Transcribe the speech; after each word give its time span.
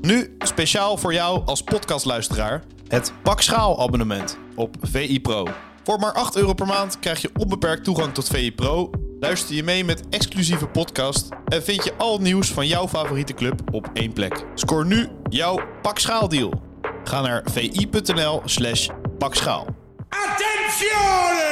Nu 0.00 0.36
speciaal 0.38 0.96
voor 0.96 1.12
jou 1.12 1.42
als 1.44 1.62
podcastluisteraar 1.62 2.62
het 2.88 3.12
Pak 3.22 3.40
Schaal 3.40 3.80
abonnement 3.80 4.38
op 4.56 4.76
VI 4.80 5.20
Pro. 5.20 5.46
Voor 5.84 5.98
maar 5.98 6.12
8 6.12 6.36
euro 6.36 6.54
per 6.54 6.66
maand 6.66 6.98
krijg 6.98 7.20
je 7.22 7.30
onbeperkt 7.38 7.84
toegang 7.84 8.14
tot 8.14 8.28
VI 8.28 8.52
Pro, 8.52 8.90
luister 9.20 9.54
je 9.54 9.62
mee 9.62 9.84
met 9.84 10.08
exclusieve 10.08 10.66
podcast 10.66 11.28
en 11.44 11.62
vind 11.62 11.84
je 11.84 11.94
al 11.96 12.18
nieuws 12.18 12.50
van 12.50 12.66
jouw 12.66 12.88
favoriete 12.88 13.34
club 13.34 13.60
op 13.70 13.90
één 13.92 14.12
plek. 14.12 14.44
Scoor 14.54 14.86
nu 14.86 15.08
jouw 15.28 15.60
Pak 15.82 15.98
Schaal 15.98 16.28
deal. 16.28 16.62
Ga 17.04 17.20
naar 17.20 17.42
vi.nl 17.52 18.42
slash 18.44 18.88
pakschaal. 19.18 19.66
Attenzione! 20.08 21.50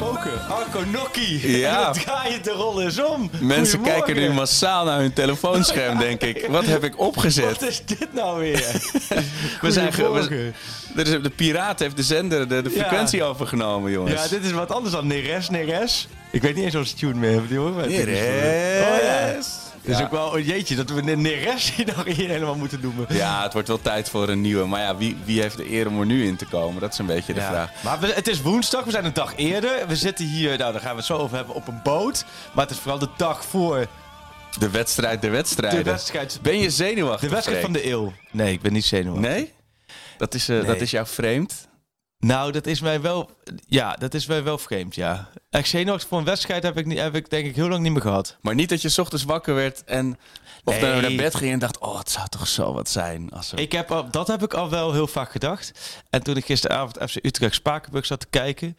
Spoken. 0.00 0.46
Arco 0.48 0.84
Nokkie. 0.92 1.58
Ja. 1.58 1.84
Dan 1.84 1.92
draai 2.02 2.32
je 2.32 2.40
de 2.40 2.50
rol 2.50 2.82
eens 2.82 3.02
om. 3.02 3.30
Mensen 3.40 3.80
kijken 3.80 4.14
nu 4.16 4.30
massaal 4.32 4.84
naar 4.84 4.98
hun 5.00 5.12
telefoonscherm, 5.12 5.98
denk 6.08 6.20
ik. 6.22 6.46
Wat 6.48 6.66
heb 6.66 6.84
ik 6.84 6.98
opgezet? 7.00 7.44
Wat 7.44 7.62
is 7.62 7.82
dit 7.84 8.12
nou 8.12 8.38
weer? 8.38 8.64
We 9.60 9.70
zijn 9.72 9.90
we- 9.90 11.20
de 11.20 11.30
piraat 11.36 11.78
heeft 11.78 11.96
de 11.96 12.02
zender 12.02 12.48
de, 12.48 12.62
de 12.62 12.70
Ja. 12.70 12.80
frequentie 12.80 13.22
overgenomen, 13.22 13.90
jongens. 13.92 14.22
Ja, 14.22 14.28
dit 14.28 14.44
is 14.44 14.50
wat 14.52 14.72
anders 14.72 14.94
dan 14.94 15.06
Neres, 15.06 15.50
Neres. 15.50 16.08
Ik 16.30 16.42
weet 16.42 16.54
niet 16.54 16.64
eens 16.64 16.74
of 16.74 16.86
ze 16.86 16.94
tune 16.94 17.14
meer 17.14 17.32
hebben, 17.32 17.56
hoor. 17.56 17.70
Neres. 17.70 18.18
Oh 18.88 19.02
ja. 19.02 19.38
Het 19.82 19.98
is 19.98 20.00
ook 20.04 20.10
wel 20.10 20.36
een 20.36 20.42
jeetje 20.44 20.76
dat 20.76 20.90
we 20.90 21.00
Neres 21.02 21.74
hier 21.74 21.86
nog 21.96 22.04
hier 22.04 22.28
helemaal 22.28 22.54
moeten 22.54 22.80
noemen. 22.82 23.06
Ja, 23.08 23.42
het 23.42 23.52
wordt 23.52 23.68
wel 23.68 23.80
tijd 23.80 24.08
voor 24.10 24.28
een 24.28 24.40
nieuwe. 24.40 24.66
Maar 24.66 24.80
ja, 24.80 24.96
wie, 24.96 25.16
wie 25.24 25.40
heeft 25.40 25.56
de 25.56 25.70
eer 25.72 25.86
om 25.88 26.00
er 26.00 26.06
nu 26.06 26.26
in 26.26 26.36
te 26.36 26.44
komen? 26.46 26.80
Dat 26.80 26.92
is 26.92 26.98
een 26.98 27.06
beetje 27.06 27.34
de 27.34 27.40
Ja. 27.40 27.48
vraag. 27.50 27.70
Maar 27.82 28.00
we- 28.00 28.12
het 28.14 28.28
is 28.28 28.42
woensdag, 28.42 28.84
we 28.84 28.90
zijn 28.90 29.04
een 29.04 29.12
dag 29.12 29.32
eerder. 29.36 29.86
We 29.88 29.96
zitten 29.96 30.26
hier, 30.26 30.58
nou 30.58 30.72
daar 30.72 30.80
gaan 30.80 30.90
we 30.90 30.96
het 30.96 31.06
zo 31.06 31.16
over 31.16 31.36
hebben, 31.36 31.54
op 31.54 31.68
een 31.68 31.80
boot. 31.82 32.24
Maar 32.54 32.64
het 32.66 32.74
is 32.74 32.80
vooral 32.80 32.98
de 32.98 33.08
dag 33.16 33.44
voor 33.44 33.86
De 34.58 34.70
wedstrijd 34.70 35.20
der 35.20 35.30
wedstrijden. 35.30 35.84
de 35.84 35.90
wedstrijd. 35.90 36.38
Ben 36.42 36.58
je 36.58 36.70
zenuwachtig? 36.70 37.28
De 37.28 37.34
wedstrijd 37.34 37.60
van 37.62 37.72
de 37.72 37.86
eeuw. 37.90 38.12
Nee, 38.30 38.52
ik 38.52 38.60
ben 38.62 38.72
niet 38.72 38.84
zenuwachtig. 38.84 39.30
Nee? 39.30 39.52
Dat 40.18 40.34
is, 40.34 40.46
Nee. 40.46 40.62
dat 40.62 40.80
is 40.80 40.90
jou 40.90 41.06
vreemd? 41.06 41.68
Nou, 42.20 42.52
dat 42.52 42.66
is 42.66 42.80
mij 42.80 43.00
wel, 43.00 43.30
ja, 43.66 43.92
dat 43.92 44.14
is 44.14 44.26
mij 44.26 44.42
wel 44.42 44.58
vreemd, 44.58 44.94
ja. 44.94 45.28
Echt 45.50 45.68
zenuwachtig 45.68 46.08
voor 46.08 46.18
een 46.18 46.24
wedstrijd 46.24 46.62
heb 46.62 46.76
ik, 46.76 46.86
niet, 46.86 46.98
heb 46.98 47.14
ik 47.14 47.30
denk 47.30 47.46
ik 47.46 47.54
heel 47.54 47.68
lang 47.68 47.82
niet 47.82 47.92
meer 47.92 48.00
gehad. 48.00 48.36
Maar 48.40 48.54
niet 48.54 48.68
dat 48.68 48.82
je 48.82 48.88
's 48.88 48.98
ochtends 48.98 49.24
wakker 49.24 49.54
werd 49.54 49.84
en... 49.84 50.18
Of 50.64 50.80
Nee. 50.80 50.92
dan 50.92 51.00
naar 51.00 51.14
bed 51.14 51.34
ging 51.34 51.52
en 51.52 51.58
dacht... 51.58 51.78
Oh, 51.78 51.98
het 51.98 52.10
zou 52.10 52.28
toch 52.28 52.48
zo 52.48 52.72
wat 52.72 52.88
zijn 52.88 53.30
als 53.30 53.52
er... 53.52 53.58
Ik 53.58 53.72
heb 53.72 53.90
al, 53.90 54.10
dat 54.10 54.26
heb 54.26 54.42
ik 54.42 54.54
al 54.54 54.70
wel 54.70 54.92
heel 54.92 55.06
vaak 55.06 55.30
gedacht. 55.30 55.72
En 56.10 56.22
toen 56.22 56.36
ik 56.36 56.44
gisteravond 56.44 57.10
FC 57.10 57.24
Utrecht 57.24 57.54
Spakenburg 57.54 58.06
zat 58.06 58.20
te 58.20 58.26
kijken... 58.30 58.76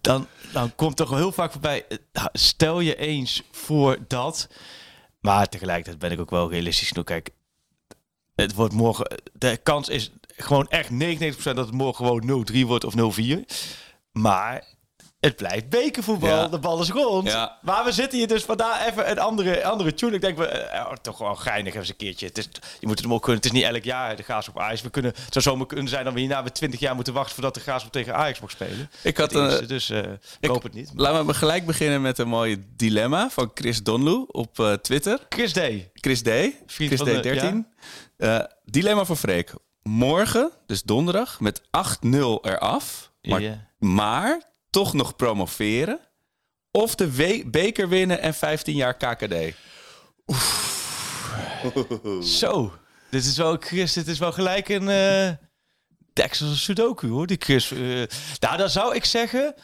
Dan, 0.00 0.26
dan 0.52 0.74
komt 0.74 0.96
toch 0.96 1.08
wel 1.08 1.18
heel 1.18 1.32
vaak 1.32 1.52
voorbij... 1.52 1.84
nou, 2.12 2.28
Stel 2.32 2.80
je 2.80 2.96
eens 2.96 3.42
voor 3.50 3.98
dat... 4.08 4.48
Maar 5.20 5.48
tegelijkertijd 5.48 5.98
ben 5.98 6.10
ik 6.10 6.20
ook 6.20 6.30
wel 6.30 6.50
realistisch 6.50 6.88
genoeg. 6.88 7.04
Kijk, 7.04 7.30
het 8.34 8.54
wordt 8.54 8.74
morgen... 8.74 9.20
De 9.32 9.56
kans 9.56 9.88
is 9.88 10.12
gewoon 10.36 10.68
echt 10.68 10.90
99% 10.90 11.34
dat 11.42 11.56
het 11.56 11.72
morgen 11.72 12.06
gewoon 12.06 12.46
0-3 12.52 12.60
wordt 12.66 12.84
of 12.84 12.94
0-4. 13.20 13.38
Maar 14.12 14.64
het 15.20 15.36
blijft 15.36 15.68
bekervoetbal. 15.68 16.28
Ja. 16.28 16.48
De 16.48 16.58
bal 16.58 16.80
is 16.80 16.90
rond. 16.90 17.28
Ja. 17.28 17.58
Maar 17.62 17.84
we 17.84 17.92
zitten 17.92 18.18
hier 18.18 18.28
dus 18.28 18.42
vandaar 18.42 18.86
even 18.86 19.10
een 19.10 19.18
andere, 19.18 19.64
andere 19.64 19.94
tune. 19.94 20.14
Ik 20.14 20.20
denk, 20.20 20.38
we, 20.38 20.46
eh, 20.46 20.86
oh, 20.86 20.92
toch 20.92 21.18
wel 21.18 21.34
geinig 21.34 21.74
eens 21.74 21.88
een 21.88 21.96
keertje. 21.96 22.26
Het 22.26 22.38
is, 22.38 22.48
je 22.80 22.86
moet 22.86 22.96
het 22.96 23.04
hem 23.04 23.14
ook 23.14 23.22
kunnen. 23.22 23.42
Het 23.42 23.52
is 23.52 23.60
niet 23.60 23.68
elk 23.70 23.84
jaar 23.84 24.16
de 24.16 24.22
Graas 24.22 24.48
op 24.48 24.58
Ajax. 24.60 24.82
We 24.82 24.90
kunnen, 24.90 25.10
het 25.24 25.32
zou 25.32 25.44
zomaar 25.44 25.66
kunnen 25.66 25.88
zijn 25.88 26.04
dat 26.04 26.12
we 26.12 26.20
hierna 26.20 26.42
weer 26.42 26.52
20 26.52 26.80
jaar 26.80 26.94
moeten 26.94 27.12
wachten 27.14 27.34
voordat 27.34 27.54
de 27.54 27.60
Graas 27.60 27.84
op 27.84 27.92
tegen 27.92 28.14
Ajax 28.14 28.40
mag 28.40 28.50
spelen. 28.50 28.90
Ik 29.02 29.16
had 29.16 29.32
eerste, 29.34 29.60
een- 29.60 29.66
dus 29.68 29.90
eh 29.90 29.98
ik 29.98 30.06
ik- 30.40 30.50
hoop 30.50 30.62
het 30.62 30.74
niet. 30.74 30.90
Laten 30.94 31.26
we 31.26 31.34
gelijk 31.34 31.66
beginnen 31.66 32.02
met 32.02 32.18
een 32.18 32.28
mooie 32.28 32.64
dilemma 32.76 33.30
van 33.30 33.50
Chris 33.54 33.82
Donlu 33.82 34.24
op 34.26 34.58
eh, 34.60 34.72
Twitter. 34.72 35.18
Chris 35.28 35.52
D. 35.52 35.60
Chris 35.94 36.22
D. 36.22 36.28
Vriend 36.66 37.00
Chris 37.00 37.00
D13. 37.00 37.54
Eh, 38.16 38.38
dilemma 38.64 39.04
voor 39.04 39.16
Freek. 39.16 39.52
Morgen, 39.88 40.50
dus 40.66 40.82
donderdag, 40.82 41.40
met 41.40 41.62
8-0 41.62 41.64
eraf. 42.42 43.12
Maar, 43.78 44.42
toch 44.70 44.92
nog 44.94 45.16
promoveren. 45.16 46.00
Of 46.70 46.94
de 46.94 47.10
we- 47.16 47.42
beker 47.46 47.88
winnen 47.88 48.20
en 48.20 48.34
15 48.34 48.74
jaar 48.76 48.94
KKD. 48.96 49.34
Zo. 52.22 52.72
Dit 53.10 53.24
is 53.24 53.36
wel, 53.36 53.56
Chris, 53.60 53.92
dit 53.92 54.06
is 54.08 54.18
wel 54.18 54.32
gelijk 54.32 54.68
een 54.68 54.88
Texas 56.12 56.62
Sudoku 56.64 57.08
hoor. 57.08 57.26
Die 57.26 57.36
Chris. 57.40 57.70
eh, 57.70 57.78
nou, 58.40 58.56
dan 58.56 58.70
zou 58.70 58.94
ik 58.94 59.04
zeggen. 59.04 59.54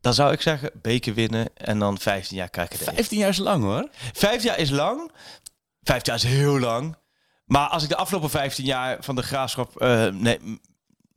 Dan 0.00 0.14
zou 0.14 0.32
ik 0.32 0.40
zeggen, 0.40 0.70
beker 0.82 1.14
winnen 1.14 1.56
en 1.56 1.78
dan 1.78 1.98
15 1.98 2.36
jaar 2.36 2.48
KKD. 2.50 2.76
15 2.82 3.18
jaar 3.18 3.28
is 3.28 3.38
lang 3.38 3.62
hoor. 3.62 3.88
Vijf 4.12 4.42
jaar 4.42 4.58
is 4.58 4.70
lang. 4.70 5.12
Vijf 5.82 6.06
jaar 6.06 6.16
is 6.16 6.22
heel 6.22 6.58
lang. 6.58 6.96
Maar 7.46 7.68
als 7.68 7.82
ik 7.82 7.88
de 7.88 7.96
afgelopen 7.96 8.30
15 8.30 8.64
jaar 8.64 8.96
van 9.00 9.14
de 9.14 9.22
graafschap 9.22 9.80
eh, 9.80 10.06
nee, 10.06 10.38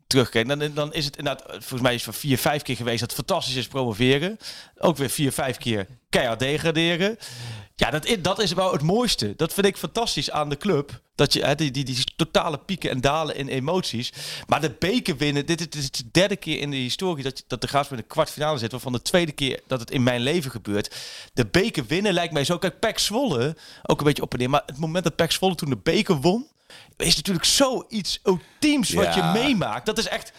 terugkijk, 0.07 0.47
dan, 0.47 0.73
dan 0.73 0.93
is 0.93 1.05
het 1.05 1.17
inderdaad, 1.17 1.45
volgens 1.49 1.81
mij 1.81 1.93
is 1.93 2.05
het 2.05 2.15
vier, 2.15 2.37
vijf 2.37 2.61
keer 2.61 2.75
geweest 2.75 2.99
dat 2.99 3.13
fantastisch 3.13 3.55
is 3.55 3.67
promoveren. 3.67 4.37
Ook 4.77 4.97
weer 4.97 5.09
vier, 5.09 5.31
vijf 5.31 5.57
keer 5.57 5.87
keihard 6.09 6.39
degraderen. 6.39 7.17
Ja, 7.79 7.89
dat 7.89 8.05
is, 8.05 8.21
dat 8.21 8.39
is 8.39 8.53
wel 8.53 8.71
het 8.71 8.81
mooiste. 8.81 9.33
Dat 9.35 9.53
vind 9.53 9.65
ik 9.67 9.77
fantastisch 9.77 10.31
aan 10.31 10.49
de 10.49 10.57
club. 10.57 11.01
Dat 11.15 11.33
je 11.33 11.45
hè, 11.45 11.55
die, 11.55 11.71
die, 11.71 11.83
die 11.83 12.03
totale 12.15 12.57
pieken 12.57 12.89
en 12.89 13.01
dalen 13.01 13.35
in 13.35 13.47
emoties. 13.47 14.13
Maar 14.47 14.61
de 14.61 14.75
beker 14.79 15.17
winnen, 15.17 15.45
dit, 15.45 15.59
is- 15.59 15.69
dit 15.69 15.83
is 15.83 15.91
de 15.91 16.03
derde 16.11 16.35
keer 16.35 16.59
in 16.59 16.69
de 16.71 16.75
historie 16.77 17.23
dat, 17.23 17.37
je- 17.37 17.43
dat 17.47 17.61
de 17.61 17.67
Graafschap 17.67 17.97
in 17.97 18.03
de 18.03 18.09
kwartfinale 18.13 18.57
zit. 18.57 18.71
Waarvan 18.71 18.91
de 18.91 19.01
tweede 19.01 19.31
keer 19.31 19.59
dat 19.67 19.79
het 19.79 19.91
in 19.91 20.03
mijn 20.03 20.21
leven 20.21 20.51
gebeurt. 20.51 20.95
De 21.33 21.45
beker 21.45 21.85
winnen 21.85 22.13
lijkt 22.13 22.33
mij 22.33 22.43
zo. 22.43 22.57
Kijk, 22.57 22.79
Pek 22.79 22.99
Zwolle, 22.99 23.55
ook 23.83 23.99
een 23.99 24.05
beetje 24.05 24.23
op 24.23 24.33
en 24.33 24.39
neer. 24.39 24.49
Maar 24.49 24.63
het 24.65 24.77
moment 24.77 25.03
dat 25.03 25.15
Pek 25.15 25.31
Zwolle 25.31 25.55
toen 25.55 25.69
de 25.69 25.77
beker 25.83 26.15
won, 26.15 26.47
is 26.97 27.15
natuurlijk 27.15 27.45
zoiets 27.45 28.19
ultiems 28.23 28.89
wat 28.93 29.13
Ja. 29.13 29.33
je 29.33 29.39
meemaakt. 29.39 29.85
Dat 29.85 29.97
is 29.97 30.07
echt 30.07 30.31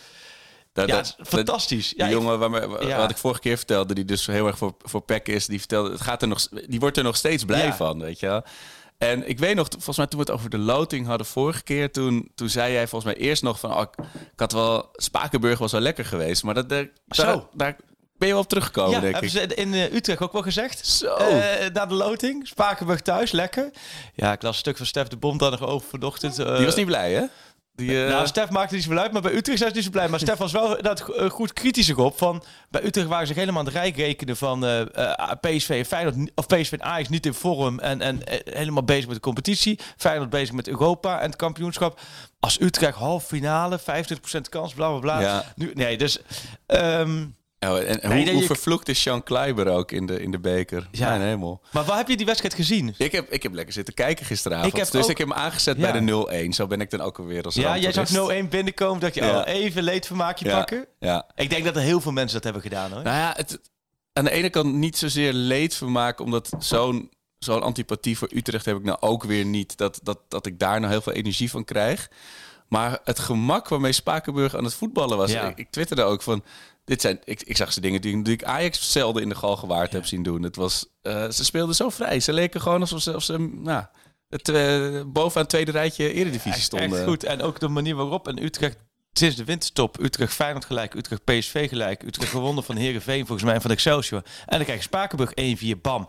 Dat, 0.87 0.89
ja, 0.89 0.97
dat- 0.97 1.17
fantastisch. 1.29 1.89
Die 1.89 1.99
Ja, 1.99 2.05
ik- 2.07 2.13
jongen 2.13 2.39
waar, 2.39 2.51
waar- 2.51 2.87
Ja. 2.87 2.97
wat 2.99 3.11
ik 3.11 3.17
vorige 3.17 3.41
keer 3.41 3.57
vertelde, 3.57 3.95
die 3.95 4.05
dus 4.05 4.27
heel 4.27 4.47
erg 4.47 4.59
voor, 4.59 4.75
voor 4.83 5.01
PEC 5.03 5.29
is, 5.29 5.47
die 5.47 5.59
vertelde, 5.59 5.91
het 5.91 6.01
gaat 6.01 6.23
er 6.23 6.29
nog, 6.29 6.49
die 6.67 6.81
wordt 6.81 6.97
er 6.97 7.03
nog 7.03 7.17
steeds 7.17 7.45
blij 7.45 7.73
van, 7.73 8.01
weet 8.01 8.21
je 8.21 8.27
wel. 8.27 8.43
En 8.99 9.29
ik 9.29 9.39
weet 9.39 9.55
nog, 9.55 9.67
volgens 9.71 9.97
mij 9.97 10.07
toen 10.07 10.19
we 10.21 10.25
het 10.25 10.35
over 10.35 10.51
de 10.51 10.59
loting 10.59 11.07
hadden 11.07 11.27
vorige 11.27 11.63
keer, 11.63 11.93
toen, 11.93 12.31
toen 12.35 12.49
zei 12.49 12.73
jij 12.73 12.89
volgens 12.89 13.15
mij 13.15 13.23
eerst 13.23 13.43
nog 13.43 13.61
van, 13.61 13.75
oh, 13.75 13.81
ik, 13.81 14.05
had 14.37 14.53
wel, 14.53 14.89
Spakenburg 14.93 15.59
was 15.59 15.73
wel 15.73 15.81
lekker 15.81 16.05
geweest, 16.05 16.43
maar 16.43 16.55
dat, 16.55 16.69
daar, 16.69 16.89
Zo. 17.09 17.49
daar, 17.55 17.77
ben 18.19 18.29
je 18.29 18.35
wel 18.35 18.43
op 18.43 18.49
teruggekomen, 18.49 18.91
ja, 18.91 19.01
denk 19.01 19.13
hebben 19.13 19.33
ik. 19.43 19.51
ze 19.51 19.55
in 19.55 19.75
eh, 19.75 19.93
Utrecht 19.95 20.21
ook 20.21 20.33
wel 20.33 20.43
gezegd. 20.43 20.87
Zo. 20.87 21.15
Eh, 21.15 21.71
na 21.73 21.87
de 21.87 21.95
loting. 21.95 22.47
Spakenburg 22.47 23.01
thuis, 23.01 23.31
lekker. 23.33 23.71
Ja, 24.15 24.33
ik 24.33 24.43
las 24.43 24.53
een 24.53 24.59
stuk 24.59 24.77
van 24.77 24.87
Stef 24.87 25.09
de 25.09 25.17
Bond 25.17 25.41
daar 25.41 25.51
nog 25.51 25.63
over 25.67 25.89
vanochtend. 25.89 26.39
eh, 26.39 26.57
Die 26.57 26.65
was 26.65 26.75
niet 26.75 26.87
blij, 26.87 27.13
hè? 27.13 27.25
Die, 27.79 28.05
eh, 28.05 28.11
nou, 28.11 28.27
Stef 28.27 28.51
maakte 28.51 28.75
niet 28.75 28.83
zoveel 28.83 28.99
uit, 28.99 29.13
maar 29.13 29.23
bij 29.23 29.35
Utrecht 29.35 29.59
zijn 29.59 29.71
ze 29.71 29.77
niet 29.77 29.85
zo 29.85 29.91
blij. 29.91 30.09
Maar 30.09 30.19
Stef 30.19 30.37
was 30.37 30.53
wel 30.53 30.83
dat 30.83 31.01
goed 31.29 31.53
kritisch 31.53 31.95
op. 31.95 32.19
Van, 32.19 32.43
bij 32.71 32.85
Utrecht 32.85 33.09
waren 33.09 33.27
ze 33.27 33.33
helemaal 33.33 33.61
aan 33.61 33.67
het 33.67 33.75
rijk 33.75 33.97
rekenen 33.97 34.37
van 34.37 34.65
eh, 34.65 34.81
eh, 34.81 35.31
PSV 35.41 35.69
en 35.69 35.85
Feyenoord, 35.85 36.31
of 36.35 36.47
PSV 36.47 36.73
en 36.73 36.83
Ajax 36.83 37.09
niet 37.09 37.27
in 37.27 37.35
vorm 37.35 37.79
en, 37.79 38.01
en 38.01 38.25
eh, 38.25 38.55
helemaal 38.55 38.85
bezig 38.85 39.07
met 39.07 39.15
de 39.15 39.21
competitie. 39.21 39.79
Feyenoord 39.97 40.31
bezig 40.31 40.55
met 40.55 40.69
Europa 40.69 41.21
en 41.21 41.27
het 41.27 41.37
kampioenschap. 41.37 42.01
Als 42.41 42.61
Utrecht 42.61 42.97
half 42.97 43.27
finale, 43.27 43.81
25% 43.81 43.83
kans, 44.49 44.75
bla 44.75 44.89
bla 44.89 44.99
bla. 44.99 45.21
Ja. 45.21 45.45
Nu, 45.55 45.71
nee, 45.75 45.99
dus 45.99 46.19
ehm, 46.67 47.27
oh, 47.61 47.77
en, 47.79 47.87
en 48.03 48.09
Nee, 48.09 48.17
hoe, 48.17 48.25
dat 48.25 48.33
hoe 48.33 48.41
je- 48.43 48.47
vervloekt 48.47 48.89
is 48.89 49.01
Sean 49.03 49.23
Kleiber 49.23 49.69
ook 49.69 49.93
in 49.93 50.07
de, 50.07 50.21
in 50.23 50.31
de 50.31 50.39
beker? 50.39 50.89
Ja. 50.93 51.09
Mijn 51.09 51.21
hemel. 51.21 51.61
maar 51.73 51.85
waar 51.85 51.97
heb 51.97 52.09
je 52.09 52.17
die 52.17 52.27
wedstrijd 52.27 52.55
gezien? 52.55 52.95
Ik 52.99 53.13
heb, 53.13 53.31
ik 53.33 53.43
heb 53.43 53.53
lekker 53.55 53.75
zitten 53.75 53.95
kijken 53.95 54.27
gisteravond. 54.27 54.73
Ik 54.73 54.79
heb 54.79 54.91
dus 54.91 55.05
ook- 55.05 55.11
ik 55.11 55.19
heb 55.19 55.29
hem 55.29 55.37
aangezet 55.37 55.77
Ja. 55.77 55.83
bij 55.83 56.01
de 56.01 56.01
0-1. 56.49 56.53
Zo 56.55 56.67
ben 56.67 56.81
ik 56.81 56.91
dan 56.91 57.01
ook 57.01 57.19
alweer 57.19 57.43
als 57.45 57.55
Ja, 57.55 57.79
jij 57.79 57.93
zag 57.93 57.95
ramptoerist. 58.11 58.43
0-1 58.43 58.49
binnenkomen, 58.49 59.01
dat 59.01 59.15
je 59.15 59.21
Ja. 59.25 59.31
al 59.31 59.45
even 59.45 59.83
leedvermaakje 59.83 60.45
Ja, 60.49 60.57
pakken. 60.57 60.87
Ja. 60.99 61.27
Ik 61.35 61.51
denk 61.51 61.65
dat 61.65 61.77
er 61.77 61.83
heel 61.83 62.01
veel 62.01 62.13
mensen 62.13 62.35
dat 62.35 62.45
hebben 62.45 62.63
gedaan 62.63 62.93
hoor. 62.93 63.03
Nou 63.03 63.17
ja, 63.17 63.33
het, 63.37 63.61
aan 64.13 64.25
de 64.25 64.31
ene 64.31 64.51
kant 64.51 64.73
niet 64.75 64.97
zozeer 64.99 65.33
leedvermaak, 65.33 66.21
omdat 66.21 66.51
zo'n 66.59 67.11
zo'n 67.39 67.63
antipathie 67.63 68.19
voor 68.19 68.29
Utrecht 68.35 68.65
heb 68.65 68.77
ik 68.77 68.83
nou 68.85 68.97
ook 69.01 69.25
weer 69.25 69.45
niet. 69.45 69.77
Dat, 69.77 70.01
dat, 70.03 70.19
dat 70.29 70.47
ik 70.47 70.59
daar 70.59 70.81
nou 70.81 70.93
heel 70.93 71.01
veel 71.01 71.13
energie 71.13 71.51
van 71.51 71.65
krijg. 71.65 72.09
Maar 72.69 72.99
het 73.05 73.19
gemak 73.19 73.69
waarmee 73.69 73.93
Spakenburg 73.93 74.57
aan 74.57 74.65
het 74.65 74.75
voetballen 74.75 75.17
was. 75.17 75.31
Ja. 75.31 75.49
Ik, 75.49 75.59
ik 75.59 75.71
twitterde 75.71 76.03
ook 76.03 76.23
van... 76.23 76.45
Dit 76.85 77.01
zijn, 77.01 77.21
ik, 77.25 77.43
ik 77.43 77.57
zag 77.57 77.73
ze 77.73 77.81
dingen 77.81 78.01
die, 78.01 78.23
die 78.23 78.33
ik 78.33 78.45
Ajax 78.45 78.93
zelden 78.93 79.23
in 79.23 79.29
de 79.29 79.35
gal 79.35 79.57
gewaard 79.57 79.93
heb 79.93 80.07
zien 80.07 80.23
doen. 80.23 80.43
Het 80.43 80.57
was, 80.57 80.87
eh, 81.03 81.31
ze 81.31 81.45
speelden 81.45 81.75
zo 81.75 81.89
vrij. 81.89 82.21
Ze 82.21 82.33
leken 82.33 82.61
gewoon 82.61 82.81
alsof 82.81 83.01
ze, 83.01 83.13
alsof 83.13 83.37
ze 83.37 83.51
nou, 83.53 83.85
het, 84.29 84.49
eh, 84.49 85.03
bovenaan 85.07 85.43
het 85.43 85.49
tweede 85.49 85.71
rijtje 85.71 86.13
eredivisie 86.13 86.63
stonden. 86.63 86.99
Echt 86.99 87.09
goed. 87.09 87.25
En 87.25 87.43
ook 87.43 87.61
de 87.61 87.69
manier 87.69 87.95
waarop 87.95 88.29
en 88.29 88.43
Utrecht 88.45 88.79
sinds 89.13 89.37
de 89.37 89.45
winterstop 89.45 90.01
Utrecht 90.01 90.35
Feyenoord 90.35 90.65
gelijk, 90.65 90.95
Utrecht 90.95 91.25
PSV 91.25 91.69
gelijk, 91.69 92.03
Utrecht 92.03 92.31
gewonnen 92.31 92.65
van 92.65 92.77
Herenveen 92.77 93.27
volgens 93.27 93.43
mij 93.43 93.55
en 93.55 93.61
van 93.61 93.71
Excelsior. 93.71 94.23
En 94.47 94.57
dan 94.57 94.65
krijg 94.65 94.79
je 94.79 94.85
Spakenburg 94.85 95.33
1-4 95.77 95.81
bam 95.83 96.09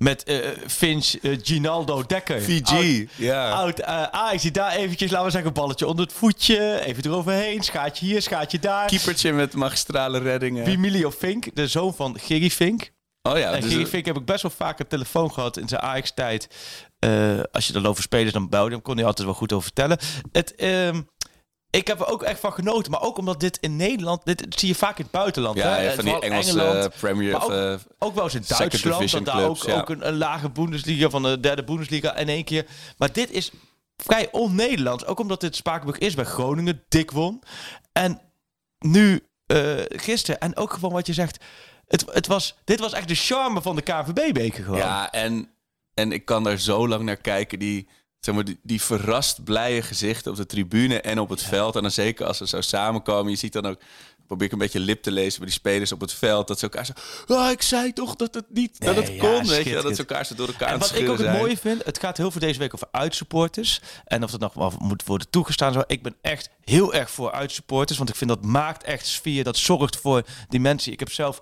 met 0.00 0.22
eh 0.24 0.36
Finch, 0.66 1.14
eh, 1.14 1.38
Ginaldo, 1.42 2.06
Dekker. 2.06 2.42
VG, 2.42 3.04
ja. 3.16 3.50
Oud 3.50 3.78
eh 3.78 4.02
Ajax 4.02 4.42
die 4.42 4.50
daar 4.50 4.72
eventjes, 4.72 5.10
laten 5.10 5.26
we 5.26 5.32
zeggen, 5.32 5.52
balletje 5.52 5.86
onder 5.86 6.04
het 6.04 6.14
voetje, 6.14 6.80
even 6.84 7.04
eroverheen, 7.04 7.62
schaatje 7.62 8.06
hier, 8.06 8.22
schaatje 8.22 8.58
daar. 8.58 8.86
Keepertje 8.86 9.32
met 9.32 9.54
magistrale 9.54 10.18
reddingen. 10.18 10.64
Wimilio 10.64 11.10
Fink, 11.10 11.54
de 11.54 11.66
zoon 11.66 11.94
van 11.94 12.18
Gerry 12.18 12.50
Fink. 12.50 12.90
Oh 13.22 13.38
ja, 13.38 13.52
En 13.52 13.60
dus, 13.60 13.70
Gerry 13.70 13.86
Fink 13.86 14.06
heb 14.06 14.16
ik 14.16 14.24
best 14.24 14.42
wel 14.42 14.50
vaak 14.50 14.78
een 14.78 14.86
telefoon 14.86 15.32
gehad 15.32 15.56
in 15.56 15.68
zijn 15.68 15.80
Ajax-tijd. 15.80 16.48
Als 17.52 17.66
je 17.66 17.74
er 17.74 17.88
over 17.88 18.02
spelers 18.02 18.32
dan 18.32 18.48
belde, 18.48 18.70
dan 18.70 18.82
kon 18.82 18.96
hij 18.96 19.04
altijd 19.04 19.26
wel 19.26 19.36
goed 19.36 19.52
over 19.52 19.64
vertellen. 19.64 19.98
Het, 20.32 20.54
ehm, 20.54 21.00
ik 21.70 21.86
heb 21.86 22.00
er 22.00 22.06
ook 22.06 22.22
echt 22.22 22.40
van 22.40 22.52
genoten. 22.52 22.90
Maar 22.90 23.02
ook 23.02 23.18
omdat 23.18 23.40
dit 23.40 23.58
in 23.60 23.76
Nederland, 23.76 24.24
dit 24.24 24.46
zie 24.48 24.68
je 24.68 24.74
vaak 24.74 24.98
in 24.98 25.02
het 25.02 25.12
buitenland. 25.12 25.56
ja, 25.56 25.74
hè? 25.74 25.82
ja, 25.82 25.94
van 25.94 26.04
die 26.04 26.20
Engelse 26.20 26.50
Engeland, 26.50 26.94
Premier... 27.00 27.32
maar 27.32 27.40
of, 27.40 27.44
ook, 27.44 27.50
eh, 27.50 27.74
ook 27.98 28.14
wel 28.14 28.24
eens 28.24 28.34
in 28.34 28.44
Duitsland. 28.46 28.82
Dat 29.14 29.24
daar 29.24 29.36
clubs, 29.36 29.62
ook, 29.62 29.70
ja. 29.70 29.80
ook 29.80 29.88
een, 29.88 30.06
een 30.06 30.16
lage 30.16 30.50
Bundesliga 30.50 31.10
van 31.10 31.22
de 31.22 31.40
derde 31.40 31.64
Bundesliga 31.64 32.16
in 32.16 32.28
één 32.28 32.44
keer. 32.44 32.66
Maar 32.98 33.12
dit 33.12 33.30
is 33.30 33.50
vrij 33.96 34.28
on-Nederlands. 34.32 35.06
Ook 35.06 35.20
omdat 35.20 35.40
dit 35.40 35.56
Spakenburg 35.56 35.98
is 35.98 36.14
bij 36.14 36.24
Groningen, 36.24 36.82
dik 36.88 37.10
won. 37.10 37.42
En 37.92 38.20
nu, 38.78 39.26
eh, 39.46 39.74
gisteren, 39.88 40.40
en 40.40 40.56
ook 40.56 40.72
gewoon 40.72 40.92
wat 40.92 41.06
je 41.06 41.12
zegt. 41.12 41.44
Het, 41.86 42.04
het 42.12 42.26
was, 42.26 42.56
dit 42.64 42.80
was 42.80 42.92
echt 42.92 43.08
de 43.08 43.14
charme 43.14 43.62
van 43.62 43.76
de 43.76 43.82
KNVB-beker 43.82 44.64
gewoon. 44.64 44.78
Ja, 44.78 45.10
en, 45.10 45.50
en 45.94 46.12
ik 46.12 46.24
kan 46.24 46.44
daar 46.44 46.58
zo 46.58 46.88
lang 46.88 47.02
naar 47.02 47.16
kijken. 47.16 47.58
Die, 47.58 47.88
zeg 48.20 48.34
maar, 48.34 48.44
die, 48.44 48.58
die 48.62 48.82
verrast 48.82 49.44
blije 49.44 49.82
gezichten 49.82 50.30
op 50.30 50.36
de 50.36 50.46
tribune 50.46 51.00
en 51.00 51.18
op 51.18 51.28
het 51.28 51.42
veld. 51.42 51.76
En 51.76 51.82
dan 51.82 51.90
zeker 51.90 52.26
als 52.26 52.36
ze 52.36 52.46
zo 52.46 52.60
samenkomen. 52.60 53.30
Je 53.30 53.38
ziet 53.38 53.52
dan 53.52 53.66
ook, 53.66 53.78
probeer 54.26 54.46
ik 54.46 54.52
een 54.52 54.58
beetje 54.58 54.80
lip 54.80 55.02
te 55.02 55.10
lezen 55.10 55.38
bij 55.38 55.48
die 55.48 55.58
spelers 55.58 55.92
op 55.92 56.00
het 56.00 56.12
veld. 56.12 56.48
Dat 56.48 56.58
ze 56.58 56.64
elkaar 56.64 56.84
zo, 56.84 56.92
ah, 57.34 57.50
ik 57.50 57.62
zei 57.62 57.92
toch 57.92 58.16
dat 58.16 58.34
het 58.34 58.44
niet, 58.48 58.80
dat 58.84 58.96
het 58.96 59.08
ja, 59.08 59.18
kon. 59.18 59.46
Weet 59.46 59.64
je, 59.64 59.72
dat 59.82 59.96
ze 59.96 59.98
elkaar 59.98 60.26
zo 60.26 60.34
door 60.34 60.46
elkaar 60.46 60.68
En 60.68 60.78
wat 60.78 60.94
ik 60.94 61.08
ook 61.08 61.18
het 61.18 61.32
mooie 61.32 61.56
vind, 61.56 61.84
het 61.84 61.98
gaat 61.98 62.16
heel 62.16 62.30
veel 62.30 62.40
deze 62.40 62.58
week 62.58 62.74
over 62.74 62.88
uitsupporters. 62.90 63.80
En 64.04 64.24
of 64.24 64.30
dat 64.30 64.40
nog 64.40 64.54
wel 64.54 64.72
moet 64.78 65.04
worden 65.04 65.30
toegestaan. 65.30 65.72
Zo. 65.72 65.82
Ik 65.86 66.02
ben 66.02 66.16
echt 66.20 66.50
heel 66.64 66.94
erg 66.94 67.10
voor 67.10 67.32
uitsupporters. 67.32 67.98
Want 67.98 68.10
ik 68.10 68.16
vind 68.16 68.30
dat 68.30 68.44
maakt 68.44 68.82
echt 68.82 69.06
sfeer. 69.06 69.44
Dat 69.44 69.56
zorgt 69.56 69.96
voor 69.96 70.22
die 70.48 70.60
mensen. 70.60 70.92
Ik 70.92 70.98
heb 70.98 71.12
zelf 71.12 71.40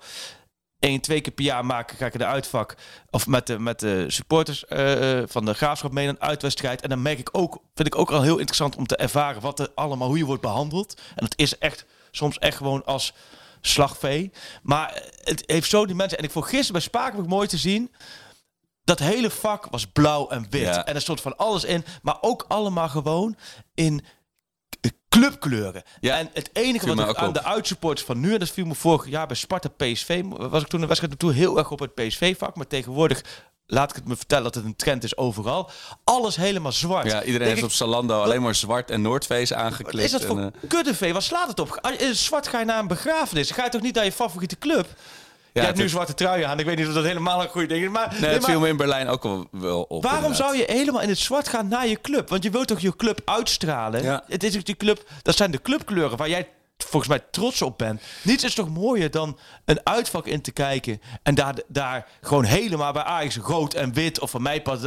één, 0.79 1.01
twee 1.01 1.21
keer 1.21 1.33
per 1.33 1.45
jaar 1.45 1.65
maken, 1.65 1.97
ga 1.97 2.05
ik 2.05 2.13
in 2.13 2.19
de 2.19 2.25
uitvak. 2.25 2.75
Of 3.09 3.27
met 3.27 3.47
de, 3.47 3.59
met 3.59 3.79
de 3.79 4.05
supporters 4.07 4.65
eh, 4.65 5.19
eh, 5.19 5.27
van 5.27 5.45
de 5.45 5.53
graafschap 5.53 5.91
mee 5.91 6.07
een 6.07 6.21
uitwedstrijd. 6.21 6.81
En 6.81 6.89
dan 6.89 7.01
merk 7.01 7.19
ik 7.19 7.29
ook, 7.31 7.61
vind 7.75 7.87
ik 7.87 7.97
ook 7.97 8.11
al 8.11 8.21
heel 8.21 8.37
interessant 8.37 8.75
om 8.75 8.87
te 8.87 8.95
ervaren 8.95 9.41
wat 9.41 9.59
er 9.59 9.71
allemaal, 9.75 10.07
hoe 10.07 10.17
je 10.17 10.25
wordt 10.25 10.41
behandeld. 10.41 11.01
En 11.15 11.23
het 11.23 11.37
is 11.37 11.57
echt 11.57 11.85
soms 12.11 12.37
echt 12.37 12.57
gewoon 12.57 12.85
als 12.85 13.13
slagvee. 13.61 14.31
Maar 14.61 15.03
het 15.23 15.43
heeft 15.45 15.69
zo 15.69 15.85
die 15.85 15.95
mensen. 15.95 16.17
En 16.17 16.23
ik 16.23 16.31
vond 16.31 16.45
gisteren 16.45 16.71
bij 16.71 16.81
Spakenburg 16.81 17.27
mooi 17.27 17.47
te 17.47 17.57
zien. 17.57 17.91
Dat 18.83 18.99
hele 18.99 19.29
vak 19.29 19.65
was 19.65 19.85
blauw 19.85 20.29
en 20.29 20.45
wit. 20.49 20.61
Ja. 20.61 20.85
En 20.85 20.95
er 20.95 21.01
stond 21.01 21.21
van 21.21 21.37
alles 21.37 21.63
in. 21.63 21.85
Maar 22.01 22.17
ook 22.21 22.45
allemaal 22.47 22.89
gewoon 22.89 23.35
in 23.73 24.05
clubkleuren. 25.09 25.83
Ja, 25.99 26.17
En 26.17 26.29
het 26.33 26.49
enige 26.53 26.95
wat 26.95 27.09
ik 27.09 27.15
aan 27.15 27.27
op. 27.27 27.33
de 27.33 27.43
uitsupporters 27.43 28.05
van 28.05 28.19
nu... 28.19 28.33
en 28.33 28.39
dat 28.39 28.49
viel 28.49 28.65
me 28.65 28.75
vorig 28.75 29.07
jaar 29.09 29.27
bij 29.27 29.35
Sparta 29.35 29.69
PSV... 29.77 30.23
was 30.27 30.61
ik 30.61 30.67
toen 30.67 30.81
een 30.81 30.87
wedstrijd 30.87 31.13
naartoe 31.21 31.33
heel 31.33 31.57
erg 31.57 31.71
op 31.71 31.79
het 31.79 31.95
PSV-vak. 31.95 32.55
Maar 32.55 32.67
tegenwoordig 32.67 33.23
laat 33.65 33.89
ik 33.89 33.95
het 33.95 34.07
me 34.07 34.15
vertellen 34.15 34.43
dat 34.43 34.55
het 34.55 34.65
een 34.65 34.75
trend 34.75 35.03
is 35.03 35.17
overal. 35.17 35.69
Alles 36.03 36.35
helemaal 36.35 36.71
zwart. 36.71 37.05
Ja, 37.05 37.11
iedereen 37.19 37.31
Denk 37.31 37.49
heeft 37.49 37.57
ik, 37.57 37.63
op 37.63 37.71
Zalando 37.71 38.21
alleen 38.21 38.41
maar 38.41 38.55
zwart 38.55 38.91
en 38.91 39.01
Noordface 39.01 39.55
aangeklikt. 39.55 40.03
is 40.05 40.11
dat 40.11 40.25
voor 40.25 40.39
en, 40.39 40.53
eh, 40.61 40.69
kuddevee? 40.69 41.13
Waar 41.13 41.21
slaat 41.21 41.47
het 41.47 41.59
op? 41.59 41.93
In 41.97 42.15
zwart 42.15 42.47
ga 42.47 42.59
je 42.59 42.65
naar 42.65 42.79
een 42.79 42.87
begrafenis. 42.87 43.51
Ga 43.51 43.63
je 43.63 43.69
toch 43.69 43.81
niet 43.81 43.95
naar 43.95 44.05
je 44.05 44.11
favoriete 44.11 44.57
club? 44.57 44.87
Je 45.53 45.59
hebt 45.61 45.77
nu 45.77 45.89
zwarte 45.89 46.13
trui 46.13 46.43
aan. 46.43 46.59
Ik 46.59 46.65
weet 46.65 46.77
niet 46.77 46.87
of 46.87 46.93
dat 46.93 47.03
helemaal 47.03 47.41
een 47.43 47.49
goede 47.49 47.67
ding 47.67 47.83
is. 47.83 47.89
Maar, 47.89 48.07
Nee, 48.11 48.19
nee, 48.19 48.29
het 48.29 48.41
maar 48.41 48.49
viel 48.49 48.59
me 48.59 48.67
in 48.67 48.77
Berlijn 48.77 49.07
ook 49.07 49.23
wel, 49.23 49.47
wel 49.51 49.81
op. 49.81 50.03
waarom 50.03 50.23
inderdaad. 50.23 50.47
zou 50.47 50.57
je 50.57 50.65
helemaal 50.67 51.01
in 51.01 51.09
het 51.09 51.17
zwart 51.17 51.47
gaan 51.47 51.67
naar 51.67 51.87
je 51.87 52.01
club? 52.01 52.29
Want 52.29 52.43
je 52.43 52.49
wilt 52.49 52.67
toch 52.67 52.79
je 52.79 52.95
club 52.95 53.21
uitstralen? 53.25 54.03
Ja. 54.03 54.23
Het 54.27 54.43
is 54.43 54.57
ook 54.57 54.65
die 54.65 54.75
club, 54.77 55.09
dat 55.21 55.35
zijn 55.35 55.51
de 55.51 55.61
clubkleuren 55.61 56.17
waar 56.17 56.29
jij 56.29 56.47
volgens 56.77 57.07
mij 57.07 57.21
trots 57.31 57.61
op 57.61 57.77
bent. 57.77 58.01
Niets 58.23 58.43
is 58.43 58.53
toch 58.55 58.69
mooier 58.69 59.11
dan 59.11 59.37
een 59.65 59.79
uitvak 59.83 60.25
in 60.27 60.41
te 60.41 60.51
kijken 60.51 61.01
en 61.23 61.35
daar, 61.35 61.53
daar 61.67 62.07
gewoon 62.21 62.43
helemaal 62.43 62.93
bij 62.93 63.03
Ajax 63.03 63.37
rood 63.37 63.73
en 63.73 63.93
wit 63.93 64.19
of 64.19 64.31
van 64.31 64.41
mij 64.41 64.61
pas 64.61 64.79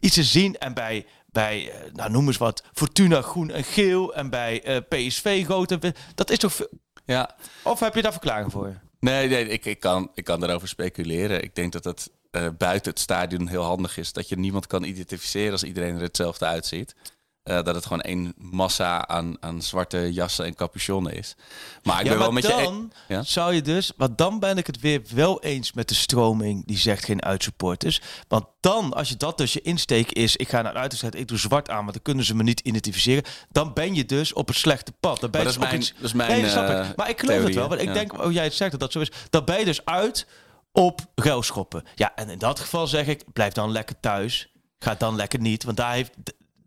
iets 0.00 0.14
te 0.14 0.22
zien 0.22 0.58
en 0.58 0.74
bij 0.74 1.06
bij, 1.32 1.70
eh, 1.70 1.92
nou 1.92 2.10
noem 2.10 2.26
eens 2.26 2.36
wat, 2.36 2.62
Fortuna 2.74 3.22
groen 3.22 3.50
en 3.50 3.64
geel 3.64 4.14
en 4.14 4.30
bij 4.30 4.62
eh, 4.62 4.76
PSV 4.88 5.44
rood 5.48 5.70
en 5.70 5.80
wit. 5.80 5.98
Dat 6.14 6.30
is 6.30 6.38
toch... 6.38 6.52
veel- 6.52 6.68
Ja, 7.04 7.30
Of 7.62 7.80
heb 7.80 7.94
je 7.94 8.02
daar 8.02 8.12
verklaring 8.12 8.52
voor? 8.52 8.80
Nee, 9.02 9.28
nee 9.28 9.48
ik, 9.48 9.64
ik, 9.64 9.80
kan, 9.80 10.10
ik 10.14 10.24
kan 10.24 10.40
daarover 10.40 10.68
speculeren. 10.68 11.42
Ik 11.42 11.54
denk 11.54 11.72
dat 11.72 11.84
het 11.84 12.10
eh, 12.30 12.48
buiten 12.58 12.90
het 12.90 13.00
stadion 13.00 13.48
heel 13.48 13.62
handig 13.62 13.96
is. 13.96 14.12
Dat 14.12 14.28
je 14.28 14.38
niemand 14.38 14.66
kan 14.66 14.84
identificeren 14.84 15.52
als 15.52 15.62
iedereen 15.62 15.94
er 15.94 16.02
hetzelfde 16.02 16.44
uitziet. 16.44 16.94
Eh, 17.42 17.62
dat 17.62 17.74
het 17.74 17.84
gewoon 17.86 18.00
één 18.00 18.32
massa 18.36 19.06
aan, 19.08 19.36
aan 19.40 19.62
zwarte 19.62 20.12
jassen 20.12 20.44
en 20.44 20.54
capuchonnen 20.54 21.12
is. 21.16 21.34
Maar 21.82 21.98
ik 22.00 22.02
ja, 22.04 22.08
ben 22.10 22.18
wel 22.18 22.32
maar 22.32 22.42
met 22.42 22.52
je... 22.56 22.62
dan 22.62 22.92
e- 23.08 23.14
Ja? 23.14 23.22
zou 23.22 23.54
je 23.54 23.62
dus... 23.62 23.92
Want 23.96 24.18
dan 24.18 24.38
ben 24.38 24.58
ik 24.58 24.66
het 24.66 24.80
weer 24.80 25.02
wel 25.14 25.42
eens 25.42 25.72
met 25.72 25.88
de 25.88 25.94
stroming 25.94 26.66
die 26.66 26.78
zegt 26.78 27.04
geen 27.04 27.22
uitsupporters. 27.22 28.00
Want 28.28 28.44
dan, 28.60 28.92
als 28.92 29.08
je 29.08 29.16
dat 29.16 29.38
dus 29.38 29.52
je 29.52 29.60
insteek 29.62 30.12
is... 30.12 30.36
ik 30.36 30.48
ga 30.48 30.62
naar 30.62 30.70
een 30.70 30.80
uitwedstrijd, 30.80 31.14
ik 31.14 31.28
doe 31.28 31.38
zwart 31.38 31.70
aan... 31.70 31.80
want 31.80 31.92
dan 31.92 32.02
kunnen 32.02 32.24
ze 32.24 32.34
me 32.34 32.42
niet 32.42 32.60
identificeren. 32.60 33.22
Dan 33.50 33.72
ben 33.72 33.94
je 33.94 34.04
dus 34.04 34.32
op 34.32 34.48
het 34.48 34.56
slechte 34.56 34.92
pad. 35.00 35.20
Dan 35.20 35.30
ben 35.30 35.40
je 35.40 35.46
Maar 35.46 35.54
dat 35.58 35.70
dus 35.70 35.70
is 35.70 35.70
mijn- 35.70 35.80
iets- 35.80 35.92
dat 35.94 36.04
is 36.04 36.12
mijn, 36.12 36.40
Nee, 36.42 36.50
snap 36.50 36.68
eh, 36.84 36.90
ik. 36.90 36.96
Maar 36.96 37.08
ik 37.08 37.20
geloof 37.20 37.34
theorie, 37.34 37.44
het 37.46 37.54
wel. 37.58 37.68
Want 37.68 37.80
ik 37.80 37.86
ja. 37.86 37.92
denk, 37.94 38.24
oh 38.24 38.32
jij 38.32 38.44
het 38.44 38.54
zegt 38.54 38.70
dat 38.70 38.80
dat 38.80 38.92
zo 38.92 39.00
is. 39.00 39.10
Dan 39.30 39.44
ben 39.44 39.58
je 39.58 39.64
dus 39.64 39.84
uit 39.84 40.26
op 40.72 41.00
ruilschoppen. 41.14 41.84
Ja, 41.94 42.12
en 42.14 42.28
in 42.28 42.38
dat 42.38 42.60
geval 42.60 42.86
zeg 42.86 43.06
ik... 43.06 43.24
blijf 43.32 43.52
dan 43.52 43.70
lekker 43.72 44.00
thuis. 44.00 44.48
Ga 44.78 44.94
dan 44.94 45.16
lekker 45.16 45.40
niet. 45.40 45.64
Want 45.64 45.76
daar 45.76 45.92
heeft... 45.92 46.10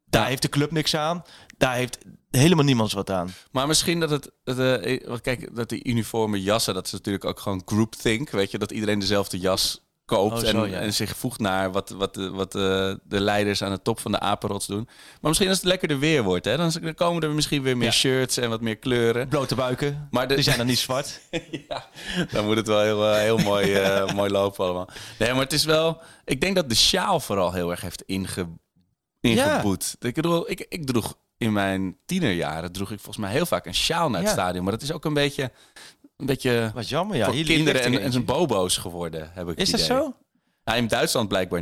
Daar 0.06 0.22
Ja. 0.22 0.28
heeft 0.28 0.42
de 0.42 0.50
club 0.50 0.72
niks 0.72 0.96
aan. 0.96 1.24
Daar 1.58 1.74
heeft 1.76 1.98
helemaal 2.32 2.66
niemand 2.66 2.92
wat 2.92 3.10
aan. 3.10 3.34
Maar 3.52 3.68
misschien 3.68 4.00
dat 4.00 4.10
het... 4.10 4.32
Dat, 4.44 4.58
eh, 4.60 5.08
want 5.08 5.22
kijk, 5.22 5.56
dat 5.56 5.70
die 5.70 5.84
uniforme 5.84 6.42
jassen... 6.42 6.74
dat 6.74 6.86
is 6.86 6.92
natuurlijk 6.92 7.26
ook 7.26 7.40
gewoon 7.40 7.62
groupthink. 7.66 8.30
Weet 8.30 8.52
je, 8.52 8.58
dat 8.58 8.72
iedereen 8.72 9.00
dezelfde 9.00 9.40
jas 9.40 9.84
koopt... 10.06 10.44
Oh, 10.44 10.50
zo, 10.50 10.64
en, 10.64 10.70
ja. 10.70 10.80
en 10.80 10.94
zich 10.94 11.16
voegt 11.18 11.40
naar 11.40 11.72
wat, 11.72 11.90
wat, 11.90 12.14
de- 12.14 12.30
wat 12.30 12.52
de, 12.52 13.00
de 13.04 13.20
leiders 13.20 13.62
aan 13.64 13.72
de 13.72 13.82
top 13.82 14.00
van 14.00 14.12
de 14.12 14.20
apenrots 14.20 14.68
doen. 14.68 14.84
Maar 14.86 15.30
misschien 15.30 15.48
als 15.50 15.58
het 15.58 15.66
lekkerder 15.68 16.00
weer 16.00 16.24
wordt... 16.24 16.46
Hè, 16.46 16.58
dan 16.58 16.72
dan 16.82 16.94
komen 16.94 17.24
er 17.24 17.30
misschien 17.30 17.62
weer 17.64 17.78
meer 17.78 17.88
Ja. 17.88 17.94
shirts 17.94 18.38
en 18.38 18.50
wat 18.50 18.62
meer 18.62 18.78
kleuren. 18.78 19.28
Blote 19.28 19.56
buiken. 19.56 20.08
Maar 20.12 20.28
de- 20.28 20.34
die 20.36 20.44
zijn 20.44 20.58
dan 20.58 20.66
niet 20.68 20.80
zwart. 20.80 21.22
ja, 21.70 21.86
dan 22.32 22.46
moet 22.46 22.56
het 22.56 22.68
wel 22.68 22.82
heel, 22.82 23.10
eh, 23.12 23.18
heel 23.20 23.38
mooi, 23.38 23.74
eh, 23.74 24.12
mooi 24.16 24.30
lopen 24.32 24.66
allemaal. 24.66 24.90
Nee, 25.20 25.32
maar 25.32 25.42
het 25.44 25.54
is 25.54 25.66
wel... 25.66 26.02
Ik 26.26 26.42
denk 26.42 26.56
dat 26.56 26.70
de 26.70 26.76
sjaal 26.76 27.20
vooral 27.20 27.54
heel 27.54 27.72
erg 27.72 27.82
heeft 27.82 28.02
inge, 28.06 28.48
ingeboet. 29.26 29.96
Ik 30.00 30.14
bedoel, 30.14 30.50
ik, 30.52 30.66
ik 30.70 30.86
droeg 30.86 31.16
in 31.38 31.54
mijn 31.54 31.98
tienerjaren... 32.06 32.72
droeg 32.72 32.92
ik 32.92 32.98
volgens 33.00 33.18
mij 33.26 33.32
heel 33.32 33.46
vaak 33.46 33.66
een 33.66 33.76
sjaal 33.76 34.10
naar 34.10 34.20
het 34.20 34.30
Ja. 34.30 34.36
stadion. 34.36 34.64
Maar 34.64 34.74
dat 34.74 34.82
is 34.82 34.92
ook 34.92 35.06
een 35.06 35.14
beetje... 35.14 35.52
Een 36.18 36.26
beetje 36.26 36.72
Wat 36.74 36.90
jammer, 36.90 37.18
ja. 37.18 37.26
voor 37.26 37.34
Hier 37.34 37.46
kinderen 37.46 37.84
er 37.94 38.02
en, 38.02 38.12
zijn 38.12 38.26
bobo's 38.26 38.78
geworden, 38.78 39.32
heb 39.34 39.50
ik 39.50 39.58
Is 39.58 39.70
dat 39.72 39.80
idee. 39.80 39.98
zo? 39.98 40.14
Nou, 40.64 40.78
in 40.78 40.88
Duitsland 40.88 41.28
blijkbaar 41.28 41.62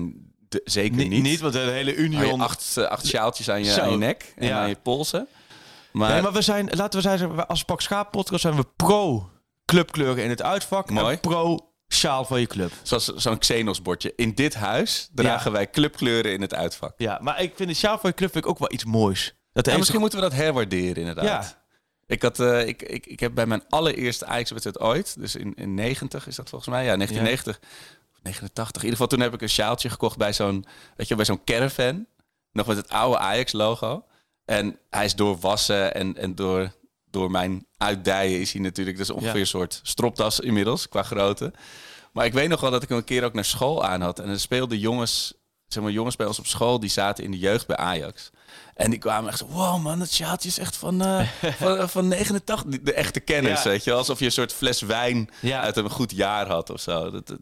de- 0.50 0.62
zeker 0.66 0.98
Niet, 0.98 1.10
niet. 1.10 1.22
niet, 1.24 1.40
want 1.40 1.54
de 1.54 1.60
hele 1.60 1.96
Union... 1.96 2.42
acht, 2.42 2.78
eh, 2.78 2.84
acht 2.86 3.06
sjaaltjes 3.08 3.50
aan 3.50 3.64
je, 3.64 3.82
aan 3.82 3.92
je 3.92 3.98
nek 3.98 4.34
en 4.36 4.48
Ja. 4.48 4.60
aan 4.62 4.70
je 4.70 4.76
polsen. 4.84 5.28
Maar, 5.92 6.12
nee, 6.12 6.22
maar 6.22 6.34
we 6.34 6.42
zijn, 6.42 6.70
laten 6.72 7.02
we 7.02 7.10
zeggen, 7.10 7.48
als 7.48 7.64
Pak 7.64 7.82
Schaap 7.82 8.12
podcast 8.12 8.42
zijn 8.42 8.56
we 8.56 8.66
pro 8.76 9.30
clubkleuren 9.66 10.24
in 10.24 10.30
het 10.30 10.42
uitvak. 10.42 10.90
Mooi. 10.90 11.14
En 11.14 11.20
pro 11.20 11.73
sjaal 11.94 12.26
van 12.26 12.40
je 12.40 12.48
club. 12.48 12.72
zoals 12.84 13.06
zo'n 13.06 13.38
Xenos-bordje. 13.38 14.14
In 14.16 14.34
dit 14.34 14.54
huis 14.54 15.10
dragen 15.14 15.52
wij 15.52 15.70
clubkleuren 15.70 16.34
in 16.34 16.42
het 16.42 16.54
uitvak. 16.54 16.94
Ja, 16.98 17.20
maar 17.22 17.42
ik 17.42 17.54
vind 17.56 17.70
de 17.70 17.76
sjaal 17.76 17.98
van 18.00 18.10
je 18.10 18.16
club 18.16 18.32
vind 18.32 18.44
ik 18.44 18.50
ook 18.52 18.60
wel 18.60 18.72
iets 18.72 18.86
moois. 18.86 19.24
Dat 19.26 19.36
Ja, 19.54 19.62
heeft 19.64 19.78
misschien 19.78 20.00
moeten 20.00 20.20
we 20.20 20.26
dat 20.26 20.34
herwaarderen, 20.34 20.96
inderdaad. 20.96 21.26
Ja. 21.26 21.62
Ik, 22.08 22.22
had, 22.22 22.40
eh, 22.40 22.68
ik, 22.68 22.82
ik, 22.82 23.06
ik 23.06 23.20
heb 23.20 23.34
bij 23.34 23.46
mijn 23.46 23.64
allereerste 23.70 24.26
Ajax-wedstrijd 24.26 24.80
ooit, 24.80 25.20
dus 25.20 25.36
in, 25.36 25.54
in 25.56 25.74
90 25.74 26.28
is 26.28 26.36
dat 26.36 26.50
volgens 26.50 26.70
mij, 26.70 26.86
ja, 26.86 26.96
1990, 26.96 27.58
of 28.14 28.20
89. 28.24 28.76
In 28.76 28.90
ieder 28.90 28.92
geval 28.92 29.08
toen 29.08 29.20
heb 29.20 29.34
ik 29.34 29.42
een 29.42 29.50
sjaaltje 29.50 29.90
gekocht 29.90 30.18
bij 30.18 30.34
zo'n, 30.34 30.66
weet 30.96 31.08
je, 31.08 31.16
bij 31.16 31.26
zo'n 31.26 31.44
caravan, 31.44 32.06
nog 32.52 32.68
met 32.68 32.78
het 32.78 32.90
oude 32.90 33.18
Ajax-logo. 33.18 34.06
En 34.46 34.80
hij 34.90 35.06
is 35.06 35.16
doorwassen 35.16 35.94
en, 35.94 36.18
en 36.18 36.36
door, 36.36 36.72
door 37.14 37.32
mijn 37.32 37.66
uitdijen 37.78 38.40
is 38.40 38.52
hij 38.54 38.62
natuurlijk, 38.62 38.98
dus 38.98 39.10
ongeveer 39.10 39.34
Ja. 39.34 39.40
een 39.40 39.48
soort 39.48 39.80
stropdas 39.84 40.40
inmiddels, 40.40 40.90
qua 40.90 41.04
grootte. 41.04 41.54
Maar 42.12 42.26
ik 42.26 42.34
weet 42.34 42.50
nog 42.50 42.60
wel 42.62 42.72
dat 42.72 42.84
ik 42.84 42.90
hem 42.90 42.98
een 42.98 43.04
keer 43.04 43.24
ook 43.24 43.34
naar 43.34 43.46
school 43.46 43.84
aan 43.86 44.02
had. 44.02 44.20
En 44.20 44.30
er 44.30 44.40
speelden 44.40 44.78
jongens, 44.80 45.34
zeg 45.68 45.84
maar 45.84 45.92
jongens 45.92 46.16
bij 46.16 46.26
ons 46.28 46.40
op 46.40 46.46
school, 46.48 46.80
die 46.80 46.90
zaten 46.90 47.24
in 47.24 47.32
de 47.32 47.38
jeugd 47.40 47.68
bij 47.68 47.76
Ajax. 47.78 48.30
En 48.76 48.90
die 48.90 49.00
kwamen 49.00 49.30
echt 49.30 49.38
zo, 49.40 49.46
wow 49.48 49.82
man, 49.82 50.00
het 50.00 50.12
sjaaltje 50.14 50.50
is 50.50 50.58
echt 50.58 50.76
van, 50.76 51.02
eh, 51.02 51.28
van, 51.62 51.90
van 51.90 52.08
89. 52.08 52.66
De- 52.82 52.94
echte 52.94 53.20
kennis, 53.20 53.64
Ja. 53.64 53.70
weet 53.70 53.84
je. 53.84 53.94
Alsof 53.94 54.20
je 54.20 54.26
een 54.26 54.32
soort 54.32 54.54
fles 54.54 54.82
wijn 54.82 55.30
Ja. 55.42 55.62
uit 55.62 55.78
een 55.78 55.90
goed 55.90 56.12
jaar 56.12 56.48
had 56.48 56.70
of 56.70 56.80
zo. 56.82 57.10
Dat, 57.12 57.28
dat- 57.28 57.40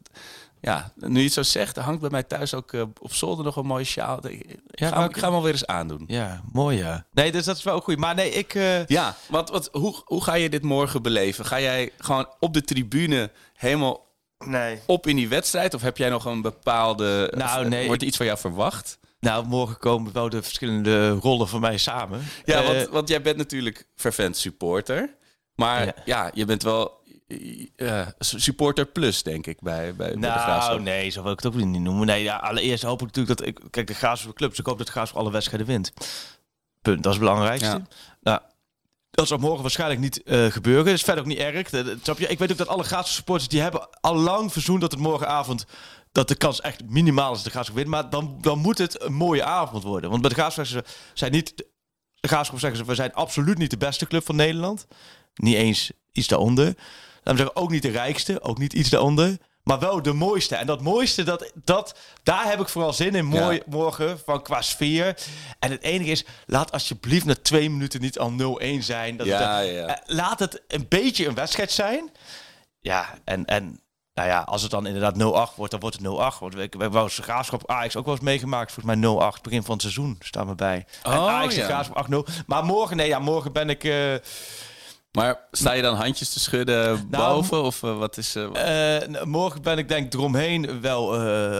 ja, 0.64 0.92
nu 0.96 1.18
je 1.18 1.24
het 1.24 1.32
zo 1.32 1.42
zegt, 1.42 1.76
er 1.76 1.82
hangt 1.82 2.00
bij 2.00 2.10
mij 2.10 2.22
thuis 2.22 2.54
ook 2.54 2.72
eh, 2.72 2.82
op 3.00 3.14
zolder 3.14 3.44
nog 3.44 3.56
een 3.56 3.66
mooie 3.66 3.84
sjaal. 3.84 4.26
Ik, 4.28 4.56
Ja, 4.70 4.88
ga, 4.88 5.04
ik 5.04 5.16
ga 5.16 5.26
hem 5.26 5.34
alweer 5.34 5.52
eens 5.52 5.66
aandoen. 5.66 6.04
Ja, 6.06 6.42
mooi 6.52 6.76
ja. 6.78 7.06
Nee, 7.12 7.32
dus 7.32 7.44
dat 7.44 7.56
is 7.56 7.62
wel 7.62 7.80
goed. 7.80 7.96
Maar 7.98 8.14
nee, 8.14 8.30
ik... 8.30 8.54
eh, 8.54 8.86
Ja, 8.86 9.16
want 9.28 9.50
wat, 9.50 9.68
hoe, 9.72 9.94
hoe 10.04 10.22
ga 10.24 10.34
je 10.34 10.48
dit 10.48 10.62
morgen 10.62 11.02
beleven? 11.02 11.44
Ga 11.46 11.60
jij 11.60 11.90
gewoon 11.98 12.26
op 12.38 12.54
de 12.54 12.62
tribune 12.62 13.30
helemaal 13.54 14.06
nee. 14.44 14.78
op 14.86 15.06
in 15.06 15.16
die 15.16 15.28
wedstrijd? 15.28 15.74
Of 15.74 15.82
heb 15.82 15.96
jij 15.96 16.08
nog 16.08 16.24
een 16.24 16.42
bepaalde... 16.42 17.32
Nou, 17.36 17.62
of, 17.64 17.68
nee, 17.68 17.86
Wordt 17.86 18.02
er 18.02 18.08
iets 18.08 18.16
van 18.16 18.26
jou 18.26 18.38
verwacht? 18.38 18.98
Nou, 19.20 19.46
morgen 19.46 19.78
komen 19.78 20.12
wel 20.12 20.28
de 20.28 20.42
verschillende 20.42 21.10
rollen 21.10 21.48
van 21.48 21.60
mij 21.60 21.76
samen. 21.78 22.22
Ja, 22.44 22.60
Eh, 22.60 22.66
want, 22.66 22.88
want 22.88 23.08
jij 23.08 23.22
bent 23.22 23.36
natuurlijk 23.36 23.86
fervent 23.96 24.36
supporter. 24.36 25.14
Maar 25.54 25.84
ja, 25.86 25.94
Ja. 26.04 26.30
je 26.34 26.44
bent 26.44 26.62
wel 26.62 27.00
eh, 27.76 28.06
supporter 28.18 28.86
plus, 28.86 29.22
denk 29.22 29.46
ik, 29.46 29.60
bij, 29.60 29.82
bij, 29.84 29.94
bij 29.94 30.10
de 30.10 30.16
Nou, 30.16 30.38
Graafschap. 30.40 30.80
nee, 30.80 31.10
zo 31.10 31.22
wil 31.22 31.32
ik 31.32 31.40
het 31.40 31.46
ook 31.46 31.54
niet 31.64 31.80
noemen. 31.82 32.06
Nee, 32.06 32.22
ja, 32.22 32.36
allereerst 32.36 32.82
hoop 32.82 33.00
ik 33.00 33.06
natuurlijk 33.06 33.38
dat 33.38 33.46
ik... 33.48 33.60
Kijk, 33.70 33.86
de 33.86 33.94
Graafschap 33.94 34.34
club, 34.34 34.50
dus 34.50 34.58
ik 34.58 34.66
hoop 34.66 34.78
dat 34.78 34.86
de 34.86 34.92
Graafschap 34.92 35.20
alle 35.20 35.30
wedstrijden 35.30 35.66
wint. 35.66 35.92
Punt, 36.82 37.02
dat 37.02 37.12
is 37.12 37.18
het 37.18 37.28
belangrijkste. 37.28 37.66
Ja. 37.66 37.82
Nou, 38.20 38.40
dat 39.10 39.26
zal 39.28 39.38
morgen 39.38 39.62
waarschijnlijk 39.62 40.00
niet 40.00 40.22
eh, 40.22 40.46
gebeuren. 40.46 40.84
Dat 40.84 40.94
is 40.94 41.02
verder 41.02 41.22
ook 41.22 41.28
niet 41.28 41.38
erg. 41.38 41.70
Dat- 41.70 41.86
dat- 41.86 41.98
snap 42.02 42.18
je? 42.18 42.26
Ik 42.26 42.38
weet 42.38 42.50
ook 42.50 42.56
dat 42.58 42.68
alle 42.68 42.82
Graafschap 42.82 43.14
supporters... 43.14 43.48
die 43.48 43.60
hebben 43.60 43.88
al 44.00 44.16
lang 44.16 44.52
verzoend 44.52 44.80
dat 44.80 44.90
het 44.90 45.00
morgenavond... 45.00 45.64
dat 46.12 46.28
de 46.28 46.34
kans 46.34 46.60
echt 46.60 46.82
minimaal 46.88 47.30
is 47.30 47.36
dat 47.36 47.44
de 47.44 47.50
Graafschap 47.50 47.76
wint. 47.76 47.88
Maar 47.88 48.10
dan, 48.10 48.38
dan 48.40 48.58
moet 48.58 48.78
het 48.78 49.02
een 49.02 49.12
mooie 49.14 49.44
avond 49.44 49.82
worden. 49.82 50.10
Want 50.10 50.22
bij 50.22 50.30
de 50.30 50.36
Graafschap. 50.36 50.86
Zijn 51.14 51.32
niet, 51.32 51.52
de 52.20 52.28
Graafschap 52.28 52.58
zeggen 52.58 52.78
ze... 52.78 52.84
we 52.84 52.94
zijn 52.94 53.14
absoluut 53.14 53.58
niet 53.58 53.70
de 53.70 53.76
beste 53.76 54.06
club 54.06 54.24
van 54.24 54.36
Nederland. 54.36 54.86
Niet 55.34 55.54
eens 55.54 55.92
iets 56.12 56.28
daaronder. 56.28 56.74
Laten 57.22 57.30
we 57.32 57.36
zeggen, 57.36 57.56
ook 57.56 57.70
niet 57.70 57.82
de 57.82 57.90
rijkste, 57.90 58.42
ook 58.42 58.58
niet 58.58 58.72
iets 58.72 58.90
daaronder. 58.90 59.36
Maar 59.62 59.78
wel 59.78 60.02
de 60.02 60.12
mooiste. 60.12 60.56
En 60.56 60.66
dat 60.66 60.80
mooiste, 60.80 61.22
dat, 61.22 61.52
dat, 61.64 61.94
daar 62.22 62.44
heb 62.48 62.60
ik 62.60 62.68
vooral 62.68 62.92
zin 62.92 63.14
in 63.14 63.24
mooi, 63.24 63.56
Ja. 63.56 63.62
morgen 63.66 64.20
van 64.24 64.42
qua 64.42 64.62
sfeer. 64.62 65.16
En 65.58 65.70
het 65.70 65.82
enige 65.82 66.10
is, 66.10 66.24
laat 66.46 66.72
alsjeblieft 66.72 67.24
na 67.24 67.34
twee 67.42 67.70
minuten 67.70 68.00
niet 68.00 68.18
al 68.18 68.32
0-1 68.62 68.78
zijn. 68.78 69.16
Dat 69.16 69.26
Ja, 69.26 69.56
het, 69.58 69.70
ja. 69.74 69.86
eh, 69.86 69.94
laat 70.16 70.38
het 70.38 70.62
een 70.68 70.86
beetje 70.88 71.26
een 71.26 71.34
wedstrijd 71.34 71.72
zijn. 71.72 72.10
Ja, 72.80 73.14
en, 73.24 73.44
en 73.44 73.80
nou 74.14 74.28
ja, 74.28 74.40
als 74.40 74.62
het 74.62 74.70
dan 74.70 74.86
inderdaad 74.86 75.14
0-8 75.52 75.54
wordt, 75.56 75.70
dan 75.70 75.80
wordt 75.80 75.96
het 75.96 76.04
0-8. 76.34 76.38
Want 76.40 76.54
we 76.54 76.60
hebben 76.60 76.92
wel 76.92 77.02
eens 77.02 77.18
Graafschap 77.18 77.70
Ajax 77.70 77.96
ook 77.96 78.04
wel 78.04 78.14
eens 78.14 78.22
meegemaakt. 78.24 78.72
Volgens 78.72 78.96
mij 79.00 79.30
0-8, 79.36 79.40
begin 79.42 79.62
van 79.62 79.72
het 79.72 79.82
seizoen, 79.82 80.16
staan 80.20 80.48
we 80.48 80.54
bij. 80.54 80.86
en 81.02 81.12
Oh, 81.18 81.28
Ajax 81.28 81.54
de 81.54 81.60
ja. 81.60 81.66
Graafschap 81.66 82.06
8-0. 82.10 82.44
Maar 82.46 82.64
morgen, 82.64 82.96
nee, 82.96 83.08
ja, 83.08 83.18
morgen 83.18 83.52
ben 83.52 83.70
ik... 83.70 83.84
eh, 83.84 84.14
Maar 85.12 85.36
sta 85.50 85.72
je 85.72 85.82
dan 85.82 85.94
handjes 85.96 86.28
te 86.32 86.40
schudden 86.40 87.06
Nou, 87.10 87.34
boven? 87.34 87.62
Of 87.62 87.82
eh, 87.82 87.98
wat 87.98 88.16
is... 88.16 88.34
eh, 88.34 89.02
Eh, 89.02 89.22
morgen 89.24 89.62
ben 89.62 89.78
ik 89.78 89.88
denk 89.88 90.06
ik 90.06 90.14
eromheen 90.14 90.80
wel, 90.80 91.16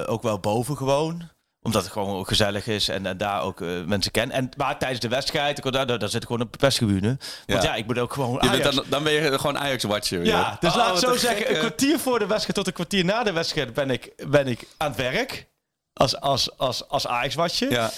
ook 0.06 0.22
wel 0.22 0.38
boven 0.38 0.76
gewoon. 0.76 1.30
Omdat 1.64 1.82
het 1.82 1.92
gewoon 1.92 2.16
ook 2.18 2.28
gezellig 2.28 2.66
is 2.66 2.88
en, 2.88 3.06
en 3.06 3.16
daar 3.16 3.42
ook 3.42 3.60
mensen 3.86 4.12
ken. 4.12 4.30
En, 4.30 4.48
maar 4.56 4.78
tijdens 4.78 5.00
de 5.00 5.08
wedstrijd, 5.08 5.58
ik, 5.64 5.72
daar, 5.72 5.86
daar, 5.86 5.98
daar 5.98 6.08
zit 6.08 6.22
gewoon 6.26 6.38
de 6.50 6.56
perstribune. 6.58 7.18
Want 7.46 7.62
Ja. 7.62 7.68
ja, 7.68 7.74
ik 7.74 7.86
moet 7.86 7.98
ook 7.98 8.12
gewoon 8.12 8.40
Ajax. 8.42 8.74
dan, 8.74 8.84
dan 8.88 9.02
ben 9.02 9.12
je 9.12 9.38
gewoon 9.38 9.58
Ajax-watcher 9.58 10.24
ja, 10.24 10.56
dus 10.60 10.70
Oh, 10.70 10.76
laat 10.76 10.92
ik 10.94 10.98
zo 10.98 11.12
een 11.12 11.18
zeggen, 11.18 11.36
gekke- 11.38 11.52
een 11.54 11.58
kwartier 11.58 11.98
voor 11.98 12.18
de 12.18 12.26
wedstrijd 12.26 12.54
tot 12.54 12.66
een 12.66 12.72
kwartier 12.72 13.04
na 13.04 13.22
de 13.22 13.32
wedstrijd 13.32 13.74
ben 13.74 13.90
ik, 13.90 14.12
ben 14.28 14.46
ik 14.46 14.66
aan 14.76 14.88
het 14.88 14.96
werk. 14.96 15.46
Als, 15.92 16.20
als, 16.20 16.58
als, 16.58 16.88
als 16.88 17.06
Ajax-watje. 17.06 17.70
Ja. 17.70 17.90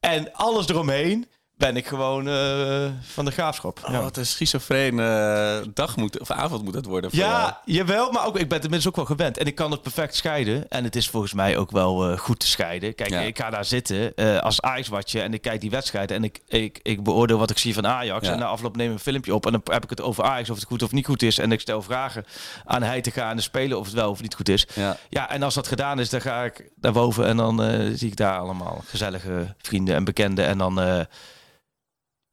En 0.00 0.32
alles 0.32 0.68
eromheen 0.68 1.28
ben 1.60 1.76
ik 1.76 1.86
gewoon 1.86 2.28
eh, 2.28 2.86
van 3.00 3.24
de 3.24 3.30
graafschap. 3.30 3.80
Oh, 3.84 4.00
wat 4.02 4.16
een 4.16 4.26
schizofreen 4.26 5.00
eh, 5.00 5.58
dag 5.74 5.96
moet, 5.96 6.20
of 6.20 6.30
avond 6.30 6.64
moet 6.64 6.74
het 6.74 6.86
worden 6.86 7.10
voor 7.10 7.18
jou. 7.18 7.30
Ja, 7.32 7.60
jawel, 7.64 8.10
maar 8.10 8.26
ook, 8.26 8.38
ik 8.38 8.48
ben 8.48 8.56
inmiddels 8.60 8.88
ook 8.88 8.96
wel 8.96 9.04
gewend. 9.04 9.38
En 9.38 9.46
ik 9.46 9.54
kan 9.54 9.70
het 9.70 9.82
perfect 9.82 10.14
scheiden. 10.16 10.68
En 10.68 10.84
het 10.84 10.96
is 10.96 11.08
volgens 11.08 11.32
mij 11.32 11.56
ook 11.56 11.70
wel 11.70 12.10
eh, 12.10 12.18
goed 12.18 12.38
te 12.40 12.46
scheiden. 12.46 12.94
Kijk, 12.94 13.10
Ja. 13.10 13.20
ik 13.20 13.38
ga 13.38 13.50
daar 13.50 13.64
zitten 13.64 14.14
eh, 14.14 14.38
als 14.38 14.60
Ajax-watje 14.60 15.20
en 15.20 15.34
ik 15.34 15.42
kijk 15.42 15.60
die 15.60 15.70
wedstrijd. 15.70 16.10
En 16.10 16.24
ik, 16.24 16.40
ik, 16.48 16.80
ik 16.82 17.02
beoordeel 17.02 17.38
wat 17.38 17.50
ik 17.50 17.58
zie 17.58 17.74
van 17.74 17.86
Ajax. 17.86 18.26
Ja. 18.26 18.32
En 18.32 18.38
na 18.38 18.46
afloop 18.46 18.76
neem 18.76 18.86
ik 18.88 18.92
een 18.92 18.98
filmpje 19.00 19.34
op. 19.34 19.46
En 19.46 19.52
dan 19.52 19.62
heb 19.64 19.84
ik 19.84 19.90
het 19.90 20.00
over 20.00 20.24
Ajax, 20.24 20.50
of 20.50 20.56
het 20.56 20.66
goed 20.66 20.82
of 20.82 20.92
niet 20.92 21.06
goed 21.06 21.22
is. 21.22 21.38
En 21.38 21.52
ik 21.52 21.60
stel 21.60 21.82
vragen 21.82 22.24
aan 22.64 22.82
hij 22.82 23.00
te 23.00 23.10
gaan 23.10 23.30
en 23.30 23.36
de 23.36 23.42
spelen 23.42 23.78
of 23.78 23.84
het 23.86 23.94
wel 23.94 24.10
of 24.10 24.22
niet 24.22 24.34
goed 24.34 24.48
is. 24.48 24.66
Ja. 24.74 24.96
Ja, 25.08 25.30
en 25.30 25.42
als 25.42 25.54
dat 25.54 25.66
gedaan 25.68 26.00
is, 26.00 26.10
dan 26.10 26.20
ga 26.20 26.44
ik 26.44 26.70
naar 26.80 26.92
boven. 26.92 27.26
En 27.26 27.36
dan 27.36 27.60
zie 27.94 28.08
ik 28.08 28.16
daar 28.16 28.38
allemaal 28.38 28.82
gezellige 28.86 29.54
vrienden 29.58 29.94
en 29.94 30.04
bekenden. 30.04 30.46
En 30.46 30.58
dan... 30.58 31.06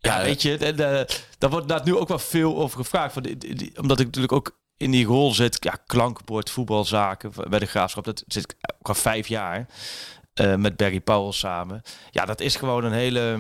ja, 0.07 0.23
weet 0.23 0.41
je, 0.41 0.57
en, 0.57 0.99
eh, 0.99 1.15
daar 1.37 1.49
wordt 1.49 1.83
nu 1.85 1.95
ook 1.95 2.07
wel 2.07 2.19
veel 2.19 2.57
over 2.57 2.77
gevraagd. 2.77 3.13
Van 3.13 3.23
die- 3.23 3.71
omdat 3.79 3.99
ik 3.99 4.05
natuurlijk 4.05 4.33
ook 4.33 4.59
in 4.77 4.91
die 4.91 5.05
rol 5.05 5.33
zit. 5.33 5.57
Ja, 5.63 5.77
klankbord, 5.85 6.49
voetbalzaken 6.49 7.31
bij 7.49 7.59
de 7.59 7.65
graafschap. 7.65 8.03
Dat 8.03 8.23
zit 8.27 8.43
ik 8.43 8.55
ook 8.79 8.87
al 8.87 8.95
vijf 8.95 9.27
jaar 9.27 9.67
eh, 10.33 10.55
met 10.55 10.77
Barry 10.77 10.99
Powell 10.99 11.31
samen. 11.31 11.81
Ja, 12.11 12.25
dat 12.25 12.41
is 12.41 12.55
gewoon 12.55 12.83
een 12.83 12.91
hele. 12.91 13.39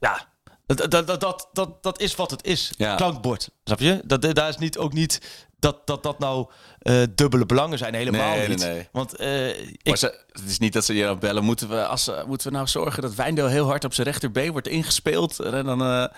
Ja, 0.00 0.28
dat, 0.66 0.90
dat, 0.90 1.06
dat, 1.06 1.20
dat, 1.20 1.48
dat, 1.52 1.82
dat 1.82 2.00
is 2.00 2.14
wat 2.14 2.30
het 2.30 2.44
is. 2.44 2.72
Ja. 2.76 2.94
Klankbord, 2.94 3.50
snap 3.64 3.80
je? 3.80 4.00
Dat, 4.04 4.34
daar 4.34 4.48
is 4.48 4.56
niet, 4.58 4.78
ook 4.78 4.92
niet 4.92 5.46
dat 5.58 5.86
dat, 5.86 6.02
dat 6.02 6.18
nou 6.18 6.46
eh, 6.78 7.02
dubbele 7.14 7.46
belangen 7.46 7.78
zijn. 7.78 7.94
Helemaal 7.94 8.36
Nee, 8.36 8.48
niet. 8.48 8.58
nee. 8.58 8.88
Want 8.92 9.16
eh, 9.16 9.48
ik, 9.60 9.80
Maar 9.84 9.96
ze, 9.96 10.20
het 10.32 10.44
is 10.48 10.58
niet 10.58 10.72
dat 10.72 10.84
ze 10.84 10.94
je 10.94 11.04
dan 11.04 11.18
bellen. 11.18 11.44
Moeten 11.44 11.68
we, 11.68 11.86
als, 11.86 12.10
moeten 12.26 12.48
we 12.48 12.54
nou 12.54 12.66
zorgen 12.68 13.02
dat 13.02 13.14
Wijndeel 13.14 13.46
heel 13.46 13.66
hard 13.66 13.84
op 13.84 13.94
zijn 13.94 14.06
rechterbeen 14.06 14.52
wordt 14.52 14.68
ingespeeld? 14.68 15.38
En 15.40 15.64
dan... 15.64 16.10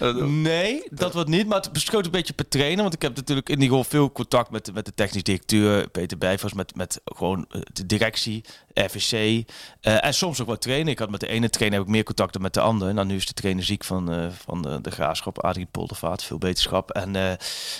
eh, 0.00 0.14
Nee, 0.24 0.82
dat 0.90 1.12
wordt 1.14 1.28
niet. 1.28 1.46
Maar 1.46 1.60
het 1.60 1.72
beschoot 1.72 2.04
een 2.04 2.10
beetje 2.10 2.32
per 2.32 2.48
trainen. 2.48 2.82
Want 2.82 2.94
ik 2.94 3.02
heb 3.02 3.16
natuurlijk 3.16 3.48
in 3.48 3.58
die 3.58 3.68
rol 3.68 3.84
veel 3.84 4.12
contact 4.12 4.50
met, 4.50 4.64
de- 4.64 4.72
met 4.72 4.84
de 4.84 4.94
technisch 4.94 5.22
directeur, 5.22 5.88
Peter 5.88 6.18
Bijvers, 6.18 6.52
met, 6.52 6.74
met 6.76 7.00
gewoon 7.04 7.46
eh, 7.50 7.60
de 7.72 7.86
directie, 7.86 8.44
RVC. 8.74 9.12
eh, 9.80 10.04
en 10.04 10.14
soms 10.14 10.40
ook 10.40 10.46
wat 10.46 10.60
trainen. 10.62 10.92
Ik 10.92 10.98
had 10.98 11.10
met 11.10 11.20
de 11.20 11.26
ene 11.28 11.50
trainer 11.50 11.78
heb 11.78 11.88
ik 11.88 11.94
meer 11.94 12.04
contact 12.04 12.32
dan 12.32 12.42
met 12.42 12.54
de 12.54 12.60
andere. 12.60 12.92
Nou, 12.92 13.06
nu 13.06 13.16
is 13.16 13.26
de 13.26 13.32
trainer 13.32 13.64
ziek 13.64 13.84
van, 13.84 14.32
van 14.44 14.62
de, 14.62 14.80
de 14.80 14.90
graafschap, 14.90 15.38
Adrie 15.44 15.66
Poldervaart. 15.70 16.22
Veel 16.22 16.38
beterschap. 16.38 16.90
En 16.90 17.12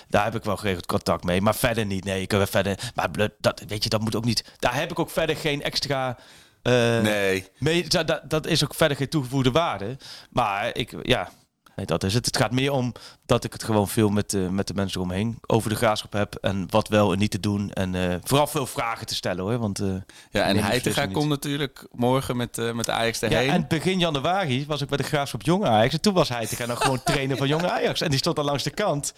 daar 0.08 0.24
heb 0.24 0.34
ik 0.34 0.44
wel 0.44 0.56
geregeld 0.56 0.86
contact 0.86 1.24
mee. 1.24 1.40
Maar 1.40 1.54
verder 1.54 1.86
niet. 1.86 2.04
Nee, 2.04 2.22
ik 2.22 2.30
heb 2.30 2.48
verder. 2.50 2.78
Maar 2.94 3.10
dat, 3.40 3.62
weet 3.66 3.82
je, 3.82 3.88
dat 3.88 4.00
moet 4.00 4.16
ook 4.16 4.24
niet. 4.24 4.44
Daar 4.58 4.74
heb 4.74 4.90
ik 4.90 4.98
ook 4.98 5.10
verder 5.10 5.36
geen 5.36 5.62
extra. 5.62 6.18
nee. 6.62 7.46
mee, 7.58 7.88
dat- 7.88 8.20
dat 8.24 8.46
is 8.46 8.64
ook 8.64 8.74
verder 8.74 8.96
geen 8.96 9.08
toegevoegde 9.08 9.50
waarde. 9.50 9.96
Maar 10.30 10.70
ik, 10.76 10.94
ja, 11.02 11.30
nee, 11.78 11.86
dat 11.86 12.04
is 12.04 12.14
het. 12.14 12.26
Het 12.26 12.36
gaat 12.36 12.52
meer 12.52 12.72
om 12.72 12.92
dat 13.26 13.44
ik 13.44 13.52
het 13.52 13.62
gewoon 13.64 13.88
veel 13.88 14.08
met, 14.08 14.30
de 14.30 14.48
met 14.50 14.66
de 14.66 14.74
mensen 14.74 15.00
omheen 15.00 15.38
over 15.46 15.70
de 15.70 15.76
graafschap 15.76 16.12
heb. 16.12 16.34
En 16.34 16.66
wat 16.70 16.88
wel 16.88 17.12
en 17.12 17.18
niet 17.18 17.30
te 17.30 17.40
doen. 17.40 17.72
En 17.72 17.94
eh, 17.94 18.16
vooral 18.22 18.46
veel 18.46 18.66
vragen 18.66 19.06
te 19.06 19.14
stellen 19.14 19.44
hoor. 19.44 19.58
Want, 19.58 19.78
eh, 19.78 19.86
Ja, 19.86 20.42
en 20.42 20.56
Heitinga 20.56 20.70
beslissing 20.70 21.12
komt 21.12 21.28
natuurlijk 21.28 21.86
morgen 21.92 22.36
met, 22.36 22.58
eh 22.58 22.72
met 22.72 22.84
de 22.84 22.92
Ajax 22.92 23.20
ja, 23.20 23.28
erheen. 23.28 23.50
en 23.50 23.64
begin 23.68 23.98
januari 23.98 24.66
was 24.66 24.80
ik 24.80 24.88
bij 24.88 24.96
de 24.96 25.02
Graafschap 25.02 25.42
Jong 25.42 25.64
Ajax. 25.64 25.92
En 25.92 26.00
toen 26.00 26.14
was 26.14 26.28
hij 26.28 26.46
te 26.46 26.66
nog 26.66 26.82
gewoon 26.82 27.02
trainer 27.02 27.36
van 27.36 27.48
Jong 27.48 27.64
Ajax. 27.64 28.00
En 28.00 28.10
die 28.10 28.18
stond 28.18 28.38
al 28.38 28.44
langs 28.44 28.62
de 28.62 28.70
kant. 28.70 29.12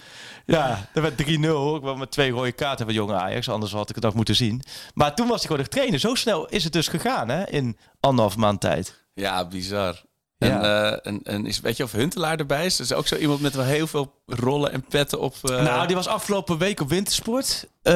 Ja, 0.46 0.88
er 0.94 1.02
werd 1.02 1.16
3-0. 1.16 1.76
Ik 1.76 1.82
was 1.82 1.98
met 1.98 2.10
twee 2.10 2.30
rode 2.30 2.52
kaarten 2.52 2.86
van 2.86 2.94
Jong 2.94 3.12
Ajax. 3.12 3.48
Anders 3.48 3.72
had 3.72 3.88
ik 3.88 3.94
het 3.94 4.04
nog 4.04 4.14
moeten 4.14 4.36
zien. 4.36 4.62
Maar 4.94 5.14
toen 5.14 5.28
was 5.28 5.38
hij 5.38 5.46
gewoon 5.46 5.62
de 5.62 5.68
trainer. 5.68 5.98
Zo 5.98 6.14
snel 6.14 6.46
is 6.46 6.64
het 6.64 6.72
dus 6.72 6.88
gegaan 6.88 7.28
hè, 7.28 7.48
in 7.48 7.76
anderhalf 8.00 8.36
maand 8.36 8.60
tijd. 8.60 9.04
Ja, 9.14 9.48
bizar. 9.48 10.08
En, 10.40 10.62
eh, 10.62 11.06
en, 11.06 11.20
en 11.22 11.46
is, 11.46 11.60
weet 11.60 11.76
je 11.76 11.82
of 11.82 11.92
Huntelaar 11.92 12.38
erbij 12.38 12.66
is? 12.66 12.76
Dat 12.76 12.86
is 12.86 12.92
ook 12.92 13.06
zo 13.06 13.16
iemand 13.16 13.40
met 13.40 13.54
wel 13.54 13.64
heel 13.64 13.86
veel 13.86 14.12
rollen 14.26 14.72
en 14.72 14.84
petten 14.84 15.20
op. 15.20 15.34
eh, 15.42 15.62
Nou, 15.62 15.86
die 15.86 15.96
was 15.96 16.06
afgelopen 16.06 16.58
week 16.58 16.80
op 16.80 16.88
wintersport. 16.88 17.66
Eh, 17.82 17.94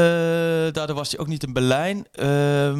daardoor 0.72 0.94
was 0.94 1.10
hij 1.10 1.20
ook 1.20 1.26
niet 1.26 1.42
in 1.42 1.52
Berlijn. 1.52 2.06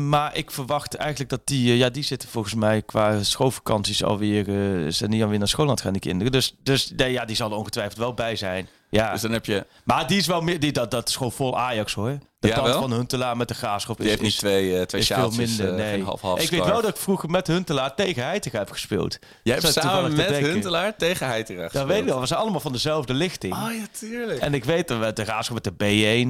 Maar 0.09 0.37
ik 0.37 0.51
verwacht 0.51 0.95
eigenlijk 0.95 1.31
dat 1.31 1.41
die... 1.45 1.77
ja, 1.77 1.89
die 1.91 2.03
zitten 2.03 2.29
volgens 2.29 2.55
mij 2.55 2.83
qua 2.83 3.23
schoolvakanties 3.23 4.05
alweer... 4.05 4.45
zijn 4.93 5.11
niet 5.11 5.23
alweer 5.23 5.39
naar 5.39 5.49
school 5.49 5.65
aan 5.65 5.71
het 5.71 5.81
gaan, 5.81 5.93
die 5.93 6.01
kinderen. 6.01 6.33
Dus, 6.33 6.55
dus 6.63 6.93
nee, 6.97 7.13
ja, 7.13 7.25
die 7.25 7.37
zal 7.37 7.51
er 7.51 7.57
ongetwijfeld 7.57 7.99
wel 7.99 8.15
bij 8.15 8.37
zijn. 8.37 8.69
Ja. 8.95 9.13
Dus 9.13 9.21
dan 9.21 9.33
heb 9.33 9.47
je... 9.47 9.67
maar 9.85 10.07
die 10.07 10.19
is 10.19 10.27
wel 10.27 10.41
meer... 10.41 10.61
Die, 10.61 10.73
dat, 10.73 10.91
dat 10.91 11.09
is 11.09 11.17
gewoon 11.17 11.33
vol 11.33 11.59
Ajax, 11.59 11.95
hoor. 11.95 12.19
De 12.39 12.49
Ja, 12.49 12.55
kant 12.55 12.67
wel? 12.67 12.81
van 12.81 12.93
Huntelaar 12.93 13.37
met 13.37 13.49
de 13.49 13.55
graafschap 13.55 13.97
Die 13.97 14.05
is, 14.05 14.11
heeft 14.11 14.23
niet 14.23 14.39
twee, 14.39 14.79
eh 14.79 14.83
twee 14.87 15.01
is 15.01 15.07
veel 15.07 15.31
minder. 15.31 15.69
eh, 15.69 15.75
nee. 15.75 15.91
geen 15.93 16.05
half-half 16.05 16.41
ik 16.41 16.51
weet 16.51 16.65
wel 16.65 16.81
dat 16.83 16.91
ik 16.91 16.97
vroeger 16.97 17.31
met 17.31 17.47
Huntelaar 17.47 17.95
tegen 17.95 18.23
Heitinga 18.25 18.59
heb 18.59 18.71
gespeeld. 18.71 19.19
Jij 19.43 19.55
hebt 19.55 19.73
samen 19.73 20.11
te 20.11 20.17
met 20.17 20.29
denken. 20.29 20.51
Huntelaar 20.51 20.97
tegen 20.97 21.27
Heitinga 21.27 21.61
Dat 21.61 21.71
gespeeld. 21.71 21.91
weet 21.93 22.01
ik 22.03 22.09
wel. 22.09 22.21
We 22.21 22.27
zijn 22.27 22.41
allemaal 22.41 22.61
van 22.61 22.73
dezelfde 22.73 23.15
lichting. 23.15 23.53
Oh 23.55 23.73
ja, 23.79 23.85
tuurlijk. 23.99 24.41
En 24.41 24.55
ik 24.55 24.65
weet 24.65 24.89
dat 24.89 24.99
we 24.99 25.13
de 25.13 25.25
graafschap 25.25 25.65
met 25.65 25.79
de 25.79 25.85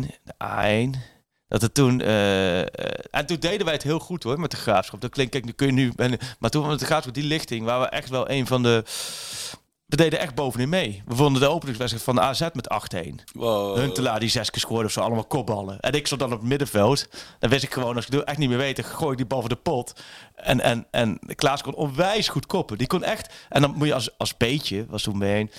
B1, 0.05 0.09
de 0.25 0.35
A1, 0.45 0.99
dat 1.49 1.63
het 1.63 1.75
toen... 1.75 2.01
eh, 2.01 2.61
en 3.11 3.27
toen 3.27 3.37
deden 3.41 3.65
wij 3.65 3.75
het 3.75 3.83
heel 3.83 3.99
goed 3.99 4.23
hoor, 4.23 4.41
met 4.41 4.51
de 4.51 4.57
graafschap. 4.57 5.01
Dat 5.01 5.11
klinkt, 5.11 5.33
kijk, 5.33 5.45
nu 5.45 5.53
kun 5.53 5.67
je 5.67 5.73
nu... 5.73 5.93
en- 5.97 6.19
maar 6.39 6.51
toen 6.51 6.67
met 6.67 6.79
de 6.79 6.87
graafschap, 6.87 7.15
die 7.15 7.25
lichting, 7.25 7.65
waren 7.65 7.83
we 7.83 7.89
echt 7.89 8.09
wel 8.09 8.31
een 8.31 8.47
van 8.47 8.63
de... 8.63 8.83
we 9.87 9.97
deden 9.97 10.19
echt 10.19 10.35
bovenin 10.35 10.69
mee. 10.69 11.03
We 11.07 11.15
vonden 11.15 11.43
de 11.43 11.49
openingswedstrijd 11.49 12.05
van 12.05 12.15
de 12.15 12.21
AZ 12.21 12.41
met 12.53 12.69
8-1. 13.07 13.09
Wow. 13.33 13.77
Huntelaar 13.77 14.21
die 14.21 14.29
zes 14.29 14.51
keer 14.51 14.61
scoorde 14.61 14.85
of 14.85 14.93
zo, 14.93 15.01
allemaal 15.01 15.25
kopballen. 15.25 15.81
En 15.81 15.93
ik 15.93 16.07
stond 16.07 16.21
dan 16.21 16.33
op 16.33 16.39
het 16.39 16.49
middenveld. 16.49 17.09
Dan 17.39 17.51
wist 17.51 17.65
ik 17.65 17.73
gewoon, 17.73 17.97
als 17.97 18.07
ik 18.07 18.13
het 18.13 18.25
echt 18.25 18.39
niet 18.39 18.49
meer 18.49 18.59
weet, 18.59 18.85
gooi 18.85 19.11
ik 19.11 19.17
die 19.17 19.27
bal 19.27 19.41
voor 19.41 19.49
de 19.49 19.57
pot. 19.57 19.93
En, 20.35 20.61
en, 20.61 20.87
en 20.91 21.19
Klaas 21.35 21.63
kon 21.63 21.75
onwijs 21.75 22.29
goed 22.29 22.47
koppen. 22.47 22.79
Die 22.79 22.87
kon 22.87 23.05
echt... 23.05 23.35
En 23.49 23.61
dan 23.61 23.75
moet 23.77 23.87
je 23.87 23.95
als, 23.95 24.19
als 24.19 24.37
beetje, 24.37 24.87
was 24.89 25.03
toen 25.03 25.19
mee 25.19 25.51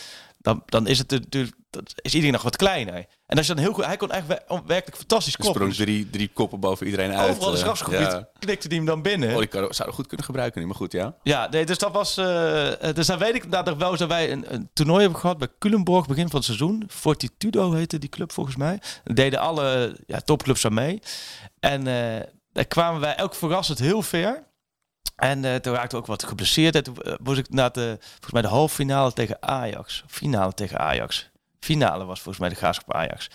dan, 0.46 0.64
dan 0.66 0.88
is 0.88 0.98
het 0.98 1.12
natuurlijk... 1.12 1.56
Dat 1.70 1.94
is 1.96 2.14
iedereen 2.14 2.34
nog 2.34 2.42
wat 2.44 2.56
kleiner. 2.56 3.06
En 3.26 3.38
als 3.38 3.48
je 3.48 3.54
dan 3.54 3.64
heel 3.64 3.74
goed... 3.74 3.86
Hij 3.86 3.98
kon 3.98 4.12
echt 4.12 4.28
wer- 4.28 4.44
werkelijk 4.48 4.98
fantastisch 4.98 5.34
Er 5.34 5.44
sprong 5.44 5.58
koppen. 5.58 5.76
drie, 5.86 6.10
drie 6.10 6.30
koppen 6.34 6.60
boven 6.60 6.86
iedereen 6.86 7.14
uit. 7.14 7.30
Overal 7.30 7.50
de 7.50 7.56
eh, 7.56 7.62
strafgebied 7.62 8.12
ja. 8.12 8.28
knikte 8.40 8.68
die 8.68 8.78
hem 8.78 8.88
dan 8.88 9.02
binnen. 9.02 9.30
Oh, 9.36 9.40
die 9.40 9.74
zou 9.74 9.92
goed 9.92 10.08
kunnen 10.08 10.26
gebruiken 10.26 10.62
nu, 10.62 10.68
maar 10.68 10.76
goed, 10.76 10.92
ja. 10.92 11.16
Ja, 11.24 11.48
nee, 11.50 11.66
dus 11.66 11.78
dat 11.78 11.92
was. 11.92 12.18
eh, 12.18 12.94
dus 12.94 13.08
dan 13.08 13.18
weet 13.18 13.36
ik 13.36 13.44
inderdaad 13.44 13.66
nog 13.66 13.78
wel 13.78 13.98
dat 13.98 14.08
wij 14.08 14.32
een, 14.32 14.54
een 14.54 14.70
toernooi 14.74 15.02
hebben 15.02 15.20
gehad 15.20 15.38
bij 15.38 15.48
Culemborg 15.60 16.08
begin 16.08 16.26
van 16.28 16.36
het 16.36 16.46
seizoen. 16.46 16.84
Fortitudo 16.90 17.74
heette 17.74 17.98
die 17.98 18.10
club 18.10 18.32
volgens 18.32 18.56
mij. 18.56 18.80
Deden 19.04 19.40
alle 19.40 19.98
ja, 20.08 20.20
topclubs 20.20 20.66
aan 20.66 20.74
mee. 20.74 21.00
En 21.60 21.88
eh, 21.88 22.24
daar 22.52 22.66
kwamen 22.66 23.02
wij 23.02 23.16
elk 23.16 23.36
verrassend 23.36 23.80
heel 23.80 24.02
ver. 24.02 24.44
En 25.16 25.46
eh, 25.46 25.56
toen 25.56 25.74
raakte 25.74 25.96
ook 25.98 26.06
wat 26.06 26.24
geblesseerd. 26.24 26.76
En 26.76 26.84
toen 26.84 26.98
eh, 27.02 27.14
moest 27.24 27.40
ik 27.40 27.50
naar 27.50 27.72
de, 27.72 27.98
volgens 28.10 28.32
mij 28.32 28.42
de 28.42 28.48
halve 28.48 28.76
finale 28.76 29.14
tegen 29.14 29.38
Ajax. 29.42 30.04
Finale 30.08 30.54
tegen 30.54 30.80
Ajax. 30.80 31.30
Finale 31.60 32.06
was 32.06 32.20
volgens 32.20 32.38
mij 32.40 32.50
de 32.50 32.56
Graafschap 32.56 32.94
Ajax. 32.94 33.30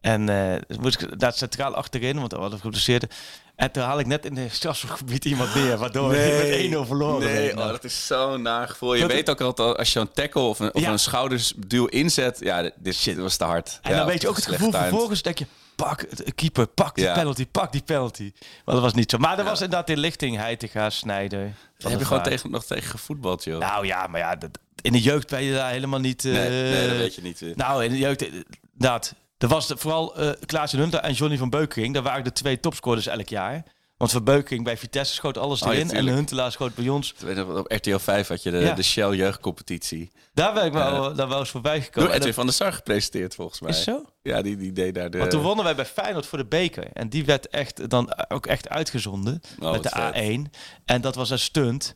En 0.00 0.26
dus 0.66 0.76
moest 0.76 1.00
ik 1.02 1.18
daar 1.20 1.32
centraal 1.32 1.74
achterin, 1.74 2.18
want 2.18 2.32
we 2.32 2.38
hadden 2.38 2.60
geblesseerd. 2.60 3.14
En 3.56 3.70
toen 3.70 3.82
haal 3.82 3.98
ik 3.98 4.06
net 4.06 4.24
in 4.24 4.36
het 4.36 4.52
strafschopgebied 4.54 5.24
iemand 5.24 5.54
neer, 5.54 5.76
waardoor 5.76 6.08
we 6.10 6.68
met 6.70 6.84
1-0 6.84 6.86
verloren. 6.86 7.26
Nee, 7.32 7.56
oh, 7.58 7.66
dat 7.68 7.84
is 7.84 8.06
zo'n 8.06 8.42
naar 8.42 8.68
gevoel. 8.68 8.94
Je 8.94 9.00
Dat- 9.00 9.12
weet 9.12 9.30
ook 9.30 9.40
altijd 9.40 9.76
als 9.78 9.92
je 9.92 10.00
een 10.00 10.12
tackle 10.12 10.40
of 10.42 10.58
een, 10.58 10.74
of 10.74 10.80
Ja. 10.82 10.90
een 10.90 10.98
schoudersduw 10.98 11.86
inzet. 11.86 12.38
Ja, 12.40 12.62
dit, 12.62 13.04
dit 13.04 13.16
was 13.16 13.36
te 13.36 13.44
hard. 13.44 13.78
En 13.82 13.90
Ja, 13.90 13.96
dan 13.96 14.06
weet 14.06 14.22
je 14.22 14.28
ook 14.28 14.36
het 14.36 14.46
gevoel 14.46 14.70
timed. 14.70 14.86
vervolgens, 14.88 15.22
denk 15.22 15.38
je, 15.38 15.46
pak 15.76 16.00
het 16.00 16.34
keeper, 16.34 16.66
pak 16.66 16.94
die 16.94 17.04
Ja. 17.04 17.14
penalty, 17.14 17.46
pak 17.46 17.72
die 17.72 17.82
penalty. 17.82 18.32
Maar 18.64 18.74
dat 18.74 18.84
was 18.84 18.94
niet 18.94 19.10
zo. 19.10 19.18
Maar 19.18 19.38
er 19.38 19.44
was 19.44 19.60
inderdaad 19.60 19.88
in 19.90 19.98
lichting, 19.98 20.36
Heitinga, 20.36 20.90
Snijder. 20.90 21.40
Van 21.40 21.54
Daar 21.78 21.90
heb 21.90 22.00
je 22.00 22.06
gewoon 22.06 22.22
tegen, 22.22 22.50
nog 22.50 22.64
tegen 22.64 22.90
gevoetbald, 22.90 23.44
joh. 23.44 23.58
Nou 23.60 23.86
ja, 23.86 24.06
maar 24.06 24.20
ja, 24.20 24.36
dat, 24.36 24.58
in 24.82 24.92
de 24.92 25.00
jeugd 25.00 25.28
ben 25.28 25.42
je 25.42 25.52
daar 25.52 25.70
helemaal 25.70 26.00
niet... 26.00 26.24
eh, 26.24 26.32
nee, 26.32 26.48
nee, 26.50 26.88
dat 26.88 26.96
weet 26.96 27.14
je 27.14 27.22
niet. 27.22 27.42
eh. 27.42 27.54
Nou, 27.54 27.84
in 27.84 27.90
de 27.90 27.98
jeugd, 27.98 28.22
eh, 28.22 28.32
inderdaad. 28.72 29.14
Er 29.38 29.48
was 29.48 29.66
de- 29.66 29.76
vooral 29.76 30.16
eh 30.16 30.30
Klaas 30.46 30.72
Hunter 30.72 31.00
en 31.00 31.12
Johnny 31.12 31.36
van 31.38 31.50
Beukering. 31.50 31.94
Dat 31.94 32.02
waren 32.04 32.24
de 32.24 32.32
twee 32.32 32.60
topscorers 32.60 33.06
elk 33.06 33.28
jaar. 33.28 33.62
Want 34.00 34.12
Van 34.12 34.24
Beukering 34.24 34.64
bij 34.64 34.76
Vitesse 34.76 35.14
schoot 35.14 35.38
alles 35.38 35.62
Oh, 35.62 35.66
ja, 35.68 35.74
erin. 35.74 35.86
en 35.88 35.94
tuurlijk. 35.94 36.16
Huntelaar 36.16 36.52
schoot 36.52 36.74
bij 36.74 36.88
ons. 36.88 37.14
Op 37.56 37.72
RTL 37.72 37.96
5 37.96 38.28
had 38.28 38.42
je 38.42 38.50
de, 38.50 38.58
Ja. 38.58 38.72
de 38.74 38.82
Shell 38.82 39.10
jeugdcompetitie. 39.16 40.10
Daar 40.34 40.52
ben 40.52 40.64
ik 40.64 40.72
wel, 40.72 41.14
daar 41.14 41.28
wel 41.28 41.38
eens 41.38 41.50
voorbij 41.50 41.74
Door 41.74 41.82
gekomen. 41.84 42.10
En 42.10 42.16
Edwin 42.16 42.34
van 42.34 42.46
der 42.46 42.54
Sar 42.54 42.72
gepresenteerd, 42.72 43.34
volgens 43.34 43.60
mij. 43.60 43.70
is 43.70 43.82
zo? 43.82 44.04
Ja, 44.22 44.42
die, 44.42 44.56
die 44.56 44.72
deed 44.72 44.94
daar 44.94 45.10
de... 45.10 45.18
Want 45.18 45.30
toen 45.30 45.42
wonnen 45.42 45.64
wij 45.64 45.74
bij 45.74 45.86
Feyenoord 45.86 46.26
voor 46.26 46.38
de 46.38 46.46
beker. 46.46 46.86
En 46.92 47.08
die 47.08 47.24
werd 47.24 47.48
echt 47.48 47.90
dan 47.90 48.12
ook 48.28 48.46
echt 48.46 48.68
uitgezonden 48.68 49.40
Oh, 49.60 49.70
met 49.72 49.82
de 49.82 49.90
wat 49.94 50.10
vet. 50.14 50.38
A1. 50.38 50.50
En 50.84 51.00
dat 51.00 51.14
was 51.14 51.30
een 51.30 51.38
stunt. 51.38 51.94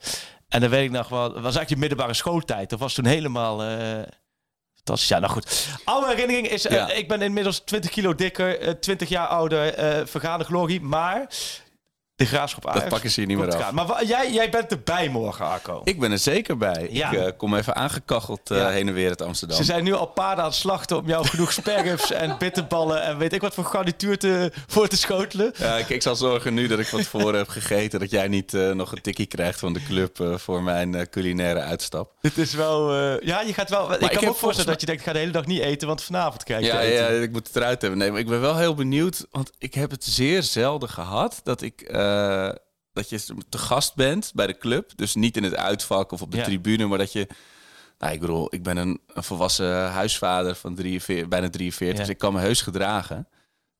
En 0.48 0.60
dan 0.60 0.70
weet 0.70 0.84
ik 0.84 0.90
nog 0.90 1.08
wel, 1.08 1.28
was 1.28 1.34
eigenlijk 1.42 1.68
je 1.70 1.76
middelbare 1.76 2.14
schooltijd. 2.14 2.70
Dat 2.70 2.78
was 2.78 2.94
toen 2.94 3.06
helemaal 3.06 3.62
eh, 3.62 3.78
fantastisch. 4.74 5.08
Ja, 5.08 5.18
nou 5.18 5.32
goed. 5.32 5.66
Oude 5.84 6.06
herinnering 6.08 6.48
is, 6.48 6.66
eh, 6.66 6.76
Ja. 6.76 6.90
ik 6.90 7.08
ben 7.08 7.22
inmiddels 7.22 7.58
20 7.60 7.90
kilo 7.90 8.14
dikker, 8.14 8.58
eh, 8.60 8.70
20 8.70 9.08
jaar 9.08 9.26
ouder, 9.26 9.74
eh 9.74 10.06
vergane 10.06 10.44
glorie. 10.44 10.80
Maar 10.80 11.26
de 12.16 12.26
graafschap 12.26 12.66
Ajax 12.66 12.88
pakken 12.88 13.10
ze 13.10 13.20
je 13.20 13.26
niet 13.26 13.38
meer 13.38 13.56
af. 13.56 13.72
Maar 13.72 14.04
jij, 14.04 14.32
jij 14.32 14.50
bent 14.50 14.70
erbij 14.70 15.08
morgen, 15.08 15.46
Arco. 15.46 15.80
Ik 15.84 16.00
ben 16.00 16.12
er 16.12 16.18
zeker 16.18 16.56
bij. 16.56 16.88
Ja. 16.90 17.10
Ik 17.10 17.18
eh, 17.18 17.32
kom 17.36 17.54
even 17.54 17.74
aangekacheld 17.74 18.50
eh, 18.50 18.56
Ja. 18.58 18.68
heen 18.68 18.88
en 18.88 18.94
weer 18.94 19.08
uit 19.08 19.22
Amsterdam. 19.22 19.56
Ze 19.56 19.64
zijn 19.64 19.84
nu 19.84 19.92
al 19.92 20.06
paarden 20.06 20.44
aan 20.44 20.50
het 20.50 20.58
slachten 20.58 20.96
om 20.96 21.06
jou 21.06 21.26
genoeg 21.26 21.52
sperrips 21.52 22.12
en 22.12 22.38
bitterballen 22.38 23.02
en 23.02 23.18
weet 23.18 23.32
ik 23.32 23.40
wat 23.40 23.54
voor 23.54 23.64
garnituur 23.64 24.18
te, 24.18 24.52
voor 24.66 24.88
te 24.88 24.96
schotelen. 24.96 25.52
Ja, 25.56 25.76
ik, 25.76 25.88
ik 25.88 26.02
zal 26.02 26.16
zorgen 26.16 26.54
nu 26.54 26.66
dat 26.66 26.78
ik 26.78 26.86
van 26.86 26.98
tevoren 27.00 27.34
heb 27.34 27.48
gegeten... 27.48 28.00
dat 28.00 28.10
jij 28.10 28.28
niet 28.28 28.54
eh, 28.54 28.70
nog 28.70 28.92
een 28.92 29.00
tikkie 29.00 29.26
krijgt 29.26 29.58
van 29.58 29.72
de 29.72 29.82
club 29.82 30.34
voor 30.36 30.62
mijn 30.62 31.08
culinaire 31.10 31.60
uitstap. 31.60 32.12
Het 32.20 32.38
is 32.38 32.54
wel. 32.54 32.94
ja, 33.24 33.40
je 33.40 33.54
gaat 33.54 33.70
wel. 33.70 33.92
ik 33.92 33.98
kan 33.98 34.10
ik 34.10 34.20
me 34.20 34.28
ook 34.28 34.36
voorstellen 34.36 34.70
dat 34.70 34.80
je 34.80 34.86
denkt: 34.86 35.00
ik 35.00 35.06
ga 35.06 35.12
de 35.12 35.18
hele 35.20 35.32
dag 35.32 35.46
niet 35.46 35.60
eten, 35.60 35.88
want 35.88 36.02
vanavond 36.02 36.42
kijk 36.44 36.60
je 36.60 36.66
Ja, 36.66 36.80
eten. 36.80 37.14
ja, 37.14 37.22
ik 37.22 37.32
moet 37.32 37.46
het 37.46 37.56
eruit 37.56 37.80
hebben. 37.80 37.98
Nee, 37.98 38.10
maar 38.10 38.20
ik 38.20 38.28
ben 38.28 38.40
wel 38.40 38.56
heel 38.56 38.74
benieuwd, 38.74 39.26
want 39.30 39.50
ik 39.58 39.74
heb 39.74 39.90
het 39.90 40.04
zeer 40.04 40.42
zelden 40.42 40.88
gehad 40.88 41.40
dat 41.42 41.62
ik... 41.62 41.82
eh, 42.04 42.54
dat 42.92 43.08
je 43.08 43.24
te 43.48 43.58
gast 43.58 43.94
bent 43.94 44.30
bij 44.34 44.46
de 44.46 44.58
club. 44.58 44.90
Dus 44.96 45.14
niet 45.14 45.36
in 45.36 45.42
het 45.42 45.56
uitvak 45.56 46.12
of 46.12 46.22
op 46.22 46.30
de 46.30 46.36
Ja. 46.36 46.44
tribune, 46.44 46.86
maar 46.86 46.98
dat 46.98 47.12
je... 47.12 47.28
Nou, 47.98 48.12
ik 48.12 48.20
bedoel, 48.20 48.54
ik 48.54 48.62
ben 48.62 48.76
een, 48.76 49.00
een 49.06 49.22
volwassen 49.22 49.90
huisvader 49.90 50.54
van 50.54 50.74
43, 50.74 51.28
bijna 51.28 51.50
43, 51.50 51.96
Ja. 51.96 52.02
dus 52.04 52.12
ik 52.12 52.18
kan 52.18 52.32
me 52.32 52.40
heus 52.40 52.60
gedragen. 52.60 53.28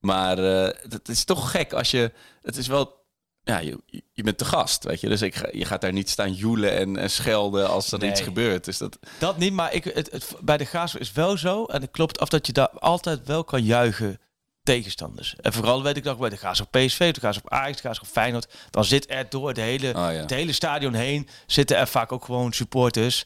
Maar 0.01 0.39
eh, 0.39 0.75
het 0.89 1.09
is 1.09 1.25
toch 1.25 1.51
gek 1.51 1.73
als 1.73 1.91
je... 1.91 2.13
Het 2.43 2.57
is 2.57 2.67
wel... 2.67 3.03
Ja, 3.43 3.59
je, 3.59 3.79
je 4.13 4.23
bent 4.23 4.39
te 4.39 4.45
gast, 4.45 4.85
weet 4.85 5.01
je. 5.01 5.09
Dus 5.09 5.23
ik, 5.23 5.35
ga- 5.35 5.49
je 5.53 5.65
gaat 5.65 5.81
daar 5.81 5.93
niet 5.93 6.11
staan 6.11 6.33
joelen 6.33 6.73
en, 6.73 6.97
en 6.97 7.11
schelden 7.11 7.69
als 7.69 7.93
er 7.93 7.99
Nee. 7.99 8.11
iets 8.11 8.21
gebeurt. 8.21 8.65
Dus 8.65 8.79
dat... 8.79 8.99
Dat 9.19 9.39
niet, 9.39 9.53
maar 9.53 9.73
ik, 9.75 9.85
het, 9.85 10.11
het, 10.11 10.35
bij 10.41 10.57
de 10.57 10.65
Graafschap 10.65 11.01
is 11.01 11.13
wel 11.13 11.37
zo. 11.39 11.65
En 11.65 11.81
het 11.81 11.91
klopt 11.91 12.19
af 12.21 12.29
dat 12.29 12.47
je 12.47 12.53
daar 12.53 12.71
altijd 12.71 13.27
wel 13.27 13.45
kan 13.45 13.63
juichen 13.65 14.21
tegenstanders. 14.65 15.35
En 15.41 15.53
vooral 15.53 15.83
weet 15.83 15.97
ik 15.97 16.05
nog 16.05 16.19
bij 16.19 16.31
de 16.31 16.37
Graafschap 16.37 16.71
PSV, 16.71 17.13
de 17.13 17.21
Graafschap 17.21 17.51
Ajax, 17.51 17.77
de 17.77 17.83
Graafschap 17.83 18.09
Feyenoord. 18.09 18.55
Dan 18.71 18.85
zit 18.85 19.11
er 19.11 19.27
door 19.29 19.55
de 19.55 19.61
hele, 19.61 19.89
Oh, 19.89 19.95
ja. 19.95 20.11
het 20.11 20.31
hele 20.31 20.53
stadion 20.53 20.95
heen 20.95 21.29
zitten 21.47 21.77
er 21.77 21.87
vaak 21.89 22.13
ook 22.13 22.25
gewoon 22.25 22.53
supporters 22.53 23.25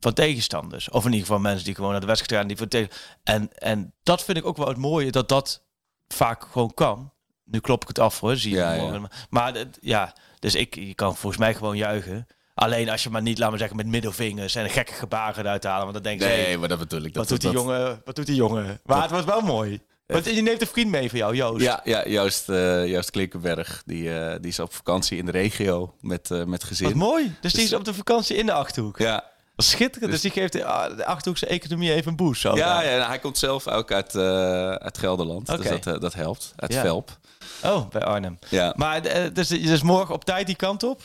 van 0.00 0.12
tegenstanders. 0.12 0.88
Of 0.90 1.04
in 1.04 1.10
ieder 1.10 1.26
geval 1.26 1.40
mensen 1.40 1.64
die 1.64 1.74
gewoon 1.74 1.90
naar 1.90 2.00
de 2.00 2.06
wedstrijd 2.06 2.40
gaan. 2.40 2.48
Die 2.48 2.56
voor 2.56 2.68
tegen... 2.68 2.88
en, 3.24 3.50
en 3.58 3.92
dat 4.02 4.24
vind 4.24 4.38
ik 4.38 4.46
ook 4.46 4.56
wel 4.56 4.68
het 4.68 4.76
mooie, 4.76 5.10
dat 5.10 5.28
dat 5.28 5.62
vaak 6.08 6.44
gewoon 6.52 6.74
kan. 6.74 7.12
Nu 7.44 7.60
klop 7.60 7.82
ik 7.82 7.88
het 7.88 7.98
af 7.98 8.20
hoor, 8.20 8.36
zie 8.36 8.50
je 8.50 8.56
Ja. 8.56 9.00
Maar 9.30 9.54
het- 9.54 9.78
ja, 9.80 10.14
dus 10.38 10.54
ik 10.54 10.74
je 10.74 10.94
kan 10.94 11.16
volgens 11.16 11.36
mij 11.42 11.54
gewoon 11.54 11.76
juichen. 11.76 12.26
Alleen 12.54 12.88
als 12.90 13.02
je 13.02 13.10
maar 13.10 13.22
niet, 13.22 13.38
laat 13.38 13.48
maar 13.50 13.58
zeggen, 13.58 13.76
met 13.76 13.86
middelvingers 13.86 14.54
en 14.54 14.70
gekke 14.70 14.92
gebaren 14.92 15.38
eruit 15.44 15.64
halen. 15.64 15.82
Want 15.82 15.94
dan 15.94 16.02
denk 16.02 16.20
je, 16.20 16.26
hey, 16.26 16.36
Nee, 16.36 16.58
maar 16.58 16.68
dat 16.68 16.78
bedoel 16.78 17.02
ik. 17.02 17.14
Dat, 17.14 17.14
wat 17.14 17.28
doet 17.28 17.40
die 17.40 17.50
dat- 17.52 17.60
jongen? 17.62 18.02
Wat 18.04 18.16
doet 18.16 18.26
die 18.26 18.34
jongen? 18.34 18.80
Maar 18.84 19.02
het 19.02 19.10
was 19.10 19.24
wel 19.24 19.40
mooi. 19.40 19.80
Want 20.12 20.24
je 20.24 20.42
neemt 20.42 20.60
een 20.60 20.66
vriend 20.66 20.90
mee 20.90 21.08
van 21.08 21.18
jou, 21.18 21.34
Joost. 21.34 21.64
Ja, 21.64 21.80
ja 21.84 22.08
Joost, 22.08 22.48
eh, 22.48 22.86
Joost 22.86 23.10
Klinkenberg. 23.10 23.82
Die, 23.86 24.18
eh, 24.18 24.36
die 24.40 24.50
is 24.50 24.58
op 24.58 24.74
vakantie 24.74 25.18
in 25.18 25.24
de 25.26 25.30
regio 25.32 25.94
met, 26.00 26.30
eh, 26.30 26.44
met 26.44 26.64
gezin. 26.64 26.86
Wat 26.86 26.94
mooi. 26.96 27.34
Dus 27.40 27.52
die 27.52 27.64
is 27.64 27.72
op 27.72 27.84
de 27.84 27.94
vakantie 27.94 28.36
in 28.36 28.46
de 28.46 28.52
Achterhoek. 28.52 28.98
Ja, 28.98 29.24
Wat 29.56 29.66
schitterend. 29.66 30.12
Dus, 30.12 30.20
die 30.20 30.30
geeft 30.30 30.52
de, 30.52 30.64
ah, 30.64 30.96
de 30.96 31.06
Achterhoekse 31.06 31.46
economie 31.46 31.92
even 31.92 32.10
een 32.10 32.16
boost. 32.16 32.40
Zo 32.40 32.56
ja, 32.56 32.82
ja 32.82 32.96
nou, 32.96 33.08
hij 33.08 33.18
komt 33.18 33.38
zelf 33.38 33.68
ook 33.68 33.92
uit, 33.92 34.14
eh, 34.14 34.70
uit 34.70 34.98
Gelderland. 34.98 35.46
Dus 35.46 35.68
dat, 35.68 35.86
eh, 35.86 36.00
dat 36.00 36.14
helpt. 36.14 36.52
Uit 36.56 36.72
Ja. 36.72 36.80
Velp. 36.80 37.18
Oh, 37.64 37.88
bij 37.88 38.02
Arnhem. 38.02 38.38
Ja, 38.48 38.72
Maar 38.76 39.04
eh, 39.04 39.24
dus, 39.32 39.48
dus 39.48 39.82
morgen 39.82 40.14
op 40.14 40.24
tijd 40.24 40.46
die 40.46 40.56
kant 40.56 40.82
op? 40.82 41.02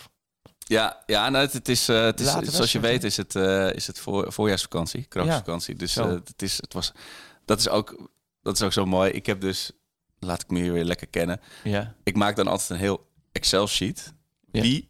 ja, 0.68 1.04
ja 1.06 1.30
nou, 1.30 1.48
het, 1.52 1.70
is, 1.70 1.90
eh, 1.90 2.04
het 2.04 2.20
is 2.20 2.32
zoals 2.44 2.72
je 2.72 2.80
weet 2.80 3.04
is 3.04 3.18
het, 3.18 3.36
eh, 3.36 3.74
is 3.74 3.88
het 3.88 4.00
voor, 4.00 4.34
voorjaarsvakantie, 4.34 5.06
krachtvakantie. 5.10 5.76
Dus 5.76 5.98
eh, 5.98 6.10
het 6.10 6.42
is, 6.42 6.58
het 6.58 6.74
was, 6.74 6.92
dat, 7.46 7.60
is 7.60 7.70
ook, 7.70 8.10
dat 8.46 8.56
is 8.56 8.62
ook 8.62 8.74
zo 8.74 8.86
mooi. 8.86 9.12
Ik 9.12 9.26
heb 9.26 9.42
dus, 9.42 9.72
laat 10.20 10.42
ik 10.42 10.50
me 10.50 10.60
hier 10.60 10.74
weer 10.74 10.84
lekker 10.84 11.08
kennen. 11.08 11.40
Ja. 11.64 11.96
Ik 12.04 12.16
maak 12.16 12.36
dan 12.36 12.48
altijd 12.48 12.70
een 12.70 12.78
heel 12.78 13.08
Excel-sheet. 13.32 14.14
Ja. 14.52 14.62
Wie 14.62 14.90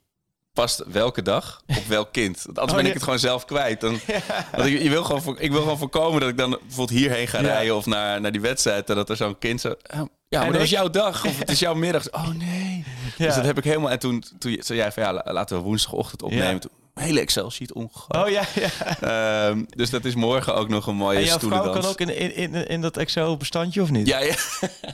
past 0.53 0.83
welke 0.87 1.21
dag 1.21 1.61
op 1.67 1.85
welk 1.97 2.11
kind? 2.11 2.35
Want 2.45 2.59
anders 2.59 2.69
Oh, 2.69 2.75
ben 2.75 2.81
ja. 2.83 2.87
ik 2.87 2.93
het 2.93 3.03
gewoon 3.03 3.19
zelf 3.19 3.45
kwijt. 3.45 3.81
Dan, 3.81 3.99
want 4.55 4.65
ik, 4.69 4.81
je 4.81 4.89
wil 4.89 5.03
gewoon, 5.03 5.39
ik 5.39 5.51
wil 5.51 5.61
gewoon 5.61 5.77
voorkomen 5.77 6.19
dat 6.19 6.29
ik 6.29 6.37
dan 6.37 6.49
bijvoorbeeld 6.49 6.89
hierheen 6.99 7.27
ga 7.27 7.39
Ja. 7.39 7.45
rijden 7.47 7.75
of 7.75 7.85
naar, 7.85 8.21
naar 8.21 8.31
die 8.31 8.41
wedstrijd. 8.41 8.89
En 8.89 8.95
dat 8.95 9.09
er 9.09 9.15
zo'n 9.15 9.37
kind 9.37 9.61
zo... 9.61 9.69
oh, 9.69 10.01
ja, 10.27 10.41
maar 10.41 10.51
dat 10.51 10.61
is 10.61 10.69
jouw 10.69 10.89
dag 10.89 11.25
of 11.25 11.39
het 11.39 11.49
is 11.49 11.59
jouw 11.59 11.73
middag. 11.73 12.11
Oh 12.13 12.27
nee. 12.29 12.83
Ja. 13.17 13.25
Dus 13.25 13.35
dat 13.35 13.45
heb 13.45 13.57
ik 13.57 13.63
helemaal... 13.63 13.89
En 13.91 13.99
toen, 13.99 14.23
toen 14.39 14.57
zei 14.59 14.79
jij 14.79 14.91
van 14.91 15.03
ja, 15.03 15.13
la- 15.13 15.33
laten 15.33 15.57
we 15.57 15.63
woensdagochtend 15.63 16.21
opnemen. 16.21 16.53
Ja. 16.53 16.59
Toen, 16.59 16.71
hele 17.03 17.19
Excel-sheet 17.19 17.73
omgegooid. 17.73 18.25
Oh 18.25 18.29
ja, 18.31 18.43
ja. 18.55 19.49
Ehm, 19.49 19.63
dus 19.69 19.89
dat 19.89 20.05
is 20.05 20.15
morgen 20.15 20.55
ook 20.55 20.69
nog 20.69 20.87
een 20.87 20.95
mooie 20.95 21.17
En 21.17 21.23
jouw 21.23 21.39
vrouw 21.39 21.71
kan 21.71 21.85
ook 21.85 21.99
in, 21.99 22.17
in, 22.17 22.33
in, 22.35 22.67
in 22.67 22.81
dat 22.81 22.97
Excel-bestandje 22.97 23.81
of 23.81 23.91
niet? 23.91 24.07
Ja, 24.07 24.19
ja. 24.19 24.35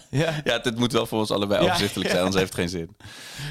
ja. 0.09 0.41
ja, 0.43 0.59
het 0.61 0.77
moet 0.77 0.91
wel 0.91 1.05
voor 1.05 1.19
ons 1.19 1.31
allebei 1.31 1.59
Ja, 1.63 1.65
overzichtelijk 1.65 2.09
zijn, 2.09 2.21
anders 2.21 2.41
heeft 2.41 2.55
het 2.55 2.59
geen 2.59 2.69
zin. 2.69 2.95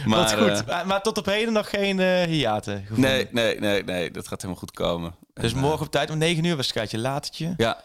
Maar, 0.07 0.29
goed. 0.29 0.65
eh, 0.65 0.85
Maar, 0.85 1.03
tot 1.03 1.19
op 1.19 1.27
heden 1.27 1.53
nog 1.53 1.71
geen 1.71 2.01
eh 2.01 2.23
hiaten 2.23 2.85
gevonden. 2.87 3.11
Nee, 3.11 3.29
nee, 3.31 3.61
nee, 3.61 3.85
nee, 3.85 4.11
dat 4.11 4.29
gaat 4.29 4.43
helemaal 4.43 4.61
goed 4.63 4.73
komen. 4.73 5.15
Dus 5.35 5.51
En, 5.51 5.57
eh, 5.57 5.63
morgen 5.63 5.87
op 5.87 5.93
tijd 5.93 6.11
om 6.11 6.19
9 6.19 6.45
uur 6.45 6.57
wedstrijdje, 6.57 6.99
latertje. 6.99 7.55
ja, 7.57 7.85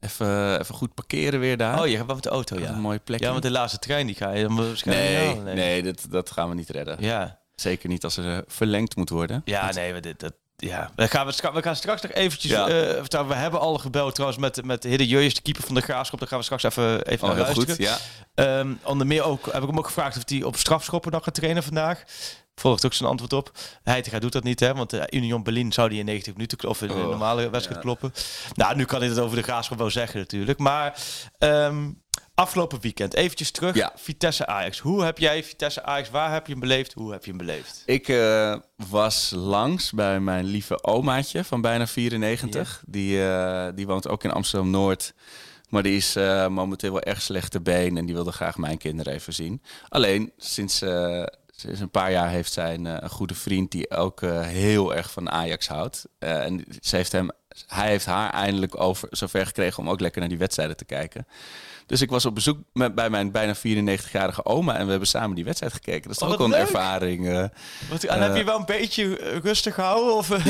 even, 0.00 0.60
even 0.60 0.74
goed 0.74 0.94
parkeren 0.94 1.40
weer 1.40 1.56
daar. 1.56 1.80
Oh, 1.80 1.86
je 1.86 1.96
gaat 1.96 2.06
wel 2.06 2.14
met 2.14 2.24
de 2.24 2.30
auto, 2.30 2.58
ja. 2.58 2.68
een 2.68 2.80
mooie 2.80 2.98
plekje. 2.98 3.24
Ja, 3.24 3.30
want 3.30 3.42
de 3.42 3.50
laatste 3.50 3.78
trein 3.78 4.06
die 4.06 4.14
ga 4.16 4.30
je 4.30 4.42
dan 4.46 4.56
waarschijnlijk 4.56 5.08
nee, 5.08 5.26
halen, 5.26 5.54
nee, 5.54 5.82
dat, 5.82 6.06
dat 6.10 6.30
gaan 6.30 6.48
we 6.48 6.54
niet 6.54 6.68
redden. 6.70 6.96
Ja, 7.00 7.38
Zeker 7.56 7.88
niet 7.88 8.04
als 8.04 8.16
er 8.16 8.44
verlengd 8.46 8.96
moet 8.96 9.10
worden. 9.10 9.42
ja 9.44 9.72
nee, 9.72 9.92
we, 9.92 10.00
dit, 10.00 10.20
dat, 10.20 10.32
ja. 10.56 10.90
We, 10.96 11.08
gaan, 11.08 11.26
we, 11.26 11.62
gaan 11.62 11.76
straks 11.76 12.02
nog 12.02 12.12
eventjes... 12.12 12.50
Ja. 12.50 12.68
eh, 12.68 13.26
we 13.26 13.34
hebben 13.34 13.60
al 13.60 13.78
gebeld 13.78 14.14
trouwens 14.14 14.40
met, 14.40 14.64
met 14.64 14.82
Hidde 14.82 15.06
Jurjes, 15.06 15.34
de 15.34 15.42
keeper 15.42 15.62
van 15.62 15.74
de 15.74 15.80
Graafschap. 15.80 16.18
Daar 16.18 16.28
gaan 16.28 16.38
we 16.38 16.44
straks 16.44 16.62
even, 16.62 17.06
even 17.06 17.28
Oh, 17.28 17.34
naar 17.36 17.46
heel 17.46 17.54
luisteren. 17.54 17.76
goed. 17.76 17.98
Ja. 18.34 18.58
Ehm, 18.58 18.72
onder 18.82 19.06
meer 19.06 19.22
ook, 19.22 19.46
heb 19.52 19.62
ik 19.62 19.68
hem 19.68 19.78
ook 19.78 19.86
gevraagd 19.86 20.16
of 20.16 20.22
hij 20.26 20.42
op 20.42 20.56
strafschoppen 20.56 21.12
nog 21.12 21.24
gaat 21.24 21.34
trainen 21.34 21.62
vandaag. 21.62 22.02
volgt 22.54 22.84
ook 22.86 22.92
zijn 22.92 23.08
antwoord 23.08 23.32
op. 23.32 23.50
Heitinga 23.82 24.18
doet 24.18 24.32
dat 24.32 24.42
niet, 24.44 24.60
hè? 24.60 24.74
Want 24.74 24.90
de 24.90 25.06
Union 25.10 25.42
Berlin 25.42 25.72
zou 25.72 25.88
die 25.88 25.98
in 25.98 26.04
90 26.04 26.32
minuten 26.32 26.68
of 26.68 26.82
in 26.82 26.90
een 26.90 26.96
Oh, 26.96 27.02
normale 27.02 27.50
wedstrijd 27.50 27.76
ja. 27.76 27.82
kloppen. 27.82 28.12
Nou, 28.54 28.76
nu 28.76 28.84
kan 28.84 29.00
hij 29.00 29.08
het 29.08 29.18
over 29.18 29.36
de 29.36 29.42
graafschap 29.42 29.78
wel 29.78 29.90
zeggen 29.90 30.18
natuurlijk. 30.20 30.58
Maar 30.58 30.98
ehm, 31.38 31.90
afgelopen 32.34 32.80
weekend, 32.80 33.14
eventjes 33.14 33.50
terug. 33.50 33.74
Ja. 33.74 33.92
Vitesse 33.96 34.46
Ajax. 34.46 34.78
Hoe 34.78 35.04
heb 35.04 35.18
jij 35.18 35.44
Vitesse 35.44 35.82
Ajax? 35.82 36.10
Waar 36.10 36.32
heb 36.32 36.46
je 36.46 36.52
hem 36.52 36.60
beleefd? 36.60 36.92
Hoe 36.92 37.12
heb 37.12 37.24
je 37.24 37.28
hem 37.28 37.38
beleefd? 37.38 37.82
Ik 37.86 38.08
eh, 38.08 38.56
was 38.88 39.32
langs 39.36 39.92
bij 39.92 40.20
mijn 40.20 40.44
lieve 40.44 40.82
omaatje 40.82 41.44
van 41.44 41.60
bijna 41.60 41.86
94. 41.86 42.82
Die, 42.86 43.24
eh, 43.28 43.68
die 43.74 43.86
woont 43.86 44.08
ook 44.08 44.24
in 44.24 44.30
Amsterdam-Noord. 44.30 45.14
Maar 45.68 45.82
die 45.82 45.96
is 45.96 46.16
eh, 46.16 46.46
momenteel 46.48 46.92
wel 46.92 47.02
erg 47.02 47.22
slecht 47.22 47.50
te 47.50 47.60
been 47.60 47.96
en 47.96 48.06
die 48.06 48.14
wilde 48.14 48.32
graag 48.32 48.56
mijn 48.56 48.78
kinderen 48.78 49.12
even 49.12 49.32
zien. 49.32 49.62
Alleen, 49.88 50.32
sinds, 50.36 50.78
sinds 51.46 51.80
een 51.80 51.90
paar 51.90 52.10
jaar 52.10 52.28
heeft 52.28 52.52
zij 52.52 52.74
een, 52.74 53.10
goede 53.10 53.34
vriend 53.34 53.70
die 53.70 53.90
ook 53.90 54.20
heel 54.40 54.94
erg 54.94 55.10
van 55.10 55.30
Ajax 55.30 55.68
houdt. 55.68 56.04
En 56.18 56.64
ze 56.80 56.96
heeft 56.96 57.12
hem, 57.12 57.30
hij 57.66 57.88
heeft 57.88 58.06
haar 58.06 58.30
eindelijk 58.30 58.80
over, 58.80 59.08
zover 59.10 59.46
gekregen 59.46 59.82
om 59.82 59.90
ook 59.90 60.00
lekker 60.00 60.20
naar 60.20 60.28
die 60.28 60.38
wedstrijden 60.38 60.76
te 60.76 60.84
kijken. 60.84 61.26
Dus 61.86 62.00
ik 62.00 62.10
was 62.10 62.26
op 62.26 62.34
bezoek 62.34 62.58
met, 62.72 62.94
bij 62.94 63.10
mijn 63.10 63.30
bijna 63.32 63.54
94-jarige 63.56 64.44
oma 64.44 64.76
en 64.76 64.84
we 64.84 64.90
hebben 64.90 65.08
samen 65.08 65.34
die 65.34 65.44
wedstrijd 65.44 65.72
gekeken. 65.72 66.02
Dat 66.02 66.10
is 66.10 66.16
toch 66.18 66.26
Oh, 66.28 66.32
ook 66.34 66.38
wel 66.40 66.46
een 66.46 66.52
leuk. 66.52 66.62
ervaring. 66.74 67.28
eh. 67.28 67.44
Wat, 67.90 68.02
en 68.04 68.22
heb 68.22 68.36
je 68.36 68.44
wel 68.44 68.58
een 68.58 68.64
beetje 68.64 69.18
eh, 69.18 69.38
rustig 69.38 69.74
gehouden? 69.74 70.14
Of 70.14 70.30
eh, 70.30 70.44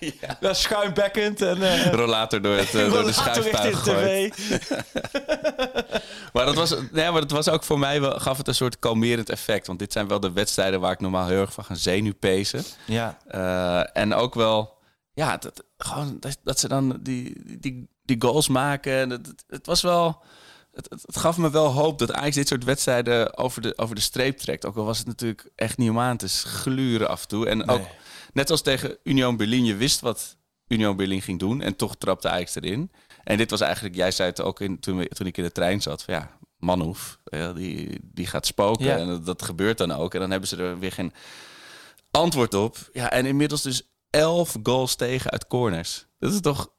ja. 0.40 0.52
schuimbekkend 0.54 1.42
en 1.42 1.58
uh, 1.58 1.92
rollator 2.00 2.42
door, 2.42 2.56
het, 2.56 2.74
eh, 2.74 2.92
door 2.92 3.04
de 3.04 3.12
schuifpuig 3.12 3.78
gegooid. 3.82 4.36
Maar 6.32 6.44
dat, 6.44 6.54
was, 6.54 6.74
nee, 6.92 7.10
maar 7.10 7.20
dat 7.20 7.30
was 7.30 7.48
ook 7.48 7.64
voor 7.64 7.78
mij 7.78 8.00
wel, 8.00 8.18
gaf 8.20 8.36
het 8.38 8.48
een 8.48 8.54
soort 8.54 8.78
kalmerend 8.78 9.30
effect. 9.30 9.66
Want 9.66 9.78
dit 9.78 9.92
zijn 9.92 10.08
wel 10.08 10.20
de 10.20 10.32
wedstrijden 10.32 10.80
waar 10.80 10.92
ik 10.92 11.00
normaal 11.00 11.26
heel 11.26 11.40
erg 11.40 11.52
van 11.52 11.64
ga 11.64 11.74
zenuwpezen. 11.74 12.64
Ja. 12.86 13.18
Eh, 13.26 13.96
en 14.02 14.14
ook 14.14 14.34
wel, 14.34 14.78
ja, 15.14 15.36
dat, 15.36 15.64
gewoon, 15.78 16.16
dat, 16.20 16.38
dat 16.44 16.58
ze 16.60 16.68
dan 16.68 16.98
die, 17.00 17.32
die, 17.60 17.88
die 18.04 18.16
goals 18.18 18.48
maken. 18.48 18.92
En 18.92 19.10
Het, 19.10 19.26
het, 19.26 19.44
het 19.46 19.66
was 19.66 19.82
wel, 19.82 20.22
het, 20.72 20.88
gaf 21.06 21.36
me 21.36 21.50
wel 21.50 21.66
hoop 21.66 21.98
dat 21.98 22.12
Ajax 22.12 22.34
dit 22.34 22.48
soort 22.48 22.64
wedstrijden 22.64 23.36
over 23.38 23.62
de, 23.62 23.78
over 23.78 23.94
de 23.94 24.00
streep 24.00 24.38
trekt. 24.38 24.66
Ook 24.66 24.76
al 24.76 24.84
was 24.84 24.98
het 24.98 25.06
natuurlijk 25.06 25.50
echt 25.54 25.78
niet 25.78 25.90
om 25.90 25.98
aan 25.98 26.16
te 26.16 26.28
gluren 26.28 27.08
af 27.08 27.22
en 27.22 27.28
toe. 27.28 27.46
En 27.48 27.68
ook, 27.68 27.78
Nee. 27.78 27.88
net 28.32 28.50
als 28.50 28.62
tegen 28.62 28.96
Union 29.02 29.36
Berlin, 29.36 29.64
je 29.64 29.76
wist 29.76 30.00
wat 30.00 30.36
Union 30.68 30.96
Berlin 30.96 31.22
ging 31.22 31.38
doen. 31.38 31.60
En 31.60 31.76
toch 31.76 31.96
trapte 31.96 32.28
Ajax 32.28 32.54
erin. 32.54 32.90
En 33.24 33.36
dit 33.36 33.50
was 33.50 33.60
eigenlijk, 33.60 33.94
jij 33.94 34.10
zei 34.10 34.28
het 34.28 34.40
ook 34.40 34.60
in, 34.60 34.80
toen, 34.80 35.00
ik 35.00 35.36
in 35.36 35.44
de 35.44 35.52
trein 35.52 35.82
zat. 35.82 36.02
Van 36.02 36.14
ja, 36.14 36.30
Manhoef, 36.58 37.18
die, 37.54 38.00
die 38.02 38.26
gaat 38.26 38.46
spoken. 38.46 38.84
Ja. 38.84 38.96
En 38.96 39.06
dat, 39.06 39.26
dat 39.26 39.42
gebeurt 39.42 39.78
dan 39.78 39.92
ook. 39.92 40.14
En 40.14 40.20
dan 40.20 40.30
hebben 40.30 40.48
ze 40.48 40.56
er 40.56 40.78
weer 40.78 40.92
geen 40.92 41.12
antwoord 42.10 42.54
op. 42.54 42.76
Ja, 42.92 43.10
en 43.10 43.26
inmiddels 43.26 43.62
dus 43.62 43.82
elf 44.10 44.56
goals 44.62 44.94
tegen 44.94 45.30
uit 45.30 45.46
corners. 45.46 46.06
Dat 46.18 46.32
is 46.32 46.40
toch 46.40 46.72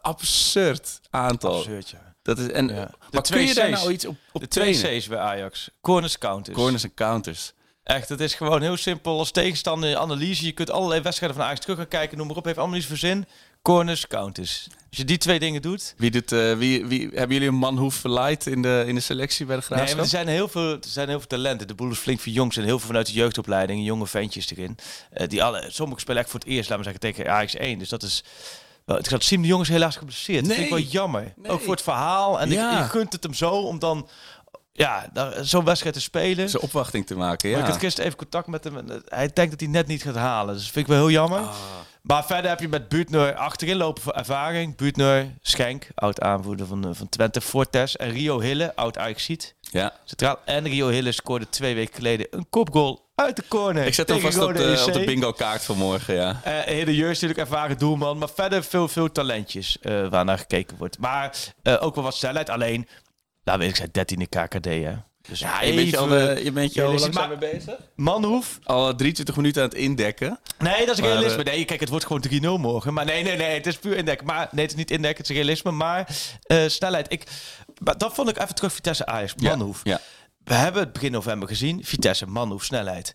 absurd 0.00 1.00
aantal. 1.10 1.56
Absurd, 1.56 1.90
ja. 1.90 2.14
Dat 2.22 2.38
is, 2.38 2.48
en, 2.48 2.68
Ja. 2.68 2.74
Maar 2.74 3.10
kun 3.10 3.22
twee 3.22 3.46
je 3.46 3.54
daar 3.54 3.70
nou 3.70 3.92
iets 3.92 4.06
op, 4.06 4.16
op 4.32 4.40
De 4.40 4.48
twee 4.48 4.78
trainen? 4.78 5.00
C's 5.00 5.08
bij 5.08 5.18
Ajax. 5.18 5.70
Corners, 5.80 6.18
counters. 6.18 6.56
Corners 6.56 6.84
en 6.84 6.94
counters. 6.94 7.52
Echt, 7.82 8.08
het 8.08 8.20
is 8.20 8.34
gewoon 8.34 8.62
heel 8.62 8.76
simpel 8.76 9.18
als 9.18 9.30
tegenstander 9.30 9.96
analyse. 9.96 10.44
Je 10.44 10.52
kunt 10.52 10.70
allerlei 10.70 11.00
wedstrijden 11.00 11.38
van 11.38 11.46
Ajax 11.46 11.60
terug 11.60 11.76
gaan 11.76 11.88
kijken. 11.88 12.18
Noem 12.18 12.26
maar 12.26 12.36
op, 12.36 12.44
heeft 12.44 12.58
allemaal 12.58 12.76
niet 12.76 12.86
voor 12.86 12.96
zin. 12.96 13.26
Corners, 13.62 14.06
counters. 14.06 14.66
Als 14.88 14.98
je 14.98 15.04
die 15.04 15.18
twee 15.18 15.38
dingen 15.38 15.62
doet... 15.62 15.94
Wie 15.96 16.10
doet, 16.10 16.32
eh, 16.32 16.56
wie, 16.56 16.86
wie, 16.86 17.00
hebben 17.00 17.32
jullie 17.32 17.48
een 17.48 17.54
Manhoef 17.54 18.04
light 18.04 18.46
in 18.46 18.62
de, 18.62 18.84
in 18.86 18.94
de 18.94 19.00
selectie 19.00 19.46
bij 19.46 19.56
de 19.56 19.62
Nee, 19.62 19.70
Graafschap? 19.70 19.96
maar 19.96 20.04
er 20.04 20.10
zijn 20.10 20.28
heel 20.28 20.48
veel, 20.48 20.72
er 20.72 20.78
zijn 20.80 21.08
heel 21.08 21.18
veel 21.18 21.28
talenten. 21.28 21.66
De 21.68 21.74
boel 21.74 21.90
is 21.90 21.98
flink 21.98 22.20
verjongd. 22.20 22.48
Er 22.48 22.54
zijn 22.54 22.66
heel 22.66 22.78
veel 22.78 22.86
vanuit 22.86 23.06
de 23.06 23.12
jeugdopleiding. 23.12 23.84
Jonge 23.84 24.06
ventjes 24.06 24.50
erin. 24.50 24.78
Eh, 25.10 25.28
die 25.28 25.42
alle, 25.42 25.64
sommigen 25.68 26.00
spelen 26.00 26.20
echt 26.20 26.30
voor 26.30 26.40
het 26.40 26.48
eerst, 26.48 26.68
laten 26.70 26.84
we 26.84 26.90
zeggen, 26.90 27.14
tegen 27.14 27.32
Ajax 27.32 27.54
1. 27.54 27.78
Dus 27.78 27.88
dat 27.88 28.02
is... 28.02 28.24
Ik 28.98 29.06
had 29.06 29.22
Siem 29.24 29.42
de 29.42 29.48
Jong 29.48 29.62
is 29.62 29.68
helaas 29.68 29.96
geblesseerd. 29.96 30.44
Dat 30.44 30.54
vind 30.54 30.64
ik 30.66 30.72
Nee. 30.72 30.82
wel 30.82 30.90
jammer. 30.92 31.32
Nee. 31.36 31.50
Ook 31.52 31.60
voor 31.60 31.72
het 31.74 31.82
verhaal. 31.82 32.40
En 32.40 32.50
Ja. 32.50 32.72
ik, 32.72 32.78
je 32.78 32.84
gunt 32.90 33.12
het 33.12 33.22
hem 33.22 33.34
zo 33.34 33.50
om 33.50 33.78
dan... 33.78 34.08
Ja, 34.72 35.10
zo'n 35.40 35.64
wedstrijd 35.64 35.94
te 35.94 36.00
spelen. 36.00 36.48
Zijn 36.48 36.62
opwachting 36.62 37.06
te 37.06 37.14
maken, 37.14 37.50
Maar 37.50 37.58
ja. 37.58 37.64
ik 37.64 37.70
had 37.70 37.80
gisteren 37.80 38.06
even 38.06 38.18
contact 38.18 38.46
met 38.46 38.64
hem. 38.64 38.76
en, 38.76 38.90
eh, 38.90 38.96
Hij 39.08 39.30
denkt 39.32 39.50
dat 39.50 39.60
hij 39.60 39.68
net 39.68 39.86
niet 39.86 40.02
gaat 40.02 40.14
halen. 40.14 40.54
Dus 40.54 40.62
dat 40.62 40.72
vind 40.72 40.86
ik 40.86 40.92
wel 40.92 41.00
heel 41.00 41.10
jammer. 41.10 41.38
Ah. 41.38 41.54
Maar 42.02 42.24
verder 42.24 42.50
heb 42.50 42.60
je 42.60 42.68
met 42.68 42.88
Buutner 42.88 43.34
achterin 43.34 43.76
lopen 43.76 44.02
voor 44.02 44.12
ervaring. 44.12 44.76
Buutner, 44.76 45.26
Schenk, 45.42 45.88
oud 45.94 46.20
aanvoerder 46.20 46.66
van, 46.66 46.84
eh, 46.84 46.90
van 46.92 47.08
Twente, 47.08 47.40
Fortes. 47.40 47.96
En 47.96 48.10
Rio 48.10 48.40
Hille, 48.40 48.76
oud 48.76 48.98
Ajaxiet. 48.98 49.54
ja. 49.60 49.92
Centraal. 50.04 50.38
En 50.44 50.64
Rio 50.68 50.88
Hille 50.88 51.12
scoorde 51.12 51.48
twee 51.48 51.74
weken 51.74 51.94
geleden 51.94 52.26
een 52.30 52.46
kopgoal 52.50 53.09
uit 53.20 53.36
de 53.36 53.44
corner. 53.48 53.86
Ik 53.86 53.94
zet 53.94 54.08
hem 54.08 54.20
vast 54.20 54.38
op 54.38 54.54
de, 54.54 54.82
op 54.86 54.92
de 54.92 55.04
bingo 55.04 55.32
kaart 55.32 55.64
van 55.64 55.76
morgen, 55.76 56.14
ja. 56.14 56.40
Eh 56.44 56.60
Hille 56.74 56.96
Jeur 56.96 57.10
is 57.10 57.20
natuurlijk 57.20 57.50
ervaren 57.50 57.78
doelman. 57.78 58.18
Maar 58.18 58.30
verder 58.34 58.64
veel, 58.64 58.88
veel 58.88 59.12
talentjes 59.12 59.78
eh 59.80 60.08
waar 60.08 60.24
naar 60.24 60.38
gekeken 60.38 60.76
wordt. 60.76 60.98
Maar 60.98 61.36
eh, 61.62 61.76
ook 61.80 61.94
wel 61.94 62.04
wat 62.04 62.14
snelheid. 62.14 62.50
Alleen, 62.50 62.88
laten 63.44 63.62
we 63.62 63.68
ik 63.68 63.76
zei 63.76 63.88
13e 63.88 64.28
KKD 64.28 64.64
hè. 64.64 64.92
Dus 65.28 65.38
Ja, 65.38 65.62
je 65.62 65.74
bent 65.74 65.90
je 65.90 65.96
al, 65.96 66.14
je 66.38 66.52
bent 66.52 66.74
je 66.74 66.82
al 66.82 66.94
langzaam 66.98 67.28
mee 67.28 67.38
bezig? 67.38 67.74
Manhoef, 67.94 68.58
Al 68.64 68.94
23 68.94 69.36
minuten 69.36 69.62
aan 69.62 69.68
het 69.68 69.78
indekken. 69.78 70.38
Nee, 70.58 70.86
dat 70.86 70.94
is 70.94 71.00
Maar, 71.00 71.10
realisme. 71.10 71.42
Nee, 71.42 71.64
kijk, 71.64 71.80
het 71.80 71.88
wordt 71.88 72.06
gewoon 72.06 72.24
3-0 72.58 72.60
morgen. 72.60 72.92
Maar 72.94 73.04
nee, 73.04 73.22
nee, 73.22 73.36
nee, 73.36 73.54
het 73.54 73.66
is 73.66 73.76
puur 73.76 73.96
indekken. 73.96 74.26
Maar 74.26 74.48
nee, 74.50 74.62
het 74.62 74.70
is 74.72 74.78
niet 74.78 74.90
indekken, 74.90 75.22
het 75.22 75.30
is 75.30 75.36
realisme. 75.36 75.70
Maar 75.70 76.08
eh, 76.42 76.58
snelheid. 76.66 77.12
Ik, 77.12 77.24
maar 77.84 77.98
dat 77.98 78.14
vond 78.14 78.28
ik 78.28 78.38
even 78.38 78.54
terug 78.54 78.72
Vitesse 78.72 79.06
Ajax. 79.06 79.34
Manhoef. 79.34 79.80
Ja. 79.82 80.00
We 80.44 80.54
hebben 80.54 80.82
het 80.82 80.92
begin 80.92 81.12
november 81.12 81.48
gezien. 81.48 81.84
Vitesse, 81.84 82.26
Manhoef, 82.26 82.64
snelheid. 82.64 83.14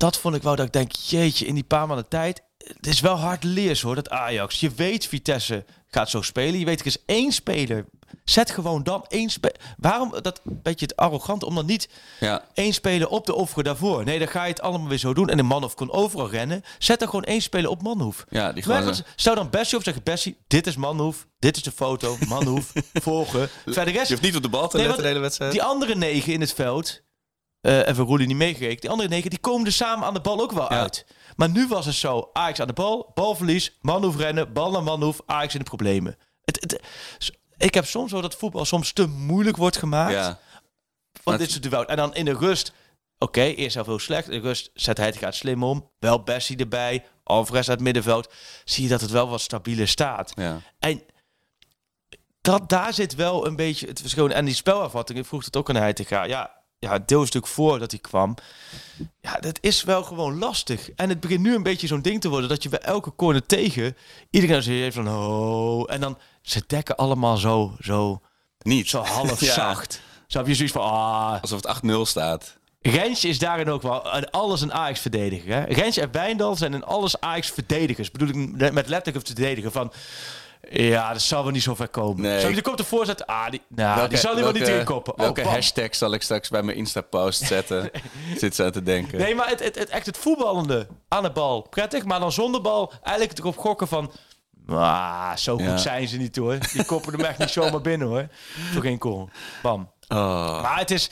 Dat 0.00 0.18
vond 0.18 0.34
ik 0.34 0.42
wel 0.42 0.56
dat 0.56 0.66
ik 0.66 0.72
denk, 0.72 0.92
jeetje, 0.92 1.46
in 1.46 1.54
die 1.54 1.64
paar 1.64 1.86
maanden 1.86 2.08
tijd. 2.08 2.42
Het 2.58 2.86
is 2.86 3.00
wel 3.00 3.14
hard 3.14 3.44
leers 3.44 3.82
hoor, 3.82 3.94
dat 3.94 4.10
Ajax. 4.10 4.60
Je 4.60 4.70
weet, 4.70 5.06
Vitesse 5.06 5.64
gaat 5.88 6.10
zo 6.10 6.22
spelen. 6.22 6.58
Je 6.58 6.64
weet, 6.64 6.80
er 6.80 6.86
is 6.86 7.04
één 7.06 7.32
speler. 7.32 7.84
Zet 8.24 8.50
gewoon 8.50 8.82
dan 8.82 9.04
één 9.08 9.30
speler. 9.30 9.56
Waarom 9.78 10.14
dat 10.22 10.40
beetje 10.44 10.86
het 10.86 10.96
arrogant 10.96 11.42
om 11.42 11.54
dan 11.54 11.66
niet 11.66 11.88
ja. 12.20 12.44
één 12.54 12.72
speler 12.72 13.08
op 13.08 13.26
de 13.26 13.34
offeren 13.34 13.64
daarvoor. 13.64 14.04
Nee, 14.04 14.18
dan 14.18 14.28
ga 14.28 14.42
je 14.44 14.50
het 14.50 14.60
allemaal 14.60 14.88
weer 14.88 14.98
zo 14.98 15.14
doen. 15.14 15.28
En 15.28 15.36
de 15.36 15.42
Manhoef 15.42 15.74
kon 15.74 15.92
overal 15.92 16.30
rennen. 16.30 16.62
Zet 16.78 17.00
er 17.00 17.08
gewoon 17.08 17.24
één 17.24 17.42
speler 17.42 17.70
op 17.70 17.82
Manhoef. 17.82 18.24
Ja, 18.28 18.52
die 18.52 18.66
Maar 18.66 19.02
Stel 19.16 19.34
dan 19.34 19.50
Bessie 19.50 19.78
op, 19.78 19.84
zeg 19.84 20.02
Bessie, 20.02 20.38
dit 20.46 20.66
is 20.66 20.76
Manhoef. 20.76 21.26
Dit 21.38 21.56
is 21.56 21.62
de 21.62 21.72
foto, 21.72 22.16
Manhoef, 22.28 22.72
volgen. 22.92 23.48
Verder 23.64 23.92
Je 23.92 23.98
rest, 23.98 24.10
hoeft 24.10 24.22
niet 24.22 24.36
op 24.36 24.42
de 24.42 24.48
bal 24.48 24.68
te 24.68 24.76
Nee, 24.76 24.86
letten 24.86 24.88
want 24.88 24.98
de 24.98 25.08
hele 25.08 25.18
wedstrijd. 25.18 25.52
die 25.52 25.62
andere 25.62 25.94
negen 25.94 26.32
in 26.32 26.40
het 26.40 26.52
veld, 26.52 27.02
eh 27.60 27.86
even 27.88 28.04
Roelie 28.04 28.26
niet 28.26 28.36
meegerekend, 28.36 28.80
die 28.80 28.90
andere 28.90 29.08
negen, 29.08 29.30
die 29.30 29.38
komen 29.38 29.66
er 29.66 29.72
samen 29.72 30.06
aan 30.06 30.14
de 30.14 30.20
bal 30.20 30.40
ook 30.40 30.52
wel 30.52 30.72
Ja. 30.72 30.80
uit. 30.80 31.06
Maar 31.36 31.48
nu 31.50 31.68
was 31.68 31.86
het 31.86 31.94
zo, 31.94 32.30
Ajax 32.32 32.60
aan 32.60 32.66
de 32.66 32.72
bal, 32.72 33.10
balverlies, 33.14 33.78
Manhoef 33.80 34.16
rennen, 34.16 34.52
bal 34.52 34.70
naar 34.70 34.82
Manhoef, 34.82 35.20
Ajax 35.26 35.52
in 35.52 35.58
de 35.60 35.64
problemen. 35.66 36.16
Het, 36.44 36.60
het, 36.60 37.32
ik 37.56 37.74
heb 37.74 37.86
soms 37.86 38.12
wel 38.12 38.20
dat 38.20 38.34
voetbal 38.34 38.64
soms 38.64 38.92
te 38.92 39.06
moeilijk 39.06 39.56
wordt 39.56 39.76
gemaakt. 39.76 40.12
ja. 40.12 40.38
Want 41.22 41.38
dit 41.38 41.48
is 41.48 41.54
het 41.54 41.62
duel. 41.62 41.84
En 41.86 41.96
dan 41.96 42.14
in 42.14 42.24
de 42.24 42.32
rust. 42.34 42.72
Oké, 43.18 43.40
eerst 43.42 43.72
zelf 43.72 43.86
heel 43.86 43.98
slecht. 43.98 44.28
In 44.28 44.40
de 44.40 44.46
rust 44.46 44.70
zet 44.74 44.96
hij 44.96 45.06
het 45.06 45.16
gaat 45.16 45.34
slim 45.34 45.62
om. 45.64 45.90
Wel 45.98 46.22
Bessie 46.22 46.56
erbij. 46.56 47.04
Alvarez 47.24 47.68
uit 47.68 47.76
het 47.76 47.80
middenveld. 47.86 48.32
Zie 48.64 48.82
je 48.82 48.88
dat 48.88 49.00
het 49.00 49.10
wel 49.10 49.28
wat 49.28 49.40
stabieler 49.40 49.88
staat. 49.88 50.32
ja. 50.36 50.60
En 50.78 51.02
dat, 52.40 52.68
daar 52.68 52.92
zit 52.94 53.14
wel 53.14 53.46
een 53.46 53.56
beetje 53.56 53.86
het 53.86 54.00
verschil. 54.00 54.30
En 54.30 54.44
die 54.44 54.54
spelervatting, 54.54 55.18
ik 55.18 55.24
vroeg 55.26 55.44
het 55.44 55.56
ook 55.56 55.68
aan 55.68 55.76
hij 55.76 55.92
te 55.92 56.04
gaan. 56.04 56.28
Ja, 56.28 56.59
ja, 56.80 56.98
deel 56.98 57.18
is 57.22 57.24
natuurlijk 57.24 57.52
voor 57.52 57.78
dat 57.78 57.90
hij 57.90 58.00
kwam. 58.00 58.34
Ja, 59.20 59.38
dat 59.38 59.58
is 59.60 59.82
wel 59.82 60.02
gewoon 60.02 60.38
lastig. 60.38 60.90
En 60.90 61.08
het 61.08 61.20
begint 61.20 61.40
nu 61.40 61.54
een 61.54 61.62
beetje 61.62 61.86
zo'n 61.86 62.02
ding 62.02 62.20
te 62.20 62.28
worden 62.28 62.48
dat 62.48 62.62
je 62.62 62.68
bij 62.68 62.78
elke 62.78 63.14
corner 63.16 63.46
tegen 63.46 63.96
iedereen 64.30 64.62
heeft 64.62 64.94
van 64.96 65.08
oh. 65.08 65.92
En 65.92 66.00
dan 66.00 66.18
ze 66.42 66.62
dekken 66.66 66.96
allemaal 66.96 67.36
zo, 67.36 67.76
zo, 67.80 68.20
Niet. 68.58 68.88
zo 68.88 69.02
half 69.02 69.40
Ja. 69.46 69.52
zacht. 69.52 70.00
Zo 70.26 70.38
heb 70.38 70.46
je 70.46 70.54
zoiets 70.54 70.74
van 70.74 70.82
ah, 70.82 71.40
Alsof 71.40 71.62
het 71.62 71.80
8-0 71.84 72.00
staat. 72.02 72.58
Rens 72.80 73.24
is 73.24 73.38
daarin 73.38 73.68
ook 73.68 73.82
wel 73.82 74.14
een 74.14 74.30
alles 74.30 74.60
een 74.60 74.72
Ajax-verdediger. 74.72 75.54
hè. 75.54 75.62
Rens 75.64 75.96
en 75.96 76.12
Wijndal 76.12 76.56
zijn 76.56 76.74
in 76.74 76.84
alles 76.84 77.20
Ajax-verdedigers. 77.20 78.10
Bedoel 78.10 78.28
ik 78.28 78.72
met 78.72 78.88
letterlijk 78.88 79.26
verdedigen 79.26 79.72
van... 79.72 79.92
Ja, 80.72 81.12
dat 81.12 81.22
zal 81.22 81.42
wel 81.42 81.52
niet 81.52 81.62
zo 81.62 81.74
ver 81.74 81.88
komen. 81.88 82.22
Nee. 82.22 82.40
Zo, 82.40 82.52
die 82.52 82.62
komt 82.62 82.78
ervoor 82.78 83.06
zetten. 83.06 83.26
Ah, 83.26 83.50
die, 83.50 83.62
nou, 83.68 84.08
die 84.08 84.18
zal 84.18 84.32
hij 84.34 84.42
wel 84.42 84.52
niet 84.52 84.60
welke- 84.60 84.74
erin 84.74 84.86
koppen. 84.86 85.12
Oh, 85.12 85.18
Welke 85.18 85.42
bam. 85.42 85.52
hashtag 85.52 85.94
zal 85.94 86.12
ik 86.12 86.22
straks 86.22 86.48
bij 86.48 86.62
mijn 86.62 86.76
Insta-post 86.76 87.42
zetten? 87.46 87.90
Zit 88.38 88.54
ze 88.54 88.64
aan 88.64 88.70
te 88.70 88.82
denken. 88.82 89.18
Nee, 89.18 89.34
maar 89.34 89.48
het, 89.48 89.62
het, 89.64 89.78
het, 89.78 89.88
echt 89.88 90.06
het 90.06 90.16
voetballende 90.18 90.86
aan 91.08 91.22
de 91.22 91.30
bal. 91.30 91.62
Prettig, 91.70 92.04
maar 92.04 92.20
dan 92.20 92.32
zonder 92.32 92.60
bal. 92.60 92.92
Eigenlijk 93.02 93.38
erop 93.38 93.56
gokken 93.58 93.88
van... 93.88 94.12
Ah, 94.68 95.36
zo 95.36 95.54
goed 95.56 95.64
Ja. 95.64 95.76
zijn 95.76 96.08
ze 96.08 96.16
niet 96.16 96.36
hoor. 96.36 96.58
Die 96.72 96.84
koppen 96.84 97.12
hem 97.12 97.24
echt 97.24 97.38
niet 97.38 97.50
zomaar 97.50 97.80
binnen 97.80 98.08
hoor. 98.08 98.28
Voor 98.72 98.82
geen 98.82 99.00
goal. 99.00 99.28
Bam. 99.62 99.90
Oh. 100.08 100.62
Maar 100.62 100.78
het 100.78 100.90
is... 100.90 101.10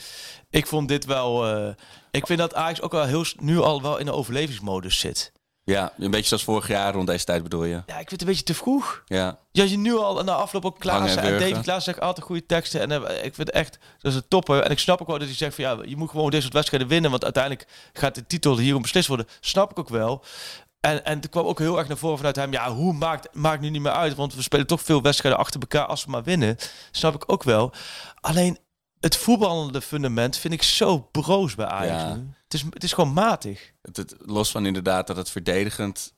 Ik 0.49 0.67
vond 0.67 0.87
dit 0.87 1.05
wel... 1.05 1.47
eh, 1.47 1.73
ik 2.11 2.25
vind 2.27 2.39
dat 2.39 2.55
Ajax 2.55 2.81
ook 2.81 2.91
wel 2.91 3.03
heel, 3.05 3.25
nu 3.39 3.59
al 3.59 3.81
wel 3.81 3.97
in 3.97 4.05
de 4.05 4.11
overlevingsmodus 4.13 4.99
zit. 4.99 5.31
Ja, 5.69 5.93
een 5.97 6.11
beetje 6.11 6.27
zoals 6.27 6.43
vorig 6.43 6.67
jaar 6.67 6.93
rond 6.93 7.07
deze 7.07 7.25
tijd 7.25 7.43
bedoel 7.43 7.63
je. 7.63 7.81
Ja, 7.85 7.99
ik 7.99 8.07
vind 8.07 8.11
het 8.11 8.21
een 8.21 8.27
beetje 8.27 8.43
te 8.43 8.53
vroeg. 8.53 9.03
Ja, 9.05 9.39
Ja, 9.51 9.63
je 9.63 9.77
nu 9.77 9.95
al 9.95 10.23
na 10.23 10.33
afloop 10.33 10.65
ook 10.65 10.83
Hangen 10.83 11.17
en 11.17 11.17
en. 11.17 11.39
David 11.39 11.61
Klaassen 11.61 11.93
zegt 11.93 11.99
altijd 11.99 12.25
goede 12.25 12.45
teksten. 12.45 12.81
En 12.81 12.91
eh, 12.91 13.15
ik 13.15 13.35
vind 13.35 13.47
het 13.47 13.49
echt, 13.49 13.79
dat 13.99 14.11
is 14.11 14.17
een 14.17 14.27
topper. 14.27 14.61
En 14.61 14.71
ik 14.71 14.79
snap 14.79 15.01
ook 15.01 15.07
wel 15.07 15.17
dat 15.17 15.27
hij 15.27 15.35
zegt 15.35 15.55
van 15.55 15.63
ja, 15.63 15.77
je 15.85 15.97
moet 15.97 16.09
gewoon 16.09 16.29
dit 16.29 16.41
soort 16.41 16.53
wedstrijden 16.53 16.87
winnen. 16.87 17.11
Want 17.11 17.23
uiteindelijk 17.23 17.67
gaat 17.93 18.15
de 18.15 18.25
titel 18.27 18.57
hierom 18.57 18.81
beslist 18.81 19.07
worden. 19.07 19.27
Snap 19.39 19.71
ik 19.71 19.79
ook 19.79 19.89
wel. 19.89 20.23
En, 20.79 21.05
en 21.05 21.21
er 21.21 21.29
kwam 21.29 21.45
ook 21.45 21.59
heel 21.59 21.77
erg 21.77 21.87
naar 21.87 21.97
voren 21.97 22.17
vanuit 22.17 22.35
hem. 22.35 22.51
Ja, 22.51 22.71
hoe 22.71 22.93
maakt, 22.93 23.27
maakt 23.33 23.61
nu 23.61 23.69
niet 23.69 23.81
meer 23.81 23.91
uit. 23.91 24.15
Want 24.15 24.35
we 24.35 24.41
spelen 24.41 24.67
toch 24.67 24.81
veel 24.81 25.01
wedstrijden 25.01 25.39
achter 25.39 25.59
elkaar 25.61 25.85
als 25.85 26.05
we 26.05 26.11
maar 26.11 26.23
winnen. 26.23 26.57
Snap 26.91 27.15
ik 27.15 27.31
ook 27.31 27.43
wel. 27.43 27.73
Alleen 28.21 28.57
het 28.99 29.15
voetballende 29.15 29.81
fundament 29.81 30.37
vind 30.37 30.53
ik 30.53 30.63
zo 30.63 30.99
broos 30.99 31.55
bij 31.55 31.65
Ajax. 31.65 32.01
Ja. 32.01 32.09
Het, 32.43 32.53
is, 32.53 32.63
het 32.69 32.83
is 32.83 32.93
gewoon 32.93 33.13
matig. 33.13 33.71
het, 33.81 33.97
het- 33.97 34.15
los 34.25 34.51
van 34.51 34.65
inderdaad 34.65 35.07
dat 35.07 35.15
het 35.17 35.29
verdedigend 35.29 36.13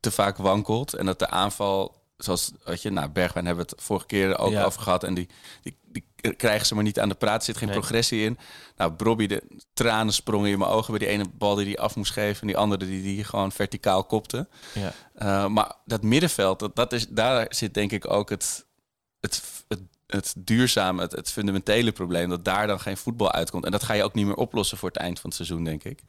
te 0.00 0.10
vaak 0.10 0.36
wankelt. 0.36 0.94
En 0.94 1.06
dat 1.06 1.18
de 1.18 1.28
aanval, 1.30 2.02
zoals 2.16 2.50
weet 2.64 2.82
je, 2.82 2.90
nou, 2.90 3.08
Bergwijn 3.08 3.46
hebben 3.46 3.64
we 3.64 3.70
het 3.74 3.82
vorige 3.84 4.06
keer 4.06 4.38
ook 4.38 4.50
Ja. 4.50 4.64
over 4.64 4.80
gehad. 4.82 5.04
En 5.04 5.14
die, 5.14 5.28
die, 5.62 5.78
die 5.86 6.04
krijgen 6.36 6.66
ze 6.66 6.74
maar 6.74 6.84
niet 6.84 7.00
aan 7.00 7.08
de 7.08 7.14
praat. 7.14 7.38
Er 7.38 7.44
zit 7.44 7.56
geen 7.56 7.68
Nee. 7.68 7.78
progressie 7.78 8.24
in. 8.24 8.38
Nou, 8.76 8.90
Bobby, 8.90 9.26
de 9.26 9.42
tranen 9.72 10.12
sprongen 10.14 10.50
in 10.50 10.58
mijn 10.58 10.70
ogen 10.70 10.90
bij 10.90 10.98
die 10.98 11.08
ene 11.08 11.24
bal 11.32 11.54
die 11.54 11.66
hij 11.66 11.78
af 11.78 11.96
moest 11.96 12.12
geven. 12.12 12.40
En 12.40 12.46
die 12.46 12.56
andere 12.56 12.86
die 12.86 13.02
die 13.02 13.24
gewoon 13.24 13.52
verticaal 13.52 14.04
kopte. 14.04 14.48
Ja. 14.74 14.92
Uh, 15.22 15.46
maar 15.46 15.72
dat 15.84 16.02
middenveld, 16.02 16.58
dat, 16.58 16.76
dat 16.76 16.92
is, 16.92 17.08
daar 17.08 17.46
zit 17.48 17.74
denk 17.74 17.92
ik 17.92 18.10
ook 18.10 18.30
het, 18.30 18.66
het, 19.20 19.42
het, 20.10 20.34
duurzame, 20.38 21.02
het, 21.02 21.12
het 21.12 21.30
fundamentele 21.30 21.92
probleem. 21.92 22.28
Dat 22.28 22.44
daar 22.44 22.66
dan 22.66 22.80
geen 22.80 22.96
voetbal 22.96 23.32
uitkomt. 23.32 23.64
En 23.64 23.70
dat 23.70 23.82
ga 23.82 23.92
je 23.92 24.04
ook 24.04 24.14
niet 24.14 24.26
meer 24.26 24.34
oplossen 24.34 24.78
voor 24.78 24.88
het 24.88 24.98
eind 24.98 25.20
van 25.20 25.30
het 25.30 25.38
seizoen, 25.38 25.64
denk 25.64 25.84
ik. 25.84 26.02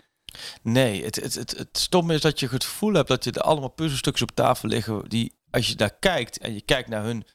Nee, 0.62 1.04
het, 1.04 1.16
het, 1.16 1.36
het, 1.36 1.58
het 1.58 1.78
stomme 1.78 2.14
is 2.14 2.22
dat 2.22 2.40
je 2.40 2.48
het 2.48 2.64
gevoel 2.64 2.94
hebt 2.94 3.08
dat 3.08 3.24
je 3.24 3.32
er 3.32 3.42
allemaal 3.42 3.70
puzzelstukjes 3.70 4.22
op 4.30 4.36
tafel 4.36 4.70
liggen. 4.70 5.10
Die, 5.10 5.36
als 5.50 5.68
je 5.68 5.76
daar 5.76 5.96
kijkt 6.00 6.38
en 6.38 6.54
je 6.54 6.62
kijkt 6.62 6.90
naar 6.90 7.04
hun 7.04 7.26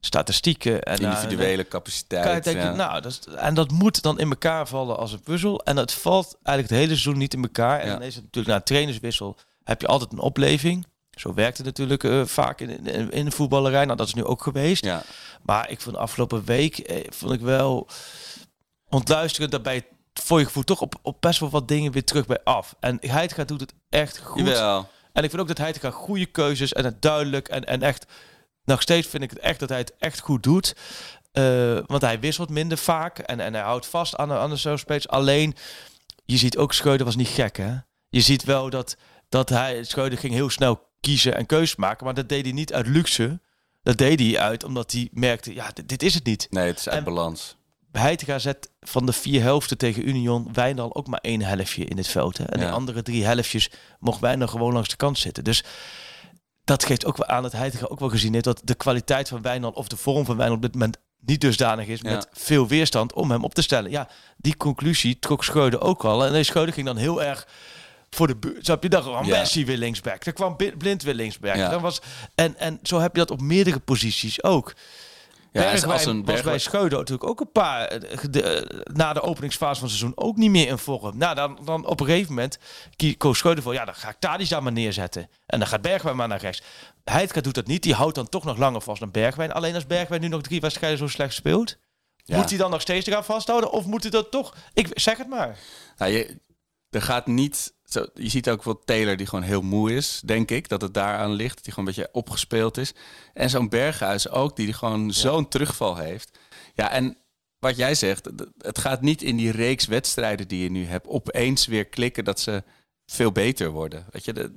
statistieken 0.00 0.82
en 0.82 1.02
naar 1.02 1.22
Individuele 1.22 1.68
capaciteit. 1.68 2.24
Kan 2.24 2.34
je 2.34 2.40
denken, 2.40 2.64
ja. 2.64 2.74
nou, 2.74 3.00
dat 3.00 3.12
is, 3.12 3.34
en 3.34 3.54
dat 3.54 3.70
moet 3.70 4.02
dan 4.02 4.18
in 4.18 4.28
elkaar 4.30 4.68
vallen 4.68 4.96
als 4.98 5.12
een 5.12 5.20
puzzel. 5.20 5.60
En 5.64 5.76
dat 5.76 5.92
valt 5.92 6.38
eigenlijk 6.42 6.68
het 6.68 6.78
hele 6.84 7.00
seizoen 7.00 7.18
niet 7.18 7.34
in 7.34 7.42
elkaar. 7.42 7.80
En 7.80 7.86
Ja. 7.86 7.92
dan 7.92 8.02
is 8.02 8.14
het 8.14 8.24
natuurlijk 8.24 8.52
na 8.52 8.58
een 8.60 8.66
trainerswissel 8.66 9.36
heb 9.64 9.80
je 9.80 9.86
altijd 9.86 10.12
een 10.12 10.18
opleving. 10.18 10.86
Zo 11.16 11.34
werkt 11.34 11.56
het 11.56 11.66
natuurlijk 11.66 12.04
eh, 12.04 12.24
vaak 12.24 12.60
in, 12.60 12.86
in, 12.86 13.10
in 13.10 13.24
de 13.24 13.30
voetballerij. 13.30 13.84
Nou, 13.84 13.96
dat 13.96 14.06
is 14.06 14.14
nu 14.14 14.24
ook 14.24 14.42
geweest. 14.42 14.84
ja. 14.84 15.02
Maar 15.42 15.70
ik 15.70 15.80
vond 15.80 15.94
de 15.94 16.02
afgelopen 16.02 16.44
week 16.44 16.78
eh, 16.78 17.06
vond 17.08 17.32
ik 17.32 17.40
wel 17.40 17.88
ontluisterend 18.88 19.52
dat 19.52 19.62
bij 19.62 19.74
het 19.74 19.86
voor 20.24 20.38
je 20.38 20.44
gevoel 20.44 20.64
toch 20.64 20.80
op, 20.80 20.94
op 21.02 21.20
best 21.20 21.40
wel 21.40 21.50
wat 21.50 21.68
dingen 21.68 21.92
weer 21.92 22.04
terug 22.04 22.26
bij 22.26 22.40
af. 22.44 22.74
En 22.80 22.98
Heitinga 23.00 23.44
doet 23.44 23.60
het 23.60 23.74
echt 23.88 24.18
goed. 24.18 24.46
Jawel. 24.46 24.88
En 25.12 25.24
ik 25.24 25.30
vind 25.30 25.42
ook 25.42 25.48
dat 25.48 25.58
Heitinga 25.58 25.90
goede 25.90 26.26
keuzes 26.26 26.72
en 26.72 26.84
het 26.84 27.02
duidelijk 27.02 27.48
en, 27.48 27.64
en 27.64 27.82
echt 27.82 28.06
nog 28.64 28.82
steeds 28.82 29.08
vind 29.08 29.22
ik 29.22 29.30
het 29.30 29.38
echt 29.38 29.60
dat 29.60 29.68
hij 29.68 29.78
het 29.78 29.94
echt 29.98 30.20
goed 30.20 30.42
doet. 30.42 30.76
Eh, 31.32 31.78
want 31.86 32.02
hij 32.02 32.20
wisselt 32.20 32.50
minder 32.50 32.78
vaak 32.78 33.18
en, 33.18 33.40
en 33.40 33.54
hij 33.54 33.62
houdt 33.62 33.86
vast 33.86 34.16
aan 34.16 34.28
de, 34.28 34.34
aan 34.34 34.50
de 34.50 34.58
zo 34.58 34.76
spelers. 34.76 35.08
Alleen, 35.08 35.54
je 36.24 36.36
ziet 36.36 36.56
ook 36.56 36.72
Schreuder 36.72 37.06
was 37.06 37.16
niet 37.16 37.28
gek 37.28 37.56
hè. 37.56 37.74
Je 38.08 38.20
ziet 38.20 38.44
wel 38.44 38.70
dat, 38.70 38.96
dat 39.28 39.48
hij, 39.48 39.84
Schreuder 39.84 40.18
ging 40.18 40.34
heel 40.34 40.50
snel 40.50 40.88
kiezen 41.06 41.36
en 41.36 41.46
keuzes 41.46 41.76
maken. 41.76 42.04
Maar 42.04 42.14
dat 42.14 42.28
deed 42.28 42.44
hij 42.44 42.52
niet 42.52 42.72
uit 42.72 42.86
luxe. 42.86 43.40
Dat 43.82 43.96
deed 43.98 44.20
hij 44.20 44.38
uit 44.38 44.64
omdat 44.64 44.92
hij 44.92 45.08
merkte, 45.12 45.54
ja, 45.54 45.70
dit, 45.74 45.88
dit 45.88 46.02
is 46.02 46.14
het 46.14 46.24
niet. 46.24 46.46
Nee, 46.50 46.66
het 46.66 46.78
is 46.78 46.88
uit 46.88 46.98
En- 46.98 47.04
balans. 47.04 47.56
Heitinga 47.92 48.38
zet 48.38 48.70
van 48.80 49.06
de 49.06 49.12
vier 49.12 49.42
helften 49.42 49.78
tegen 49.78 50.08
Union 50.08 50.48
Wijndal 50.52 50.94
ook 50.96 51.06
maar 51.06 51.20
één 51.20 51.42
helftje 51.42 51.84
in 51.84 51.96
het 51.96 52.08
veld. 52.08 52.38
Hè? 52.38 52.44
En 52.44 52.60
Ja. 52.60 52.66
de 52.66 52.72
andere 52.72 53.02
drie 53.02 53.24
helftjes 53.24 53.70
mocht 53.98 54.20
Wijndal 54.20 54.48
gewoon 54.48 54.72
langs 54.72 54.88
de 54.88 54.96
kant 54.96 55.18
zitten. 55.18 55.44
Dus 55.44 55.64
dat 56.64 56.84
geeft 56.84 57.04
ook 57.06 57.16
wel 57.16 57.26
aan 57.26 57.42
dat 57.42 57.52
Heitinga 57.52 57.86
ook 57.86 57.98
wel 58.00 58.08
gezien 58.08 58.32
heeft 58.32 58.44
dat 58.44 58.60
de 58.64 58.74
kwaliteit 58.74 59.28
van 59.28 59.42
Wijndal 59.42 59.70
of 59.70 59.88
de 59.88 59.96
vorm 59.96 60.24
van 60.24 60.36
Wijndal 60.36 60.56
op 60.56 60.62
dit 60.62 60.72
moment 60.72 60.96
niet 61.20 61.40
dusdanig 61.40 61.86
is 61.86 62.00
Ja. 62.00 62.10
met 62.10 62.28
veel 62.32 62.66
weerstand 62.68 63.12
om 63.12 63.30
hem 63.30 63.44
op 63.44 63.54
te 63.54 63.62
stellen. 63.62 63.90
Ja, 63.90 64.08
die 64.36 64.56
conclusie 64.56 65.18
trok 65.18 65.44
Scheurde 65.44 65.80
ook 65.80 66.04
al. 66.04 66.24
En 66.24 66.32
nee, 66.32 66.42
Scheurde 66.42 66.72
ging 66.72 66.86
dan 66.86 66.96
heel 66.96 67.22
erg 67.22 67.46
voor 68.16 68.26
de 68.26 68.36
buurt. 68.36 68.64
Snap 68.64 68.82
je? 68.82 68.88
Dan 68.88 69.02
kwam. 69.02 69.28
Messi 69.28 69.64
weer 69.66 69.76
linksback. 69.76 70.24
Dan 70.24 70.32
kwam 70.34 70.56
Blind 70.78 71.02
weer 71.02 71.14
linksback. 71.14 71.56
Ja. 71.56 71.68
Dan 71.68 71.80
was, 71.82 72.00
en, 72.34 72.58
en 72.58 72.78
zo 72.82 72.98
heb 73.00 73.12
je 73.12 73.18
dat 73.18 73.30
op 73.30 73.40
meerdere 73.40 73.78
posities 73.78 74.42
ook. 74.42 74.72
Ja, 75.52 75.62
als- 75.62 75.70
Bergwijn 75.70 75.92
als 75.92 76.04
een 76.06 76.24
was 76.24 76.42
bij 76.42 76.58
Scheuden 76.58 76.98
natuurlijk 76.98 77.28
ook 77.28 77.40
een 77.40 77.52
paar 77.52 77.86
eh, 77.86 78.18
de- 78.30 78.42
eh, 78.42 78.80
na 78.94 79.12
de 79.12 79.22
openingsfase 79.22 79.80
van 79.80 79.88
het 79.88 79.96
seizoen 79.98 80.24
ook 80.24 80.36
niet 80.36 80.50
meer 80.50 80.68
in 80.68 80.78
vorm. 80.78 81.16
Nou, 81.18 81.34
dan, 81.34 81.58
dan 81.64 81.86
op 81.86 82.00
een 82.00 82.06
gegeven 82.06 82.34
moment 82.34 82.58
koos 83.16 83.38
Scheuden 83.38 83.64
voor, 83.64 83.72
ja, 83.74 83.84
dan 83.84 83.94
ga 83.94 84.08
ik 84.08 84.16
Tadic 84.18 84.48
daar 84.48 84.62
maar 84.62 84.72
neerzetten. 84.72 85.28
En 85.46 85.58
dan 85.58 85.68
gaat 85.68 85.82
Bergwijn 85.82 86.16
maar 86.16 86.28
naar 86.28 86.40
rechts. 86.40 86.62
Heitka 87.04 87.40
doet 87.40 87.54
dat 87.54 87.66
niet, 87.66 87.82
die 87.82 87.94
houdt 87.94 88.14
dan 88.14 88.28
toch 88.28 88.44
nog 88.44 88.56
langer 88.58 88.80
vast 88.80 89.00
dan 89.00 89.10
Bergwijn. 89.10 89.52
Alleen 89.52 89.74
als 89.74 89.86
Bergwijn 89.86 90.20
nu 90.20 90.28
nog 90.28 90.42
drie 90.42 90.60
wedstrijden 90.60 90.98
zo 90.98 91.06
slecht 91.08 91.34
speelt, 91.34 91.76
Ja. 92.24 92.36
moet 92.36 92.48
hij 92.48 92.58
dan 92.58 92.70
nog 92.70 92.80
steeds 92.80 93.06
eraan 93.06 93.24
vasthouden? 93.24 93.70
Of 93.70 93.84
moet 93.86 94.02
hij 94.02 94.10
dat 94.10 94.30
toch, 94.30 94.56
ik 94.74 94.88
zeg 94.92 95.18
het 95.18 95.28
maar. 95.28 95.58
Nou, 95.96 96.12
je, 96.12 96.40
er 96.90 97.02
gaat 97.02 97.26
niet. 97.26 97.74
Zo, 97.86 98.06
je 98.14 98.28
ziet 98.28 98.50
ook 98.50 98.64
wel 98.64 98.82
Taylor 98.84 99.16
die 99.16 99.26
gewoon 99.26 99.44
heel 99.44 99.62
moe 99.62 99.94
is, 99.94 100.20
denk 100.24 100.50
ik. 100.50 100.68
Dat 100.68 100.80
het 100.80 100.94
daaraan 100.94 101.32
ligt. 101.32 101.54
Dat 101.56 101.64
hij 101.64 101.74
gewoon 101.74 101.88
een 101.88 101.94
beetje 101.94 102.12
opgespeeld 102.12 102.76
is. 102.76 102.92
En 103.34 103.50
zo'n 103.50 103.68
Berghuis 103.68 104.28
ook, 104.28 104.56
die 104.56 104.72
gewoon 104.72 105.12
zo'n 105.12 105.48
terugval 105.48 105.96
heeft. 105.96 106.38
Ja, 106.74 106.90
en 106.90 107.16
wat 107.58 107.76
jij 107.76 107.94
zegt, 107.94 108.28
het 108.58 108.78
gaat 108.78 109.00
niet 109.00 109.22
in 109.22 109.36
die 109.36 109.50
reeks 109.50 109.86
wedstrijden 109.86 110.48
die 110.48 110.62
je 110.62 110.70
nu 110.70 110.86
hebt 110.86 111.06
opeens 111.06 111.66
weer 111.66 111.84
klikken 111.84 112.24
dat 112.24 112.40
ze 112.40 112.62
veel 113.06 113.32
beter 113.32 113.70
worden. 113.70 114.06
Weet 114.10 114.24
je, 114.24 114.32
de, 114.32 114.52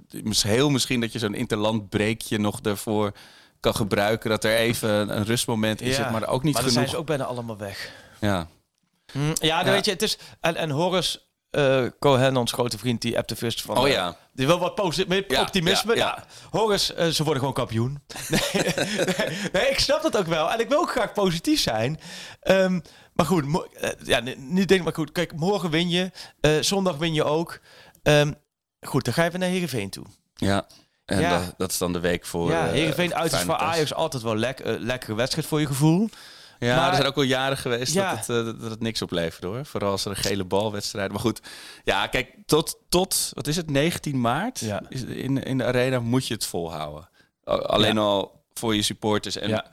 heel 0.47 0.69
misschien 0.69 1.01
dat 1.01 1.11
je 1.11 1.19
zo'n 1.19 1.33
interland 1.33 1.89
breekje 1.89 2.37
nog 2.37 2.59
ervoor 2.59 3.11
kan 3.59 3.75
gebruiken. 3.75 4.29
Dat 4.29 4.43
er 4.43 4.55
even 4.55 5.17
een 5.17 5.23
rustmoment 5.23 5.81
in 5.81 5.93
zit, 5.93 6.11
maar 6.11 6.27
ook 6.27 6.43
niet 6.43 6.53
maar 6.53 6.63
dan 6.63 6.71
genoeg. 6.71 6.71
zijn 6.71 6.87
ze 6.89 6.97
ook 6.97 7.05
bijna 7.05 7.23
allemaal 7.23 7.57
weg. 7.57 7.91
Ja. 8.19 8.47
Ja, 9.13 9.33
dan 9.33 9.47
Ja. 9.47 9.63
weet 9.63 9.85
je, 9.85 9.91
het 9.91 10.01
is... 10.01 10.17
En, 10.39 10.55
en 10.55 10.69
Horace 10.69 11.19
eh, 11.49 11.85
Cohen, 11.99 12.37
ons 12.37 12.51
grote 12.51 12.77
vriend, 12.77 13.01
die 13.01 13.17
appte 13.17 13.35
first 13.35 13.61
van... 13.61 13.77
Oh 13.77 13.87
eh, 13.87 13.93
ja. 13.93 14.17
Die 14.33 14.47
wil 14.47 14.59
wat 14.59 14.75
posi- 14.75 15.05
meer 15.07 15.23
Ja, 15.27 15.41
optimisme. 15.41 15.95
ja, 15.95 16.05
Ja. 16.05 16.25
Horace, 16.49 16.93
eh, 16.93 17.07
ze 17.07 17.23
worden 17.23 17.39
gewoon 17.39 17.53
kampioen. 17.57 18.01
nee, 18.29 18.41
nee, 18.53 19.37
nee, 19.51 19.69
ik 19.69 19.79
snap 19.79 20.01
dat 20.01 20.17
ook 20.17 20.25
wel. 20.27 20.51
En 20.51 20.59
ik 20.59 20.69
wil 20.69 20.79
ook 20.79 20.91
graag 20.91 21.13
positief 21.13 21.59
zijn. 21.61 21.99
Ehm, 22.41 22.79
maar 23.13 23.25
goed, 23.25 23.45
ja, 24.03 24.19
ni- 24.19 24.35
niet 24.37 24.67
denk 24.67 24.83
maar 24.83 24.93
goed. 24.93 25.11
Kijk, 25.11 25.33
morgen 25.35 25.69
win 25.69 25.89
je. 25.89 26.11
zondag 26.61 26.97
win 26.97 27.13
je 27.13 27.23
ook. 27.23 27.59
Ehm, 28.03 28.31
goed, 28.81 29.05
dan 29.05 29.13
ga 29.13 29.23
je 29.23 29.29
weer 29.29 29.39
naar 29.39 29.49
Heerenveen 29.49 29.89
toe. 29.89 30.05
Ja. 30.35 30.65
En 31.05 31.19
Ja. 31.19 31.37
dat, 31.39 31.53
dat 31.57 31.71
is 31.71 31.77
dan 31.77 31.93
de 31.93 31.99
week 31.99 32.25
voor. 32.25 32.51
ja, 32.51 32.65
Heerenveen 32.67 33.15
uit 33.15 33.31
is 33.33 33.39
voor. 33.39 33.55
Ajax 33.55 33.93
altijd 33.93 34.23
wel 34.23 34.35
lek, 34.35 34.59
eh, 34.59 34.73
lekkere 34.77 35.15
wedstrijd 35.15 35.47
voor 35.47 35.59
je 35.59 35.65
gevoel. 35.65 36.09
Ja, 36.59 36.75
Maar- 36.75 36.89
er 36.89 36.95
zijn 36.95 37.07
ook 37.07 37.15
al 37.15 37.21
jaren 37.21 37.57
geweest 37.57 37.93
Ja. 37.93 38.09
dat, 38.15 38.27
het, 38.27 38.37
eh, 38.37 38.61
dat 38.61 38.71
het 38.71 38.79
niks 38.81 39.01
oplevert 39.01 39.43
hoor. 39.43 39.65
Vooral 39.65 39.91
als 39.91 40.05
er 40.05 40.11
een 40.11 40.17
gele 40.17 40.45
balwedstrijd. 40.45 41.11
Maar 41.11 41.19
goed, 41.19 41.39
ja, 41.83 42.07
kijk, 42.07 42.35
tot, 42.45 42.77
tot 42.89 43.29
wat 43.33 43.47
is 43.47 43.55
het, 43.55 43.69
19 43.69 44.21
maart 44.21 44.59
Ja. 44.59 44.81
is 44.89 45.03
in, 45.03 45.43
in 45.43 45.57
de 45.57 45.63
arena 45.63 45.99
moet 45.99 46.27
je 46.27 46.33
het 46.33 46.45
volhouden. 46.45 47.09
Alleen 47.43 47.97
al 47.97 48.43
voor 48.53 48.75
je 48.75 48.81
supporters. 48.81 49.35
En, 49.35 49.49
Ja. 49.49 49.65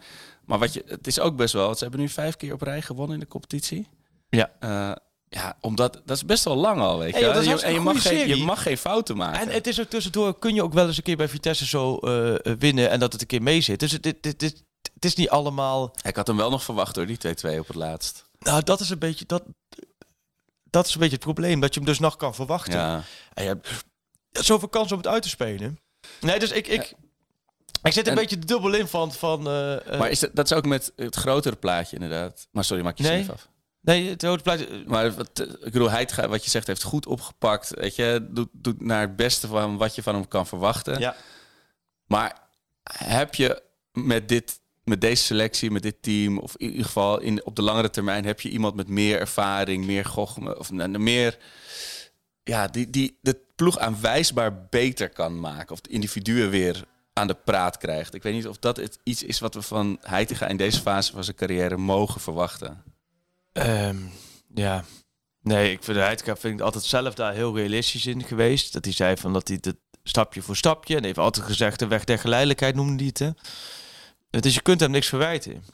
Maar 0.44 0.58
wat 0.58 0.72
je, 0.72 0.82
het 0.86 1.06
is 1.06 1.20
ook 1.20 1.36
best 1.36 1.52
wel, 1.52 1.74
ze 1.74 1.82
hebben 1.82 2.00
nu 2.00 2.08
vijf 2.08 2.36
keer 2.36 2.52
op 2.52 2.62
rij 2.62 2.82
gewonnen 2.82 3.14
in 3.14 3.20
de 3.20 3.28
competitie. 3.28 3.88
Ja. 4.28 4.50
Eh, 4.60 4.92
ja, 5.28 5.56
omdat 5.60 6.02
dat 6.04 6.16
is 6.16 6.24
best 6.24 6.44
wel 6.44 6.56
lang 6.56 6.80
al, 6.80 6.98
weet 6.98 7.08
je. 7.18 7.24
Hey, 7.24 7.44
joh, 7.44 7.64
en 7.64 7.72
je, 7.72 7.80
mag 7.80 8.02
geen, 8.02 8.28
je 8.28 8.36
mag 8.36 8.62
geen 8.62 8.78
fouten 8.78 9.16
maken. 9.16 9.40
En 9.40 9.48
het 9.54 9.66
is 9.66 9.80
ook 9.80 9.88
tussendoor, 9.88 10.38
kun 10.38 10.54
je 10.54 10.62
ook 10.62 10.72
wel 10.72 10.86
eens 10.86 10.96
een 10.96 11.02
keer 11.02 11.16
bij 11.16 11.28
Vitesse 11.28 11.66
zo 11.66 11.96
eh, 11.96 12.34
winnen 12.58 12.90
en 12.90 13.00
dat 13.00 13.12
het 13.12 13.20
een 13.20 13.26
keer 13.26 13.42
mee 13.42 13.60
zit. 13.60 13.80
Dus 13.80 13.92
het, 13.92 14.04
het, 14.04 14.40
het, 14.40 14.64
het, 14.94 15.04
is 15.04 15.14
niet 15.14 15.28
allemaal... 15.28 15.94
Ik 16.02 16.16
had 16.16 16.26
hem 16.26 16.36
wel 16.36 16.50
nog 16.50 16.62
verwacht 16.64 16.96
hoor, 16.96 17.06
die 17.06 17.16
2-2 17.18 17.58
op 17.58 17.66
het 17.66 17.76
laatst. 17.76 18.24
Nou, 18.38 18.62
dat 18.62 18.80
is 18.80 18.90
een 18.90 18.98
beetje... 18.98 19.24
Dat, 19.26 19.42
dat 20.70 20.86
is 20.86 20.94
een 20.94 21.00
beetje 21.00 21.14
het 21.14 21.24
probleem, 21.24 21.60
dat 21.60 21.74
je 21.74 21.80
hem 21.80 21.88
dus 21.88 21.98
nog 21.98 22.16
kan 22.16 22.34
verwachten. 22.34 22.78
Ja. 22.78 23.02
En 23.34 23.42
je 23.42 23.48
hebt 23.48 23.68
zoveel 24.30 24.68
kans 24.68 24.92
om 24.92 24.98
het 24.98 25.06
uit 25.06 25.22
te 25.22 25.28
spelen. 25.28 25.78
Nee, 26.20 26.38
dus 26.38 26.50
ik... 26.50 26.66
ik 26.66 26.94
Ik 27.82 27.92
zit 27.92 28.06
een 28.06 28.12
En- 28.12 28.18
beetje 28.18 28.38
dubbel 28.38 28.74
in 28.74 28.86
van... 28.88 29.12
van 29.12 29.46
eh, 29.46 29.92
eh, 29.92 29.98
Maar 29.98 30.10
is 30.10 30.18
dat, 30.20 30.30
dat 30.34 30.50
is 30.50 30.56
ook 30.56 30.66
met 30.66 30.92
het 30.96 31.16
grotere 31.16 31.56
plaatje 31.56 31.96
inderdaad. 31.96 32.48
Maar 32.50 32.64
sorry, 32.64 32.82
maak 32.82 32.96
je 32.98 33.02
Nee. 33.02 33.24
zelf 33.24 33.36
af. 33.36 33.48
nee, 33.80 34.08
het 34.08 34.22
hoort 34.22 34.42
pleit, 34.42 34.86
Maar 34.86 35.14
wat, 35.14 35.30
eh, 35.40 35.46
ik 35.46 35.72
bedoel, 35.72 35.90
hij, 35.90 36.08
wat 36.28 36.44
je 36.44 36.50
zegt, 36.50 36.66
heeft 36.66 36.82
goed 36.82 37.06
opgepakt. 37.06 37.70
Weet 37.74 37.96
je, 37.96 38.26
doet, 38.30 38.48
doet 38.52 38.80
naar 38.80 39.00
het 39.00 39.16
beste 39.16 39.46
van 39.46 39.76
wat 39.76 39.94
je 39.94 40.02
van 40.02 40.14
hem 40.14 40.28
kan 40.28 40.46
verwachten. 40.46 40.98
Ja. 40.98 41.16
Maar 42.06 42.40
heb 42.92 43.34
je 43.34 43.62
met, 43.92 44.28
dit, 44.28 44.60
met 44.88 45.00
deze 45.00 45.22
selectie, 45.24 45.70
met 45.70 45.82
dit 45.82 46.02
team, 46.02 46.38
of 46.38 46.56
in 46.56 46.70
ieder 46.70 46.84
geval 46.84 47.20
in, 47.20 47.44
op 47.44 47.56
de 47.56 47.62
langere 47.62 47.90
termijn, 47.90 48.24
heb 48.24 48.40
je 48.40 48.48
iemand 48.48 48.74
met 48.74 48.88
meer 48.88 49.18
ervaring, 49.18 49.86
meer 49.86 50.04
gochme, 50.04 50.58
of 50.58 50.70
nou, 50.70 50.98
meer, 50.98 51.38
ja, 52.42 52.66
die, 52.66 52.90
die 52.90 53.18
de 53.20 53.40
ploeg 53.54 53.78
aanwijsbaar 53.78 54.66
beter 54.70 55.08
kan 55.08 55.40
maken. 55.40 55.72
Of 55.72 55.80
de 55.80 55.90
individuen 55.90 56.50
weer 56.50 56.84
aan 57.12 57.26
de 57.26 57.36
praat 57.44 57.76
krijgt. 57.76 58.14
Ik 58.14 58.22
weet 58.22 58.34
niet 58.34 58.46
of 58.46 58.58
dat 58.58 58.76
het 58.76 58.98
iets 59.02 59.22
is 59.22 59.38
wat 59.38 59.54
we 59.54 59.62
van 59.62 59.98
Heitinga 60.00 60.46
in 60.46 60.56
deze 60.56 60.80
fase 60.80 61.12
van 61.12 61.24
zijn 61.24 61.36
carrière 61.36 61.76
mogen 61.76 62.20
verwachten. 62.20 62.82
Ehm, 63.52 63.96
ja. 64.54 64.84
Nee, 65.42 65.72
ik 65.72 65.84
vind 65.84 65.96
Heitinga 65.96 66.36
vind 66.36 66.54
ik 66.54 66.64
altijd 66.64 66.84
zelf 66.84 67.14
daar 67.14 67.32
heel 67.32 67.56
realistisch 67.56 68.06
in 68.06 68.24
geweest. 68.24 68.72
Dat 68.72 68.84
hij 68.84 68.94
zei 68.94 69.16
van 69.16 69.32
dat 69.32 69.48
hij 69.48 69.58
het 69.60 69.76
stapje 70.02 70.42
voor 70.42 70.56
stapje. 70.56 70.96
En 70.96 71.04
heeft 71.04 71.18
altijd 71.18 71.46
gezegd, 71.46 71.78
de 71.78 71.86
weg 71.86 72.04
der 72.04 72.18
geleidelijkheid 72.18 72.74
noemde 72.74 73.02
hij 73.02 73.26
het. 73.26 73.36
Dus 74.40 74.54
je 74.54 74.60
kunt 74.60 74.80
hem 74.80 74.90
niks 74.90 75.08
verwijten. 75.08 75.64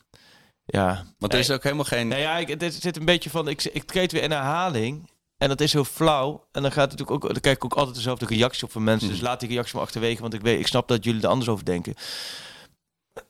Ja. 0.65 1.05
Want 1.19 1.33
er 1.33 1.39
is 1.39 1.51
ook 1.51 1.63
helemaal 1.63 1.85
geen... 1.85 2.09
Nou 2.09 2.21
ja, 2.21 2.39
ik, 2.39 2.49
het 2.61 2.75
zit 2.75 2.97
een 2.97 3.05
beetje 3.05 3.31
van, 3.31 3.49
ik, 3.49 3.65
ik 3.65 3.85
treed 3.85 4.13
weer 4.13 4.23
in 4.23 4.31
herhaling. 4.31 5.11
En 5.37 5.49
dat 5.49 5.61
is 5.61 5.73
heel 5.73 5.85
flauw. 5.85 6.49
En 6.53 6.63
dan 6.63 6.73
gaat 6.73 6.91
het 6.91 6.99
natuurlijk 6.99 7.25
ook, 7.25 7.33
dan 7.33 7.41
kijk 7.41 7.57
ik 7.57 7.65
ook 7.65 7.75
altijd 7.75 7.97
dezelfde 7.97 8.27
reactie 8.27 8.65
op 8.65 8.73
van 8.73 8.85
mensen. 8.85 9.09
Dus 9.09 9.21
laat 9.21 9.41
die 9.41 9.49
reactie 9.49 9.75
maar 9.75 9.85
achterwege, 9.85 10.21
want 10.21 10.35
ik 10.35 10.41
weet, 10.41 10.59
ik 10.59 10.67
snap 10.67 10.89
dat 10.89 11.05
jullie 11.05 11.23
er 11.23 11.29
anders 11.29 11.49
over 11.49 11.65
denken. 11.65 11.95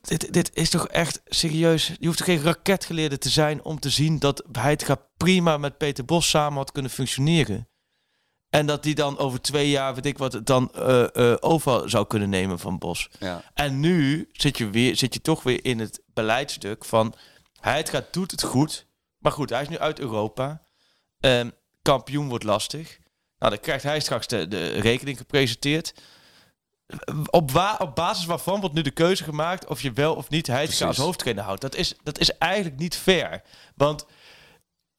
Dit, 0.01 0.33
dit 0.33 0.51
is 0.53 0.69
toch 0.69 0.87
echt 0.87 1.21
serieus. 1.25 1.91
Je 1.99 2.05
hoeft 2.05 2.17
toch 2.17 2.27
geen 2.27 2.41
raketgeleerde 2.41 3.17
te 3.17 3.29
zijn 3.29 3.63
om 3.63 3.79
te 3.79 3.89
zien 3.89 4.19
dat 4.19 4.43
Heitinga 4.51 5.07
prima 5.17 5.57
met 5.57 5.77
Peter 5.77 6.05
Bos 6.05 6.29
samen 6.29 6.57
had 6.57 6.71
kunnen 6.71 6.91
functioneren. 6.91 7.67
En 8.53 8.65
dat 8.65 8.83
die 8.83 8.95
dan 8.95 9.17
over 9.17 9.41
twee 9.41 9.69
jaar, 9.69 9.95
weet 9.95 10.05
ik 10.05 10.17
wat, 10.17 10.33
het 10.33 10.45
dan 10.45 10.71
eh, 10.71 11.15
eh, 11.15 11.37
over 11.39 11.89
zou 11.89 12.07
kunnen 12.07 12.29
nemen 12.29 12.59
van 12.59 12.77
Bos. 12.77 13.09
Ja. 13.19 13.43
En 13.53 13.79
nu 13.79 14.29
zit 14.31 14.57
je, 14.57 14.69
weer, 14.69 14.95
zit 14.95 15.13
je 15.13 15.21
toch 15.21 15.43
weer 15.43 15.65
in 15.65 15.79
het 15.79 16.01
beleidstuk 16.13 16.85
van... 16.85 17.13
Hij 17.59 17.85
gaat 17.85 18.13
doet 18.13 18.31
het 18.31 18.43
goed. 18.43 18.85
Maar 19.17 19.31
goed, 19.31 19.49
hij 19.49 19.61
is 19.61 19.69
nu 19.69 19.77
uit 19.77 19.99
Europa. 19.99 20.61
Ehm, 21.19 21.49
kampioen 21.81 22.29
wordt 22.29 22.43
lastig. 22.43 22.99
Nou, 23.37 23.51
dan 23.51 23.61
krijgt 23.61 23.83
hij 23.83 23.99
straks 23.99 24.27
de, 24.27 24.47
de 24.47 24.67
rekening 24.67 25.17
gepresenteerd. 25.17 25.93
Op, 27.29 27.51
wa 27.51 27.75
op 27.79 27.95
basis 27.95 28.25
waarvan 28.25 28.59
wordt 28.59 28.75
nu 28.75 28.81
de 28.81 28.91
keuze 28.91 29.23
gemaakt... 29.23 29.67
of 29.67 29.81
je 29.81 29.91
wel 29.91 30.15
of 30.15 30.29
niet 30.29 30.47
hij 30.47 30.69
als 30.85 30.97
hoofdtrainer 30.97 31.43
houdt. 31.43 31.61
Dat 31.61 31.75
is, 31.75 31.95
dat 32.03 32.19
is 32.19 32.37
eigenlijk 32.37 32.77
niet 32.77 32.95
fair. 32.95 33.41
Want 33.75 34.05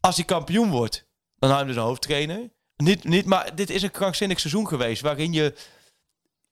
als 0.01 0.17
hij 0.17 0.25
kampioen 0.25 0.71
wordt, 0.71 1.07
dan 1.39 1.51
hou 1.51 1.61
je 1.61 1.67
hem 1.67 1.75
dus 1.75 1.83
een 1.83 1.89
hoofdtrainer. 1.89 2.53
Niet, 2.77 3.05
niet, 3.05 3.27
maar 3.27 3.55
dit 3.55 3.71
is 3.71 3.83
een 3.83 3.91
krankzinnig 3.91 4.41
seizoen 4.41 4.69
geweest... 4.69 5.03
waarin 5.03 5.33
je, 5.33 5.55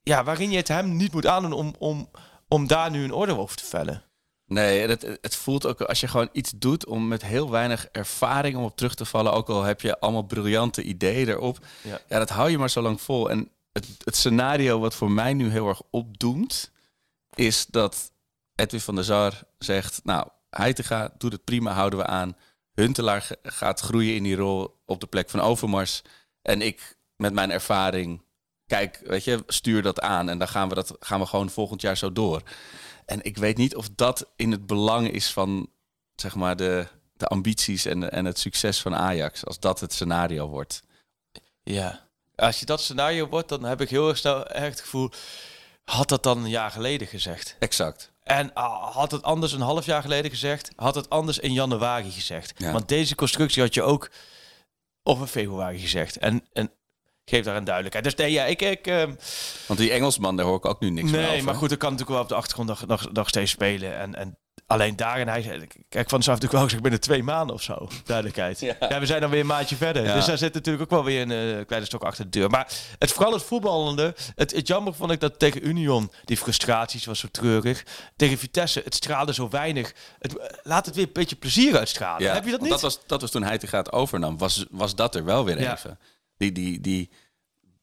ja, 0.02 0.24
waarin 0.24 0.50
je 0.50 0.56
het 0.56 0.68
hem 0.68 0.96
niet 0.96 1.12
moet 1.12 1.26
aandoen 1.26 1.52
om, 1.52 1.74
om, 1.78 2.10
om 2.48 2.66
daar 2.66 2.90
nu 2.90 3.04
een 3.04 3.12
orde 3.12 3.38
over 3.38 3.56
te 3.56 3.64
vellen. 3.64 4.02
Nee, 4.46 4.88
het, 4.88 5.18
het 5.20 5.36
voelt 5.36 5.66
ook 5.66 5.80
als 5.80 6.00
je 6.00 6.08
gewoon 6.08 6.28
iets 6.32 6.52
doet 6.56 6.86
om 6.86 7.08
met 7.08 7.24
heel 7.24 7.50
weinig 7.50 7.88
ervaring 7.92 8.56
om 8.56 8.64
op 8.64 8.76
terug 8.76 8.94
te 8.94 9.04
vallen. 9.04 9.32
Ook 9.32 9.48
al 9.48 9.62
heb 9.62 9.80
je 9.80 10.00
allemaal 10.00 10.22
briljante 10.22 10.82
ideeën 10.82 11.28
erop. 11.28 11.58
Ja. 11.82 12.00
Ja, 12.08 12.18
dat 12.18 12.28
hou 12.28 12.50
je 12.50 12.58
maar 12.58 12.70
zo 12.70 12.82
lang 12.82 13.00
vol. 13.00 13.30
En 13.30 13.50
het, 13.72 13.86
het 14.04 14.16
scenario 14.16 14.78
wat 14.78 14.94
voor 14.94 15.10
mij 15.10 15.34
nu 15.34 15.50
heel 15.50 15.68
erg 15.68 15.82
opdoemt, 15.90 16.70
is 17.34 17.66
dat 17.66 18.12
Edwin 18.54 18.80
van 18.80 18.94
der 18.94 19.04
Sar 19.04 19.40
zegt, 19.58 20.00
nou, 20.04 20.28
Heitinga 20.50 21.12
doet 21.18 21.32
het 21.32 21.44
prima, 21.44 21.72
houden 21.72 21.98
we 21.98 22.06
aan. 22.06 22.36
Huntelaar 22.74 23.28
gaat 23.42 23.80
groeien 23.80 24.14
in 24.14 24.22
die 24.22 24.36
rol 24.36 24.80
op 24.86 25.00
de 25.00 25.06
plek 25.06 25.30
van 25.30 25.40
Overmars. 25.40 26.02
En 26.42 26.62
ik 26.62 26.96
met 27.16 27.32
mijn 27.32 27.50
ervaring, 27.50 28.22
kijk, 28.66 29.00
weet 29.04 29.24
je, 29.24 29.42
stuur 29.46 29.82
dat 29.82 30.00
aan. 30.00 30.28
En 30.28 30.38
dan 30.38 30.48
gaan 30.48 30.68
we, 30.68 30.74
dat, 30.74 30.96
gaan 31.00 31.20
we 31.20 31.26
gewoon 31.26 31.50
volgend 31.50 31.80
jaar 31.80 31.96
zo 31.96 32.12
door. 32.12 32.42
En 33.04 33.22
ik 33.22 33.36
weet 33.36 33.56
niet 33.56 33.76
of 33.76 33.88
dat 33.94 34.30
in 34.36 34.50
het 34.50 34.66
belang 34.66 35.10
is 35.10 35.32
van, 35.32 35.70
zeg 36.14 36.34
maar, 36.34 36.56
de, 36.56 36.86
de 37.12 37.26
ambities 37.26 37.84
en, 37.84 38.12
en 38.12 38.24
het 38.24 38.38
succes 38.38 38.80
van 38.80 38.94
Ajax. 38.94 39.44
Als 39.46 39.60
dat 39.60 39.80
het 39.80 39.92
scenario 39.92 40.48
wordt. 40.48 40.82
Ja. 41.62 42.06
Als 42.34 42.60
je 42.60 42.66
dat 42.66 42.80
scenario 42.80 43.28
wordt, 43.28 43.48
dan 43.48 43.64
heb 43.64 43.80
ik 43.80 43.90
heel 43.90 44.08
erg 44.08 44.18
snel 44.18 44.46
echt 44.46 44.70
het 44.70 44.80
gevoel... 44.80 45.10
had 45.84 46.08
dat 46.08 46.22
dan 46.22 46.38
een 46.38 46.50
jaar 46.50 46.70
geleden 46.70 47.06
gezegd? 47.06 47.56
Exact. 47.58 48.11
En 48.22 48.52
ah, 48.52 48.94
had 48.94 49.10
het 49.10 49.22
anders 49.22 49.52
een 49.52 49.60
half 49.60 49.86
jaar 49.86 50.02
geleden 50.02 50.30
gezegd? 50.30 50.70
Had 50.76 50.94
het 50.94 51.10
anders 51.10 51.38
in 51.38 51.52
januari 51.52 52.10
gezegd? 52.10 52.52
Ja. 52.56 52.72
Want 52.72 52.88
deze 52.88 53.14
constructie 53.14 53.62
had 53.62 53.74
je 53.74 53.82
ook 53.82 54.10
of 55.02 55.20
in 55.20 55.26
februari 55.26 55.78
gezegd. 55.78 56.16
En, 56.16 56.46
en 56.52 56.72
geef 57.24 57.44
daar 57.44 57.56
een 57.56 57.64
duidelijkheid. 57.64 58.04
Dus 58.04 58.14
nee, 58.14 58.32
ja, 58.32 58.44
ik... 58.44 58.62
ik 58.62 58.86
ehm, 58.86 59.14
Want 59.66 59.80
die 59.80 59.90
Engelsman, 59.90 60.36
daar 60.36 60.46
hoor 60.46 60.56
ik 60.56 60.64
ook 60.64 60.80
nu 60.80 60.90
niks 60.90 61.10
meer 61.10 61.20
nee, 61.20 61.42
maar 61.42 61.54
goed, 61.54 61.68
dat 61.68 61.78
kan 61.78 61.90
natuurlijk 61.90 62.16
wel 62.16 62.22
op 62.22 62.28
de 62.28 62.34
achtergrond 62.34 62.68
nog, 62.68 62.86
nog, 62.86 63.12
nog 63.12 63.28
steeds 63.28 63.50
spelen. 63.50 63.98
En, 63.98 64.14
en 64.14 64.38
alleen 64.72 64.96
daarin, 64.96 65.28
hij 65.28 65.42
zei... 65.42 65.66
Kijk, 65.88 66.08
Van 66.08 66.18
de 66.18 66.24
Sar 66.24 66.34
heeft 66.34 66.42
natuurlijk 66.42 66.52
wel 66.52 66.62
gezegd 66.62 66.82
binnen 66.82 67.00
twee 67.00 67.22
maanden 67.22 67.54
of 67.54 67.62
zo. 67.62 67.88
Duidelijkheid. 68.04 68.60
Ja. 68.60 69.00
we 69.00 69.06
zijn 69.06 69.20
dan 69.20 69.30
weer 69.30 69.40
een 69.40 69.46
maandje 69.46 69.76
verder. 69.76 70.04
Ja. 70.04 70.14
Dus 70.14 70.24
daar 70.24 70.38
zit 70.38 70.54
natuurlijk 70.54 70.82
ook 70.82 70.90
wel 70.90 71.04
weer 71.04 71.22
een 71.22 71.58
eh, 71.58 71.66
kleine 71.66 71.86
stok 71.86 72.02
achter 72.02 72.24
de 72.24 72.38
deur. 72.38 72.50
Maar 72.50 72.72
het 72.98 73.12
vooral 73.12 73.32
het 73.32 73.42
voetballende. 73.42 74.14
Het, 74.34 74.52
het 74.52 74.66
jammer 74.66 74.94
vond 74.94 75.10
ik 75.10 75.20
dat 75.20 75.38
tegen 75.38 75.68
Union, 75.68 76.12
die 76.24 76.36
frustraties 76.36 77.04
was 77.04 77.18
zo 77.18 77.28
treurig. 77.30 77.84
Tegen 78.16 78.38
Vitesse, 78.38 78.80
het 78.84 78.94
straalde 78.94 79.34
zo 79.34 79.48
weinig. 79.48 79.94
Het, 80.18 80.38
eh, 80.38 80.46
laat 80.62 80.86
het 80.86 80.94
weer 80.94 81.06
een 81.06 81.12
beetje 81.12 81.36
plezier 81.36 81.78
uitstralen. 81.78 82.22
Ja, 82.22 82.34
Heb 82.34 82.44
je 82.44 82.50
dat 82.50 82.60
niet? 82.60 82.70
Dat 82.70 82.80
was, 82.80 82.98
dat 83.06 83.20
was 83.20 83.30
toen 83.30 83.42
Heitinga 83.42 83.78
het 83.78 83.92
overnam. 83.92 84.38
Was, 84.38 84.66
was 84.70 84.94
dat 84.94 85.14
er 85.14 85.24
wel 85.24 85.44
weer 85.44 85.56
even. 85.72 85.98
Die, 86.36 86.52
die, 86.52 86.80
die 86.80 87.10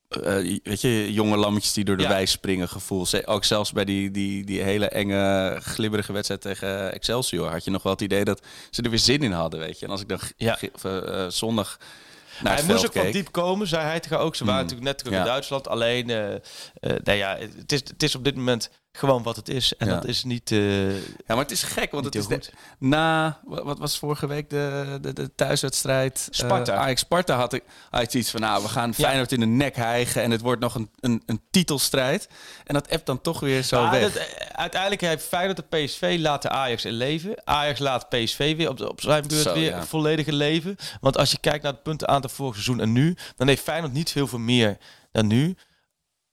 eh, 0.09 0.59
weet 0.63 0.81
je, 0.81 1.13
jonge 1.13 1.37
lammetjes 1.37 1.73
die 1.73 1.83
door 1.85 1.97
de 1.97 2.03
Ja. 2.03 2.09
wei 2.09 2.25
springen 2.25 2.69
gevoel. 2.69 3.05
Ook 3.25 3.43
zelfs 3.43 3.71
bij 3.71 3.85
die, 3.85 4.11
die, 4.11 4.45
die 4.45 4.61
hele 4.61 4.87
enge, 4.87 5.57
glibberige 5.61 6.13
wedstrijd 6.13 6.41
tegen 6.41 6.93
Excelsior... 6.93 7.49
had 7.51 7.63
je 7.63 7.71
nog 7.71 7.83
wel 7.83 7.91
het 7.91 8.01
idee 8.01 8.23
dat 8.23 8.41
ze 8.69 8.81
er 8.81 8.89
weer 8.89 8.99
zin 8.99 9.23
in 9.23 9.31
hadden, 9.31 9.59
weet 9.59 9.79
je. 9.79 9.85
En 9.85 9.91
als 9.91 10.01
ik 10.01 10.07
dan 10.07 10.19
Ja. 10.37 10.59
eh, 10.81 11.23
eh, 11.23 11.29
zondag 11.31 11.77
naar 12.43 12.53
Hij 12.55 12.63
moest 12.63 12.85
ook 12.85 12.93
van 12.93 13.01
keek... 13.03 13.13
diep 13.13 13.31
komen, 13.31 13.67
zei 13.67 13.83
hij 13.83 13.99
tegen 13.99 14.19
ook. 14.19 14.35
Ze 14.35 14.45
waren 14.45 14.61
Mm. 14.61 14.67
natuurlijk 14.69 14.89
net 14.91 14.97
terug 14.97 15.13
Ja. 15.13 15.19
in 15.19 15.25
Duitsland. 15.25 15.67
Alleen, 15.67 16.09
eh 16.09 16.33
eh, 16.33 16.39
nou 16.79 17.17
ja, 17.17 17.37
het 17.57 17.71
is, 17.71 17.79
het 17.79 18.03
is 18.03 18.15
op 18.15 18.23
dit 18.23 18.35
moment 18.35 18.69
gewoon 18.91 19.23
wat 19.23 19.35
het 19.35 19.49
is. 19.49 19.75
En 19.77 19.87
Ja. 19.87 19.93
dat 19.93 20.05
is 20.05 20.23
niet... 20.23 20.51
eh, 20.51 20.93
Ja, 20.95 21.01
maar 21.27 21.37
het 21.37 21.51
is 21.51 21.63
gek, 21.63 21.91
want 21.91 22.05
het 22.05 22.15
is 22.15 22.27
na 22.79 23.39
wat, 23.43 23.77
was 23.79 23.97
vorige 23.99 24.27
week 24.27 24.49
de, 24.49 24.97
de, 25.01 25.13
de 25.13 25.35
thuiswedstrijd? 25.35 26.27
Sparta. 26.29 26.73
Uh, 26.73 26.79
Ajax 26.79 27.01
Sparta 27.01 27.35
had 27.35 27.53
ik 27.53 27.63
had 27.91 28.01
ik 28.01 28.13
iets 28.13 28.31
van, 28.31 28.41
nou, 28.41 28.63
we 28.63 28.69
gaan 28.69 28.93
Feyenoord 28.93 29.31
in 29.31 29.39
de 29.39 29.45
nek 29.45 29.75
hijgen 29.75 30.21
en 30.21 30.31
het 30.31 30.41
wordt 30.41 30.61
nog 30.61 30.75
een, 30.75 30.89
een, 30.99 31.23
een 31.25 31.41
titelstrijd. 31.51 32.29
En 32.65 32.73
dat 32.73 32.89
app 32.91 33.05
dan 33.05 33.21
toch 33.21 33.39
weer 33.39 33.63
zo 33.63 33.81
Maar 33.81 33.91
weg. 33.91 34.01
dat, 34.01 34.15
eh, 34.15 34.45
uiteindelijk 34.51 35.01
heeft 35.01 35.25
Feyenoord 35.25 35.57
de 35.69 35.77
PSV 35.77 36.15
laten 36.19 36.51
Ajax 36.51 36.85
in 36.85 36.93
leven. 36.93 37.41
Ajax 37.47 37.79
laat 37.79 38.09
PSV 38.09 38.55
weer 38.55 38.69
op, 38.69 38.77
de, 38.77 38.89
op 38.89 39.01
zijn 39.01 39.27
beurt 39.27 39.41
Zo, 39.41 39.53
weer 39.53 39.69
ja. 39.69 39.85
volledige 39.85 40.33
leven. 40.33 40.75
Want 41.01 41.17
als 41.17 41.31
je 41.31 41.37
kijkt 41.39 41.63
naar 41.63 41.73
het 41.73 41.83
puntenaantal 41.83 42.29
vorig 42.29 42.53
seizoen 42.53 42.79
en 42.79 42.91
nu, 42.91 43.15
dan 43.35 43.47
heeft 43.47 43.63
Feyenoord 43.63 43.93
niet 43.93 44.11
veel 44.11 44.27
veel 44.27 44.39
meer 44.39 44.77
dan 45.11 45.27
nu. 45.27 45.55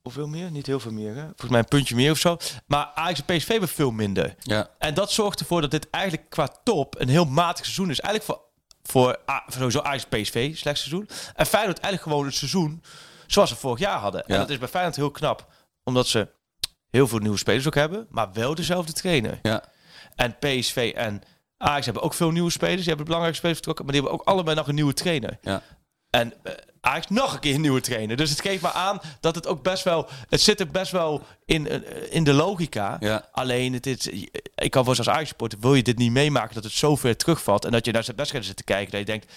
Hoeveel 0.07 0.27
meer? 0.27 0.51
Niet 0.51 0.67
heel 0.67 0.81
veel 0.81 0.93
meer. 0.93 1.15
Hè? 1.15 1.23
Volgens 1.25 1.51
mij 1.51 1.59
een 1.59 1.65
puntje 1.69 1.95
meer 1.95 2.11
of 2.11 2.19
zo. 2.19 2.37
Maar 2.67 2.91
Ajax 2.95 3.23
en 3.27 3.37
PSV 3.37 3.49
hebben 3.49 3.69
veel 3.69 3.91
minder. 3.91 4.35
ja. 4.39 4.69
En 4.79 4.95
dat 4.95 5.13
zorgt 5.13 5.41
ervoor 5.41 5.61
dat 5.61 5.71
dit 5.71 5.91
eigenlijk 5.91 6.31
qua 6.31 6.49
top 6.65 7.01
een 7.01 7.09
heel 7.09 7.25
matig 7.25 7.65
seizoen 7.65 7.91
is. 7.91 8.01
Eigenlijk 8.01 8.33
voor, 8.33 8.49
voor, 8.83 9.19
sowieso 9.49 9.81
Ajax 9.81 10.05
PSV, 10.05 10.57
slecht 10.57 10.79
seizoen. 10.79 11.09
En 11.35 11.47
Feyenoord 11.47 11.79
eigenlijk 11.79 12.03
gewoon 12.03 12.25
het 12.27 12.35
seizoen 12.35 12.83
zoals 13.27 13.49
ze 13.51 13.57
vorig 13.57 13.79
jaar 13.79 13.99
hadden. 13.99 14.25
En 14.27 14.35
Ja. 14.35 14.41
dat 14.41 14.51
is 14.51 14.59
bij 14.59 14.69
Feyenoord 14.69 14.97
heel 14.97 15.11
knap. 15.11 15.47
Omdat 15.85 16.07
ze 16.07 16.29
heel 16.91 17.09
veel 17.09 17.19
nieuwe 17.19 17.37
spelers 17.39 17.67
ook 17.67 17.75
hebben, 17.75 18.07
maar 18.11 18.33
wel 18.33 18.55
dezelfde 18.55 18.93
trainer. 18.93 19.39
ja. 19.43 19.65
En 20.15 20.37
PSV 20.39 20.93
en 20.97 21.23
Ajax 21.57 21.85
hebben 21.85 22.03
ook 22.03 22.15
veel 22.15 22.31
nieuwe 22.31 22.51
spelers. 22.51 22.77
Die 22.79 22.87
hebben 22.87 23.05
belangrijke 23.05 23.37
spelers 23.39 23.59
vertrokken, 23.59 23.85
maar 23.85 23.95
die 23.95 24.03
hebben 24.03 24.21
ook 24.21 24.29
allebei 24.29 24.57
nog 24.57 24.69
een 24.69 24.75
nieuwe 24.75 24.95
trainer. 24.95 25.39
Ja. 25.43 25.63
En 26.11 26.33
eh, 26.43 26.53
Ajax 26.87 27.07
nog 27.09 27.35
een 27.35 27.41
keer 27.41 27.55
een 27.55 27.61
nieuwe 27.61 27.81
trainer. 27.81 28.17
Dus 28.17 28.31
het 28.31 28.41
geeft 28.41 28.63
maar 28.63 28.73
aan 28.73 29.01
dat 29.21 29.35
het 29.35 29.47
ook 29.47 29.63
best 29.63 29.85
wel... 29.85 30.09
Het 30.29 30.41
zit 30.41 30.61
er 30.61 30.69
best 30.69 30.93
wel 30.93 31.23
in, 31.45 31.69
eh, 31.69 32.15
in 32.15 32.25
de 32.25 32.33
logica. 32.33 32.97
Ja. 33.01 33.29
Alleen, 33.33 33.73
het 33.73 33.87
is, 33.87 34.07
ik 34.55 34.71
kan 34.71 34.85
voor 34.85 34.97
als 34.97 35.09
Ajax-supporter... 35.09 35.59
wil 35.61 35.75
je 35.75 35.83
dit 35.83 35.99
niet 35.99 36.13
meemaken 36.13 36.55
dat 36.55 36.65
het 36.65 36.73
zo 36.73 36.97
ver 36.97 37.17
terugvalt... 37.17 37.65
en 37.65 37.73
dat 37.73 37.85
je 37.85 37.93
naar 37.93 38.05
zijn 38.05 38.17
wedstrijden 38.17 38.49
zit 38.49 38.59
te 38.59 38.73
kijken... 38.73 38.91
dat 38.91 39.01
je 39.01 39.07
denkt, 39.07 39.33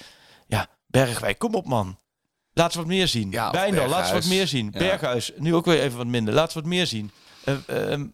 ja, 0.48 0.68
Bergwijn, 0.88 1.38
kom 1.38 1.56
op 1.56 1.66
man. 1.66 2.00
Laat 2.54 2.72
ze 2.72 2.78
wat 2.78 2.88
meer 2.88 3.08
zien. 3.08 3.32
Ja, 3.32 3.52
Wijndal, 3.52 3.88
laat 3.88 4.08
ze 4.08 4.14
wat 4.14 4.26
meer 4.26 4.48
zien. 4.48 4.70
Ja. 4.72 4.80
Berghuis, 4.80 5.32
nu 5.38 5.56
ook 5.56 5.66
weer 5.66 5.82
even 5.82 5.98
wat 5.98 6.08
minder. 6.08 6.34
Laat 6.34 6.52
ze 6.52 6.60
wat 6.60 6.68
meer 6.68 6.88
zien. 6.88 7.12
Eh, 7.44 7.56
ehm, 7.68 8.08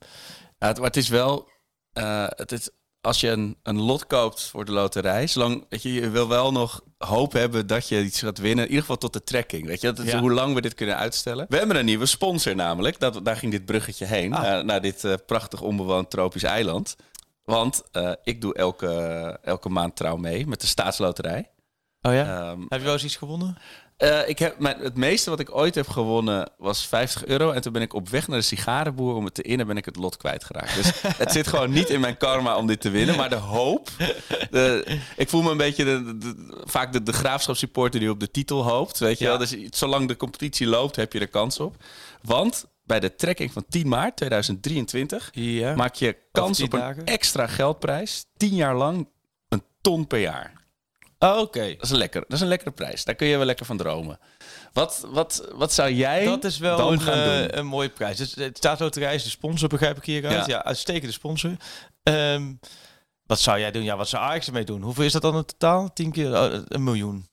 Ja, 0.59 0.67
het, 0.67 0.77
maar 0.77 0.87
het 0.87 0.97
is 0.97 1.07
wel, 1.07 1.49
eh, 1.93 2.25
het 2.29 2.51
is, 2.51 2.69
als 3.05 3.19
je 3.19 3.29
een, 3.29 3.57
een 3.63 3.81
lot 3.81 4.07
koopt 4.07 4.41
voor 4.43 4.65
de 4.65 4.71
loterij, 4.71 5.27
zolang, 5.27 5.65
weet 5.69 5.81
je, 5.81 5.93
je 5.93 6.09
wil 6.09 6.27
wel 6.27 6.51
nog 6.51 6.81
hoop 6.97 7.33
hebben 7.33 7.67
dat 7.67 7.87
je 7.87 8.03
iets 8.03 8.19
gaat 8.19 8.37
winnen. 8.37 8.63
In 8.63 8.69
ieder 8.69 8.81
geval 8.81 8.97
tot 8.97 9.13
de 9.13 9.23
trekking. 9.23 9.65
Weet 9.65 9.81
je, 9.81 9.93
dat 9.93 10.05
is 10.05 10.11
Ja. 10.11 10.19
hoe 10.19 10.31
lang 10.31 10.53
we 10.53 10.61
dit 10.61 10.73
kunnen 10.73 10.97
uitstellen. 10.97 11.45
We 11.49 11.57
hebben 11.57 11.75
een 11.77 11.85
nieuwe 11.85 12.05
sponsor 12.05 12.55
namelijk. 12.55 12.99
Dat, 12.99 13.19
daar 13.25 13.35
ging 13.37 13.51
dit 13.51 13.65
bruggetje 13.65 14.05
heen. 14.05 14.33
Ah. 14.33 14.41
Naar, 14.41 14.65
naar 14.65 14.81
dit 14.81 15.03
eh, 15.03 15.13
prachtig 15.25 15.61
onbewoond 15.61 16.09
tropisch 16.09 16.43
eiland. 16.43 16.95
Want 17.43 17.83
eh, 17.91 18.11
ik 18.23 18.41
doe 18.41 18.53
elke, 18.55 18.87
elke 19.43 19.69
maand 19.69 19.95
trouw 19.95 20.15
mee 20.15 20.47
met 20.47 20.61
de 20.61 20.67
staatsloterij. 20.67 21.49
oh 22.01 22.13
ja? 22.13 22.49
Ehm, 22.49 22.59
Heb 22.67 22.79
je 22.79 22.85
wel 22.85 22.93
eens 22.93 23.03
iets 23.03 23.15
gewonnen? 23.15 23.57
Eh, 23.97 24.27
ik 24.29 24.39
heb, 24.39 24.59
mijn, 24.59 24.79
het 24.79 24.95
meeste 24.97 25.29
wat 25.29 25.39
ik 25.39 25.55
ooit 25.55 25.75
heb 25.75 25.87
gewonnen 25.87 26.49
was 26.57 26.87
50 26.87 27.25
euro. 27.25 27.51
En 27.51 27.61
toen 27.61 27.73
ben 27.73 27.81
ik 27.81 27.93
op 27.93 28.09
weg 28.09 28.27
naar 28.27 28.37
de 28.39 28.43
sigarenboer 28.45 29.15
om 29.15 29.25
het 29.25 29.33
te 29.33 29.41
innen, 29.41 29.67
ben 29.67 29.77
ik 29.77 29.85
het 29.85 29.95
lot 29.95 30.17
kwijtgeraakt. 30.17 30.75
Dus 30.75 31.01
het 31.23 31.31
zit 31.31 31.47
gewoon 31.47 31.71
niet 31.71 31.89
in 31.89 31.99
mijn 31.99 32.17
karma 32.17 32.57
om 32.57 32.67
dit 32.67 32.81
te 32.81 32.89
winnen. 32.89 33.15
Maar 33.15 33.29
de 33.29 33.35
hoop. 33.35 33.89
De, 34.51 34.97
ik 35.17 35.29
voel 35.29 35.41
me 35.41 35.51
een 35.51 35.57
beetje 35.57 35.83
de, 35.83 36.17
de- 36.17 36.61
vaak 36.65 36.93
de, 36.93 37.03
de 37.03 37.13
graafschapssupporter 37.13 37.99
die 37.99 38.09
op 38.09 38.19
de 38.19 38.31
titel 38.31 38.63
hoopt. 38.63 38.99
Weet 38.99 39.17
je 39.17 39.23
Ja. 39.23 39.29
wel? 39.29 39.39
Dus 39.39 39.55
zolang 39.69 40.07
de 40.07 40.17
competitie 40.17 40.67
loopt, 40.67 40.95
heb 40.95 41.13
je 41.13 41.19
er 41.19 41.27
kans 41.27 41.59
op. 41.59 41.75
Want 42.21 42.65
bij 42.83 42.99
de 42.99 43.15
trekking 43.15 43.51
van 43.53 43.65
10 43.69 43.87
maart 43.87 44.15
2023 44.15 45.29
Ja. 45.31 45.75
maak 45.75 45.95
je 45.95 46.17
kans 46.31 46.61
op 46.61 46.73
een 46.73 46.79
dagen. 46.79 47.05
extra 47.05 47.47
geldprijs. 47.47 48.25
10 48.37 48.55
jaar 48.55 48.75
lang 48.75 49.07
een 49.49 49.63
ton 49.81 50.07
per 50.07 50.19
jaar. 50.19 50.53
Oh, 51.19 51.37
Oké. 51.39 51.73
Dat 51.73 51.83
is, 51.83 51.89
een 51.89 51.97
lekker, 51.97 52.21
dat 52.21 52.31
is 52.31 52.41
een 52.41 52.47
lekkere 52.47 52.71
prijs. 52.71 53.03
Daar 53.03 53.15
kun 53.15 53.27
je 53.27 53.37
wel 53.37 53.45
lekker 53.45 53.65
van 53.65 53.77
dromen. 53.77 54.19
Wat, 54.73 55.05
wat, 55.07 55.47
wat 55.53 55.73
zou 55.73 55.91
jij 55.91 56.25
Dat 56.25 56.43
is 56.43 56.57
wel 56.57 56.91
een, 56.91 57.07
eh, 57.07 57.47
een 57.47 57.65
mooie 57.65 57.89
prijs. 57.89 58.17
Dus 58.17 58.35
het 58.35 58.57
staatsloterij 58.57 59.15
is 59.15 59.23
de 59.23 59.29
sponsor, 59.29 59.69
begrijp 59.69 59.97
ik 59.97 60.05
hieruit. 60.05 60.45
Ja. 60.45 60.55
Ja, 60.55 60.63
uitstekende 60.63 61.13
sponsor. 61.13 61.51
Ehm, 62.03 62.53
wat 63.25 63.39
zou 63.39 63.59
jij 63.59 63.71
doen? 63.71 63.83
Ja, 63.83 63.97
wat 63.97 64.09
zou 64.09 64.23
Ajax 64.23 64.47
ermee 64.47 64.63
doen? 64.63 64.81
Hoeveel 64.81 65.03
is 65.03 65.11
dat 65.11 65.21
dan 65.21 65.35
in 65.35 65.45
totaal? 65.45 65.93
Tien 65.93 66.11
keer 66.11 66.41
oh, 66.41 66.61
een 66.67 66.83
miljoen. 66.83 67.27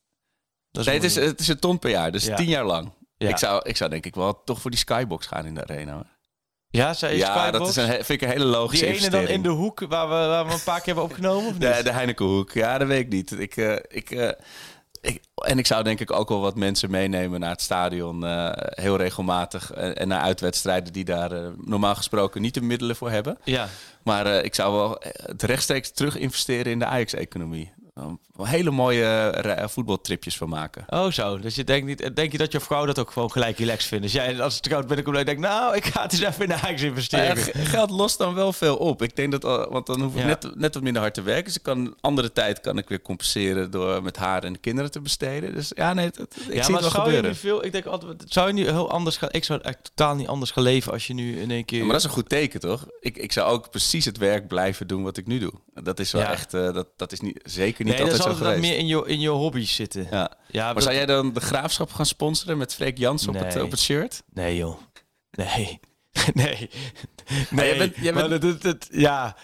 Dat 0.70 0.84
Nee, 0.84 0.94
een 0.96 1.02
het 1.02 1.10
is, 1.10 1.24
het 1.24 1.40
is 1.40 1.48
een 1.48 1.58
ton 1.58 1.78
per 1.78 1.90
jaar, 1.90 2.12
dus 2.12 2.24
Ja. 2.24 2.36
tien 2.36 2.48
jaar 2.48 2.64
lang. 2.64 2.92
Ja. 3.16 3.28
Ik, 3.28 3.36
zou, 3.36 3.68
ik 3.68 3.76
zou 3.76 3.90
denk 3.90 4.06
ik 4.06 4.14
wel 4.14 4.42
toch 4.44 4.60
voor 4.60 4.70
die 4.70 4.80
skybox 4.80 5.26
gaan 5.26 5.46
in 5.46 5.54
de 5.54 5.62
arena. 5.62 5.92
Hoor. 5.92 6.06
Ja, 6.72 6.94
zij 6.94 7.12
is 7.12 7.18
Ja, 7.18 7.50
dat 7.50 7.68
is 7.68 7.76
een, 7.76 7.88
vind 7.88 8.08
ik 8.08 8.22
een 8.22 8.28
hele 8.28 8.44
logische 8.44 8.84
Die 8.84 8.94
ene 8.94 9.10
dan 9.10 9.26
in 9.28 9.42
de 9.42 9.48
hoek 9.48 9.80
waar 9.88 10.08
we, 10.08 10.14
waar 10.14 10.46
we 10.46 10.52
een 10.52 10.62
paar 10.64 10.76
keer 10.78 10.86
hebben 10.86 11.04
opgenomen? 11.04 11.46
Of 11.48 11.52
niet? 11.58 11.76
De, 11.76 11.82
de 11.82 11.92
Heinekenhoek. 11.92 12.52
Ja, 12.52 12.78
dat 12.78 12.88
weet 12.88 13.00
ik 13.00 13.08
niet. 13.08 13.40
Ik, 13.40 13.56
eh, 13.56 13.76
ik, 13.88 14.10
eh, 14.10 14.28
ik, 15.00 15.20
en 15.34 15.58
ik 15.58 15.66
zou 15.66 15.82
denk 15.82 16.00
ik 16.00 16.12
ook 16.12 16.28
wel 16.28 16.40
wat 16.40 16.56
mensen 16.56 16.90
meenemen 16.90 17.40
naar 17.40 17.50
het 17.50 17.60
stadion. 17.62 18.26
eh, 18.26 18.50
heel 18.56 18.96
regelmatig. 18.96 19.72
En, 19.72 20.08
naar 20.08 20.20
uitwedstrijden 20.20 20.92
die 20.92 21.04
daar 21.04 21.30
normaal 21.64 21.94
gesproken 21.94 22.42
niet 22.42 22.54
de 22.54 22.62
middelen 22.62 22.96
voor 22.96 23.10
hebben. 23.10 23.38
Ja. 23.44 23.68
Maar 24.02 24.26
ik 24.26 24.54
zou 24.54 24.74
wel 24.74 25.02
het 25.26 25.42
rechtstreeks 25.42 25.90
terug 25.90 26.16
investeren 26.16 26.72
in 26.72 26.78
de 26.78 26.86
Ajax-economie. 26.86 27.72
Hele 28.42 28.70
mooie 28.70 29.04
eh, 29.04 29.68
voetbaltripjes 29.68 30.36
van 30.36 30.48
maken. 30.48 30.84
Oh 30.88 31.10
zo, 31.10 31.38
dus 31.38 31.54
je 31.54 31.64
denkt 31.64 31.86
niet, 31.86 32.16
denk 32.16 32.32
je 32.32 32.38
dat 32.38 32.52
je 32.52 32.60
vrouw 32.60 32.84
dat 32.86 32.98
ook 32.98 33.10
gewoon 33.10 33.30
gelijk 33.30 33.58
relaxed 33.58 33.88
vindt? 33.88 34.04
Dus 34.04 34.12
jij 34.12 34.40
als 34.42 34.54
het 34.54 34.62
trouwt 34.62 34.86
ben 34.86 34.98
ik 34.98 35.06
ik 35.08 35.26
denk, 35.26 35.38
nou, 35.38 35.76
ik 35.76 35.84
ga 35.84 36.02
het 36.02 36.12
eens 36.12 36.20
even 36.22 36.42
in 36.42 36.48
de 36.48 36.54
Ajax 36.54 36.82
investeren. 36.82 37.36
Eh, 37.36 37.42
g- 37.42 37.70
geld 37.70 37.90
lost 37.90 38.18
dan 38.18 38.34
wel 38.34 38.52
veel 38.52 38.76
op. 38.76 39.02
Ik 39.02 39.16
denk 39.16 39.32
dat, 39.32 39.44
al- 39.44 39.70
want 39.70 39.86
dan 39.86 40.00
hoef 40.02 40.12
ik 40.14 40.20
Ja. 40.20 40.26
net, 40.26 40.56
net 40.56 40.74
wat 40.74 40.82
minder 40.82 41.02
hard 41.02 41.14
te 41.14 41.22
werken. 41.22 41.44
Dus 41.44 41.56
ik 41.56 41.62
kan 41.62 41.96
andere 42.00 42.32
tijd 42.32 42.60
kan 42.60 42.78
ik 42.78 42.88
weer 42.88 43.02
compenseren 43.02 43.70
door 43.70 44.02
met 44.02 44.16
haar 44.16 44.44
en 44.44 44.52
de 44.52 44.58
kinderen 44.58 44.90
te 44.90 45.00
besteden. 45.00 45.54
Dus 45.54 45.72
ja, 45.74 45.94
nee, 45.94 46.10
dat, 46.10 46.36
ik 46.48 46.54
ja, 46.54 46.62
zie 46.62 46.72
maar 46.72 46.82
het 46.82 46.92
wel 46.92 47.04
zou 47.04 47.10
je 47.10 47.16
gebeuren. 47.16 47.30
nu 47.30 47.36
veel, 47.36 47.64
ik 47.64 47.72
denk 47.72 47.84
altijd, 47.86 48.22
zou 48.26 48.46
je 48.46 48.52
nu 48.52 48.64
heel 48.68 48.90
anders 48.90 49.16
gaan, 49.16 49.28
ik 49.32 49.44
zou 49.44 49.60
echt 49.62 49.78
totaal 49.82 50.14
niet 50.14 50.26
anders 50.28 50.50
gaan 50.50 50.62
leven 50.62 50.92
als 50.92 51.06
je 51.06 51.14
nu 51.14 51.40
in 51.40 51.50
één 51.50 51.64
keer... 51.64 51.78
Ja, 51.78 51.84
maar 51.84 51.92
dat 51.92 52.02
is 52.02 52.08
een 52.08 52.14
goed 52.14 52.28
teken, 52.28 52.60
toch? 52.60 52.86
Ik, 53.00 53.16
ik 53.16 53.32
zou 53.32 53.50
ook 53.52 53.70
precies 53.70 54.04
het 54.04 54.18
werk 54.18 54.48
blijven 54.48 54.86
doen 54.86 55.02
wat 55.02 55.16
ik 55.16 55.26
nu 55.26 55.38
doe. 55.38 55.52
Dat 55.74 56.00
is 56.00 56.12
wel 56.12 56.22
echt, 56.22 56.54
eh, 56.54 56.72
dat, 56.72 56.88
dat 56.96 57.12
is 57.12 57.20
niet, 57.20 57.40
zeker 57.44 57.81
niet 57.84 57.94
nee, 57.94 58.02
dan 58.02 58.12
altijd 58.12 58.22
zal 58.22 58.32
zo 58.32 58.38
het 58.44 58.54
geweest. 58.54 58.70
meer 58.70 58.78
in 58.78 58.86
je, 58.86 59.04
in 59.06 59.20
je 59.20 59.28
hobby's 59.28 59.74
zitten. 59.74 60.06
Ja. 60.10 60.32
Ja, 60.48 60.64
Maar 60.64 60.74
dat- 60.74 60.82
zou 60.82 60.94
jij 60.94 61.06
dan 61.06 61.32
de 61.32 61.40
graafschap 61.40 61.92
gaan 61.92 62.06
sponsoren 62.06 62.58
met 62.58 62.74
Freek 62.74 62.98
Jans 62.98 63.28
op, 63.28 63.34
het, 63.34 63.54
Nee. 63.54 63.64
op 63.64 63.70
het 63.70 63.80
shirt? 63.80 64.22
Nee 64.32 64.56
joh, 64.56 64.76
nee, 65.30 65.80
nee, 66.34 66.70
nee. 67.50 67.68
jij 67.68 67.78
bent- 67.78 67.96
jij 67.96 68.12
Maar 68.12 68.28
bent- 68.28 68.42
dat- 68.42 68.62
dat- 68.62 68.88
ja, 68.90 69.36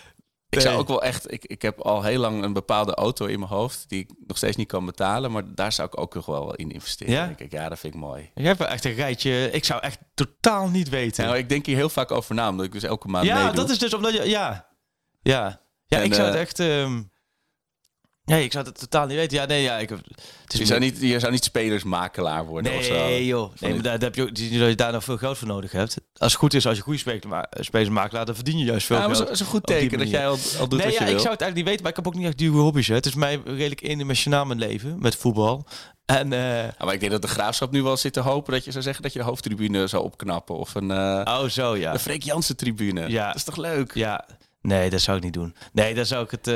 Ik 0.50 0.60
zou 0.60 0.72
Nee. 0.72 0.82
ook 0.82 0.88
wel 0.88 1.02
echt, 1.02 1.32
ik, 1.32 1.44
ik 1.44 1.62
heb 1.62 1.80
al 1.80 2.02
heel 2.02 2.18
lang 2.20 2.42
een 2.44 2.52
bepaalde 2.52 2.94
auto 2.94 3.26
in 3.26 3.38
mijn 3.38 3.50
hoofd 3.50 3.84
die 3.88 4.00
ik 4.00 4.10
nog 4.26 4.36
steeds 4.36 4.56
niet 4.56 4.68
kan 4.68 4.86
betalen, 4.86 5.30
maar 5.32 5.54
daar 5.54 5.72
zou 5.72 5.88
ik 5.88 6.00
ook 6.00 6.14
nog 6.14 6.26
wel 6.26 6.54
in 6.54 6.70
investeren. 6.70 7.12
Ja? 7.12 7.26
Denk 7.26 7.38
ik. 7.38 7.52
ja, 7.52 7.68
dat 7.68 7.78
vind 7.78 7.94
ik 7.94 8.00
mooi. 8.00 8.30
je 8.34 8.42
hebt 8.42 8.58
wel 8.58 8.68
echt 8.68 8.84
een 8.84 8.94
rijtje, 8.94 9.50
ik 9.52 9.64
zou 9.64 9.82
echt 9.82 9.98
totaal 10.14 10.68
niet 10.68 10.88
weten. 10.88 11.24
Nou, 11.24 11.36
ik 11.36 11.48
denk 11.48 11.66
hier 11.66 11.76
heel 11.76 11.88
vaak 11.88 12.10
over 12.10 12.34
na, 12.34 12.48
omdat 12.48 12.66
ik 12.66 12.72
dus 12.72 12.82
elke 12.82 13.08
maand 13.08 13.26
Ja, 13.26 13.36
meedoe. 13.38 13.54
dat 13.54 13.70
is 13.70 13.78
dus 13.78 13.94
omdat 13.94 14.12
je. 14.12 14.28
Ja. 14.28 14.68
Ja. 15.22 15.60
Ja, 15.86 15.98
En, 15.98 16.04
ik 16.04 16.14
zou 16.14 16.26
het 16.26 16.34
eh, 16.36 16.40
echt. 16.40 16.60
ehm 16.60 17.02
nee, 18.28 18.44
ik 18.44 18.52
zou 18.52 18.64
het 18.66 18.78
totaal 18.78 19.06
niet 19.06 19.16
weten. 19.16 19.36
Ja, 19.38 19.44
nee, 19.46 19.62
ja. 19.62 19.78
Ik, 19.78 19.88
heb- 19.88 19.98
het 20.42 20.52
is 20.52 20.58
je, 20.58 20.66
zou 20.66 20.80
niet, 20.80 20.96
je 21.00 21.18
zou 21.18 21.32
niet 21.32 21.44
spelersmakelaar 21.44 22.46
worden 22.46 22.74
of 22.76 22.84
zo. 22.84 22.92
Nee, 22.94 23.26
joh. 23.26 23.52
Nee, 23.60 23.72
maar 23.74 23.82
daar, 23.82 23.92
daar 23.98 24.02
heb 24.08 24.14
je 24.14 24.22
ook, 24.22 24.28
dat 24.28 24.38
je 24.38 24.74
daar 24.74 24.92
nog 24.92 25.04
veel 25.04 25.16
geld 25.16 25.38
voor 25.38 25.48
nodig 25.48 25.72
hebt. 25.72 25.96
Als 26.16 26.32
het 26.32 26.40
goed 26.40 26.54
is, 26.54 26.66
als 26.66 26.76
je 26.76 26.82
goede 26.82 26.98
speler- 26.98 27.46
spelersmakelaar, 27.50 28.26
dan 28.26 28.34
verdien 28.34 28.58
je 28.58 28.64
juist 28.64 28.86
veel 28.86 28.96
Ja, 28.96 29.02
geld. 29.04 29.16
zo- 29.16 29.24
is 29.24 29.40
een 29.40 29.46
goed 29.46 29.66
teken 29.66 29.98
dat 29.98 30.10
jij 30.10 30.28
al, 30.28 30.38
al 30.58 30.68
doet 30.68 30.78
nee, 30.78 30.88
wat 30.88 30.98
ja, 30.98 31.00
je 31.00 31.04
wil. 31.06 31.14
ik 31.14 31.20
zou 31.20 31.32
het 31.32 31.40
eigenlijk 31.40 31.54
niet 31.54 31.64
weten, 31.64 31.80
maar 31.82 31.90
ik 31.90 31.96
heb 31.96 32.06
ook 32.06 32.14
niet 32.14 32.26
echt 32.26 32.38
dure 32.38 32.58
hobby's. 32.58 32.86
Hè. 32.88 32.94
Het 32.94 33.06
is 33.06 33.14
mij 33.14 33.40
redelijk 33.44 33.82
eendimensionaal 33.82 34.44
mijn 34.44 34.58
leven 34.58 34.96
met 34.98 35.16
voetbal. 35.16 35.66
En 36.04 36.32
eh, 36.32 36.62
Ja, 36.62 36.84
maar 36.84 36.94
ik 36.94 37.00
denk 37.00 37.12
dat 37.12 37.22
de 37.22 37.28
graafschap 37.28 37.70
nu 37.70 37.82
wel 37.82 37.96
zit 37.96 38.12
te 38.12 38.20
hopen 38.20 38.52
dat 38.52 38.64
je 38.64 38.70
zou 38.70 38.82
zeggen 38.84 39.02
dat 39.02 39.12
je 39.12 39.18
de 39.18 39.24
hoofdtribune 39.24 39.86
zou 39.86 40.04
opknappen. 40.04 40.56
Of 40.56 40.74
een, 40.74 40.90
eh 40.90 41.22
oh, 41.24 41.44
zo 41.44 41.76
ja. 41.76 41.92
de 41.92 41.98
Freek 41.98 42.22
Jansen 42.22 42.56
tribune. 42.56 43.08
Ja. 43.10 43.26
Dat 43.26 43.36
is 43.36 43.44
toch 43.44 43.56
leuk? 43.56 43.94
Ja, 43.94 44.26
nee, 44.68 44.90
dat 44.90 45.00
zou 45.00 45.16
ik 45.16 45.22
niet 45.22 45.32
doen. 45.32 45.54
Nee, 45.72 45.94
dan 45.94 46.06
zou 46.06 46.24
ik 46.24 46.30
het. 46.30 46.46
eh, 46.46 46.54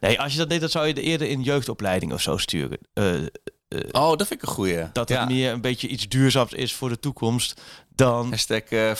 Nee, 0.00 0.20
als 0.20 0.32
je 0.32 0.38
dat 0.38 0.48
deed, 0.48 0.60
dan 0.60 0.68
zou 0.68 0.86
je 0.86 0.94
er 0.94 1.02
eerder 1.02 1.28
in 1.28 1.42
jeugdopleiding 1.42 2.12
of 2.12 2.20
zo 2.20 2.36
sturen. 2.36 2.78
Eh, 2.92 3.04
Oh, 3.92 4.08
dat 4.16 4.26
vind 4.26 4.42
ik 4.42 4.48
een 4.48 4.54
goeie. 4.54 4.84
dat 4.92 5.08
ja. 5.08 5.20
het 5.20 5.28
meer 5.28 5.52
een 5.52 5.60
beetje 5.60 5.88
iets 5.88 6.08
duurzaams 6.08 6.52
is 6.52 6.74
voor 6.74 6.88
de 6.88 6.98
toekomst 7.00 7.60
dan, 7.94 8.30
Hashtag 8.30 8.60
eh, 8.62 8.90
eh, 8.90 8.96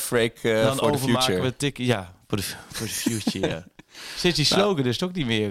dan 0.65 0.77
for 0.77 0.87
the 0.89 0.95
overmaken 0.95 1.23
future. 1.23 1.43
we 1.43 1.57
tik. 1.57 1.79
Ja, 1.79 2.15
voor 2.29 2.39
de, 2.39 2.45
voor 2.73 2.87
de 2.87 2.93
future. 2.93 3.49
ja. 3.49 3.65
Sinds 4.17 4.37
die 4.37 4.47
slogan 4.47 4.85
is 4.85 5.01
het 5.01 5.09
ook 5.09 5.15
niet 5.15 5.27
meer 5.27 5.51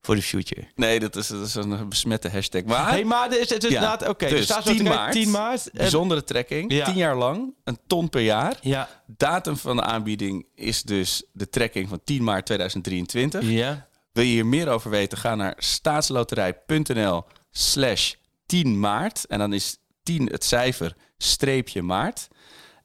voor 0.00 0.14
de 0.14 0.22
future. 0.22 0.68
Nee, 0.74 1.00
dat 1.00 1.16
is, 1.16 1.26
dat 1.26 1.46
is 1.46 1.54
een 1.54 1.88
besmette 1.88 2.28
hashtag. 2.28 2.64
Maar 2.64 2.88
hey, 2.90 3.04
maar 3.04 3.36
is 3.36 3.50
het 3.50 3.64
inderdaad 3.64 4.08
oké. 4.08 4.28
dus 4.28 4.38
er 4.38 4.44
staat 4.44 4.64
10 4.64 4.76
10 4.76 4.84
maart. 4.84 4.96
maart. 4.96 5.12
10 5.12 5.30
maart. 5.30 5.70
Bijzondere 5.72 6.24
trekking. 6.24 6.72
Ja. 6.72 6.84
Tien 6.84 6.96
jaar 6.96 7.16
lang. 7.16 7.54
Een 7.64 7.78
ton 7.86 8.08
per 8.08 8.20
jaar. 8.20 8.56
ja, 8.60 8.88
Datum 9.06 9.56
van 9.56 9.76
de 9.76 9.82
aanbieding 9.82 10.46
is 10.54 10.82
dus 10.82 11.24
de 11.32 11.48
trekking 11.48 11.88
van 11.88 12.00
10 12.04 12.24
maart 12.24 12.46
2023. 12.46 13.42
ja. 13.48 13.88
Wil 14.12 14.24
je 14.24 14.30
hier 14.30 14.46
meer 14.46 14.68
over 14.68 14.90
weten? 14.90 15.18
Ga 15.18 15.34
naar 15.34 15.54
staatsloterij.nl 15.58 17.24
slash 17.50 18.14
10 18.46 18.80
maart. 18.80 19.26
En 19.26 19.38
dan 19.38 19.52
is 19.52 19.76
10 20.02 20.26
het 20.26 20.44
cijfer 20.44 20.96
streepje 21.18 21.82
maart. 21.82 22.28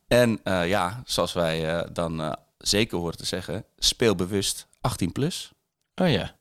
En 0.08 0.40
eh, 0.44 0.68
ja, 0.68 1.02
zoals 1.06 1.34
wij 1.34 1.76
eh, 1.76 1.88
dan 1.94 2.22
eh, 2.22 2.32
zeker 2.58 2.98
horen 2.98 3.18
te 3.18 3.26
zeggen, 3.26 3.66
speel 3.78 4.16
bewust 4.16 4.68
18 4.82 5.12
plus. 5.12 5.52
Oh 5.96 6.10
ja. 6.10 6.35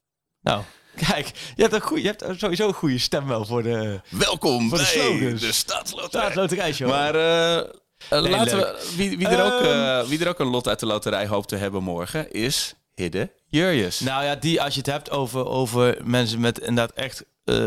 Nou, 0.44 0.62
kijk, 0.96 1.30
je 1.56 1.62
hebt, 1.62 1.74
een 1.74 1.80
goeie, 1.80 2.02
je 2.02 2.08
hebt 2.16 2.40
sowieso 2.40 2.68
een 2.68 2.74
goede 2.74 2.98
stem 2.98 3.26
wel 3.26 3.44
voor 3.44 3.62
de 3.62 4.00
Welkom 4.08 4.68
Voor 4.68 4.78
de 4.78 4.84
bij 4.84 5.02
slogans. 5.02 5.40
de 5.40 5.52
Staatsloterij. 5.52 6.74
Maar 6.86 7.14
eh, 7.14 7.58
eh, 7.58 7.66
laten 8.08 8.56
leuk. 8.56 8.76
we, 8.76 8.92
wie, 8.96 9.18
wie, 9.18 9.28
er 9.28 9.44
ook, 9.44 9.60
Ehm. 9.60 10.00
eh, 10.02 10.08
wie 10.08 10.20
er 10.20 10.28
ook 10.28 10.38
een 10.38 10.46
lot 10.46 10.68
uit 10.68 10.80
de 10.80 10.86
loterij 10.86 11.26
hoopt 11.26 11.48
te 11.48 11.56
hebben 11.56 11.82
morgen, 11.82 12.32
is 12.32 12.74
Hidde 12.94 13.32
Jurjes. 13.48 14.00
Nou 14.00 14.24
ja, 14.24 14.34
die, 14.34 14.62
als 14.62 14.74
je 14.74 14.80
het 14.80 14.90
hebt 14.90 15.10
over, 15.10 15.46
over 15.46 15.98
mensen 16.04 16.40
met 16.40 16.58
inderdaad 16.58 16.92
echt, 16.92 17.24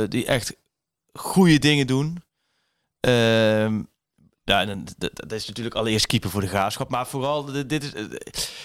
die 0.09 0.25
echt 0.25 0.55
goede 1.13 1.59
dingen 1.59 1.88
doen. 1.88 2.23
Ehm 2.99 3.80
ja, 4.43 4.61
en 4.61 4.86
dat, 4.97 5.11
dat 5.13 5.32
is 5.32 5.47
natuurlijk 5.47 5.75
allereerst 5.75 6.07
keeper 6.07 6.30
voor 6.30 6.41
de 6.41 6.47
graafschap. 6.47 6.89
Maar 6.89 7.07
vooral, 7.07 7.45
dit 7.67 7.84
is. 7.84 7.91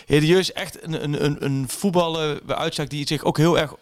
Hedieus 0.06 0.38
is 0.38 0.52
echt 0.52 0.82
een, 0.82 1.02
een, 1.04 1.24
een, 1.24 1.44
een 1.44 1.68
voetballer 1.68 2.40
bij 2.44 2.56
uitspraak 2.56 2.90
die 2.90 3.06
zich 3.06 3.24
ook 3.24 3.36
heel 3.36 3.58
erg 3.58 3.74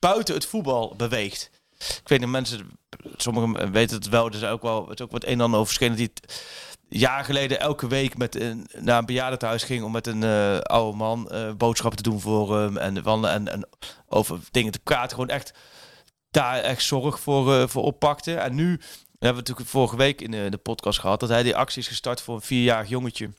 buiten 0.00 0.34
het 0.34 0.46
voetbal 0.46 0.94
beweegt. 0.96 1.50
Ik 1.78 2.08
weet 2.08 2.20
niet, 2.20 2.28
mensen, 2.28 2.70
sommigen 3.16 3.72
weten 3.72 3.96
het 3.96 4.08
wel, 4.08 4.26
er 4.26 4.34
is 4.34 4.44
ook 4.44 4.62
wel 4.62 4.88
het 4.88 5.00
ook 5.00 5.10
wat 5.10 5.24
een 5.24 5.30
en 5.30 5.40
ander 5.40 5.60
over 5.60 5.72
verschenen. 5.72 5.96
Die 5.96 6.12
jaar 6.88 7.24
geleden 7.24 7.60
elke 7.60 7.88
week 7.88 8.16
met 8.16 8.40
een, 8.40 8.68
naar 8.78 8.98
een 8.98 9.06
bejaardentehuis 9.06 9.62
ging 9.62 9.84
om 9.84 9.92
met 9.92 10.06
een 10.06 10.22
eh, 10.22 10.58
oude 10.58 10.96
man 10.96 11.30
eh, 11.30 11.52
boodschappen 11.52 12.02
te 12.02 12.10
doen 12.10 12.20
voor 12.20 12.58
hem 12.58 12.76
en 12.76 13.02
wandelen 13.02 13.36
en, 13.36 13.48
en 13.48 13.68
over 14.08 14.38
dingen 14.50 14.72
te 14.72 14.80
praten. 14.80 15.10
Gewoon 15.10 15.28
echt 15.28 15.54
daar 16.30 16.60
echt 16.60 16.82
zorg 16.82 17.20
voor, 17.20 17.54
eh, 17.54 17.68
voor 17.68 17.82
oppakte. 17.82 18.34
En 18.34 18.54
nu 18.54 18.68
hebben 19.18 19.42
we 19.42 19.48
natuurlijk 19.48 19.68
vorige 19.68 19.96
week 19.96 20.20
in 20.20 20.50
de 20.50 20.58
podcast 20.62 20.98
gehad 20.98 21.20
dat 21.20 21.28
hij 21.28 21.42
die 21.42 21.56
actie 21.56 21.82
is 21.82 21.88
gestart 21.88 22.20
voor 22.20 22.34
een 22.34 22.42
vierjarig 22.42 22.88
jongetje. 22.88 23.30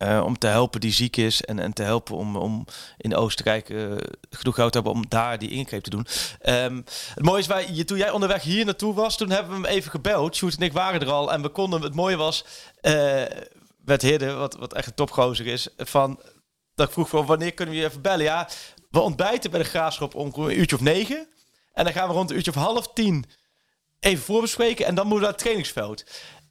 Eh, 0.00 0.22
om 0.24 0.38
te 0.38 0.46
helpen 0.46 0.80
die 0.80 0.92
ziek 0.92 1.16
is 1.16 1.42
en, 1.42 1.58
en 1.58 1.72
te 1.72 1.82
helpen 1.82 2.16
om, 2.16 2.36
om 2.36 2.64
in 2.96 3.16
Oostenrijk 3.16 3.70
eh, 3.70 3.92
genoeg 4.30 4.54
geld 4.54 4.72
te 4.72 4.78
hebben 4.78 4.92
om 4.92 5.08
daar 5.08 5.38
die 5.38 5.50
ingreep 5.50 5.82
te 5.82 5.90
doen. 5.90 6.06
Ehm, 6.40 6.76
het 7.14 7.24
mooie 7.24 7.40
is, 7.40 7.46
wij, 7.46 7.68
je, 7.72 7.84
toen 7.84 7.98
jij 7.98 8.10
onderweg 8.10 8.42
hier 8.42 8.64
naartoe 8.64 8.94
was, 8.94 9.16
toen 9.16 9.30
hebben 9.30 9.60
we 9.60 9.66
hem 9.66 9.76
even 9.76 9.90
gebeld. 9.90 10.36
Sjoerd 10.36 10.56
en 10.56 10.62
ik 10.62 10.72
waren 10.72 11.00
er 11.00 11.10
al 11.10 11.32
en 11.32 11.42
we 11.42 11.48
konden, 11.48 11.82
het 11.82 11.94
mooie 11.94 12.16
was, 12.16 12.44
eh 12.80 13.22
met 13.84 14.02
Hidde, 14.02 14.32
wat, 14.32 14.54
wat 14.54 14.74
echt 14.74 14.86
een 14.86 14.94
topgozer 14.94 15.46
is, 15.46 15.68
van, 15.76 16.20
dat 16.74 16.86
ik 16.86 16.92
vroeg 16.92 17.08
van 17.08 17.26
wanneer 17.26 17.52
kunnen 17.52 17.74
we 17.74 17.80
je 17.80 17.86
even 17.86 18.02
bellen? 18.02 18.24
Ja, 18.24 18.48
we 18.90 19.00
ontbijten 19.00 19.50
bij 19.50 19.60
de 19.60 19.68
graafschap 19.68 20.14
om 20.14 20.32
een 20.34 20.58
uurtje 20.58 20.76
of 20.76 20.82
negen. 20.82 21.28
En 21.72 21.84
dan 21.84 21.92
gaan 21.92 22.08
we 22.08 22.14
rond 22.14 22.30
een 22.30 22.36
uurtje 22.36 22.50
of 22.50 22.56
half 22.56 22.92
tien 22.92 23.24
even 24.00 24.24
voorbespreken. 24.24 24.86
En 24.86 24.94
dan 24.94 25.06
moeten 25.06 25.18
we 25.18 25.24
naar 25.24 25.32
het 25.32 25.42
trainingsveld. 25.42 26.04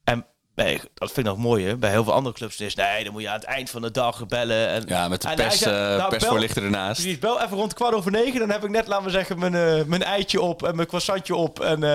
En 0.03 0.25
bij, 0.63 0.79
dat 0.93 1.11
vind 1.11 1.27
ik 1.27 1.33
nog 1.33 1.41
mooi, 1.41 1.65
hè? 1.65 1.75
Bij 1.77 1.89
heel 1.89 2.03
veel 2.03 2.13
andere 2.13 2.35
clubs 2.35 2.59
is 2.59 2.75
nee, 2.75 3.03
dan 3.03 3.13
moet 3.13 3.21
je 3.21 3.27
aan 3.29 3.35
het 3.35 3.43
eind 3.43 3.69
van 3.69 3.81
de 3.81 3.91
dag 3.91 4.27
bellen. 4.27 4.67
En, 4.67 4.83
Ja, 4.87 5.07
met 5.07 5.21
de 5.21 5.27
en 5.27 5.35
pers, 5.35 5.57
zei, 5.57 5.91
eh, 5.91 5.97
nou, 5.97 6.09
persvoorlichter 6.09 6.63
ernaast. 6.63 7.01
Precies, 7.01 7.19
bel 7.19 7.41
even 7.41 7.57
rond 7.57 7.73
kwart 7.73 7.93
over 7.93 8.11
negen. 8.11 8.39
Dan 8.39 8.49
heb 8.49 8.63
ik 8.63 8.69
net, 8.69 8.87
laten 8.87 9.05
we 9.05 9.11
zeggen, 9.11 9.39
mijn, 9.39 9.55
eh, 9.55 9.83
mijn 9.85 10.03
eitje 10.03 10.41
op 10.41 10.63
en 10.63 10.75
mijn 10.75 10.87
croissantje 10.87 11.35
op. 11.35 11.59
En 11.59 11.83
eh, 11.83 11.89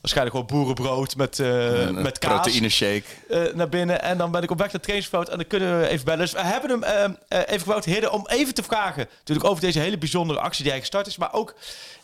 waarschijnlijk 0.00 0.36
gewoon 0.36 0.46
boerenbrood 0.46 1.16
met, 1.16 1.38
eh, 1.38 1.80
Een 1.80 2.02
met 2.02 2.18
kaas 2.18 2.40
proteïne 2.40 2.68
shake. 2.68 3.02
eh, 3.28 3.40
naar 3.54 3.68
binnen. 3.68 4.02
En 4.02 4.18
dan 4.18 4.30
ben 4.30 4.42
ik 4.42 4.50
op 4.50 4.56
weg 4.58 4.66
naar 4.66 4.74
het 4.74 4.82
trainingsveld 4.82 5.28
en 5.28 5.36
dan 5.36 5.46
kunnen 5.46 5.80
we 5.80 5.88
even 5.88 6.04
bellen. 6.04 6.20
Dus 6.20 6.32
we 6.32 6.40
hebben 6.44 6.70
hem 6.70 6.82
eh, 6.82 7.04
eh, 7.04 7.12
even 7.46 7.60
gebouwd, 7.60 7.84
Hidde, 7.84 8.10
om 8.10 8.26
even 8.28 8.54
te 8.54 8.62
vragen. 8.62 9.08
Natuurlijk 9.18 9.48
over 9.48 9.60
deze 9.62 9.78
hele 9.78 9.98
bijzondere 9.98 10.40
actie 10.40 10.62
die 10.62 10.70
hij 10.72 10.80
gestart 10.80 11.06
is. 11.06 11.16
Maar 11.16 11.32
ook 11.32 11.54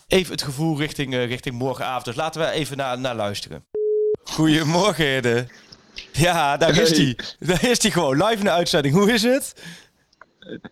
even 0.09 0.32
het 0.32 0.42
gevoel 0.42 0.78
richting, 0.78 1.14
richting 1.14 1.54
morgenavond. 1.54 2.04
Dus 2.04 2.14
laten 2.14 2.40
we 2.40 2.50
even 2.50 2.76
naar, 2.76 2.98
naar 2.98 3.14
luisteren. 3.14 3.64
Goedemorgen, 4.24 5.07
Hidde. 5.07 5.46
Ja, 6.12 6.57
daar 6.57 6.76
is 6.80 6.97
hij. 6.97 7.18
Daar 7.38 7.64
is 7.64 7.82
hij 7.82 7.90
gewoon, 7.90 8.16
live 8.16 8.38
in 8.38 8.44
de 8.44 8.51
uitzending. 8.51 8.94
Hoe 8.94 9.12
is 9.12 9.22
het? 9.22 9.55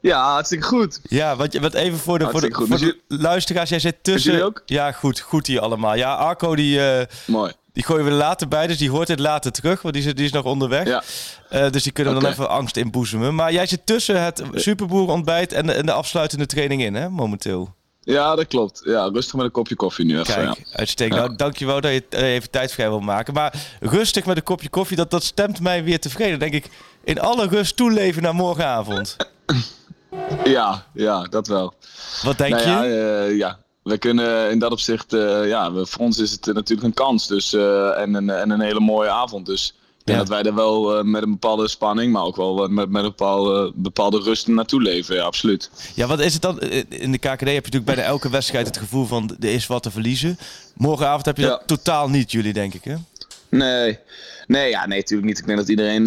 Ja, 0.00 0.32
hartstikke 0.32 0.66
goed. 0.66 1.00
Ja, 1.02 1.36
wat, 1.36 1.54
wat 1.54 1.74
even 1.74 1.98
voor 1.98 2.18
de, 2.18 2.28
voor 2.30 2.40
de, 2.40 2.50
voor 2.52 2.68
Dus 2.68 2.80
de 2.80 2.98
luisteraars. 3.08 3.68
Jij 3.70 3.78
zit 3.78 3.96
tussen... 4.02 4.44
ook? 4.44 4.62
Ja, 4.66 4.92
goed. 4.92 5.20
Goed 5.20 5.46
hier 5.46 5.60
allemaal. 5.60 5.94
Ja, 5.94 6.14
Arco 6.14 6.56
die... 6.56 6.88
eh, 6.90 7.06
Mooi. 7.26 7.52
Die 7.72 7.84
gooien 7.84 8.04
we 8.04 8.10
er 8.10 8.16
later 8.16 8.48
bij, 8.48 8.66
dus 8.66 8.78
die 8.78 8.90
hoort 8.90 9.08
het 9.08 9.18
later 9.18 9.52
terug, 9.52 9.82
want 9.82 9.94
die 9.94 10.04
is, 10.04 10.14
die 10.14 10.24
is 10.24 10.32
nog 10.32 10.44
onderweg. 10.44 10.86
Ja. 10.86 11.02
Eh, 11.48 11.70
dus 11.70 11.82
die 11.82 11.92
kunnen 11.92 12.14
we 12.14 12.20
dan 12.20 12.30
even 12.30 12.48
angst 12.48 12.76
inboezemen. 12.76 13.34
Maar 13.34 13.52
jij 13.52 13.66
zit 13.66 13.86
tussen 13.86 14.22
het 14.22 14.42
superboerontbijt 14.54 15.52
en 15.52 15.66
de, 15.66 15.72
en 15.72 15.86
de 15.86 15.92
afsluitende 15.92 16.46
training 16.46 16.82
in, 16.82 16.94
hè, 16.94 17.08
momenteel. 17.08 17.74
Ja, 18.04 18.34
dat 18.34 18.46
klopt. 18.46 18.80
Ja, 18.84 19.08
rustig 19.12 19.34
met 19.34 19.44
een 19.44 19.50
kopje 19.50 19.76
koffie 19.76 20.04
nu 20.04 20.18
even. 20.18 20.34
Kijk, 20.34 20.56
ja. 20.56 20.64
uitstekend. 20.72 21.20
Nou, 21.20 21.36
dankjewel 21.36 21.80
dat 21.80 21.92
je 21.92 22.04
eh, 22.08 22.34
even 22.34 22.50
tijd 22.50 22.72
vrij 22.72 22.88
wil 22.88 23.00
maken. 23.00 23.34
Maar 23.34 23.76
rustig 23.80 24.26
met 24.26 24.36
een 24.36 24.42
kopje 24.42 24.68
koffie, 24.68 24.96
dat, 24.96 25.10
dat 25.10 25.22
stemt 25.22 25.60
mij 25.60 25.84
weer 25.84 26.00
tevreden. 26.00 26.38
Denk 26.38 26.52
ik, 26.52 26.70
in 27.04 27.20
alle 27.20 27.46
rust 27.46 27.76
toeleven 27.76 28.22
naar 28.22 28.34
morgenavond. 28.34 29.16
Ja, 30.44 30.86
ja, 30.94 31.22
dat 31.22 31.46
wel. 31.46 31.74
Wat 32.22 32.38
denk 32.38 32.54
nou 32.54 32.62
je? 32.62 32.94
ja, 32.94 33.24
eh, 33.24 33.36
ja, 33.36 33.58
we 33.82 33.98
kunnen 33.98 34.50
in 34.50 34.58
dat 34.58 34.72
opzicht, 34.72 35.12
eh, 35.12 35.48
ja, 35.48 35.72
voor 35.72 36.04
ons 36.04 36.18
is 36.18 36.30
het 36.30 36.46
natuurlijk 36.46 36.82
een 36.82 36.94
kans 36.94 37.26
dus, 37.26 37.52
en, 37.52 38.14
een, 38.14 38.30
en 38.30 38.50
een 38.50 38.60
hele 38.60 38.80
mooie 38.80 39.10
avond. 39.10 39.46
Dus 39.46 39.74
denk 40.04 40.18
Ja. 40.18 40.24
dat 40.24 40.28
wij 40.28 40.42
er 40.42 40.54
wel 40.54 40.98
eh, 40.98 41.04
met 41.04 41.22
een 41.22 41.30
bepaalde 41.30 41.68
spanning, 41.68 42.12
maar 42.12 42.22
ook 42.22 42.36
wel 42.36 42.64
eh, 42.64 42.68
met, 42.70 42.88
met 42.88 43.02
een 43.04 43.08
bepaalde, 43.08 43.72
bepaalde 43.74 44.20
rust 44.20 44.46
naartoe 44.46 44.82
leven. 44.82 45.14
Ja, 45.14 45.22
absoluut. 45.22 45.70
Ja, 45.94 46.06
wat 46.06 46.20
is 46.20 46.32
het 46.32 46.42
dan? 46.42 46.60
Eh, 46.60 46.82
In 46.88 47.12
de 47.12 47.18
KKD 47.18 47.26
heb 47.28 47.40
je 47.48 47.54
natuurlijk 47.54 47.84
bijna 47.84 48.02
elke 48.02 48.30
wedstrijd 48.30 48.66
het 48.66 48.76
gevoel 48.78 49.06
van 49.06 49.36
er 49.40 49.48
is 49.52 49.66
wat 49.66 49.82
te 49.82 49.90
verliezen. 49.90 50.38
Morgenavond 50.76 51.24
heb 51.26 51.36
je 51.36 51.46
dat 51.46 51.62
totaal 51.66 52.08
niet, 52.08 52.32
jullie 52.32 52.52
denk 52.52 52.74
ik, 52.74 52.84
hè? 52.84 52.94
Nee, 53.48 53.98
nee, 54.46 54.70
ja, 54.70 54.86
nee, 54.86 54.98
natuurlijk 54.98 55.28
niet. 55.28 55.38
Ik 55.38 55.46
denk 55.46 55.58
dat 55.58 55.68
iedereen 55.68 56.06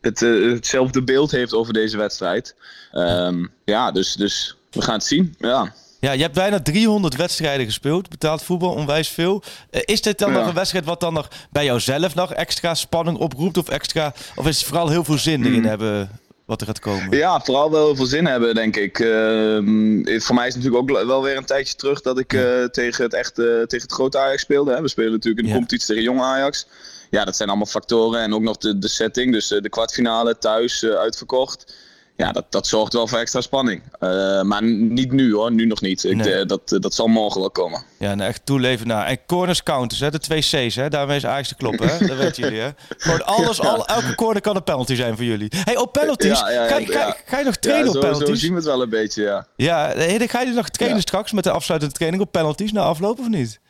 het, 0.00 0.20
hetzelfde 0.20 1.02
beeld 1.02 1.30
heeft 1.30 1.54
over 1.54 1.72
deze 1.72 1.96
wedstrijd. 1.96 2.54
Ehm, 2.92 3.46
ja, 3.64 3.90
dus, 3.92 4.12
dus 4.14 4.56
we 4.70 4.82
gaan 4.82 4.94
het 4.94 5.04
zien. 5.04 5.34
Ja. 5.38 5.74
Ja, 6.00 6.12
je 6.12 6.22
hebt 6.22 6.34
bijna 6.34 6.60
300 6.62 7.16
wedstrijden 7.16 7.66
gespeeld. 7.66 8.08
Betaald 8.08 8.42
voetbal, 8.42 8.70
onwijs 8.72 9.08
veel. 9.08 9.42
Eh, 9.70 9.80
is 9.84 10.02
dit 10.02 10.18
dan 10.18 10.32
Ja. 10.32 10.38
nog 10.38 10.46
een 10.48 10.54
wedstrijd 10.54 10.84
wat 10.84 11.00
dan 11.00 11.12
nog 11.12 11.28
bij 11.50 11.64
jouzelf 11.64 12.14
nog 12.14 12.32
extra 12.34 12.74
spanning 12.74 13.18
oproept? 13.18 13.56
Of, 13.56 13.68
extra, 13.68 14.14
of 14.36 14.46
is 14.46 14.58
het 14.58 14.66
vooral 14.66 14.88
heel 14.88 15.04
veel 15.04 15.18
zin 15.18 15.44
erin 15.44 15.64
hebben 15.64 16.20
wat 16.46 16.60
er 16.60 16.66
gaat 16.66 16.78
komen? 16.78 17.02
Hmm. 17.04 17.14
Ja, 17.14 17.40
vooral 17.40 17.70
wel 17.70 17.84
heel 17.86 17.96
veel 17.96 18.04
zin 18.06 18.26
hebben, 18.26 18.54
denk 18.54 18.76
ik. 18.76 18.98
Ehm, 18.98 20.20
voor 20.20 20.34
mij 20.34 20.46
is 20.46 20.54
het 20.54 20.62
natuurlijk 20.64 20.90
ook 20.98 21.06
wel 21.06 21.22
weer 21.22 21.36
een 21.36 21.44
tijdje 21.44 21.74
terug 21.74 22.00
dat 22.00 22.18
ik 22.18 22.32
eh, 22.32 22.64
tegen, 22.64 23.04
het 23.04 23.14
echte, 23.14 23.64
tegen 23.66 23.86
het 23.86 23.92
grote 23.92 24.18
Ajax 24.18 24.42
speelde. 24.42 24.74
Hè. 24.74 24.82
We 24.82 24.88
spelen 24.88 25.10
natuurlijk 25.12 25.38
in 25.38 25.44
de 25.44 25.50
Ja. 25.50 25.56
competitie 25.56 25.86
tegen 25.86 26.02
jong 26.02 26.20
Ajax. 26.20 26.66
Ja, 27.10 27.24
dat 27.24 27.36
zijn 27.36 27.48
allemaal 27.48 27.66
factoren. 27.66 28.20
En 28.20 28.34
ook 28.34 28.42
nog 28.42 28.56
de, 28.56 28.78
de 28.78 28.88
setting, 28.88 29.32
dus 29.32 29.52
eh, 29.52 29.60
de 29.62 29.68
kwartfinale 29.68 30.38
thuis 30.38 30.84
uitverkocht. 30.84 31.74
Ja, 32.20 32.32
dat, 32.32 32.44
dat 32.48 32.66
zorgt 32.66 32.92
wel 32.92 33.06
voor 33.06 33.18
extra 33.18 33.40
spanning. 33.40 33.82
Eh, 33.98 34.42
maar 34.42 34.62
niet 34.62 35.12
nu 35.12 35.34
hoor, 35.34 35.52
nu 35.52 35.66
nog 35.66 35.80
niet. 35.80 36.04
Ik, 36.04 36.16
Nee. 36.16 36.34
eh, 36.34 36.46
dat, 36.46 36.76
dat 36.80 36.94
zal 36.94 37.06
morgen 37.06 37.40
wel 37.40 37.50
komen. 37.50 37.82
Ja, 37.98 38.14
nou 38.14 38.28
echt 38.28 38.46
toeleven 38.46 38.86
naar. 38.86 39.06
En 39.06 39.18
corners 39.26 39.62
counters, 39.62 40.00
hè? 40.00 40.10
de 40.10 40.18
twee 40.18 40.40
C's, 40.40 40.74
hè? 40.74 40.88
daarmee 40.88 41.16
is 41.16 41.26
Ajax 41.26 41.48
te 41.48 41.54
kloppen. 41.54 41.88
Hè? 41.88 42.06
Dat 42.06 42.16
weten 42.16 42.42
jullie, 42.42 42.60
hè? 42.60 42.68
Gewoon 42.98 43.24
alles, 43.26 43.60
al, 43.60 43.86
elke 43.86 44.14
corner 44.14 44.42
kan 44.42 44.56
een 44.56 44.64
penalty 44.64 44.94
zijn 44.94 45.16
voor 45.16 45.24
jullie. 45.24 45.52
hey, 45.64 45.76
op 45.76 45.92
penalties, 45.92 46.40
Ja, 46.40 46.50
ja, 46.50 46.66
ga, 46.68 46.76
je- 46.78 46.86
ga, 46.86 46.92
je- 46.92 46.98
ja. 46.98 47.16
ga 47.24 47.38
je 47.38 47.44
nog 47.44 47.56
trainen 47.56 47.88
op 47.88 47.94
zo, 47.94 48.00
zo 48.00 48.06
penalties? 48.08 48.40
zien 48.40 48.50
we 48.50 48.56
het 48.56 48.64
wel 48.64 48.82
een 48.82 48.88
beetje, 48.90 49.22
ja. 49.22 49.46
Ja, 49.56 49.92
hey, 49.96 50.28
ga 50.28 50.40
je 50.40 50.52
nog 50.52 50.68
trainen 50.68 51.00
straks 51.00 51.32
met 51.32 51.44
de 51.44 51.50
afsluitende 51.50 51.94
training 51.94 52.22
op 52.22 52.32
penalties 52.32 52.72
na 52.72 52.80
afloop 52.82 53.18
of 53.18 53.28
niet? 53.28 53.60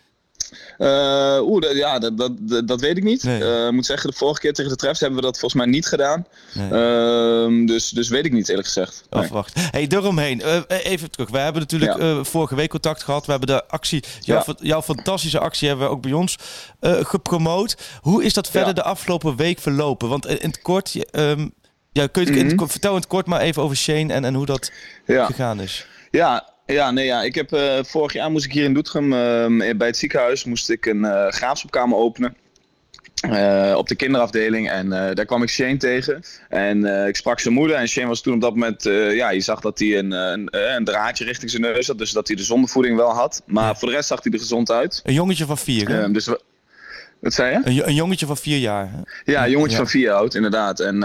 Eh, 0.81 1.39
Oeh, 1.43 1.61
dat- 1.63 1.77
ja, 1.77 1.99
dat, 1.99 2.19
dat, 2.19 2.33
dat, 2.69 2.81
weet 2.81 2.97
ik 2.97 3.03
niet. 3.03 3.23
Nee. 3.23 3.45
Eh, 3.45 3.67
Ik 3.67 3.73
moet 3.73 3.87
zeggen, 3.87 4.11
de 4.11 4.17
vorige 4.17 4.41
keer 4.41 4.53
tegen 4.53 4.71
de 4.71 4.77
Treffs 4.77 5.01
hebben 5.01 5.19
we 5.19 5.25
dat 5.25 5.39
volgens 5.39 5.63
mij 5.63 5.71
niet 5.71 5.87
gedaan. 5.87 6.27
Nee. 6.55 6.71
Ehm, 6.71 7.67
dus, 7.67 7.89
dus 7.91 8.09
weet 8.09 8.25
ik 8.25 8.33
niet, 8.33 8.49
eerlijk 8.49 8.67
gezegd. 8.67 9.03
Nee. 9.11 9.23
Afwacht. 9.23 9.53
Hey, 9.71 9.87
daaromheen. 9.87 10.41
eh, 10.41 10.61
even 10.69 11.11
terug. 11.11 11.31
We 11.31 11.39
hebben 11.39 11.61
natuurlijk 11.63 11.99
Ja. 12.01 12.25
vorige 12.25 12.55
week 12.55 12.69
contact 12.71 13.03
gehad. 13.03 13.25
We 13.27 13.31
hebben 13.31 13.49
de 13.49 13.67
actie, 13.69 14.03
jouw, 14.21 14.43
Ja. 14.47 14.55
jouw 14.61 14.83
fantastische 14.83 15.39
actie 15.39 15.69
hebben 15.69 15.87
we 15.87 15.93
ook 15.93 16.03
bij 16.03 16.13
ons 16.13 16.37
gepromoot. 16.83 17.77
Hoe 18.01 18.25
is 18.25 18.33
dat 18.33 18.47
verder 18.51 18.69
Ja. 18.69 18.75
de 18.75 18.83
afgelopen 18.83 19.37
week 19.37 19.59
verlopen? 19.59 20.09
Want 20.09 20.27
in 20.27 20.49
het 20.49 20.63
kort, 20.63 21.11
ehm, 21.11 21.49
ja, 21.93 22.07
kun 22.07 22.23
je 22.25 22.29
het, 22.31 22.39
in 22.39 22.47
het 22.47 22.57
Mhm. 22.57 22.67
vertel 22.67 22.91
in 22.91 22.97
het 22.97 23.07
kort 23.07 23.27
maar 23.27 23.41
even 23.41 23.63
over 23.63 23.77
Shane 23.77 24.13
en, 24.13 24.25
en 24.25 24.35
hoe 24.35 24.47
dat 24.47 24.73
Ja. 25.07 25.27
gegaan 25.27 25.61
is. 25.61 25.87
Ja, 26.11 26.49
ja, 26.73 26.91
nee, 26.91 27.05
ja. 27.07 27.23
Ik 27.23 27.35
heb, 27.35 27.53
eh, 27.53 27.79
vorig 27.83 28.13
jaar 28.13 28.31
moest 28.31 28.45
ik 28.45 28.53
hier 28.53 28.65
in 28.65 28.75
Doetinchem 28.75 29.13
ehm, 29.13 29.77
bij 29.77 29.87
het 29.87 29.97
ziekenhuis 29.97 30.45
moest 30.45 30.71
ik 30.71 30.87
een 30.87 31.05
eh 31.05 31.29
graafschapkamer 31.33 31.97
openen. 31.99 32.37
eh, 33.21 33.75
op 33.77 33.89
de 33.89 33.95
kinderafdeling 33.95 34.71
en 34.71 34.89
daar 34.91 35.25
kwam 35.25 35.43
ik 35.43 35.49
Shane 35.49 35.77
tegen. 35.77 36.23
En 36.49 36.85
ik 37.09 37.17
sprak 37.17 37.41
zijn 37.41 37.55
moeder 37.55 37.77
en 37.77 37.89
Shane 37.89 38.07
was 38.09 38.21
toen 38.21 38.35
op 38.35 38.41
dat 38.41 38.51
moment, 38.55 38.83
ja, 39.13 39.31
je 39.31 39.41
zag 39.41 39.61
dat 39.61 39.79
hij 39.79 39.99
een, 39.99 40.11
een, 40.13 40.49
een 40.77 40.85
draadje 40.85 41.25
richting 41.25 41.51
zijn 41.51 41.63
neus 41.63 41.87
had, 41.87 41.99
dus 41.99 42.11
dat 42.11 42.27
hij 42.27 42.37
de 42.37 42.43
zondevoeding 42.43 42.97
wel 42.97 43.11
had. 43.11 43.43
Maar 43.47 43.77
voor 43.79 43.89
de 43.89 43.95
rest 43.95 44.09
zag 44.09 44.23
hij 44.23 44.33
er 44.33 44.39
gezond 44.39 44.71
uit. 44.71 45.01
Een 45.05 45.13
jongetje 45.15 45.47
van 45.47 45.59
vier. 45.59 45.89
hè? 45.89 46.03
Ehm, 46.03 46.13
dus 46.13 46.27
we, 46.27 46.41
wat 47.21 47.33
zei 47.33 47.51
je? 47.53 47.61
een, 47.65 47.89
een 47.89 47.95
jongetje 47.95 48.27
van 48.27 48.37
vier 48.37 48.59
jaar. 48.59 48.91
Ja, 49.25 49.45
een 49.45 49.51
jongetje 49.51 49.71
Ja. 49.77 49.77
van 49.83 49.89
vier 49.89 50.13
oud, 50.13 50.35
inderdaad. 50.35 50.81
En 50.81 51.01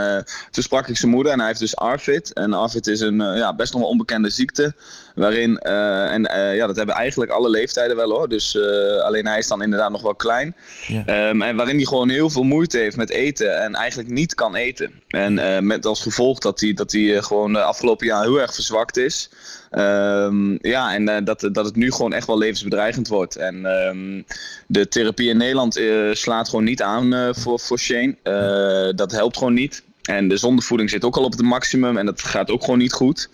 toen 0.51 0.63
sprak 0.63 0.87
ik 0.87 0.97
zijn 0.97 1.11
moeder 1.11 1.31
en 1.31 1.37
hij 1.39 1.47
heeft 1.47 1.59
dus 1.59 1.75
ARFID. 1.75 2.33
En 2.33 2.53
ARFID 2.53 2.87
is 2.87 2.99
een 2.99 3.17
ja, 3.17 3.55
best 3.55 3.71
nog 3.73 3.81
wel 3.81 3.89
onbekende 3.91 4.29
ziekte. 4.29 4.75
Waarin, 5.15 5.57
eh, 5.57 6.13
en 6.13 6.25
eh, 6.25 6.55
ja, 6.55 6.67
dat 6.67 6.75
hebben 6.75 6.95
eigenlijk 6.95 7.31
alle 7.31 7.49
leeftijden 7.49 7.95
wel 7.95 8.09
hoor. 8.09 8.29
Dus 8.29 8.55
eh, 8.57 9.03
alleen 9.03 9.27
hij 9.27 9.37
is 9.37 9.47
dan 9.47 9.61
inderdaad 9.61 9.91
nog 9.91 10.01
wel 10.01 10.15
klein. 10.15 10.55
Ja. 10.87 11.05
Ehm, 11.05 11.41
en 11.41 11.55
waarin 11.55 11.75
hij 11.75 11.85
gewoon 11.85 12.09
heel 12.09 12.29
veel 12.29 12.43
moeite 12.43 12.77
heeft 12.77 12.97
met 12.97 13.09
eten 13.09 13.61
en 13.61 13.75
eigenlijk 13.75 14.09
niet 14.09 14.33
kan 14.33 14.55
eten. 14.55 14.91
En 15.07 15.65
met 15.67 15.85
als 15.85 16.01
gevolg 16.01 16.39
dat 16.39 16.59
hij, 16.59 16.73
dat 16.73 16.91
hij 16.91 17.21
gewoon 17.21 17.53
de 17.53 17.61
afgelopen 17.61 18.07
jaar 18.07 18.21
heel 18.21 18.41
erg 18.41 18.53
verzwakt 18.53 18.97
is. 18.97 19.29
Ehm, 19.71 20.67
ja, 20.67 20.93
en 20.93 21.25
dat, 21.25 21.49
dat 21.51 21.65
het 21.65 21.75
nu 21.75 21.91
gewoon 21.91 22.13
echt 22.13 22.27
wel 22.27 22.37
levensbedreigend 22.37 23.07
wordt. 23.07 23.35
En 23.35 23.65
ehm, 23.65 24.21
de 24.67 24.87
therapie 24.87 25.29
in 25.29 25.37
Nederland 25.37 25.79
slaat 26.11 26.49
gewoon 26.49 26.65
niet 26.65 26.81
aan 26.81 27.33
voor, 27.35 27.59
voor 27.59 27.79
Shane. 27.79 28.93
Dat 28.95 29.11
helpt 29.11 29.37
gewoon 29.37 29.53
niet. 29.53 29.83
En 30.01 30.27
de 30.27 30.37
zondevoeding 30.37 30.89
zit 30.89 31.03
ook 31.03 31.17
al 31.17 31.23
op 31.23 31.31
het 31.31 31.41
maximum 31.41 31.97
en 31.97 32.05
dat 32.05 32.21
gaat 32.21 32.49
ook 32.49 32.63
gewoon 32.63 32.79
niet 32.79 32.93
goed. 32.93 33.29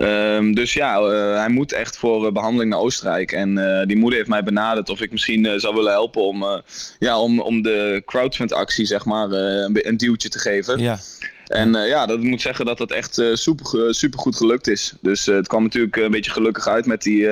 Ehm, 0.00 0.52
dus 0.52 0.72
ja, 0.72 0.98
eh, 0.98 1.38
hij 1.38 1.48
moet 1.48 1.72
echt 1.72 1.96
voor 1.98 2.26
eh, 2.26 2.32
behandeling 2.32 2.70
naar 2.70 2.80
Oostenrijk. 2.80 3.32
En 3.32 3.58
eh, 3.58 3.86
die 3.86 3.96
moeder 3.96 4.18
heeft 4.18 4.30
mij 4.30 4.42
benaderd 4.42 4.88
of 4.88 5.00
ik 5.00 5.10
misschien 5.10 5.60
zou 5.60 5.74
willen 5.74 5.92
helpen 5.92 6.22
om, 6.22 6.62
ja, 6.98 7.20
om, 7.20 7.40
om 7.40 7.62
de 7.62 8.02
crowdfund-actie 8.06 8.86
zeg 8.86 9.04
maar, 9.04 9.30
een, 9.30 9.88
een 9.88 9.96
duwtje 9.96 10.28
te 10.28 10.38
geven. 10.38 10.78
Ja. 10.78 10.98
En 11.46 11.72
ja, 11.72 12.06
dat 12.06 12.20
moet 12.20 12.40
zeggen 12.40 12.64
dat 12.64 12.78
het 12.78 12.92
echt 12.92 13.22
super, 13.32 13.94
super 13.94 14.18
goed 14.18 14.36
gelukt 14.36 14.68
is. 14.68 14.94
Dus 15.00 15.26
het 15.26 15.48
kwam 15.48 15.62
natuurlijk 15.62 15.96
een 15.96 16.10
beetje 16.10 16.30
gelukkig 16.30 16.68
uit 16.68 16.86
met 16.86 17.02
die 17.02 17.30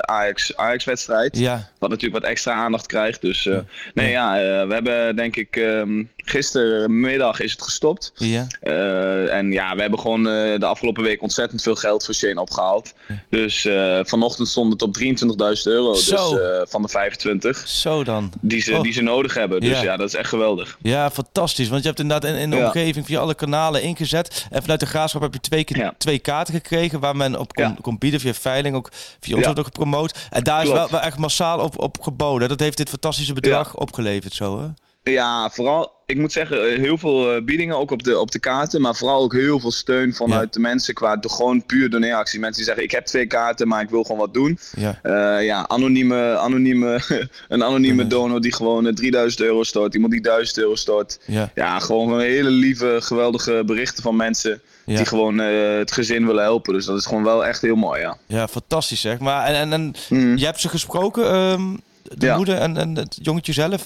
Ajax- 0.00 0.56
Ajax-wedstrijd. 0.56 1.38
ja. 1.38 1.70
Wat 1.78 1.90
natuurlijk 1.90 2.22
wat 2.22 2.30
extra 2.30 2.52
aandacht 2.52 2.86
krijgt. 2.86 3.20
Dus 3.20 3.48
nee, 3.94 4.10
ja, 4.10 4.32
we 4.66 4.74
hebben 4.74 5.16
denk 5.16 5.36
ik 5.36 5.56
ehm, 5.56 6.04
gistermiddag 6.28 7.40
is 7.40 7.52
het 7.52 7.62
gestopt. 7.62 8.12
Ja. 8.14 8.46
Eh, 8.60 9.34
en 9.34 9.52
ja, 9.52 9.74
we 9.74 9.80
hebben 9.80 9.98
gewoon 10.00 10.28
eh, 10.28 10.58
de 10.58 10.66
afgelopen 10.66 11.02
week 11.02 11.22
ontzettend 11.22 11.62
veel 11.62 11.74
geld 11.74 12.04
voor 12.04 12.14
Shane 12.14 12.40
opgehaald. 12.40 12.94
Dus 13.30 13.64
eh, 13.64 14.00
vanochtend 14.02 14.48
stond 14.48 14.72
het 14.72 14.82
op 14.82 14.96
23.000 14.98 15.62
euro. 15.64 15.94
Zo. 15.94 16.34
Dus 16.34 16.70
van 16.70 16.82
de 16.82 16.88
25 16.88 17.68
Zo 17.68 18.04
dan. 18.04 18.32
die 18.40 18.60
ze, 18.62 18.74
Oh. 18.76 18.82
die 18.82 18.92
ze 18.92 19.02
nodig 19.02 19.34
hebben. 19.34 19.60
Dus 19.60 19.70
Ja. 19.70 19.82
ja. 19.82 19.96
dat 19.96 20.08
is 20.08 20.14
echt 20.14 20.28
geweldig. 20.28 20.78
Ja, 20.82 21.10
fantastisch. 21.10 21.68
Want 21.68 21.80
je 21.82 21.88
hebt 21.88 22.00
inderdaad 22.00 22.30
in, 22.30 22.36
in 22.36 22.50
de 22.50 22.56
omgeving 22.56 23.06
via 23.06 23.20
alle 23.20 23.34
kanalen 23.34 23.82
ingezet. 23.82 24.46
En 24.50 24.60
vanuit 24.60 24.80
de 24.80 24.86
graafschap 24.86 25.22
heb 25.22 25.32
je 25.34 25.40
twee, 25.40 25.64
keer, 25.64 25.92
twee 25.98 26.18
kaarten 26.18 26.54
gekregen 26.54 27.00
waar 27.00 27.16
men 27.16 27.38
op 27.38 27.52
kon, 27.54 27.76
kon 27.80 27.98
bieden 27.98 28.20
via 28.20 28.34
veiling. 28.34 28.76
Ook 28.76 28.90
via 29.20 29.36
ons 29.36 29.46
ook 29.46 29.64
gepromoot. 29.64 30.18
En 30.30 30.42
daar 30.44 30.62
is 30.62 30.70
wel, 30.70 30.90
wel 30.90 31.00
echt 31.00 31.18
massaal 31.18 31.58
op, 31.60 31.78
op 31.78 32.00
geboden. 32.02 32.48
Dat 32.48 32.60
heeft 32.60 32.76
dit 32.76 32.88
fantastische 32.88 33.32
bedrag 33.32 33.74
opgeleverd 33.76 34.34
zo, 34.34 34.60
hè? 34.60 34.66
Ja, 35.12 35.50
vooral, 35.50 35.92
ik 36.06 36.16
moet 36.18 36.32
zeggen, 36.32 36.70
eh, 36.72 36.78
heel 36.78 36.98
veel 36.98 37.34
eh, 37.34 37.42
biedingen 37.42 37.76
ook 37.78 37.90
op 37.90 38.02
de, 38.02 38.18
op 38.18 38.30
de 38.30 38.38
kaarten. 38.38 38.80
Maar 38.80 38.94
vooral 38.94 39.22
ook 39.22 39.32
heel 39.32 39.60
veel 39.60 39.70
steun 39.72 40.14
vanuit 40.14 40.44
Ja. 40.44 40.50
de 40.50 40.60
mensen 40.60 40.94
qua 40.94 41.16
de, 41.16 41.28
gewoon 41.28 41.66
puur 41.66 41.90
doneeractie. 41.90 42.40
Mensen 42.40 42.56
die 42.56 42.64
zeggen, 42.64 42.84
ik 42.84 42.90
heb 42.90 43.04
twee 43.06 43.26
kaarten, 43.26 43.68
maar 43.68 43.82
ik 43.82 43.90
wil 43.90 44.02
gewoon 44.02 44.18
wat 44.20 44.34
doen. 44.34 44.58
Ja. 44.76 44.98
Eh, 45.02 45.44
ja, 45.44 45.68
anonieme, 45.68 46.36
anonieme, 46.38 47.00
een 47.48 47.64
anonieme 47.64 48.06
donor 48.06 48.40
die 48.40 48.52
gewoon 48.52 48.86
eh, 48.86 48.92
3000 48.94 49.42
euro 49.42 49.62
stort. 49.62 49.94
Iemand 49.94 50.12
die 50.12 50.22
1000 50.22 50.58
euro 50.58 50.74
stort. 50.74 51.18
Ja. 51.26 51.50
Ja, 51.54 51.78
gewoon 51.78 52.20
hele 52.20 52.50
lieve, 52.50 52.98
geweldige 53.02 53.62
berichten 53.66 54.02
van 54.02 54.16
mensen 54.16 54.60
Ja. 54.84 54.96
die 54.96 55.06
gewoon 55.06 55.38
het 55.38 55.92
gezin 55.92 56.26
willen 56.26 56.42
helpen. 56.42 56.72
Dus 56.74 56.84
dat 56.84 56.98
is 56.98 57.06
gewoon 57.06 57.24
wel 57.24 57.46
echt 57.46 57.60
heel 57.60 57.76
mooi, 57.76 58.00
ja. 58.00 58.16
Ja, 58.26 58.48
fantastisch 58.48 59.00
zeg. 59.00 59.18
Maar 59.18 59.46
en, 59.46 59.54
en, 59.54 59.72
en 59.72 59.94
Mhm. 60.08 60.36
je 60.36 60.44
hebt 60.44 60.60
ze 60.60 60.68
gesproken, 60.68 61.24
ehm, 61.30 61.74
de 62.02 62.26
Ja. 62.26 62.36
moeder 62.36 62.58
en, 62.58 62.76
en 62.76 62.96
het 62.96 63.18
jongetje 63.22 63.52
zelf, 63.52 63.84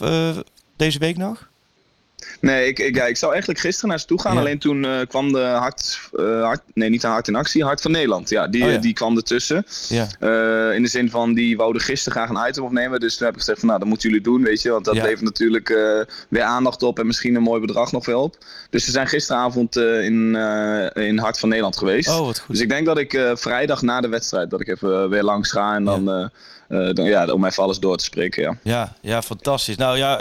deze 0.76 0.98
week 0.98 1.16
nog? 1.16 1.48
Nee, 2.40 2.68
ik, 2.68 2.78
ik, 2.78 2.94
ja, 2.94 3.04
ik 3.04 3.16
zou 3.16 3.30
eigenlijk 3.32 3.60
gisteren 3.60 3.88
naar 3.88 4.00
ze 4.00 4.06
toe 4.06 4.20
gaan. 4.20 4.34
Ja. 4.34 4.40
Alleen 4.40 4.58
toen 4.58 4.84
eh, 4.84 5.06
kwam 5.08 5.32
de 5.32 5.40
hart, 5.40 6.00
hart... 6.42 6.60
Nee, 6.74 6.88
niet 6.88 7.00
de 7.00 7.06
Hart 7.06 7.28
in 7.28 7.34
Actie. 7.34 7.64
Hart 7.64 7.80
van 7.80 7.90
Nederland. 7.90 8.28
Ja, 8.28 8.46
die, 8.46 8.64
Oh 8.64 8.70
ja. 8.70 8.78
die 8.78 8.92
kwam 8.92 9.16
ertussen. 9.16 9.66
Ja. 9.88 10.06
Eh, 10.20 10.74
in 10.74 10.82
de 10.82 10.88
zin 10.88 11.10
van, 11.10 11.34
die 11.34 11.56
wouden 11.56 11.82
gisteren 11.82 12.18
graag 12.18 12.42
een 12.42 12.48
item 12.48 12.64
opnemen. 12.64 13.00
Dus 13.00 13.16
toen 13.16 13.26
heb 13.26 13.34
ik 13.34 13.40
gezegd 13.40 13.58
van, 13.58 13.68
nou, 13.68 13.80
dat 13.80 13.88
moeten 13.88 14.08
jullie 14.08 14.24
doen, 14.24 14.42
weet 14.42 14.62
je. 14.62 14.70
Want 14.70 14.84
dat 14.84 14.94
levert 14.94 15.20
natuurlijk 15.20 15.68
weer 16.28 16.42
aandacht 16.42 16.82
op 16.82 16.98
en 16.98 17.06
misschien 17.06 17.34
een 17.34 17.42
mooi 17.42 17.60
bedrag 17.60 17.92
nog 17.92 18.06
wel 18.06 18.22
op. 18.22 18.36
Dus 18.70 18.86
we 18.86 18.92
zijn 18.92 19.06
gisteravond 19.06 19.76
in, 19.76 20.36
in 20.94 21.18
Hart 21.18 21.38
van 21.38 21.48
Nederland 21.48 21.76
geweest. 21.76 22.08
Oh, 22.08 22.26
wat 22.26 22.38
goed. 22.38 22.48
Dus 22.48 22.60
ik 22.60 22.68
denk 22.68 22.86
dat 22.86 22.98
ik 22.98 23.20
vrijdag 23.34 23.82
na 23.82 24.00
de 24.00 24.08
wedstrijd, 24.08 24.50
dat 24.50 24.60
ik 24.60 24.68
even 24.68 25.10
weer 25.10 25.22
langs 25.22 25.50
ga. 25.50 25.74
En 25.74 25.84
dan, 25.84 26.30
eh, 26.70 26.92
dan, 26.92 27.04
ja, 27.04 27.26
om 27.26 27.44
even 27.44 27.62
alles 27.62 27.78
door 27.78 27.96
te 27.96 28.04
spreken, 28.04 28.42
ja. 28.42 28.56
Ja, 28.62 28.96
ja, 29.00 29.22
fantastisch. 29.22 29.76
Nou 29.76 29.96
ja, 29.98 30.18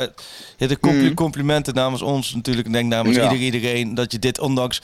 eh, 0.58 0.68
de 0.68 0.78
Mhm. 0.82 1.14
complimenten 1.14 1.74
namens 1.74 2.02
ons 2.02 2.34
natuurlijk. 2.36 2.68
Ik 2.68 2.74
denk 2.74 2.90
namens 2.90 3.16
Ja. 3.18 3.34
iedereen 3.34 3.96
dat 3.96 4.12
je 4.12 4.20
dit 4.20 4.40
ondanks... 4.40 4.82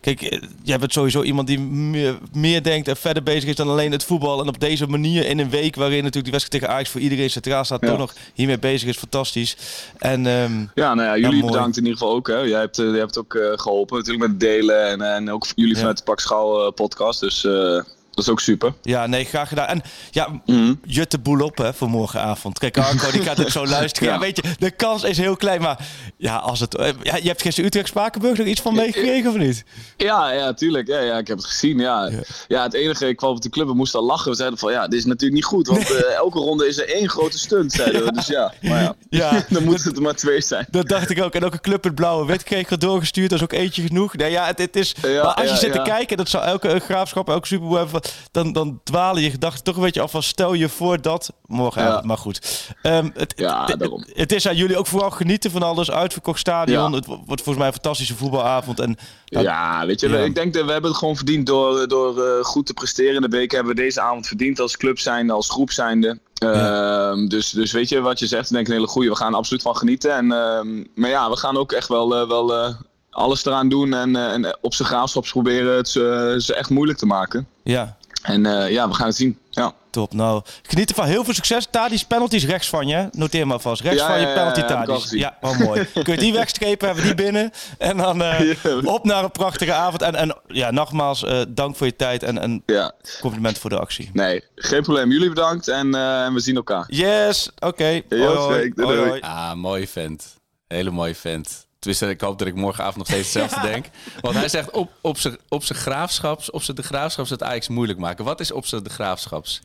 Kijk, 0.00 0.22
eh, 0.22 0.42
jij 0.62 0.78
bent 0.78 0.92
sowieso 0.92 1.22
iemand 1.22 1.46
die 1.46 1.60
meer, 1.60 2.18
meer 2.32 2.62
denkt 2.62 2.88
en 2.88 2.96
verder 2.96 3.22
bezig 3.22 3.48
is 3.48 3.54
dan 3.54 3.68
alleen 3.68 3.92
het 3.92 4.04
voetbal. 4.04 4.40
En 4.40 4.48
op 4.48 4.60
deze 4.60 4.86
manier 4.86 5.26
in 5.26 5.38
een 5.38 5.50
week 5.50 5.74
waarin 5.76 5.96
natuurlijk 5.96 6.24
die 6.24 6.32
wedstrijd 6.32 6.62
tegen 6.62 6.74
Ajax 6.74 6.90
voor 6.90 7.00
iedereen 7.00 7.30
centraal 7.30 7.64
staat, 7.64 7.80
Ja. 7.80 7.88
toch 7.88 7.98
nog 7.98 8.14
hiermee 8.34 8.58
bezig 8.58 8.88
is 8.88 8.96
fantastisch. 8.96 9.56
En 9.98 10.26
ehm, 10.26 10.52
Ja, 10.74 10.94
nou 10.94 11.02
ja, 11.08 11.16
jullie 11.28 11.44
bedankt 11.46 11.76
in 11.76 11.82
ieder 11.84 11.98
geval 11.98 12.14
ook. 12.14 12.26
Hè. 12.28 12.38
Jij 12.38 12.60
hebt, 12.60 12.76
jij 12.76 12.86
hebt 12.98 13.18
ook 13.18 13.34
eh, 13.34 13.52
geholpen 13.54 13.96
natuurlijk 13.96 14.22
met 14.24 14.30
het 14.30 14.40
delen 14.50 14.88
en, 14.90 15.00
en 15.14 15.30
ook 15.30 15.46
jullie 15.54 15.76
vanuit 15.76 15.96
de 15.98 16.04
Pak 16.04 16.20
Schouw 16.20 16.70
podcast. 16.70 17.20
Dus 17.20 17.44
eh, 17.44 17.80
dat 18.20 18.28
is 18.28 18.30
ook 18.30 18.40
super. 18.40 18.72
ja, 18.82 19.06
nee, 19.06 19.24
graag 19.24 19.48
gedaan. 19.48 19.66
En 19.66 19.82
ja, 20.10 20.40
jut 20.84 21.10
de 21.10 21.18
boel 21.18 21.40
op 21.40 21.58
hè, 21.58 21.74
voor 21.74 21.90
morgenavond. 21.90 22.58
Kijk, 22.58 22.78
Arco 22.78 23.10
die 23.10 23.22
gaat 23.22 23.36
het 23.36 23.52
zo 23.52 23.66
luisteren. 23.76 24.08
Ja. 24.08 24.14
Ja. 24.14 24.20
weet 24.20 24.36
je, 24.36 24.42
de 24.58 24.70
kans 24.70 25.02
is 25.02 25.18
heel 25.18 25.36
klein. 25.36 25.60
Maar 25.60 25.86
ja, 26.16 26.36
als 26.36 26.60
het, 26.60 26.74
eh, 26.74 26.88
ja, 27.02 27.16
je 27.16 27.28
hebt 27.28 27.42
gisteren 27.42 27.68
Utrecht-Spakenburg 27.68 28.38
nog 28.38 28.46
iets 28.46 28.60
van 28.60 28.74
meegekregen 28.74 29.30
of 29.30 29.36
niet? 29.36 29.64
Ja, 29.96 30.32
ja, 30.32 30.54
tuurlijk. 30.54 30.86
Ja, 30.86 31.00
ja, 31.00 31.18
ik 31.18 31.26
heb 31.26 31.36
het 31.36 31.46
gezien. 31.46 31.78
Ja. 31.78 32.10
Ja. 32.48 32.62
het 32.62 32.74
enige, 32.74 33.08
ik 33.08 33.16
kwam 33.16 33.30
op 33.30 33.42
de 33.42 33.48
club 33.48 33.68
en 33.68 33.76
moest 33.76 33.94
al 33.94 34.04
lachen. 34.04 34.30
We 34.30 34.36
zeiden 34.36 34.58
van, 34.58 34.72
ja, 34.72 34.88
dit 34.88 34.98
is 34.98 35.04
natuurlijk 35.04 35.34
niet 35.34 35.44
goed. 35.44 35.66
Want 35.66 35.90
eh, 35.90 36.14
elke 36.14 36.38
ronde 36.38 36.68
is 36.68 36.78
er 36.78 36.88
één 36.88 37.08
grote 37.08 37.38
stunt, 37.38 37.72
zeiden 37.72 38.04
we. 38.04 38.12
Dus 38.20 38.26
ja, 38.26 38.52
maar 38.62 38.82
ja. 38.82 38.94
Ja. 39.10 39.44
dan 39.48 39.64
moeten 39.64 39.88
het 39.88 39.96
er 39.96 40.02
maar 40.02 40.14
twee 40.14 40.40
zijn. 40.40 40.66
Dat 40.70 40.88
dacht 40.88 41.10
ik 41.10 41.22
ook. 41.22 41.34
En 41.34 41.44
ook 41.44 41.52
een 41.52 41.60
club 41.60 41.84
met 41.84 41.94
blauwe 41.94 42.26
wit 42.26 42.42
kreeg 42.42 42.70
ik 42.70 42.80
doorgestuurd. 42.80 43.30
Dat 43.30 43.38
is 43.38 43.44
ook 43.44 43.52
eentje 43.52 43.82
genoeg. 43.82 44.16
Nee, 44.16 44.30
ja, 44.30 44.46
het, 44.46 44.58
het 44.58 44.76
is, 44.76 44.94
maar 45.02 45.34
als 45.34 45.50
je 45.50 45.56
zit 45.56 45.72
te 45.72 45.82
kijken, 45.82 46.16
dat 46.16 46.28
zou 46.28 46.44
elke 46.44 46.68
eh, 46.68 46.80
graafschap, 46.80 47.28
elke 47.28 47.46
Super 47.46 47.66
Bowl 47.66 47.78
hebben, 47.78 48.00
dan, 48.30 48.52
dan 48.52 48.80
dwalen 48.84 49.22
je 49.22 49.30
gedachten 49.30 49.64
toch 49.64 49.76
een 49.76 49.82
beetje 49.82 50.00
af 50.00 50.10
van 50.10 50.22
stel 50.22 50.52
je 50.54 50.68
voor 50.68 51.00
dat. 51.00 51.32
Ja. 51.74 52.02
Maar 52.04 52.18
goed. 52.18 52.68
Ehm, 52.82 53.10
het, 53.14 53.32
Ja, 53.36 53.64
het, 53.66 53.78
daarom. 53.78 54.04
het 54.12 54.32
is 54.32 54.48
aan 54.48 54.56
jullie 54.56 54.76
ook 54.78 54.86
vooral 54.86 55.10
genieten 55.10 55.50
van 55.50 55.62
alles. 55.62 55.90
Uitverkocht 55.90 56.38
stadion. 56.38 56.90
Ja. 56.90 56.96
Het 56.96 57.06
wo- 57.06 57.22
wordt 57.26 57.42
volgens 57.42 57.56
mij 57.56 57.66
een 57.66 57.72
fantastische 57.72 58.16
voetbalavond. 58.16 58.80
En, 58.80 58.96
nou, 59.26 59.44
Ja, 59.44 59.86
weet 59.86 60.00
je, 60.00 60.08
Ja. 60.08 60.18
ik 60.18 60.34
denk 60.34 60.54
dat 60.54 60.64
we 60.64 60.72
hebben 60.72 60.90
het 60.90 60.98
gewoon 60.98 61.16
verdiend 61.16 61.46
door, 61.46 61.88
door 61.88 62.24
eh, 62.24 62.44
goed 62.44 62.66
te 62.66 62.74
presteren 62.74 63.14
in 63.14 63.20
de 63.22 63.28
beker. 63.28 63.56
Hebben 63.56 63.74
we 63.74 63.80
deze 63.82 64.00
avond 64.00 64.26
verdiend 64.26 64.60
als 64.60 64.76
club 64.76 64.98
zijnde, 64.98 65.32
als 65.32 65.48
groep 65.50 65.70
zijnde. 65.70 66.18
Ehm, 66.34 67.26
dus, 67.28 67.50
dus 67.50 67.72
weet 67.72 67.88
je 67.88 68.00
wat 68.00 68.18
je 68.18 68.26
zegt, 68.26 68.48
denk 68.50 68.60
ik 68.62 68.68
een 68.68 68.74
hele 68.78 68.86
goeie. 68.88 69.08
We 69.10 69.16
gaan 69.16 69.32
er 69.32 69.38
absoluut 69.38 69.62
van 69.62 69.76
genieten. 69.76 70.14
En, 70.14 70.32
ehm, 70.32 70.84
maar 70.94 71.10
ja, 71.10 71.30
we 71.30 71.36
gaan 71.36 71.56
ook 71.56 71.72
echt 71.72 71.88
wel, 71.88 72.16
eh, 72.16 72.28
wel 72.28 72.54
eh, 72.54 72.74
alles 73.10 73.44
eraan 73.44 73.68
doen 73.68 73.94
en, 73.94 74.16
en 74.16 74.58
op 74.60 74.74
zijn 74.74 74.88
graafschaps 74.88 75.30
proberen 75.30 75.76
het 75.76 75.88
ze, 75.88 76.34
ze 76.38 76.54
echt 76.54 76.70
moeilijk 76.70 76.98
te 76.98 77.06
maken. 77.06 77.48
ja, 77.62 77.96
En 78.22 78.46
eh, 78.46 78.70
ja, 78.70 78.88
we 78.88 78.94
gaan 78.94 79.06
het 79.06 79.16
zien. 79.16 79.38
Ja. 79.50 79.72
top. 79.90 80.12
Nou, 80.12 80.42
geniet 80.62 80.88
ervan. 80.88 81.06
Heel 81.06 81.24
veel 81.24 81.34
succes. 81.34 81.66
Tadis 81.70 82.04
penalties 82.04 82.44
rechts 82.46 82.68
van 82.68 82.86
je. 82.86 83.08
Noteer 83.12 83.46
maar 83.46 83.60
vast. 83.60 83.82
Rechts 83.82 84.00
Ja, 84.00 84.06
van 84.06 84.20
je 84.20 84.26
penalty 84.26 84.60
Tadis. 84.62 85.10
Ja, 85.10 85.36
oh 85.40 85.58
mooi. 85.58 85.86
Kun 86.02 86.14
je 86.14 86.16
die 86.20 86.32
wegstrepen, 86.32 86.86
hebben 86.86 87.04
we 87.06 87.14
die 87.14 87.24
binnen. 87.24 87.50
En 87.78 87.96
dan 87.96 88.22
eh, 88.22 88.84
op 88.94 89.04
naar 89.04 89.24
een 89.24 89.30
prachtige 89.30 89.72
avond. 89.72 90.02
En, 90.02 90.14
en 90.14 90.36
ja, 90.46 90.70
nogmaals, 90.70 91.24
eh, 91.24 91.40
dank 91.48 91.76
voor 91.76 91.86
je 91.86 91.96
tijd 91.96 92.22
en 92.22 92.42
een 92.42 92.62
ja, 92.66 92.92
compliment 93.20 93.58
voor 93.58 93.70
de 93.70 93.78
actie. 93.78 94.10
nee, 94.12 94.44
geen 94.54 94.82
probleem. 94.82 95.10
Jullie 95.10 95.28
bedankt 95.28 95.68
en, 95.68 95.94
eh, 95.94 96.24
en 96.24 96.34
we 96.34 96.40
zien 96.40 96.56
elkaar. 96.56 96.84
Yes, 96.88 97.50
oké. 97.58 97.84
Hoi, 97.84 98.04
Yo, 98.22 98.34
hoi. 98.34 98.72
Doei, 98.74 98.96
Hoi, 98.96 99.08
doei. 99.08 99.20
Ah, 99.20 99.54
mooie 99.54 99.88
vent. 99.88 100.38
Hele 100.66 100.90
mooie 100.90 101.14
vent. 101.14 101.66
Tenminste, 101.80 102.08
ik 102.08 102.20
hoop 102.20 102.38
dat 102.38 102.48
ik 102.48 102.54
morgenavond 102.54 102.96
nog 102.96 103.06
steeds 103.06 103.32
hetzelfde 103.34 103.68
denk. 103.68 103.86
Want 104.20 104.34
hij 104.36 104.48
zegt 104.48 104.70
op, 104.70 104.90
op 105.00 105.18
zijn 105.18 105.38
op 105.48 105.64
zijn 105.64 105.78
graafschaps, 105.78 106.50
op 106.50 106.62
zijn 106.62 106.76
de 106.76 106.82
graafschaps 106.82 107.30
het 107.30 107.42
Ajax 107.42 107.68
moeilijk 107.68 107.98
maken. 107.98 108.24
Wat 108.24 108.40
is 108.40 108.52
op 108.52 108.66
zijn 108.66 108.82
de 108.82 108.90
graafschaps? 108.90 109.60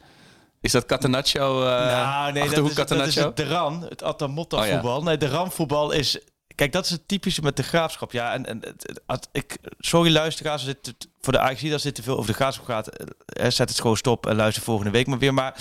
Is 0.62 0.72
dat 0.72 0.86
Catenaccio? 0.86 1.62
eh 1.64 1.70
Nou, 1.70 2.32
nee, 2.32 2.50
dat 2.50 2.70
is, 2.70 2.76
dat 2.76 2.92
is 3.08 3.16
het 3.16 3.38
Deran, 3.38 3.86
het 3.90 4.04
Atamotta 4.04 4.58
Oh, 4.58 4.66
ja. 4.66 4.72
voetbal. 4.74 5.04
Nee, 5.04 5.18
de 5.18 5.28
ramvoetbal 5.28 5.92
is... 5.92 6.20
Kijk, 6.56 6.72
dat 6.72 6.86
is 6.86 6.92
het 6.92 7.08
typische 7.08 7.42
met 7.42 7.56
de 7.58 7.64
graafschap. 7.64 8.12
Ja, 8.12 8.34
en, 8.34 8.46
en 8.46 8.58
het- 8.62 8.84
het- 8.88 9.02
het- 9.08 9.30
ik, 9.32 9.58
sorry 9.80 10.12
luisteraars, 10.14 10.66
als 10.66 10.76
dit, 10.82 11.08
voor 11.22 11.34
de 11.34 11.40
AXC 11.40 11.72
als 11.72 11.82
dit 11.82 11.96
te 11.96 12.04
veel 12.04 12.16
over 12.18 12.28
de 12.30 12.34
graafschap 12.36 12.66
gaat, 12.66 12.88
eh, 12.88 13.50
zet 13.50 13.70
het 13.70 13.80
gewoon 13.82 13.98
stop 13.98 14.26
en 14.28 14.36
luister 14.36 14.64
volgende 14.64 14.92
week 14.92 15.08
maar 15.08 15.20
weer. 15.20 15.34
Maar 15.34 15.56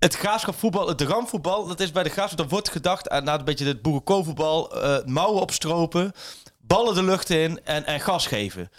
het 0.00 0.14
graafschapvoetbal, 0.16 0.88
het 0.88 1.00
ramvoetbal, 1.00 1.66
dat 1.66 1.80
is 1.80 1.90
bij 1.90 2.02
de 2.02 2.08
graafschap, 2.10 2.38
dan 2.38 2.48
wordt 2.48 2.70
gedacht 2.70 3.08
aan 3.10 3.24
na 3.24 3.38
een 3.38 3.44
beetje 3.44 3.66
het 3.66 3.82
boerenkoolvoetbal, 3.82 4.82
eh 4.82 5.04
mouwen 5.04 5.40
opstropen, 5.42 6.12
ballen 6.58 6.94
de 6.94 7.02
lucht 7.02 7.30
in 7.30 7.60
en, 7.64 7.86
en 7.86 8.00
gas 8.00 8.26
geven. 8.26 8.70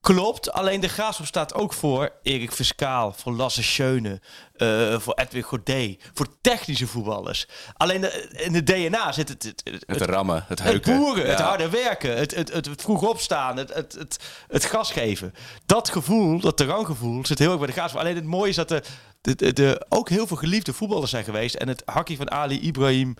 Klopt, 0.00 0.52
alleen 0.52 0.80
de 0.80 0.88
graafschap 0.88 1.26
staat 1.26 1.54
ook 1.54 1.72
voor 1.72 2.10
Erik 2.22 2.52
Fiscaal, 2.52 3.12
voor 3.12 3.32
Lasse 3.32 3.62
Schöne, 3.62 4.20
eh, 4.54 4.98
voor 4.98 5.14
Edwin 5.14 5.42
Godet, 5.42 6.02
voor 6.14 6.26
technische 6.40 6.86
voetballers. 6.86 7.46
Alleen 7.76 8.00
de- 8.00 8.28
in 8.32 8.54
het 8.54 8.66
DNA 8.66 9.12
zit 9.12 9.28
het, 9.28 9.42
het, 9.42 9.60
het, 9.64 9.84
Het 9.86 10.00
rammen, 10.10 10.36
het 10.48 10.48
het 10.48 10.62
heuken. 10.62 10.96
boeren, 10.98 11.28
het 11.30 11.40
harde 11.40 11.68
werken, 11.68 12.16
het, 12.16 12.34
het, 12.34 12.52
het, 12.52 12.66
het 12.66 12.82
vroeg 12.82 13.02
opstaan, 13.08 13.56
het, 13.56 13.74
het, 13.74 13.92
het, 13.92 14.18
het 14.48 14.64
gas 14.64 14.90
geven. 14.92 15.34
Dat 15.66 15.88
gevoel, 15.90 16.40
dat 16.40 16.56
terreingevoel, 16.56 17.26
zit 17.26 17.38
heel 17.38 17.48
erg 17.50 17.58
bij 17.58 17.66
de 17.66 17.72
graafschap. 17.72 18.00
Alleen 18.00 18.14
het 18.16 18.24
mooie 18.24 18.50
is 18.50 18.56
dat 18.56 18.70
er 18.70 18.84
de, 19.24 19.34
de, 19.34 19.52
de, 19.52 19.86
ook 19.88 20.08
heel 20.08 20.26
veel 20.26 20.36
geliefde 20.36 20.72
voetballers 20.72 21.10
zijn 21.10 21.24
geweest. 21.24 21.54
En 21.54 21.68
het 21.68 21.82
hakkie 21.84 22.16
van 22.16 22.30
Ali 22.30 22.60
Ibrahim 22.60 23.16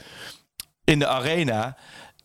in 0.84 0.98
de 0.98 1.06
arena, 1.06 1.76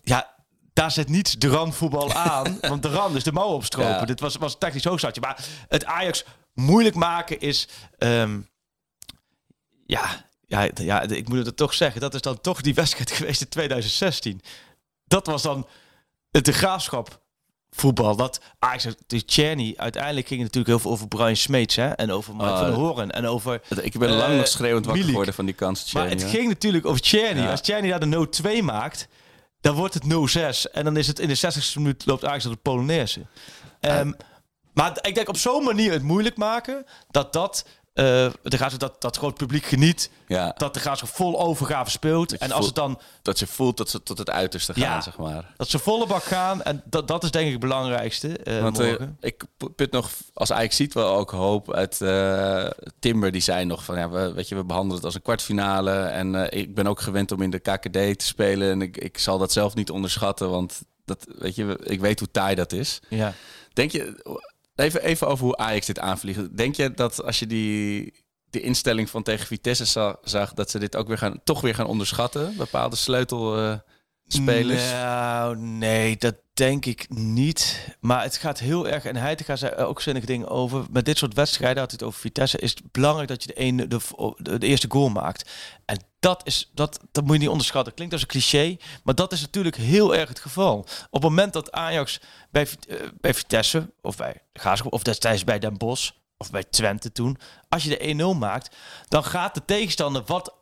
ja, 0.03 0.36
daar 0.73 0.91
zit 0.91 1.09
niets 1.09 1.34
de 1.34 1.47
randvoetbal 1.47 2.13
aan. 2.32 2.57
want 2.61 2.82
de 2.82 2.89
rand 2.89 3.15
is 3.15 3.23
de 3.23 3.32
mouw 3.32 3.47
opstropen. 3.47 3.91
Ja. 3.91 4.05
Dit 4.05 4.19
was, 4.19 4.36
was 4.36 4.53
een 4.53 4.59
technisch 4.59 4.84
hoogstadje. 4.84 5.21
Maar 5.21 5.45
het 5.67 5.86
Ajax 5.86 6.23
moeilijk 6.53 6.95
maken 6.95 7.39
is... 7.39 7.67
ehm, 7.97 8.39
ja, 9.86 10.25
ja, 10.45 10.69
ja, 10.73 11.01
ik 11.01 11.30
moet 11.30 11.45
het 11.45 11.57
toch 11.57 11.73
zeggen. 11.73 12.01
Dat 12.01 12.13
is 12.13 12.21
dan 12.21 12.41
toch 12.41 12.61
die 12.61 12.73
wedstrijd 12.73 13.11
geweest 13.17 13.41
in 13.41 13.49
2016. 13.49 14.41
Dat 15.05 15.25
was 15.25 15.41
dan 15.41 15.67
het 16.32 16.45
de 16.45 16.53
graafschap 16.53 17.21
voetbal. 17.72 18.15
Dat 18.15 18.41
Ajax, 18.59 18.88
de 19.07 19.26
Czerny, 19.26 19.74
uiteindelijk 19.78 20.28
ging 20.28 20.41
het 20.41 20.53
natuurlijk 20.53 20.67
heel 20.67 20.80
veel 20.80 20.91
over 20.91 21.07
Brian 21.07 21.36
Smeets 21.36 21.76
hè, 21.76 21.88
en 21.88 22.11
over 22.11 22.34
Mike 22.36 22.45
Ah, 22.49 22.57
van 22.59 22.65
der 22.65 22.76
Hoorn 22.76 23.11
en 23.11 23.26
over. 23.26 23.61
Ik 23.82 23.97
ben 23.99 24.09
lang 24.09 24.32
Eh, 24.32 24.38
nog 24.38 24.47
schreeuwend 24.47 24.86
wakker 24.86 24.93
Milik. 24.93 25.09
geworden 25.09 25.34
van 25.34 25.45
die 25.45 25.53
kans. 25.55 25.93
Maar 25.93 26.09
het 26.09 26.24
ging 26.24 26.47
natuurlijk 26.47 26.86
over 26.86 27.01
Czerny. 27.01 27.41
Ja. 27.41 27.51
Als 27.51 27.61
Czerny 27.61 27.89
daar 27.89 27.99
de 27.99 28.05
0-2 28.59 28.63
maakt, 28.63 29.07
dan 29.61 29.76
wordt 29.76 29.93
het 29.93 30.03
0-6 30.03 30.72
en 30.72 30.84
dan 30.84 30.97
is 30.97 31.07
het 31.07 31.20
in 31.20 31.28
de 31.28 31.36
60ste 31.38 31.74
minuut 31.76 32.05
loopt 32.05 32.26
Ajax 32.26 32.43
de 32.43 32.55
Polonaise. 32.55 33.22
Ehm, 33.80 34.11
maar 34.74 34.97
ik 35.01 35.15
denk 35.15 35.28
op 35.30 35.38
zo'n 35.38 35.63
manier 35.63 35.91
het 35.91 36.03
moeilijk 36.03 36.38
maken 36.38 36.86
dat 37.11 37.34
dat 37.34 37.65
de 38.43 38.58
graafschap 38.58 38.80
dat 38.80 39.02
dat 39.02 39.18
groot 39.18 39.36
publiek 39.36 39.66
geniet, 39.66 40.10
Ja, 40.28 40.54
dat 40.58 40.74
de 40.74 40.80
graafschap 40.80 41.10
vol 41.10 41.39
overgave 41.39 41.89
speelt 41.89 42.38
en 42.38 42.52
als 42.52 42.52
voelt- 42.52 42.66
het 42.66 42.76
dan 42.76 43.00
dat 43.22 43.38
ze 43.38 43.47
voelt 43.47 43.78
dat 43.78 43.89
ze 43.89 44.04
tot 44.04 44.18
het 44.18 44.30
uiterste 44.30 44.74
gaan, 44.74 44.82
Ja. 44.82 45.02
zeg 45.02 45.18
maar. 45.18 45.54
Dat 45.58 45.70
ze 45.70 45.80
volle 45.80 46.08
bak 46.08 46.24
gaan. 46.24 46.62
En 46.64 46.82
dat, 46.86 47.08
dat 47.08 47.24
is 47.24 47.32
denk 47.32 47.45
ik 47.45 47.52
het 47.52 47.62
belangrijkste. 47.62 48.38
eh, 48.38 48.62
Want 48.62 48.80
eh, 48.80 48.93
ik 49.20 49.43
pu- 49.58 49.70
put 49.70 49.91
nog, 49.91 50.10
als 50.34 50.52
Ajax 50.52 50.76
ziet 50.76 50.93
wel 50.93 51.16
ook 51.16 51.32
hoop 51.32 51.74
uit 51.74 52.02
eh, 52.02 52.66
Timber. 53.00 53.32
Die 53.32 53.41
zei 53.41 53.66
nog 53.66 53.84
van, 53.84 53.97
ja, 53.97 54.10
we, 54.10 54.34
weet 54.34 54.47
je, 54.50 54.56
we 54.56 54.64
behandelen 54.64 54.95
het 54.95 55.06
als 55.06 55.16
een 55.16 55.22
kwartfinale. 55.22 55.91
En 56.00 56.50
eh, 56.50 56.60
ik 56.60 56.76
ben 56.76 56.88
ook 56.88 57.02
gewend 57.02 57.32
om 57.32 57.41
in 57.41 57.50
de 57.50 57.60
KKD 57.60 57.91
te 58.20 58.26
spelen. 58.26 58.72
En 58.72 58.82
ik, 58.82 58.97
ik 58.97 59.18
zal 59.18 59.38
dat 59.38 59.52
zelf 59.52 59.76
niet 59.76 59.89
onderschatten, 59.89 60.50
want 60.50 60.82
dat, 61.06 61.26
weet 61.38 61.56
je, 61.56 61.80
ik 61.84 62.00
weet 62.00 62.20
hoe 62.20 62.32
taai 62.32 62.56
dat 62.56 62.72
is. 62.72 63.00
ja. 63.10 63.34
Denk 63.74 63.91
je, 63.91 64.24
even, 64.80 65.03
even 65.03 65.27
over 65.27 65.45
hoe 65.45 65.57
Ajax 65.57 65.86
dit 65.86 65.99
aanvliegt. 65.99 66.57
Denk 66.57 66.75
je 66.75 66.91
dat 66.91 67.23
als 67.23 67.39
je 67.39 67.47
die, 67.47 68.13
die 68.49 68.61
instelling 68.61 69.09
van 69.09 69.23
tegen 69.23 69.47
Vitesse 69.47 69.86
za- 69.86 70.17
zag, 70.23 70.53
dat 70.53 70.69
ze 70.69 70.80
dit 70.80 70.95
ook 70.95 71.07
weer 71.07 71.17
gaan, 71.17 71.39
toch 71.43 71.61
weer 71.61 71.75
gaan 71.75 71.86
onderschatten? 71.88 72.53
Bepaalde 72.57 72.95
Nou, 74.91 75.57
nee, 75.57 76.17
dat 76.17 76.36
denk 76.53 76.86
ik 76.86 77.05
niet. 77.09 77.88
Maar 77.99 78.23
het 78.23 78.38
gaat 78.38 78.59
heel 78.59 78.88
erg, 78.88 79.05
en 79.05 79.15
Heitinga 79.15 79.55
zei 79.55 79.75
ook 79.75 80.01
zinnige 80.01 80.25
dingen 80.25 80.47
over. 80.47 80.86
Met 80.91 81.05
dit 81.05 81.17
soort 81.17 81.34
wedstrijden, 81.34 81.82
had 81.82 81.91
het 81.91 82.03
over 82.03 82.19
Vitesse, 82.19 82.57
is 82.57 82.69
het 82.69 82.91
belangrijk 82.91 83.27
dat 83.27 83.43
je 83.43 83.47
de, 83.47 83.53
ene, 83.53 83.88
de, 83.88 83.99
de, 84.38 84.57
de 84.57 84.67
eerste 84.67 84.88
goal 84.89 85.09
maakt. 85.09 85.49
En 85.86 86.03
dat, 86.19 86.41
is, 86.45 86.71
dat, 86.73 86.99
dat 87.11 87.23
moet 87.23 87.34
je 87.34 87.39
niet 87.39 87.49
onderschatten. 87.49 87.93
Klinkt 87.93 88.13
als 88.13 88.21
een 88.21 88.27
cliché, 88.27 88.77
maar 89.03 89.15
dat 89.15 89.32
is 89.32 89.41
natuurlijk 89.41 89.75
heel 89.75 90.15
erg 90.15 90.30
het 90.30 90.39
geval. 90.39 90.77
Op 90.80 90.88
het 91.11 91.21
moment 91.21 91.53
dat 91.53 91.71
Ajax 91.71 92.21
bij, 92.51 92.67
eh, 92.88 92.97
bij 93.21 93.34
Vitesse, 93.34 93.93
of 94.01 94.17
bij 94.17 94.41
Graafschap, 94.53 94.93
of 94.93 95.03
destijds 95.03 95.43
bij 95.43 95.59
Den 95.59 95.77
Bosch, 95.77 96.11
of 96.38 96.51
bij 96.51 96.63
Twente 96.63 97.11
toen, 97.11 97.38
als 97.69 97.84
je 97.84 97.89
de 97.89 98.34
1-0 98.34 98.38
maakt, 98.38 98.75
dan 99.07 99.23
gaat 99.23 99.53
de 99.53 99.65
tegenstander 99.65 100.23
wat 100.25 100.59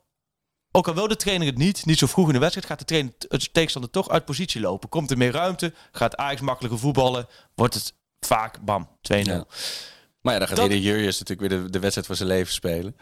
ook 0.77 0.87
al 0.87 0.93
wil 0.93 1.07
de 1.07 1.15
trainer 1.15 1.47
het 1.47 1.57
niet, 1.57 1.85
niet 1.85 1.97
zo 1.97 2.07
vroeg 2.07 2.27
in 2.27 2.33
de 2.33 2.39
wedstrijd, 2.39 2.67
gaat 2.67 2.79
de 2.79 2.85
trainer 2.85 3.13
het 3.27 3.53
tegenstander 3.53 3.91
toch 3.91 4.09
uit 4.09 4.25
positie 4.25 4.61
lopen. 4.61 4.89
Komt 4.89 5.11
er 5.11 5.17
meer 5.17 5.31
ruimte, 5.31 5.73
gaat 5.91 6.15
Ajax 6.17 6.41
makkelijker 6.41 6.79
voetballen, 6.79 7.27
wordt 7.55 7.73
het 7.73 7.93
vaak 8.19 8.59
bam 8.61 8.87
2-0. 8.87 8.89
Ja. 9.01 9.45
Maar 10.21 10.33
ja, 10.33 10.39
dan 10.39 10.47
gaat 10.47 10.57
Dat- 10.57 10.67
Hidde 10.69 10.81
Jurjes 10.87 11.19
natuurlijk 11.19 11.49
weer 11.49 11.61
de, 11.61 11.69
de 11.69 11.79
wedstrijd 11.79 12.07
van 12.07 12.15
zijn 12.15 12.29
leven 12.29 12.53
spelen. 12.53 12.95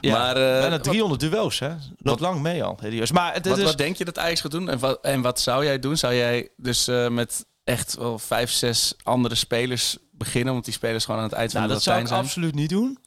Ja, 0.00 0.18
Maar, 0.18 0.36
eh, 0.36 0.58
bijna 0.60 0.70
wat- 0.70 0.84
300 0.84 1.20
duels, 1.20 1.58
hè? 1.58 1.74
Loopt 1.98 2.20
lang 2.20 2.40
mee 2.40 2.64
al. 2.64 2.78
Maar 3.12 3.34
het 3.34 3.46
Wat, 3.48 3.62
wat 3.62 3.78
denk 3.78 3.96
je 3.96 4.04
dat 4.04 4.18
Ajax 4.18 4.40
gaat 4.40 4.50
doen? 4.50 4.68
En 4.68 4.78
wat, 4.78 4.98
en 5.02 5.20
wat 5.20 5.40
zou 5.40 5.64
jij 5.64 5.78
doen? 5.78 5.96
Zou 5.96 6.14
jij 6.14 6.48
dus 6.56 6.88
eh, 6.88 7.08
met 7.08 7.46
echt 7.64 7.94
wel 7.96 8.18
vijf, 8.18 8.50
zes 8.50 8.94
andere 9.02 9.34
spelers 9.34 9.96
beginnen? 10.12 10.52
Want 10.52 10.64
die 10.64 10.74
spelers 10.74 11.04
gewoon 11.04 11.20
aan 11.20 11.26
het 11.26 11.36
eind 11.36 11.50
van 11.50 11.60
Nou, 11.60 11.72
de 11.72 11.78
dat 11.78 11.86
zou 11.88 12.00
ik 12.00 12.06
zijn? 12.06 12.20
absoluut 12.20 12.54
niet 12.54 12.68
doen. 12.70 12.98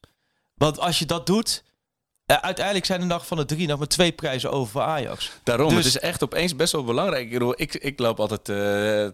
Want 0.55 0.80
als 0.80 0.99
je 0.99 1.05
dat 1.05 1.26
doet... 1.26 1.63
eh, 2.36 2.44
uiteindelijk 2.44 2.86
zijn 2.86 3.02
er 3.02 3.08
nog 3.08 3.28
van 3.28 3.38
de 3.38 3.46
drie 3.46 3.68
nog 3.68 3.78
maar 3.78 3.88
twee 3.88 4.12
prijzen 4.12 4.52
over 4.52 4.72
voor 4.72 4.82
Ajax. 4.82 5.32
Daarom, 5.44 5.68
Dus- 5.70 5.78
het 5.78 5.86
is 5.86 6.00
echt 6.00 6.24
opeens 6.24 6.56
best 6.56 6.72
wel 6.72 6.84
belangrijk. 6.84 7.24
Ik, 7.26 7.32
bedoel, 7.32 7.54
ik, 7.58 7.74
ik 7.74 8.00
loop 8.00 8.20
altijd 8.20 8.50
eh, 8.50 8.56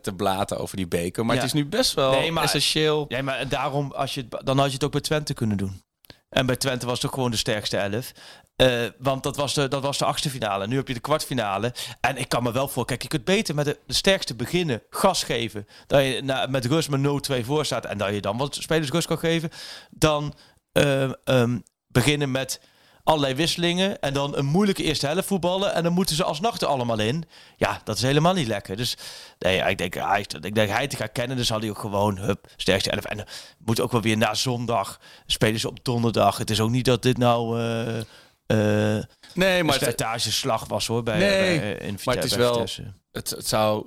te 0.01 0.13
blaten 0.15 0.57
over 0.57 0.77
die 0.77 0.87
beker. 0.87 1.25
Maar 1.25 1.35
Ja. 1.35 1.41
het 1.41 1.53
is 1.53 1.61
nu 1.61 1.65
best 1.65 1.93
wel 1.93 2.11
Nee, 2.11 2.31
maar- 2.31 2.43
essentieel. 2.43 3.05
Ja, 3.07 3.21
maar 3.21 3.47
daarom, 3.47 3.91
als 3.91 4.13
je 4.13 4.27
dan 4.43 4.57
had 4.57 4.67
je 4.67 4.73
het 4.73 4.83
ook 4.83 4.91
bij 4.91 5.01
Twente 5.01 5.33
kunnen 5.33 5.57
doen. 5.57 5.81
En 6.29 6.45
bij 6.45 6.55
Twente 6.55 6.85
was 6.85 6.95
het 6.95 7.05
ook 7.05 7.13
gewoon 7.13 7.31
de 7.31 7.37
sterkste 7.37 7.77
elf. 7.77 8.11
Eh, 8.55 8.85
want 8.97 9.23
dat 9.23 9.35
was, 9.35 9.53
de, 9.53 9.67
dat 9.67 9.81
was 9.83 9.97
de 9.97 10.05
achtste 10.05 10.29
finale. 10.29 10.67
Nu 10.67 10.75
heb 10.75 10.87
je 10.87 10.93
de 10.93 10.99
kwartfinale. 10.99 11.73
En 12.01 12.17
ik 12.17 12.29
kan 12.29 12.43
me 12.43 12.51
wel 12.51 12.67
voor... 12.67 12.85
Kijk, 12.85 13.01
je 13.01 13.07
kunt 13.07 13.23
beter 13.23 13.55
met 13.55 13.65
de, 13.65 13.79
de 13.85 13.93
sterkste 13.93 14.35
beginnen. 14.35 14.81
Gas 14.89 15.23
geven. 15.23 15.67
Dat 15.87 16.03
je 16.03 16.21
na, 16.23 16.45
met 16.45 16.65
rust 16.65 16.89
met 16.89 17.01
0-2 17.31 17.45
voor 17.45 17.65
staat. 17.65 17.85
En 17.85 17.97
dat 17.97 18.13
je 18.13 18.21
dan 18.21 18.37
wat 18.37 18.55
spelers 18.55 18.89
rust 18.89 19.07
kan 19.07 19.17
geven. 19.17 19.49
Dan 19.89 20.33
eh, 20.71 21.03
ehm, 21.23 21.59
beginnen 21.87 22.31
met 22.31 22.61
allerlei 23.03 23.33
wisselingen. 23.33 23.99
En 23.99 24.13
dan 24.13 24.37
een 24.37 24.45
moeilijke 24.45 24.83
eerste 24.83 25.07
helft 25.07 25.27
voetballen. 25.27 25.73
En 25.73 25.83
dan 25.83 25.93
moeten 25.93 26.15
ze 26.15 26.23
alsnog 26.23 26.59
er 26.59 26.67
allemaal 26.67 26.99
in. 26.99 27.23
Ja, 27.57 27.81
dat 27.83 27.95
is 27.95 28.01
helemaal 28.01 28.33
niet 28.33 28.47
lekker. 28.47 28.75
Dus 28.77 28.97
nee, 29.39 29.61
ik 29.61 29.77
denk, 29.77 29.93
hij, 29.93 30.25
ik 30.41 30.55
denk 30.55 30.69
hij 30.69 30.87
te 30.87 30.95
gaan 30.95 31.11
kennen. 31.11 31.37
Dus 31.37 31.49
had 31.49 31.61
hij 31.61 31.69
ook 31.69 31.79
gewoon, 31.79 32.17
hup, 32.17 32.47
sterkste 32.55 32.89
elf. 32.91 33.03
En 33.05 33.19
eh, 33.19 33.25
moet 33.65 33.81
ook 33.81 33.91
wel 33.91 34.01
weer 34.01 34.17
na 34.17 34.33
zondag. 34.33 34.99
Spelen 35.25 35.59
ze 35.59 35.67
op 35.67 35.79
donderdag. 35.83 36.37
Het 36.37 36.49
is 36.49 36.59
ook 36.59 36.69
niet 36.69 36.85
dat 36.85 37.01
dit 37.01 37.17
nou... 37.17 37.59
eh 37.59 37.97
eh 37.99 38.05
Nee, 38.53 39.03
maar 39.33 39.59
een 39.59 39.67
het, 39.67 39.75
slijtageslag 39.79 40.65
was 40.67 40.87
hoor. 40.87 41.03
Bij, 41.03 41.17
Nee, 41.17 41.59
bij, 41.59 41.73
in 41.73 41.97
maar 42.03 42.15
het 42.15 42.23
is 42.23 42.35
wel- 42.35 42.65
het, 43.11 43.29
het 43.29 43.47
zou 43.47 43.85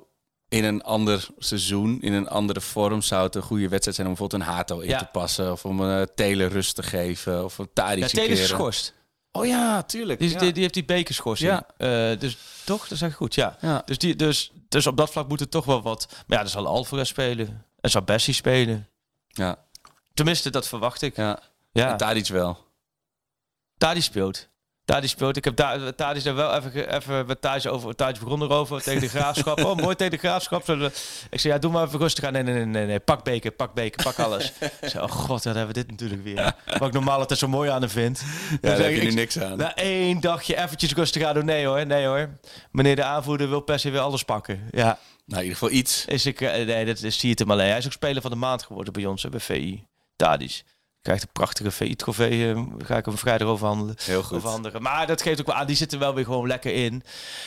in 0.49 0.63
een 0.63 0.81
ander 0.81 1.27
seizoen, 1.37 2.01
in 2.01 2.13
een 2.13 2.27
andere 2.27 2.61
vorm, 2.61 3.01
zou 3.01 3.23
het 3.25 3.35
een 3.35 3.41
goede 3.41 3.67
wedstrijd 3.69 3.95
zijn 3.95 4.07
om 4.07 4.13
bijvoorbeeld 4.13 4.41
een 4.41 4.55
Hato 4.55 4.79
in 4.79 4.89
Ja. 4.89 4.97
te 4.97 5.05
passen. 5.11 5.51
Of 5.51 5.65
om 5.65 5.79
een 5.79 5.99
uh, 5.99 6.05
Taylor 6.15 6.49
rust 6.49 6.75
te 6.75 6.83
geven. 6.83 7.43
Of 7.43 7.57
een 7.57 7.69
Tadic 7.73 8.07
Ja, 8.11 8.21
is 8.21 8.39
geschorst. 8.39 8.93
Oh 9.35 9.45
ja, 9.45 9.83
tuurlijk. 9.83 10.19
Die, 10.19 10.29
ja. 10.29 10.39
die, 10.39 10.51
die 10.51 10.61
heeft 10.61 10.73
die 10.73 10.85
bekerschorsing. 10.85 11.51
Ja. 11.51 11.67
Eh, 12.11 12.19
dus 12.19 12.37
toch, 12.65 12.81
dat 12.81 12.91
is 12.91 13.01
echt 13.01 13.15
goed, 13.15 13.35
ja. 13.35 13.57
Ja. 13.61 13.81
Dus, 13.85 13.97
die, 13.97 14.15
dus, 14.15 14.51
dus 14.69 14.87
op 14.87 14.97
dat 14.97 15.11
vlak 15.11 15.27
moet 15.27 15.39
het 15.39 15.51
toch 15.51 15.65
wel 15.65 15.81
wat... 15.81 16.07
Maar 16.09 16.37
ja, 16.37 16.43
dan 16.43 16.51
zal 16.51 16.67
Alvarez 16.67 17.09
spelen. 17.09 17.65
En 17.79 17.89
zal 17.89 18.01
Bessie 18.01 18.33
spelen. 18.33 18.87
Ja. 19.27 19.65
Tenminste, 20.13 20.49
dat 20.49 20.67
verwacht 20.67 21.01
ik. 21.01 21.15
ja. 21.15 21.39
Ja, 21.71 21.91
En 21.91 21.97
Tadic 21.97 22.27
wel. 22.27 22.57
Tadi 23.77 24.01
speelt. 24.01 24.49
Tadi 24.85 25.07
speelt. 25.07 25.37
Ik 25.37 25.43
heb 25.43 25.55
daar 25.55 25.95
Tadi 25.95 26.17
is 26.17 26.25
er 26.25 26.35
wel 26.35 26.55
even, 26.55 26.95
even 26.95 27.25
met 27.25 27.41
Thijs 27.41 27.67
over. 27.67 27.95
Thijs 27.95 28.19
begon 28.19 28.41
erover 28.41 28.81
tegen 28.81 29.01
de 29.01 29.07
graafschap. 29.07 29.63
Oh, 29.63 29.75
mooi 29.77 29.95
tegen 29.95 30.11
de 30.11 30.17
graafschap. 30.17 30.69
Ik 31.29 31.39
zei, 31.39 31.53
ja, 31.53 31.59
doe 31.59 31.71
maar 31.71 31.87
even 31.87 31.99
rustig 31.99 32.23
aan. 32.23 32.33
Nee, 32.33 32.43
nee, 32.43 32.53
nee, 32.53 32.65
nee, 32.65 32.85
nee. 32.85 32.99
Pak 32.99 33.23
beker, 33.23 33.51
pak 33.51 33.73
beker, 33.73 34.03
pak 34.03 34.19
alles. 34.19 34.51
Ik 34.81 34.89
zei, 34.89 35.03
oh 35.03 35.11
god, 35.11 35.27
wat 35.27 35.55
hebben 35.55 35.67
we 35.67 35.73
dit 35.73 35.89
natuurlijk 35.91 36.23
weer. 36.23 36.55
Wat 36.65 36.87
ik 36.87 36.93
normaal 36.93 37.19
altijd 37.19 37.39
zo 37.39 37.47
mooi 37.47 37.69
aan 37.69 37.81
hem 37.81 37.89
vind. 37.89 38.19
Ja, 38.19 38.49
Dan 38.49 38.59
daar 38.61 38.75
zeg 38.75 38.85
heb 38.85 38.95
je 38.95 39.01
ik, 39.01 39.09
nu 39.09 39.13
niks 39.13 39.39
aan. 39.39 39.57
Na 39.57 39.75
één 39.75 40.19
dagje 40.19 40.57
eventjes 40.57 40.93
rustig 40.93 41.23
aan 41.23 41.33
doen. 41.33 41.45
Nee 41.45 41.65
hoor, 41.65 41.85
nee 41.85 42.05
hoor. 42.05 42.29
Meneer 42.71 42.95
de 42.95 43.03
aanvoerder 43.03 43.49
wil 43.49 43.59
per 43.61 43.79
se 43.79 43.89
weer 43.89 43.99
alles 44.01 44.23
pakken. 44.23 44.67
Ja, 44.71 44.83
Nou, 45.25 45.41
in 45.41 45.47
ieder 45.47 45.51
geval 45.57 45.71
iets. 45.71 46.05
is 46.05 46.25
ik, 46.25 46.41
eh, 46.41 46.65
nee, 46.65 46.85
dat 46.85 47.01
is, 47.01 47.13
zie 47.19 47.21
je 47.23 47.29
het 47.29 47.39
hem 47.39 47.51
alleen. 47.51 47.69
Hij 47.69 47.77
is 47.77 47.85
ook 47.85 47.91
speler 47.91 48.21
van 48.21 48.31
de 48.31 48.37
maand 48.37 48.63
geworden 48.63 48.93
bij 48.93 49.05
ons, 49.05 49.23
hè, 49.23 49.29
bij 49.29 49.39
VI. 49.39 49.83
Tadis. 50.15 50.63
Krijgt 51.03 51.23
een 51.23 51.31
prachtige 51.31 51.71
VI-trofee. 51.71 52.53
eh, 52.53 52.63
ga 52.77 52.97
ik 52.97 53.05
hem 53.05 53.17
vrijdag 53.17 53.47
overhandelen. 53.47 53.95
Heel 54.03 54.23
goed. 54.23 54.37
Overhandigen. 54.37 54.81
Maar 54.81 55.07
dat 55.07 55.21
geeft 55.21 55.39
ook 55.39 55.45
wel 55.45 55.55
aan. 55.55 55.67
Die 55.67 55.75
zitten 55.75 55.99
wel 55.99 56.13
weer 56.13 56.25
gewoon 56.25 56.47
lekker 56.47 56.73
in. 56.73 57.03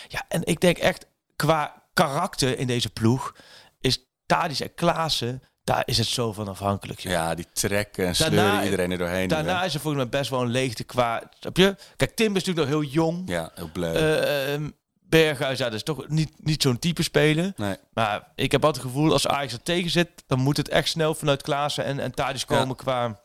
Ja, 0.08 0.24
en 0.28 0.44
ik 0.44 0.60
denk 0.60 0.78
echt 0.78 1.06
qua 1.36 1.82
karakter 1.94 2.58
in 2.58 2.66
deze 2.66 2.90
ploeg 2.90 3.34
is 3.80 3.98
Tadis 4.26 4.60
en 4.60 4.74
Klaassen. 4.74 5.42
Daar 5.64 5.82
is 5.84 5.98
het 5.98 6.06
zo 6.06 6.32
van 6.32 6.48
afhankelijk. 6.48 7.00
joh. 7.00 7.12
Ja, 7.12 7.34
die 7.34 7.46
trekken 7.52 8.06
en 8.06 8.14
Daarna- 8.18 8.40
sleuren 8.42 8.64
iedereen 8.64 8.90
er 8.90 8.98
doorheen. 8.98 9.28
Daarna 9.28 9.64
is 9.64 9.74
er 9.74 9.80
volgens 9.80 10.02
mij 10.02 10.18
best 10.20 10.30
wel 10.30 10.40
een 10.42 10.50
leegte 10.50 10.84
qua. 10.84 11.22
Snap 11.40 11.56
je? 11.56 11.76
Kijk, 11.96 12.16
Tim 12.16 12.36
is 12.36 12.44
natuurlijk 12.44 12.70
nog 12.70 12.80
heel 12.80 12.90
jong. 12.92 13.22
Ja, 13.28 13.50
heel. 13.54 13.84
Eh, 13.84 14.54
ehm, 14.54 14.70
Berghuis, 15.08 15.58
ja, 15.58 15.64
dat 15.64 15.74
is 15.74 15.82
toch 15.82 16.08
niet, 16.08 16.32
niet 16.36 16.62
zo'n 16.62 16.78
type 16.78 17.02
speler. 17.02 17.52
nee. 17.56 17.76
Maar 17.92 18.28
ik 18.34 18.52
heb 18.52 18.64
altijd 18.64 18.82
het 18.84 18.92
gevoel, 18.92 19.12
als 19.12 19.26
Ajax 19.26 19.52
er 19.52 19.62
tegen 19.62 19.90
zit, 19.90 20.08
dan 20.26 20.38
moet 20.38 20.56
het 20.56 20.68
echt 20.68 20.88
snel 20.88 21.14
vanuit 21.14 21.42
Klaassen 21.42 21.84
en, 21.84 21.98
en 21.98 22.12
Tadic 22.14 22.46
komen 22.46 22.76
qua... 22.76 23.24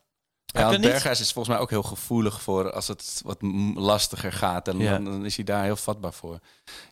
Ja, 0.53 0.69
want? 0.69 0.81
Berghuis 0.81 1.19
is 1.19 1.31
volgens 1.31 1.55
mij 1.55 1.63
ook 1.63 1.69
heel 1.69 1.83
gevoelig 1.83 2.41
voor 2.41 2.71
als 2.71 2.87
het 2.87 3.21
wat 3.25 3.37
lastiger 3.75 4.31
gaat. 4.33 4.67
En 4.67 4.77
Ja. 4.79 4.91
dan, 4.91 5.03
dan 5.05 5.25
is 5.25 5.35
hij 5.35 5.45
daar 5.45 5.63
heel 5.63 5.75
vatbaar 5.75 6.13
voor. 6.13 6.39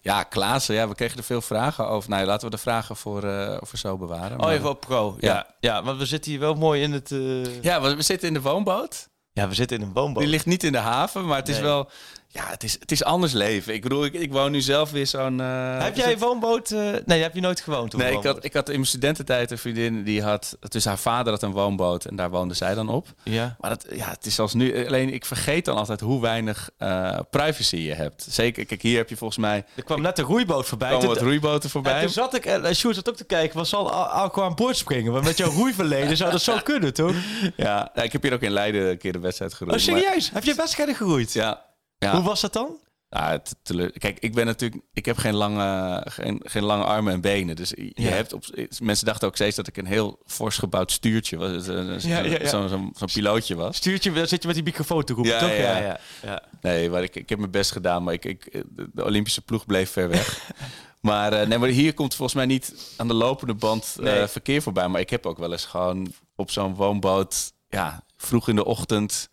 Ja, 0.01 0.23
Klaassen, 0.23 0.75
ja, 0.75 0.87
we 0.87 0.95
kregen 0.95 1.17
er 1.17 1.23
veel 1.23 1.41
vragen 1.41 1.87
over. 1.87 2.09
Nou, 2.09 2.25
laten 2.25 2.49
we 2.49 2.55
de 2.55 2.61
vragen 2.61 2.95
voor, 2.95 3.23
eh, 3.23 3.57
voor 3.61 3.77
zo 3.79 3.97
bewaren. 3.97 4.41
Oh, 4.43 4.51
even 4.51 4.69
op 4.69 4.79
pro. 4.79 5.15
Ja. 5.19 5.33
Ja. 5.33 5.47
ja, 5.59 5.83
want 5.83 5.97
we 5.97 6.05
zitten 6.05 6.31
hier 6.31 6.39
wel 6.39 6.53
mooi 6.55 6.81
in 6.81 6.91
het... 6.93 7.11
eh, 7.11 7.61
Ja, 7.63 7.81
we 7.81 8.01
zitten 8.01 8.27
in 8.27 8.33
de 8.33 8.41
woonboot. 8.41 9.07
Ja, 9.33 9.47
we 9.47 9.53
zitten 9.53 9.77
in 9.77 9.83
een 9.83 9.93
woonboot. 9.93 10.21
Die 10.23 10.31
ligt 10.31 10.45
niet 10.45 10.63
in 10.63 10.71
de 10.71 10.77
haven, 10.77 11.25
maar 11.25 11.37
het 11.37 11.47
is 11.49 11.59
wel... 11.59 11.89
Ja, 12.31 12.43
het 12.47 12.63
is, 12.63 12.73
het 12.79 12.91
is 12.91 13.03
anders 13.03 13.33
leven. 13.33 13.73
Ik 13.73 13.81
bedoel, 13.81 14.05
ik, 14.05 14.13
ik 14.13 14.31
woon 14.31 14.51
nu 14.51 14.61
zelf 14.61 14.91
weer 14.91 15.07
zo'n... 15.07 15.39
eh, 15.41 15.81
heb 15.83 15.95
jij 15.95 16.11
een 16.11 16.17
woonboot? 16.19 16.71
eh, 16.71 16.79
nee, 17.05 17.21
heb 17.21 17.33
je 17.35 17.41
nooit 17.41 17.61
gewoond? 17.61 17.93
op 17.93 17.99
Nee, 17.99 18.17
ik 18.17 18.23
had, 18.23 18.43
ik 18.43 18.53
had 18.53 18.67
in 18.69 18.73
mijn 18.75 18.85
studententijd 18.85 19.51
een 19.51 19.57
vriendin 19.57 20.03
die 20.03 20.21
had... 20.23 20.57
Dus 20.69 20.85
haar 20.85 20.97
vader 20.97 21.31
had 21.33 21.43
een 21.43 21.51
woonboot 21.51 22.05
en 22.05 22.15
daar 22.15 22.29
woonde 22.29 22.53
zij 22.53 22.73
dan 22.75 22.89
op. 22.89 23.07
Ja. 23.23 23.55
Maar 23.59 23.69
dat, 23.69 23.85
ja, 23.95 24.09
het 24.09 24.25
is 24.25 24.39
als 24.39 24.53
nu... 24.53 24.85
Alleen 24.87 25.13
ik 25.13 25.25
vergeet 25.25 25.65
dan 25.65 25.77
altijd 25.77 25.99
hoe 25.99 26.21
weinig 26.21 26.69
eh, 26.77 27.19
privacy 27.29 27.75
je 27.77 27.93
hebt. 27.93 28.27
Zeker, 28.29 28.65
kijk, 28.65 28.81
hier 28.81 28.97
heb 28.97 29.09
je 29.09 29.17
volgens 29.17 29.39
mij... 29.39 29.65
Er 29.75 29.83
kwam 29.83 30.01
net 30.01 30.17
een 30.19 30.25
roeiboot 30.25 30.65
voorbij. 30.67 30.89
komen 30.89 31.05
Toen- 31.05 31.13
wat 31.15 31.23
roeiboten 31.23 31.63
en 31.63 31.69
voorbij. 31.69 32.01
toen 32.01 32.09
zat 32.09 32.33
ik, 32.35 32.45
en 32.45 32.75
Sjoerd 32.75 32.95
zat 32.95 33.09
ook 33.09 33.15
te 33.17 33.23
kijken, 33.25 33.65
zal 33.65 33.91
Al- 33.91 34.03
Alco 34.05 34.43
aan 34.43 34.55
boord 34.55 34.77
springen? 34.77 35.11
Want 35.11 35.25
met 35.25 35.37
jouw 35.37 35.51
roeiverleden 35.51 36.17
zou 36.17 36.31
dat 36.31 36.41
zo 36.41 36.57
kunnen, 36.63 36.93
toch? 36.93 37.13
Ja, 37.57 37.91
ja, 37.95 38.01
ik 38.03 38.11
heb 38.11 38.21
hier 38.23 38.33
ook 38.33 38.41
in 38.41 38.51
Leiden 38.51 38.89
een 38.89 38.97
keer 38.97 39.11
de 39.11 39.19
wedstrijd 39.19 39.51
Oh, 39.51 39.57
geroeid. 39.57 39.87
maar- 39.87 39.99
serieus? 39.99 40.29
Heb 40.33 40.43
je 40.43 40.53
wedstrijden 40.53 40.95
geroeid? 40.95 41.33
ja. 41.33 41.67
Ja. 41.99 42.15
Hoe 42.15 42.23
was 42.23 42.41
dat 42.41 42.53
dan? 42.53 42.77
Ja, 43.09 43.31
het 43.31 43.55
teleur- 43.63 43.91
Kijk, 43.99 44.19
ik 44.19 44.33
ben 44.33 44.45
natuurlijk, 44.45 44.81
ik 44.93 45.05
heb 45.05 45.17
geen 45.17 45.33
lange, 45.35 46.01
geen, 46.09 46.41
geen 46.43 46.63
lange 46.63 46.83
armen 46.83 47.13
en 47.13 47.21
benen. 47.21 47.55
Dus 47.55 47.69
je 47.69 47.91
Ja. 47.93 48.09
hebt 48.09 48.33
op, 48.33 48.43
mensen 48.79 49.05
dachten 49.05 49.27
ook 49.27 49.35
steeds 49.35 49.55
dat 49.55 49.67
ik 49.67 49.77
een 49.77 49.85
heel 49.85 50.19
fors 50.25 50.57
gebouwd 50.57 50.91
stuurtje 50.91 51.37
was, 51.37 51.67
eh, 51.67 51.95
eh, 51.95 51.99
Ja, 52.39 52.47
zo'n 52.47 52.69
zo'n- 52.69 52.93
zo'n 52.97 53.07
pilootje 53.13 53.55
was. 53.55 53.75
Stuurtje, 53.77 54.11
dan 54.11 54.27
zit 54.27 54.41
je 54.41 54.47
met 54.47 54.55
die 54.55 54.65
microfoon 54.65 55.03
te 55.03 55.13
roepen, 55.13 55.39
toch? 55.39 55.49
ja. 55.49 55.77
ja. 55.77 55.99
ja. 56.21 56.41
Nee, 56.61 56.89
maar 56.89 57.03
ik, 57.03 57.15
ik 57.15 57.29
heb 57.29 57.39
mijn 57.39 57.51
best 57.51 57.71
gedaan, 57.71 58.03
maar 58.03 58.13
ik, 58.13 58.25
ik, 58.25 58.63
de 58.93 59.03
Olympische 59.05 59.41
ploeg 59.41 59.65
bleef 59.65 59.91
ver 59.91 60.09
weg. 60.09 60.51
maar, 61.01 61.33
eh, 61.33 61.47
nee, 61.47 61.57
maar 61.57 61.69
hier 61.69 61.93
komt 61.93 62.15
volgens 62.15 62.37
mij 62.37 62.45
niet 62.45 62.93
aan 62.97 63.07
de 63.07 63.13
lopende 63.13 63.53
band 63.53 63.95
Nee. 63.99 64.27
verkeer 64.27 64.61
voorbij. 64.61 64.87
Maar 64.87 65.01
ik 65.01 65.09
heb 65.09 65.25
ook 65.25 65.37
wel 65.37 65.51
eens 65.51 65.65
gewoon 65.65 66.13
op 66.35 66.51
zo'n 66.51 66.75
woonboot, 66.75 67.53
ja, 67.69 68.03
vroeg 68.17 68.47
in 68.49 68.55
de 68.55 68.65
ochtend. 68.65 69.29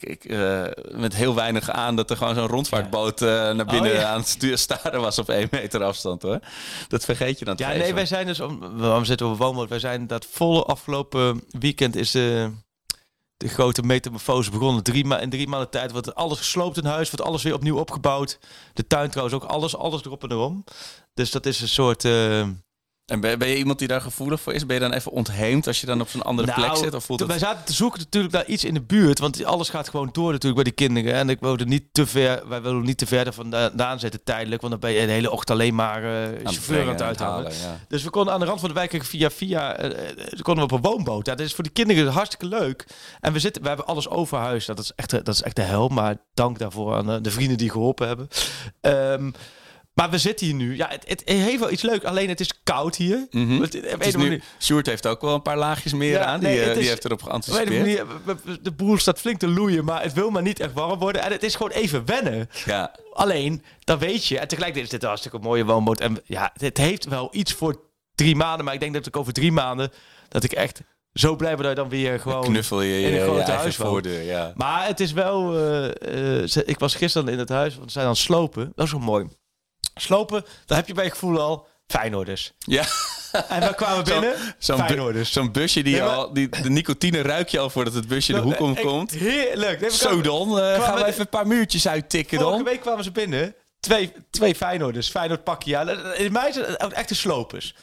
Ik, 0.00 0.02
ik, 0.02 0.24
eh, 0.24 0.64
met 0.90 1.14
heel 1.14 1.34
weinig 1.34 1.70
aan 1.70 1.96
dat 1.96 2.10
er 2.10 2.16
gewoon 2.16 2.34
zo'n 2.34 2.46
rondvaartboot 2.46 3.22
eh, 3.22 3.28
naar 3.28 3.66
binnen 3.66 3.90
Oh, 3.92 3.96
ja. 3.98 4.08
aan 4.12 4.18
het 4.18 4.28
stu- 4.28 4.56
staren 4.56 5.00
was 5.00 5.18
op 5.18 5.28
één 5.28 5.48
meter 5.50 5.82
afstand 5.84 6.22
hoor. 6.22 6.38
Dat 6.88 7.04
vergeet 7.04 7.38
je 7.38 7.44
dan 7.44 7.54
Ja, 7.58 7.72
nee, 7.72 7.94
wij 7.94 8.06
zijn 8.06 8.26
dus, 8.26 8.40
om- 8.40 8.78
waarom 8.78 9.04
zitten 9.04 9.26
we 9.26 9.32
op 9.32 9.38
woonboot? 9.38 9.68
Wij 9.68 9.78
zijn 9.78 10.06
dat 10.06 10.26
volle 10.30 10.62
afgelopen 10.64 11.42
weekend 11.58 11.96
is 11.96 12.10
de, 12.10 12.50
de 13.36 13.48
grote 13.48 13.82
metamorfose 13.82 14.50
begonnen. 14.50 14.82
Drie 14.82 15.04
ma 15.04 15.18
in 15.20 15.30
drie 15.30 15.48
maanden 15.48 15.70
tijd 15.70 15.92
wordt 15.92 16.14
alles 16.14 16.38
gesloopt 16.38 16.76
in 16.76 16.84
huis, 16.84 17.10
wordt 17.10 17.26
alles 17.26 17.42
weer 17.42 17.54
opnieuw 17.54 17.78
opgebouwd. 17.78 18.38
De 18.72 18.86
tuin 18.86 19.10
trouwens 19.10 19.36
ook, 19.42 19.44
alles, 19.50 19.76
alles 19.76 20.04
erop 20.04 20.22
en 20.22 20.30
erom. 20.32 20.64
Dus 21.14 21.30
dat 21.30 21.46
is 21.46 21.60
een 21.60 21.68
soort... 21.68 22.04
eh, 22.04 22.46
En 23.08 23.20
ben, 23.20 23.38
ben 23.38 23.48
je 23.48 23.56
iemand 23.56 23.78
die 23.78 23.88
daar 23.88 24.00
gevoelig 24.00 24.40
voor 24.40 24.52
is? 24.52 24.66
Ben 24.66 24.76
je 24.76 24.82
dan 24.82 24.92
even 24.92 25.12
ontheemd 25.12 25.66
als 25.66 25.80
je 25.80 25.86
dan 25.86 26.00
op 26.00 26.08
zo'n 26.08 26.22
andere 26.22 26.52
plek 26.52 26.66
Nou, 26.66 26.78
zit? 26.78 26.94
Of 26.94 27.04
voelt 27.04 27.20
het... 27.20 27.28
Wij 27.28 27.38
zaten 27.38 27.64
te 27.64 27.72
zoeken 27.72 27.98
natuurlijk 27.98 28.32
naar 28.34 28.46
iets 28.46 28.64
in 28.64 28.74
de 28.74 28.82
buurt, 28.82 29.18
want 29.18 29.44
alles 29.44 29.68
gaat 29.68 29.88
gewoon 29.88 30.08
door 30.12 30.32
natuurlijk 30.32 30.54
bij 30.54 30.64
die 30.64 30.88
kinderen. 30.88 31.14
En 31.14 31.28
ik 31.28 31.40
wilde 31.40 31.64
niet 31.66 31.84
te 31.92 32.06
ver, 32.06 32.48
wij 32.48 32.62
wilden 32.62 32.82
niet 32.82 32.98
te 32.98 33.06
ver 33.06 33.32
vandaan 33.32 33.98
zitten 33.98 34.24
tijdelijk, 34.24 34.60
want 34.60 34.72
dan 34.72 34.90
ben 34.90 35.00
je 35.00 35.06
de 35.06 35.12
hele 35.12 35.30
ochtend 35.30 35.50
alleen 35.50 35.74
maar 35.74 36.02
eh 36.02 36.46
aan 36.46 36.52
chauffeur 36.52 36.82
aan 36.82 36.88
het 36.88 37.02
uithalen. 37.02 37.52
ja. 37.52 37.78
Dus 37.88 38.02
we 38.02 38.10
konden 38.10 38.32
aan 38.34 38.40
de 38.40 38.46
rand 38.46 38.60
van 38.60 38.68
de 38.68 38.74
wijk 38.74 39.04
via 39.04 39.30
via 39.30 39.76
eh, 39.76 39.90
konden 40.42 40.66
we 40.66 40.74
op 40.74 40.84
een 40.84 40.90
woonboot. 40.90 41.26
Ja, 41.26 41.34
dat 41.34 41.46
is 41.46 41.54
voor 41.54 41.64
de 41.64 41.70
kinderen 41.70 42.12
hartstikke 42.12 42.46
leuk. 42.46 42.86
En 43.20 43.32
we 43.32 43.38
zitten, 43.38 43.62
we 43.62 43.68
hebben 43.68 43.86
alles 43.86 44.08
overhuis. 44.08 44.66
Dat 44.66 44.78
is 44.78 44.92
echt, 44.96 45.10
dat 45.10 45.28
is 45.28 45.42
echt 45.42 45.56
de 45.56 45.62
hel. 45.62 45.88
Maar 45.88 46.16
dank 46.34 46.58
daarvoor 46.58 46.94
aan 46.94 47.22
de 47.22 47.30
vrienden 47.30 47.58
die 47.58 47.70
geholpen 47.70 48.06
hebben. 48.06 48.28
Ehm, 48.80 49.30
Maar 49.98 50.10
we 50.10 50.18
zitten 50.18 50.46
hier 50.46 50.54
nu. 50.54 50.76
Ja, 50.76 50.88
het, 50.88 51.04
het 51.06 51.22
heeft 51.24 51.58
wel 51.58 51.70
iets 51.70 51.82
leuks. 51.82 52.04
Alleen 52.04 52.28
het 52.28 52.40
is 52.40 52.50
koud 52.62 52.96
hier. 52.96 53.16
Het, 53.18 53.30
op 53.30 53.74
een 53.74 53.90
Het 53.90 54.06
is 54.06 54.16
nu, 54.16 54.42
Sjoerd 54.60 54.86
heeft 54.86 55.06
ook 55.06 55.20
wel 55.20 55.34
een 55.34 55.42
paar 55.42 55.56
laagjes 55.56 55.92
meer 55.92 56.10
Ja, 56.10 56.24
aan. 56.24 56.40
Die, 56.40 56.48
nee, 56.48 56.62
eh, 56.62 56.74
die 56.74 56.88
heeft 56.88 57.04
erop 57.04 57.22
geanticipeerd. 57.22 57.68
manier, 57.68 58.06
de 58.62 58.70
boel 58.70 58.98
staat 58.98 59.20
flink 59.20 59.38
te 59.38 59.48
loeien, 59.48 59.84
maar 59.84 60.02
het 60.02 60.12
wil 60.12 60.30
maar 60.30 60.42
niet 60.42 60.60
echt 60.60 60.72
warm 60.72 60.98
worden. 60.98 61.22
En 61.22 61.32
het 61.32 61.42
is 61.42 61.54
gewoon 61.54 61.72
even 61.72 62.04
wennen. 62.06 62.48
Ja. 62.64 62.94
Alleen, 63.12 63.62
dan 63.84 63.98
weet 63.98 64.26
je. 64.26 64.38
En 64.38 64.48
tegelijkertijd 64.48 64.84
is 64.84 64.90
dit 64.90 65.02
een 65.02 65.08
hartstikke 65.08 65.38
mooie 65.38 65.64
woonboot. 65.64 66.00
En 66.00 66.20
ja, 66.24 66.50
het 66.56 66.76
heeft 66.76 67.04
wel 67.04 67.28
iets 67.32 67.52
voor 67.52 67.80
drie 68.14 68.36
maanden. 68.36 68.64
Maar 68.64 68.74
ik 68.74 68.80
denk 68.80 68.94
dat 68.94 69.06
ik 69.06 69.16
over 69.16 69.32
drie 69.32 69.52
maanden, 69.52 69.92
dat 70.28 70.44
ik 70.44 70.52
echt 70.52 70.80
zo 71.12 71.36
blij 71.36 71.54
ben 71.54 71.62
dat 71.62 71.70
je 71.70 71.80
dan 71.80 71.88
weer 71.88 72.20
gewoon... 72.20 72.42
Knuffel 72.42 72.82
je 72.82 73.00
in 73.00 73.14
een 73.14 73.22
grote 73.22 73.50
huis 73.50 73.76
voordeur. 73.76 74.22
Ja. 74.22 74.52
Maar 74.56 74.86
het 74.86 75.00
is 75.00 75.12
wel... 75.12 75.54
eh, 75.56 76.42
eh, 76.42 76.66
ik 76.66 76.78
was 76.78 76.94
gisteren 76.94 77.28
in 77.28 77.38
het 77.38 77.48
huis, 77.48 77.76
want 77.76 77.86
ze 77.86 77.92
zijn 77.92 78.04
aan 78.04 78.10
het 78.10 78.20
slopen. 78.20 78.72
Dat 78.74 78.86
is 78.86 78.92
wel 78.92 79.00
mooi. 79.00 79.26
Slopen, 79.98 80.44
daar 80.66 80.78
heb 80.78 80.86
je 80.86 80.94
bij 80.94 81.04
je 81.04 81.10
gevoel 81.10 81.40
al 81.40 81.66
Feyenoorders. 81.86 82.52
ja. 82.58 82.84
En 83.48 83.60
we 83.60 83.74
kwamen 83.74 84.04
binnen, 84.04 84.34
Zo'n 84.58 84.76
bu- 84.76 84.82
Feyenoorders. 84.82 85.32
zo'n 85.32 85.52
busje 85.52 85.82
die 85.82 85.92
Nee, 85.92 86.02
maar- 86.02 86.10
al... 86.14 86.32
Die, 86.32 86.48
de 86.62 86.70
nicotine 86.70 87.22
ruik 87.22 87.48
je 87.48 87.58
al 87.58 87.70
voordat 87.70 87.94
het 87.94 88.08
busje 88.08 88.32
de 88.32 88.38
hoek 88.38 88.60
omkomt. 88.60 89.10
Heerlijk. 89.10 89.80
Nee, 89.80 89.90
Zo 89.90 90.20
dan, 90.20 90.58
eh, 90.60 90.82
gaan 90.82 90.94
we 90.94 91.06
even 91.06 91.20
een 91.20 91.28
paar 91.28 91.46
muurtjes 91.46 91.88
uittikken 91.88 92.38
Vorige 92.38 92.56
dan. 92.56 92.64
week 92.64 92.80
kwamen 92.80 93.04
ze 93.04 93.10
binnen. 93.10 93.54
Twee, 93.80 94.12
twee 94.30 94.54
Feyenoorders. 94.54 95.08
Feyenoord 95.08 95.44
pakje. 95.44 95.70
Ja, 95.70 95.90
in 96.14 96.32
mij 96.32 96.52
zijn 96.52 96.64
het 96.68 96.92
echte 96.92 97.14
slopers. 97.14 97.74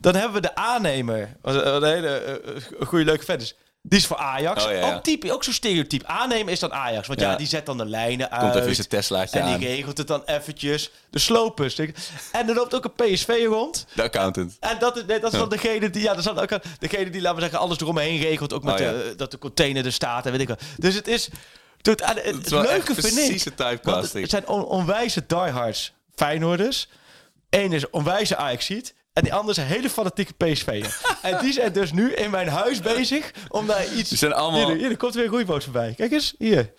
Dan 0.00 0.14
hebben 0.14 0.32
we 0.32 0.40
de 0.40 0.54
aannemer. 0.54 1.36
Wat 1.42 1.54
een 1.54 1.84
hele 1.84 2.08
eh, 2.08 2.86
goede 2.86 3.04
leuke 3.04 3.24
vent 3.24 3.42
is. 3.42 3.54
Die 3.82 3.98
is 3.98 4.06
voor 4.06 4.16
Ajax. 4.16 4.64
Oh, 4.64 4.70
ja, 4.70 4.76
ja. 4.78 4.94
Ook, 4.94 5.02
type, 5.02 5.32
ook 5.32 5.44
zo'n 5.44 5.52
stereotype. 5.52 6.06
Aannemer 6.06 6.52
is 6.52 6.58
dan 6.58 6.72
Ajax. 6.72 7.06
Want 7.06 7.20
ja, 7.20 7.30
Ja. 7.30 7.36
die 7.36 7.46
zet 7.46 7.66
dan 7.66 7.78
de 7.78 7.86
lijnen 7.86 8.30
uit. 8.30 8.40
Komt 8.40 8.54
even 8.54 8.74
zijn 8.74 8.88
Teslaatje 8.88 9.38
en 9.38 9.44
aan. 9.44 9.58
die 9.58 9.68
regelt 9.68 9.98
het 9.98 10.06
dan 10.06 10.22
eventjes. 10.24 10.90
De 11.10 11.18
slopers. 11.18 11.78
En 11.78 12.48
er 12.48 12.54
loopt 12.54 12.74
ook 12.74 12.84
een 12.84 12.92
PSV 13.14 13.44
rond. 13.48 13.86
De 13.94 14.02
accountant. 14.02 14.56
En 14.60 14.78
dat 14.78 14.96
is, 14.96 15.04
nee, 15.04 15.20
dat 15.20 15.32
is 15.32 15.38
dan 15.38 15.48
degene 15.48 15.90
die, 15.90 16.02
ja, 16.02 16.08
dat 16.08 16.18
is 16.18 16.24
dan 16.24 16.38
ook 16.38 16.60
degene 16.78 17.10
die, 17.10 17.20
laten 17.20 17.36
we 17.36 17.42
zeggen, 17.42 17.58
alles 17.60 17.80
eromheen 17.80 18.20
regelt. 18.20 18.52
Ook 18.52 18.62
met 18.62 18.72
Oh, 18.72 18.78
de, 18.78 19.14
dat 19.16 19.30
de 19.30 19.38
container 19.38 19.84
er 19.86 19.92
staat 19.92 20.26
en 20.26 20.32
weet 20.32 20.40
ik 20.40 20.48
wat. 20.48 20.60
Dus 20.76 20.94
het 20.94 21.08
is, 21.08 21.28
het, 21.82 22.04
het, 22.06 22.24
het, 22.24 22.50
leuke 22.50 22.94
vind 22.94 23.18
ik. 23.18 24.22
het 24.22 24.30
zijn 24.30 24.48
on, 24.48 24.64
onwijze 24.64 25.26
diehards 25.26 25.92
Feyenoorders. 26.14 26.88
Eén 27.50 27.72
is 27.72 27.90
onwijze 27.90 28.36
Ajaxiet. 28.36 28.94
En 29.12 29.22
die 29.22 29.34
andere 29.34 29.60
een 29.60 29.66
hele 29.66 29.90
fanatieke 29.90 30.32
PSV'er. 30.34 31.00
en 31.22 31.38
die 31.40 31.52
zijn 31.52 31.72
dus 31.72 31.92
nu 31.92 32.12
in 32.12 32.30
mijn 32.30 32.48
huis 32.48 32.80
bezig 32.80 33.30
om 33.48 33.66
daar 33.66 33.92
iets... 33.92 34.08
Die 34.08 34.18
zijn 34.18 34.32
allemaal- 34.32 34.66
Hier, 34.68 34.76
hier 34.76 34.90
er 34.90 34.96
komt 34.96 35.14
weer 35.14 35.24
een 35.24 35.30
roeiboot 35.30 35.64
voorbij. 35.64 35.94
Kijk 35.96 36.12
eens, 36.12 36.34
hier. 36.38 36.72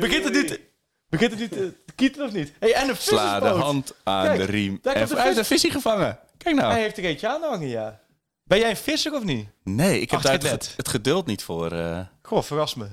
Begint 0.00 0.24
het 0.24 0.32
niet... 0.32 0.60
Begint 1.08 1.30
het 1.30 1.40
niet 1.40 1.52
te 1.52 1.84
te 1.86 1.92
kietelen 1.94 2.26
of 2.26 2.32
niet? 2.32 2.52
Hey, 2.58 2.72
en 2.74 2.88
een 2.88 2.96
Sla 2.96 3.40
de 3.40 3.46
hand 3.48 3.94
aan 4.02 4.26
Kijk, 4.26 4.38
de 4.38 4.44
riem. 4.44 4.78
daar 4.82 4.94
de 4.94 5.20
heeft 5.20 5.36
een 5.36 5.44
visie 5.44 5.70
gevangen. 5.70 6.18
Kijk 6.38 6.56
nou. 6.56 6.72
Hij 6.72 6.80
heeft 6.80 6.96
er 6.98 7.04
eentje 7.04 7.28
aan 7.28 7.42
hangen, 7.42 7.68
ja. 7.68 8.00
Ben 8.44 8.58
jij 8.58 8.70
een 8.70 8.76
visser 8.76 9.14
of 9.14 9.24
niet? 9.24 9.48
Nee, 9.64 10.00
ik 10.00 10.10
heb 10.10 10.22
daar 10.22 10.32
het 10.76 10.88
geduld 10.88 11.26
niet 11.26 11.42
voor. 11.42 11.72
eh. 11.72 12.00
Goh, 12.22 12.42
verras 12.42 12.74
me. 12.74 12.86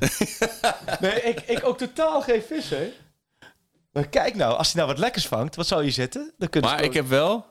nee, 1.00 1.22
ik, 1.22 1.40
ik 1.42 1.66
ook 1.66 1.78
totaal 1.78 2.22
geen 2.22 2.42
visser. 2.48 2.92
Maar 3.92 4.08
kijk 4.08 4.36
nou, 4.36 4.58
als 4.58 4.68
hij 4.74 4.76
nou 4.82 4.88
wat 4.94 5.00
lekkers 5.02 5.28
vangt, 5.28 5.56
wat 5.56 5.68
zou 5.68 5.84
je 5.84 5.92
zitten? 5.92 6.34
Dan 6.38 6.50
kunnen 6.50 6.70
Maar 6.72 6.84
ik 6.84 6.94
heb 6.94 7.08
wel... 7.08 7.46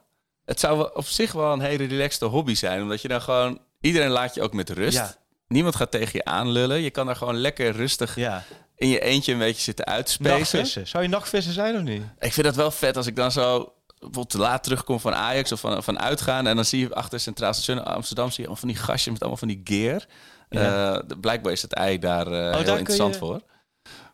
Het 0.44 0.60
zou 0.60 0.90
op 0.94 1.06
zich 1.06 1.32
wel 1.32 1.52
een 1.52 1.60
hele 1.60 1.84
relaxte 1.84 2.24
hobby 2.24 2.54
zijn. 2.54 2.82
Omdat 2.82 3.02
je 3.02 3.08
dan 3.08 3.20
gewoon... 3.22 3.58
Iedereen 3.80 4.10
laat 4.10 4.34
je 4.34 4.42
ook 4.42 4.52
met 4.52 4.70
rust. 4.70 4.96
Ja. 4.96 5.14
Niemand 5.48 5.76
gaat 5.76 5.90
tegen 5.90 6.10
je 6.12 6.24
aanlullen. 6.24 6.80
Je 6.80 6.90
kan 6.90 7.06
daar 7.06 7.16
gewoon 7.16 7.36
lekker 7.36 7.70
rustig 7.72 8.16
Ja, 8.16 8.44
in 8.76 8.88
je 8.88 9.00
eentje 9.00 9.32
een 9.32 9.38
beetje 9.38 9.62
zitten 9.62 9.84
uitspelen. 9.84 10.38
nachtvissen. 10.38 10.86
Zou 10.88 11.02
je 11.02 11.08
nachtvissen 11.08 11.52
zijn 11.52 11.74
of 11.76 11.82
niet? 11.82 12.02
Ik 12.18 12.32
vind 12.32 12.46
dat 12.46 12.56
wel 12.56 12.70
vet 12.70 12.96
als 12.96 13.06
ik 13.06 13.16
dan 13.16 13.32
zo 13.32 13.72
bijvoorbeeld 13.98 14.30
te 14.30 14.38
laat 14.38 14.62
terugkom 14.62 15.00
van 15.00 15.14
Ajax 15.14 15.52
of 15.52 15.60
van, 15.60 15.82
van 15.82 16.00
uitgaan. 16.00 16.46
En 16.46 16.56
dan 16.56 16.64
zie 16.64 16.80
je 16.80 16.94
achter 16.94 17.20
Centraal 17.20 17.52
Station 17.54 17.84
Amsterdam 17.84 18.26
zie 18.30 18.34
je 18.44 18.48
allemaal 18.48 18.60
van 18.60 18.68
die 18.68 18.78
gastjes 18.78 19.12
met 19.12 19.20
allemaal 19.20 19.38
van 19.38 19.48
die 19.48 19.60
gear. 19.64 20.04
Ja. 20.48 20.94
Eh, 20.94 21.16
blijkbaar 21.20 21.52
is 21.52 21.62
het 21.62 21.72
ei 21.72 21.98
daar 21.98 22.26
eh, 22.26 22.32
heel 22.32 22.62
kun 22.62 22.72
je- 22.72 22.78
interessant 22.78 23.16
voor. 23.16 23.40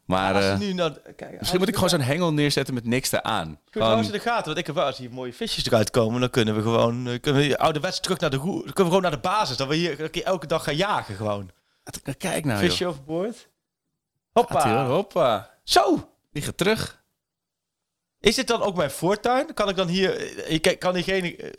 Maar 0.09 0.35
Als 0.35 0.45
je 0.45 0.51
eh, 0.51 0.59
nu 0.59 0.73
nou, 0.73 0.93
kijk, 1.17 1.39
misschien 1.39 1.59
moet 1.59 1.69
ik 1.69 1.75
gewoon 1.75 1.89
zo'n 1.89 2.01
hengel 2.01 2.33
neerzetten 2.33 2.75
met 2.75 2.85
niks 2.85 3.13
eraan. 3.13 3.61
Goed, 3.71 3.83
hou 3.83 4.03
ze 4.03 4.07
in 4.07 4.13
de 4.13 4.19
gaten, 4.19 4.45
want 4.45 4.59
ik 4.59 4.67
heb 4.67 4.75
wel 4.75 4.85
als 4.85 4.99
hier 4.99 5.11
mooie 5.11 5.33
visjes 5.33 5.67
eruit 5.67 5.91
komen, 5.91 6.21
dan 6.21 6.31
kunnen 6.31 6.55
we 6.55 6.63
gewoon, 6.63 7.07
eh, 7.07 7.21
kunnen 7.21 7.43
we 7.43 7.59
ouderwets 7.59 8.01
terug 8.01 8.19
naar 8.19 8.31
de 8.31 8.39
kunnen 8.39 8.75
we 8.75 8.85
gewoon 8.85 9.03
naar 9.03 9.11
de 9.11 9.19
basis, 9.19 9.57
dat 9.57 9.69
we 9.69 9.75
hier 9.75 10.25
elke 10.25 10.47
dag 10.47 10.65
gaan 10.65 10.77
jagen 10.77 11.15
gewoon. 11.15 11.51
Kijk 12.19 12.45
nou 12.45 12.59
Visje 12.59 12.79
joh. 12.79 12.89
overboord. 12.89 13.49
Hoppa. 14.33 14.87
Hoppa. 14.87 15.51
Zo. 15.65 16.13
Die 16.33 16.43
gaat 16.43 16.57
terug. 16.57 17.03
Is 18.21 18.35
dit 18.35 18.47
dan 18.47 18.63
ook 18.63 18.77
mijn 18.77 18.91
voortuin? 18.91 19.55
Kan 19.55 19.69
ik 19.69 19.77
dan 19.77 19.89
hier, 19.89 20.43
eh, 20.45 20.79
kan 20.79 20.95
diegene, 20.95 21.55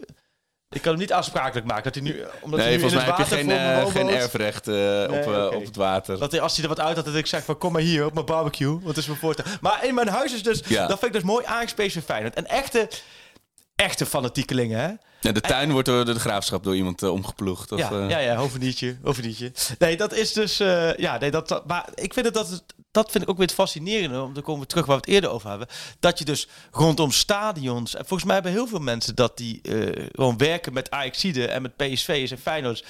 ik 0.75 0.81
kan 0.81 0.91
hem 0.91 1.01
niet 1.01 1.13
aansprakelijk 1.13 1.67
maken 1.67 1.83
dat 1.83 1.93
hij 1.93 2.03
nu, 2.03 2.23
omdat 2.41 2.59
hij 2.59 2.69
Nee, 2.69 2.77
nu 2.77 2.83
in 2.83 2.89
volgens 2.89 2.93
mij 3.05 3.15
heb 3.15 3.27
je 3.27 3.35
geen, 3.35 3.51
eh, 3.51 3.85
geen 3.91 4.09
erfrecht 4.09 4.67
eh, 4.67 5.03
op, 5.03 5.33
eh, 5.33 5.57
op 5.57 5.65
het 5.65 5.75
water. 5.75 6.19
Dat 6.19 6.31
hij, 6.31 6.41
als 6.41 6.53
hij 6.55 6.63
er 6.63 6.69
wat 6.69 6.79
uit 6.79 6.95
had, 6.95 7.05
dat 7.05 7.15
ik 7.15 7.25
zeg 7.25 7.43
van 7.43 7.57
kom 7.57 7.71
maar 7.71 7.81
hier 7.81 8.05
op 8.05 8.13
mijn 8.13 8.25
barbecue. 8.25 8.71
Want 8.71 8.85
het 8.87 8.97
is 8.97 9.05
mijn 9.07 9.19
voortuin. 9.19 9.47
Maar 9.61 9.85
in 9.85 9.93
mijn 9.95 10.07
huis 10.07 10.33
is 10.33 10.43
dus, 10.43 10.61
Ja. 10.67 10.87
dat 10.87 10.99
vind 10.99 11.15
ik 11.15 11.21
dus 11.21 11.29
mooi 11.31 11.45
PSV 11.75 12.03
Feyenoord. 12.03 12.33
En 12.35 12.47
echte, 12.47 12.87
echte 13.75 14.05
fanatiekelingen 14.05 14.79
hè. 14.79 14.89
Ja, 15.21 15.31
de 15.31 15.41
tuin 15.41 15.71
wordt 15.71 15.87
door 15.87 16.05
de 16.05 16.19
graafschap 16.19 16.63
door 16.63 16.75
iemand 16.75 17.03
eh, 17.03 17.11
omgeploegd. 17.11 17.71
Of, 17.71 17.79
ja, 17.79 17.91
eh, 17.91 18.09
ja, 18.09 18.17
ja, 18.19 18.35
hovenietje, 18.35 18.97
hovenietje. 19.03 19.51
Nee, 19.79 19.97
dat 19.97 20.13
is 20.13 20.33
dus, 20.33 20.59
eh, 20.59 20.95
ja, 20.95 21.17
nee, 21.17 21.31
dat, 21.31 21.47
dat- 21.47 21.67
maar 21.67 21.85
ik 21.95 22.13
vind 22.13 22.25
het 22.25 22.35
dat, 22.35 22.49
het- 22.49 22.63
dat 22.91 23.11
vind 23.11 23.23
ik 23.23 23.29
ook 23.29 23.37
weer 23.37 23.45
het 23.45 23.55
fascinerende, 23.55 24.21
om 24.21 24.33
te 24.33 24.41
komen 24.41 24.67
terug 24.67 24.85
waar 24.85 24.95
we 24.95 25.01
het 25.01 25.13
eerder 25.13 25.29
over 25.29 25.49
hebben, 25.49 25.67
dat 25.99 26.19
je 26.19 26.25
dus 26.25 26.47
rondom 26.71 27.11
stadions, 27.11 27.95
en 27.95 28.05
volgens 28.05 28.23
mij 28.23 28.33
hebben 28.33 28.51
heel 28.51 28.67
veel 28.67 28.79
mensen 28.79 29.15
dat 29.15 29.37
die 29.37 29.61
eh, 29.61 30.05
gewoon 30.11 30.37
werken 30.37 30.73
met 30.73 30.91
Ajaxide 30.91 31.47
en 31.47 31.61
met 31.61 31.75
PSV's 31.75 32.31
en 32.31 32.37
Feyenoords, 32.37 32.83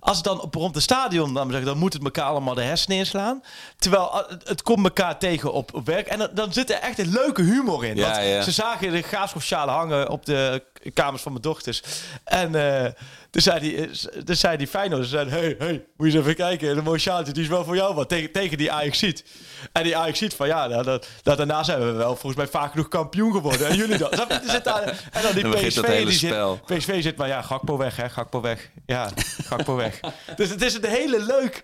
als 0.00 0.16
het 0.16 0.24
dan 0.24 0.40
op 0.40 0.54
rond 0.54 0.74
de 0.74 0.80
stadion, 0.80 1.34
dan, 1.34 1.48
zeggen, 1.48 1.66
dan 1.66 1.78
moet 1.78 1.92
het 1.92 2.04
elkaar 2.04 2.24
allemaal 2.24 2.54
de 2.54 2.62
hersenen 2.62 2.98
inslaan, 2.98 3.42
terwijl 3.78 4.28
eh, 4.28 4.36
het, 4.44 4.62
komt 4.62 4.84
elkaar 4.84 5.18
tegen 5.18 5.52
op, 5.52 5.74
op 5.74 5.86
werk 5.86 6.06
en 6.06 6.18
dan, 6.18 6.30
dan 6.32 6.52
zit 6.52 6.70
er 6.70 6.78
echt 6.78 6.98
een 6.98 7.10
leuke 7.10 7.42
humor 7.42 7.84
in, 7.84 7.96
Ja, 7.96 8.10
want 8.10 8.26
ja. 8.26 8.42
ze 8.42 8.52
zagen 8.52 8.92
de 8.92 9.02
graafschapsschalen 9.02 9.74
hangen 9.74 10.08
op 10.08 10.26
de 10.26 10.64
kamers 10.94 11.22
van 11.22 11.32
mijn 11.32 11.44
dochters. 11.44 11.82
En 12.24 12.54
eh 12.54 12.92
toen 13.34 13.42
zei 13.42 13.60
die, 13.60 13.76
eh, 13.76 14.22
toen 14.24 14.36
zei 14.36 14.56
die 14.56 14.66
Feyenoord, 14.66 15.06
ze 15.06 15.16
hey, 15.16 15.54
hey, 15.58 15.72
moet 15.96 16.12
je 16.12 16.12
eens 16.12 16.14
even 16.14 16.34
kijken. 16.34 16.70
En 16.70 16.76
een 16.78 16.84
mooi 16.84 16.98
sjaaltje, 16.98 17.32
die 17.32 17.42
is 17.42 17.48
wel 17.48 17.64
voor 17.64 17.76
jou 17.76 17.94
wat, 17.94 18.08
tegen, 18.08 18.32
tegen 18.32 18.58
die 18.58 18.72
Ajax 18.72 18.98
ziet. 18.98 19.24
En 19.72 19.82
die 19.82 19.96
Ajax 19.96 20.18
ziet 20.18 20.34
van, 20.34 20.46
ja, 20.46 20.66
nou, 20.66 20.82
dat, 20.84 21.08
dat, 21.22 21.36
daarna 21.36 21.62
zijn 21.62 21.78
we 21.80 21.90
wel 21.92 22.10
volgens 22.10 22.36
mij 22.36 22.46
vaak 22.46 22.70
genoeg 22.70 22.88
kampioen 22.88 23.32
geworden. 23.32 23.66
En 23.68 23.76
jullie 23.76 23.98
dan? 23.98 24.10
Zit 24.46 24.64
daar- 24.64 25.08
en 25.12 25.22
dan 25.22 25.32
die 25.34 25.42
Dan 25.42 25.52
PSV, 25.52 26.04
die 26.04 26.12
zit, 26.12 26.64
PSV 26.64 27.02
zit, 27.02 27.16
maar 27.16 27.28
ja, 27.28 27.42
Gakpo 27.42 27.76
weg, 27.76 27.96
hè, 27.96 28.08
Gakpo 28.08 28.40
weg. 28.40 28.70
Ja, 28.86 29.10
Gakpo 29.42 29.74
weg. 29.76 30.00
Dus 30.36 30.48
het 30.48 30.62
is 30.62 30.74
een 30.74 30.84
hele 30.84 31.24
leuk, 31.24 31.62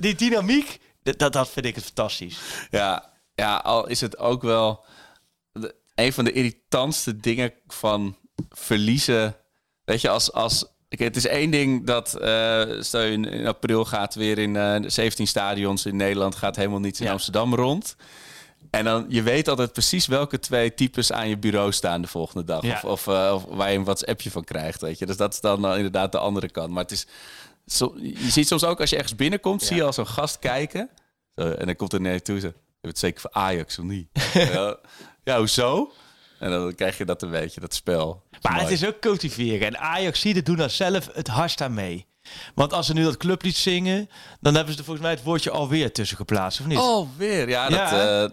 die 0.00 0.14
dynamiek, 0.14 0.78
dat, 1.02 1.32
dat 1.32 1.50
vind 1.50 1.66
ik 1.66 1.74
het 1.74 1.84
fantastisch. 1.84 2.38
Ja, 2.70 3.12
ja, 3.34 3.56
al 3.56 3.86
is 3.88 4.00
het 4.00 4.18
ook 4.18 4.42
wel 4.42 4.84
de- 5.52 5.74
een 5.94 6.12
van 6.12 6.24
de 6.24 6.32
irritantste 6.32 7.16
dingen 7.16 7.52
van 7.66 8.16
verliezen. 8.50 9.36
Weet 9.84 10.00
je, 10.00 10.08
als. 10.08 10.32
als 10.32 10.74
Kijk, 10.88 11.00
het 11.00 11.16
is 11.16 11.26
één 11.26 11.50
ding 11.50 11.86
dat, 11.86 12.14
eh 12.14 12.62
stel 12.80 13.00
je 13.00 13.12
in, 13.12 13.24
in 13.24 13.46
april 13.46 13.84
gaat 13.84 14.14
weer 14.14 14.38
in 14.38 14.56
eh 14.56 14.76
17 14.86 15.26
stadions 15.26 15.86
in 15.86 15.96
Nederland, 15.96 16.34
gaat 16.34 16.56
helemaal 16.56 16.80
niets 16.80 17.00
in 17.00 17.06
Ja. 17.06 17.12
Amsterdam 17.12 17.54
rond. 17.54 17.96
En 18.70 18.84
dan, 18.84 19.06
je 19.08 19.22
weet 19.22 19.48
altijd 19.48 19.72
precies 19.72 20.06
welke 20.06 20.38
twee 20.38 20.74
types 20.74 21.12
aan 21.12 21.28
je 21.28 21.38
bureau 21.38 21.72
staan 21.72 22.02
de 22.02 22.08
volgende 22.08 22.44
dag. 22.44 22.62
Ja. 22.62 22.74
Of, 22.74 22.84
of, 22.84 23.06
eh, 23.06 23.32
of 23.34 23.44
waar 23.56 23.70
je 23.70 23.78
een 23.78 23.84
WhatsAppje 23.84 24.30
van 24.30 24.44
krijgt, 24.44 24.80
weet 24.80 24.98
je. 24.98 25.06
Dus 25.06 25.16
dat 25.16 25.32
is 25.32 25.40
dan 25.40 25.74
inderdaad 25.76 26.12
de 26.12 26.18
andere 26.18 26.50
kant. 26.50 26.70
Maar 26.70 26.82
het 26.82 26.92
is, 26.92 27.06
zo, 27.66 27.94
je 28.02 28.30
ziet 28.30 28.46
soms 28.46 28.64
ook 28.64 28.80
als 28.80 28.90
je 28.90 28.96
ergens 28.96 29.16
binnenkomt, 29.16 29.62
zie 29.62 29.76
je 29.76 29.82
al 29.82 29.92
zo'n 29.92 30.06
gast 30.06 30.38
kijken. 30.38 30.88
Zo, 31.36 31.50
en 31.50 31.66
dan 31.66 31.76
komt 31.76 31.92
er 31.92 32.00
naar 32.00 32.12
je 32.12 32.22
toe, 32.22 32.40
zo, 32.40 32.46
je 32.46 32.52
hebt 32.80 32.86
het 32.86 32.98
zeker 32.98 33.20
voor 33.20 33.30
Ajax 33.32 33.78
of 33.78 33.84
niet? 33.84 34.08
ja, 35.24 35.38
hoezo? 35.38 35.92
En 36.38 36.50
dan 36.50 36.74
krijg 36.74 36.98
je 36.98 37.04
dat 37.04 37.22
een 37.22 37.30
beetje, 37.30 37.60
dat 37.60 37.74
spel. 37.74 38.22
Maar 38.42 38.52
Mooi. 38.52 38.64
het 38.64 38.72
is 38.72 38.86
ook 38.86 38.98
cultiveren. 39.00 39.66
En 39.66 39.78
Ajax 39.78 40.22
doen 40.22 40.56
daar 40.56 40.70
zelf 40.70 41.08
het 41.12 41.28
hardst 41.28 41.60
aan 41.60 41.74
mee. 41.74 42.06
Want 42.54 42.72
als 42.72 42.86
ze 42.86 42.92
nu 42.92 43.02
dat 43.02 43.16
clublied 43.16 43.56
zingen, 43.56 44.08
dan 44.40 44.54
hebben 44.54 44.72
ze 44.72 44.78
er 44.78 44.84
volgens 44.84 45.06
mij 45.06 45.14
het 45.14 45.24
woordje 45.24 45.50
alweer 45.50 45.92
tussen 45.92 46.16
geplaatst, 46.16 46.60
of 46.60 46.66
niet? 46.66 46.78
Oh, 46.78 47.08
weer. 47.16 47.48
Ja, 47.48 47.68
dat, 47.68 47.78
Ja. 47.78 48.22
eh, 48.24 48.30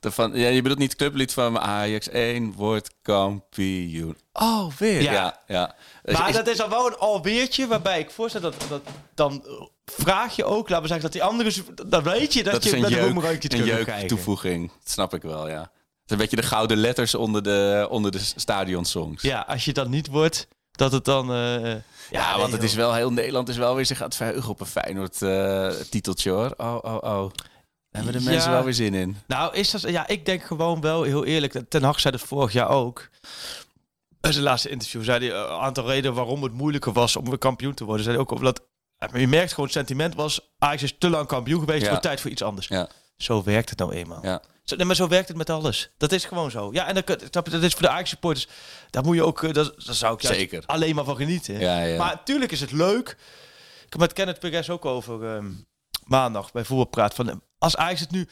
de 0.00 0.10
van, 0.10 0.34
ja, 0.34 0.48
je 0.48 0.62
bedoelt 0.62 0.78
niet 0.78 0.88
het 0.90 0.98
clublied 1.00 1.32
van 1.32 1.58
Ajax 1.58 2.08
1 2.08 2.52
wordt 2.52 2.90
kampioen. 3.02 4.16
Oh, 4.32 4.72
weer. 4.78 5.02
Ja. 5.02 5.12
Ja, 5.12 5.40
ja. 5.46 5.74
Maar 6.12 6.28
is- 6.28 6.34
dat 6.34 6.46
is 6.48 6.60
al 6.60 6.68
wel 6.68 6.86
een 6.86 6.96
alweertje 6.96 7.66
waarbij 7.66 7.98
ik 8.00 8.10
voorstel 8.10 8.40
dat, 8.40 8.54
dat 8.68 8.82
dan 9.14 9.46
vraag 9.84 10.36
je 10.36 10.44
ook, 10.44 10.68
laten 10.68 10.82
we 10.82 10.88
zeggen 10.88 11.02
dat 11.02 11.12
die 11.12 11.22
andere, 11.22 11.52
dan 11.88 12.02
weet 12.02 12.32
je 12.32 12.42
dat, 12.42 12.64
je 12.64 12.70
met 12.76 12.90
een 12.92 12.96
jeuk, 13.22 13.44
een 13.52 13.64
jeuk 13.64 13.84
krijgen. 13.84 14.08
toevoeging. 14.08 14.68
Dat 14.68 14.90
snap 14.92 15.14
ik 15.14 15.22
wel, 15.22 15.48
ja. 15.48 15.70
Het 16.04 16.12
is 16.12 16.18
een 16.18 16.30
beetje 16.30 16.48
de 16.48 16.54
gouden 16.54 16.76
letters 16.76 17.14
onder 17.14 17.42
de, 17.42 17.86
onder 17.90 18.10
de 18.10 18.18
stadionsongs. 18.18 19.22
Ja, 19.22 19.40
als 19.48 19.64
je 19.64 19.72
dat 19.72 19.88
niet 19.88 20.06
wordt, 20.06 20.48
dat 20.70 20.92
het 20.92 21.04
dan... 21.04 21.30
eh, 21.32 21.36
ja, 21.64 21.82
Ja, 22.10 22.28
nee, 22.30 22.38
want 22.40 22.52
het 22.52 22.60
joh. 22.60 22.70
is 22.70 22.74
wel 22.74 22.94
heel 22.94 23.12
Nederland 23.12 23.48
is 23.48 23.56
wel 23.56 23.74
weer 23.74 23.86
zich 23.86 23.98
aan 24.00 24.06
het 24.06 24.16
verheugen 24.16 24.50
op 24.50 24.60
een 24.60 24.66
Feyenoord 24.66 25.22
eh 25.22 25.68
titeltje 25.90 26.30
hoor. 26.30 26.54
Oh, 26.56 26.78
oh, 26.82 26.96
oh. 27.02 27.30
hebben 27.90 28.12
de 28.12 28.20
mensen 28.20 28.50
Ja. 28.50 28.56
wel 28.56 28.64
weer 28.64 28.74
zin 28.74 28.94
in. 28.94 29.16
Nou, 29.26 29.54
is 29.54 29.70
dat... 29.70 29.80
Ja, 29.80 30.06
ik 30.06 30.26
denk 30.26 30.42
gewoon 30.42 30.80
wel, 30.80 31.02
heel 31.02 31.24
eerlijk... 31.24 31.60
Ten 31.68 31.82
Hag 31.82 32.00
zei 32.00 32.16
dat 32.16 32.26
vorig 32.26 32.52
jaar 32.52 32.68
ook. 32.68 33.08
In 34.20 34.32
zijn 34.32 34.44
laatste 34.44 34.68
interview 34.68 35.04
zei 35.04 35.18
hij 35.28 35.36
eh, 35.36 35.40
een 35.50 35.58
aantal 35.60 35.86
redenen 35.86 36.14
waarom 36.16 36.42
het 36.42 36.52
moeilijker 36.52 36.92
was 36.92 37.16
om 37.16 37.24
weer 37.28 37.38
kampioen 37.38 37.74
te 37.74 37.84
worden. 37.84 38.02
Zei 38.04 38.16
hij 38.16 38.24
ook 38.24 38.32
over 38.32 38.44
dat... 38.44 38.62
Maar 39.10 39.20
je 39.20 39.28
merkt 39.28 39.50
gewoon, 39.50 39.64
het 39.64 39.74
sentiment 39.74 40.14
was... 40.14 40.40
Ajax 40.58 40.82
is 40.82 40.94
te 40.98 41.10
lang 41.10 41.26
kampioen 41.26 41.60
geweest, 41.60 41.76
Ja. 41.78 41.82
het 41.82 41.90
wordt 41.90 42.04
tijd 42.06 42.20
voor 42.20 42.30
iets 42.30 42.42
anders. 42.42 42.66
Ja. 42.68 42.88
Zo 43.16 43.42
werkt 43.42 43.70
het 43.70 43.78
nou 43.78 43.92
eenmaal. 43.92 44.20
Ja. 44.22 44.42
Zo, 44.64 44.76
nee, 44.76 44.86
maar 44.86 44.96
zo 44.96 45.08
werkt 45.08 45.28
het 45.28 45.36
met 45.36 45.50
alles. 45.50 45.90
Dat 45.96 46.12
is 46.12 46.24
gewoon 46.24 46.50
zo. 46.50 46.68
Ja, 46.72 46.86
en 46.86 46.94
dat, 46.94 47.22
dat 47.30 47.52
is 47.52 47.72
voor 47.72 47.82
de 47.82 47.88
Ajax 47.88 48.08
supporters. 48.08 48.48
Daar 48.90 49.04
moet 49.04 49.16
je 49.16 49.24
ook, 49.24 49.42
eh, 49.42 49.52
dat, 49.52 49.84
daar 49.84 49.94
zou 49.94 50.14
ik 50.14 50.20
Zeker. 50.20 50.62
alleen 50.66 50.94
maar 50.94 51.04
van 51.04 51.16
genieten. 51.16 51.58
Ja, 51.58 51.82
ja. 51.82 51.98
Maar 51.98 52.14
natuurlijk 52.14 52.52
is 52.52 52.60
het 52.60 52.72
leuk. 52.72 53.08
Ik 53.84 53.90
heb 53.90 54.00
met 54.00 54.12
Kenneth 54.12 54.38
Perez 54.38 54.68
ook 54.68 54.84
over 54.84 55.34
ehm, 55.36 55.52
maandag 56.04 56.52
bij 56.52 56.64
voetbalpraat 56.64 57.14
van 57.14 57.42
als 57.58 57.76
Ajax 57.76 58.00
het 58.00 58.10
nu 58.10 58.28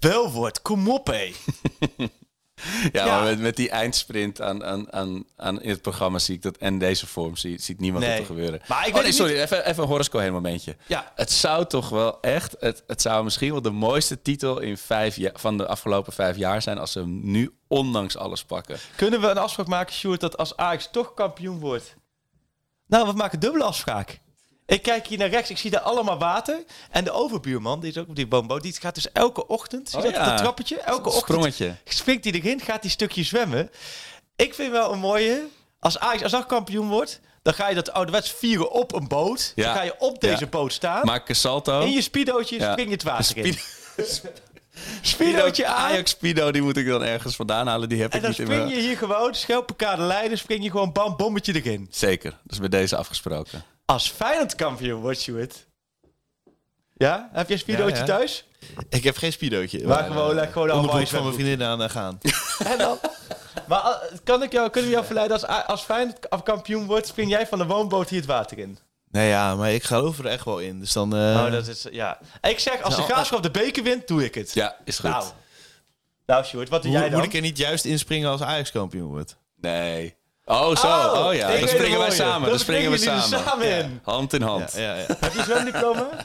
wel 0.00 0.30
wordt, 0.30 0.62
kom 0.62 0.90
op 0.90 1.06
hé. 1.06 1.32
Ja, 2.92 3.04
Ja. 3.04 3.16
maar 3.16 3.24
met, 3.24 3.38
met 3.40 3.56
die 3.56 3.70
eindsprint 3.70 4.40
aan, 4.40 4.64
aan, 4.64 4.92
aan, 4.92 5.24
aan 5.36 5.62
in 5.62 5.68
het 5.70 5.82
programma 5.82 6.18
zie 6.18 6.34
ik 6.34 6.42
dat. 6.42 6.56
En 6.56 6.78
deze 6.78 7.06
vorm 7.06 7.36
zie, 7.36 7.60
ziet 7.60 7.80
niemand 7.80 8.04
Nee. 8.04 8.10
dat 8.12 8.20
er 8.20 8.26
gebeuren. 8.34 8.60
Maar 8.68 8.86
ik 8.88 8.96
oh, 8.96 9.04
niet- 9.04 9.14
sorry, 9.14 9.40
even, 9.40 9.66
even 9.66 9.82
een 9.82 9.88
Horace 9.88 10.10
Cohen 10.10 10.32
momentje. 10.32 10.76
Ja. 10.86 11.12
Het 11.14 11.30
zou 11.30 11.66
toch 11.66 11.88
wel 11.88 12.20
echt, 12.20 12.56
het, 12.60 12.82
het 12.86 13.02
zou 13.02 13.24
misschien 13.24 13.52
wel 13.52 13.62
de 13.62 13.70
mooiste 13.70 14.22
titel 14.22 14.60
in 14.60 14.76
vijf 14.78 15.16
jaar, 15.16 15.32
van 15.34 15.56
de 15.56 15.66
afgelopen 15.66 16.12
vijf 16.12 16.36
jaar 16.36 16.62
zijn 16.62 16.78
als 16.78 16.92
ze 16.92 16.98
hem 16.98 17.20
nu 17.30 17.54
ondanks 17.68 18.16
alles 18.16 18.44
pakken. 18.44 18.78
Kunnen 18.96 19.20
we 19.20 19.26
een 19.28 19.38
afspraak 19.38 19.66
maken, 19.66 19.94
Sjoerd, 19.94 20.20
dat 20.20 20.36
als 20.36 20.56
Ajax 20.56 20.88
toch 20.92 21.14
kampioen 21.14 21.58
wordt? 21.58 21.96
Nou, 22.86 23.06
we 23.06 23.12
maken 23.12 23.40
dubbele 23.40 23.64
afspraak. 23.64 24.20
Ik 24.66 24.82
kijk 24.82 25.06
hier 25.06 25.18
naar 25.18 25.28
rechts, 25.28 25.50
ik 25.50 25.58
zie 25.58 25.70
daar 25.70 25.80
allemaal 25.80 26.18
water. 26.18 26.62
En 26.90 27.04
de 27.04 27.10
overbuurman, 27.10 27.80
die 27.80 27.90
is 27.90 27.98
ook 27.98 28.08
op 28.08 28.16
die 28.16 28.26
boomboot, 28.26 28.62
die 28.62 28.74
gaat 28.80 28.94
dus 28.94 29.12
elke 29.12 29.46
ochtend, 29.46 29.88
zie 29.90 29.98
je 30.00 30.06
Oh 30.06 30.12
dat, 30.12 30.22
ja. 30.22 30.28
dat 30.28 30.38
trappetje? 30.38 30.78
Elke 30.80 31.08
ochtend 31.08 31.24
Sprongetje. 31.24 31.74
springt 31.84 32.24
hij 32.24 32.32
erin, 32.32 32.60
gaat 32.60 32.82
hij 32.82 32.90
stukje 32.90 33.22
zwemmen. 33.22 33.70
Ik 34.36 34.54
vind 34.54 34.72
wel 34.72 34.92
een 34.92 34.98
mooie, 34.98 35.42
als 35.78 35.98
Ajax 35.98 36.22
als 36.22 36.32
dat 36.32 36.46
kampioen 36.46 36.88
wordt, 36.88 37.20
dan 37.42 37.54
ga 37.54 37.68
je 37.68 37.74
dat 37.74 37.92
ouderwets 37.92 38.32
vieren 38.32 38.70
op 38.70 38.94
een 38.94 39.08
boot. 39.08 39.52
Ja. 39.54 39.64
Dan 39.64 39.74
ga 39.74 39.82
je 39.82 39.94
op 39.98 40.20
deze 40.20 40.40
Ja. 40.40 40.46
boot 40.46 40.72
staan. 40.72 41.06
Maak 41.06 41.28
een 41.28 41.34
salto. 41.36 41.80
in 41.80 41.92
je 41.92 42.02
speedootje 42.02 42.56
spring 42.60 42.88
je 42.88 42.92
het 42.94 43.02
water 43.02 43.36
in. 43.36 43.58
Speedootje 45.02 45.66
aan. 45.66 45.90
Ajax 45.90 46.10
Speedo, 46.10 46.50
die 46.50 46.62
moet 46.62 46.76
ik 46.76 46.86
dan 46.86 47.02
ergens 47.02 47.36
vandaan 47.36 47.66
halen. 47.66 47.88
Die 47.88 48.00
heb 48.00 48.10
En 48.10 48.16
ik 48.16 48.22
dan 48.22 48.30
niet 48.30 48.38
in 48.38 48.46
spring 48.46 48.64
mijn... 48.64 48.76
je 48.76 48.86
hier 48.86 48.96
gewoon, 48.96 49.34
schelpelkade 49.34 50.02
lijden, 50.02 50.38
spring 50.38 50.62
je 50.64 50.70
gewoon 50.70 50.92
bam, 50.92 51.16
bommetje 51.16 51.54
erin. 51.62 51.88
Zeker, 51.90 52.30
dat 52.30 52.52
is 52.52 52.58
bij 52.58 52.68
deze 52.68 52.96
afgesproken. 52.96 53.64
Als 53.92 54.08
Feyenoord 54.10 54.54
kampioen 54.54 55.00
wordt, 55.00 55.20
Sjoerd. 55.20 55.66
Ja? 56.96 57.28
Heb 57.32 57.46
je 57.48 57.52
een 57.52 57.58
speedootje 57.60 57.94
Ja, 57.94 58.00
ja. 58.00 58.06
thuis? 58.06 58.46
Ik 58.88 59.04
heb 59.04 59.16
geen 59.16 59.32
speedootje. 59.32 59.86
Maar 59.86 60.04
gewoon, 60.04 60.36
uh, 60.36 60.42
gewoon 60.42 60.70
Onderbroek 60.70 60.90
allemaal 60.90 61.06
van 61.06 61.22
mijn 61.22 61.34
vriendin 61.34 61.62
aan 61.62 61.82
eh, 61.82 61.90
gaan. 61.90 62.18
En 62.72 62.78
dan? 62.78 62.98
Maar 63.68 63.84
uh, 63.84 64.18
kan 64.24 64.42
ik 64.42 64.52
jou, 64.52 64.70
kunnen 64.70 64.90
we 64.90 64.94
jou 64.96 65.06
verleiden 65.06 65.40
als, 65.48 65.66
als 65.66 65.82
Feyenoord 65.82 66.42
kampioen 66.42 66.86
wordt, 66.86 67.06
spring 67.06 67.30
jij 67.30 67.46
van 67.46 67.58
de 67.58 67.66
woonboot 67.66 68.08
hier 68.08 68.18
het 68.18 68.28
water 68.28 68.58
in? 68.58 68.78
Nee, 69.10 69.28
ja, 69.28 69.54
maar 69.54 69.72
ik 69.72 69.82
geloof 69.82 70.18
er 70.18 70.26
echt 70.26 70.44
wel 70.44 70.58
in. 70.58 70.80
Dus 70.80 70.92
dan... 70.92 71.16
eh, 71.16 71.20
oh, 71.44 71.50
dat 71.52 71.66
is, 71.66 71.86
ja. 71.90 72.18
Ik 72.40 72.58
zeg, 72.58 72.82
als 72.82 72.94
de 72.94 73.00
Nou, 73.00 73.12
graafschap 73.12 73.42
de 73.42 73.50
beker 73.50 73.82
wint, 73.82 74.08
doe 74.08 74.24
ik 74.24 74.34
het. 74.34 74.52
Ja, 74.52 74.76
is 74.84 74.98
goed. 74.98 75.10
Nou, 75.10 75.24
nou 76.26 76.44
Sjoerd, 76.44 76.68
wat 76.68 76.82
doe 76.82 76.90
hoe- 76.90 77.00
jij 77.00 77.08
dan? 77.10 77.18
moet 77.18 77.28
ik 77.28 77.34
er 77.34 77.40
niet 77.40 77.58
juist 77.58 77.84
inspringen 77.84 78.30
als 78.30 78.40
Ajax 78.42 78.70
kampioen 78.70 79.08
wordt? 79.10 79.36
Nee. 79.56 80.16
Oh, 80.44 80.76
zo. 80.76 80.86
Oh, 80.86 81.34
ja. 81.34 81.48
ik 81.48 81.60
Dan 81.60 81.68
springen 81.68 81.98
wij 81.98 82.10
samen. 82.10 82.48
Dan 82.48 82.58
springen 82.58 82.90
we 82.90 82.96
samen. 82.96 83.68
Ja. 83.68 83.88
Hand 84.02 84.32
in 84.32 84.42
hand. 84.42 84.72
Ja, 84.72 84.80
ja, 84.80 84.94
ja. 84.94 85.06
Heb 85.20 85.32
je 85.32 85.42
zwemdiploma? 85.42 86.08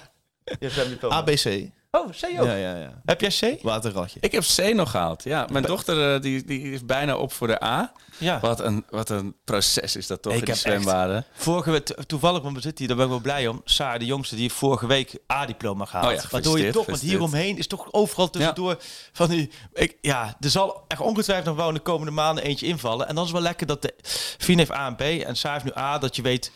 Je 0.44 0.56
hebt 0.60 0.74
zwemdiploma. 0.74 1.16
ABC. 1.16 1.70
Oh, 1.98 2.10
C 2.10 2.24
ook. 2.40 2.46
Ja, 2.46 2.56
ja, 2.56 2.76
ja. 2.76 3.02
Heb 3.06 3.22
jij 3.22 3.56
C? 3.58 3.62
Waterratje. 3.64 4.20
Ik 4.22 4.32
heb 4.32 4.44
C 4.56 4.74
nog 4.74 4.92
gehaald. 4.92 5.24
Ja, 5.24 5.48
mijn 5.52 5.64
dochter 5.64 6.14
eh, 6.16 6.22
die, 6.22 6.44
die 6.46 6.62
is 6.72 6.86
bijna 6.86 7.18
op 7.18 7.34
voor 7.34 7.48
de 7.48 7.64
A. 7.64 7.92
Ja. 8.18 8.40
Wat 8.40 8.60
een, 8.60 8.86
wat 8.90 9.10
een 9.10 9.36
proces 9.44 9.96
is 9.96 10.08
dat 10.08 10.22
toch 10.22 10.34
Ik 10.34 10.40
in 10.40 10.46
heb 10.46 10.54
echt- 10.56 10.64
zwembaden. 10.64 11.26
Vorige 11.34 11.72
week, 11.72 11.86
to- 11.86 12.04
toevallig, 12.08 12.42
want 12.42 12.56
we 12.56 12.62
zitten 12.62 12.86
hier, 12.86 12.88
daar 12.88 12.98
ben 12.98 13.06
ik 13.06 13.12
wel 13.24 13.34
blij 13.34 13.48
om. 13.48 13.62
Saar, 13.64 14.00
de 14.00 14.06
jongste, 14.06 14.34
die 14.36 14.44
heeft 14.44 14.56
vorige 14.56 14.88
week 14.88 15.18
A-diploma 15.32 15.86
gehaald. 15.86 16.08
Oh 16.16 16.22
ja, 16.22 16.28
Waardoor 16.32 16.60
je 16.60 16.72
toch, 16.72 16.86
want 16.86 17.00
hieromheen 17.02 17.58
is 17.58 17.68
toch 17.68 17.88
overal 17.94 18.30
tussendoor 18.30 18.78
van 19.12 19.30
die... 19.30 19.52
Ik, 19.74 19.98
ja, 20.02 20.36
er 20.40 20.50
zal 20.50 20.84
echt 20.88 21.02
ongetwijfeld 21.02 21.48
nog 21.48 21.56
wel 21.56 21.68
in 21.68 21.74
de 21.74 21.80
komende 21.80 22.12
maanden 22.12 22.44
eentje 22.44 22.66
invallen. 22.66 23.08
En 23.08 23.16
dan 23.16 23.26
is 23.26 23.32
wel 23.32 23.42
lekker 23.42 23.68
dat 23.68 23.82
de 23.82 23.94
Fien 24.38 24.58
heeft 24.58 24.72
A 24.72 24.88
en 24.88 24.96
B 24.96 25.02
en 25.02 25.36
Saar 25.38 25.54
heeft 25.54 25.66
nu 25.66 25.72
A, 25.82 25.98
dat 25.98 26.16
je 26.16 26.22
weet, 26.22 26.52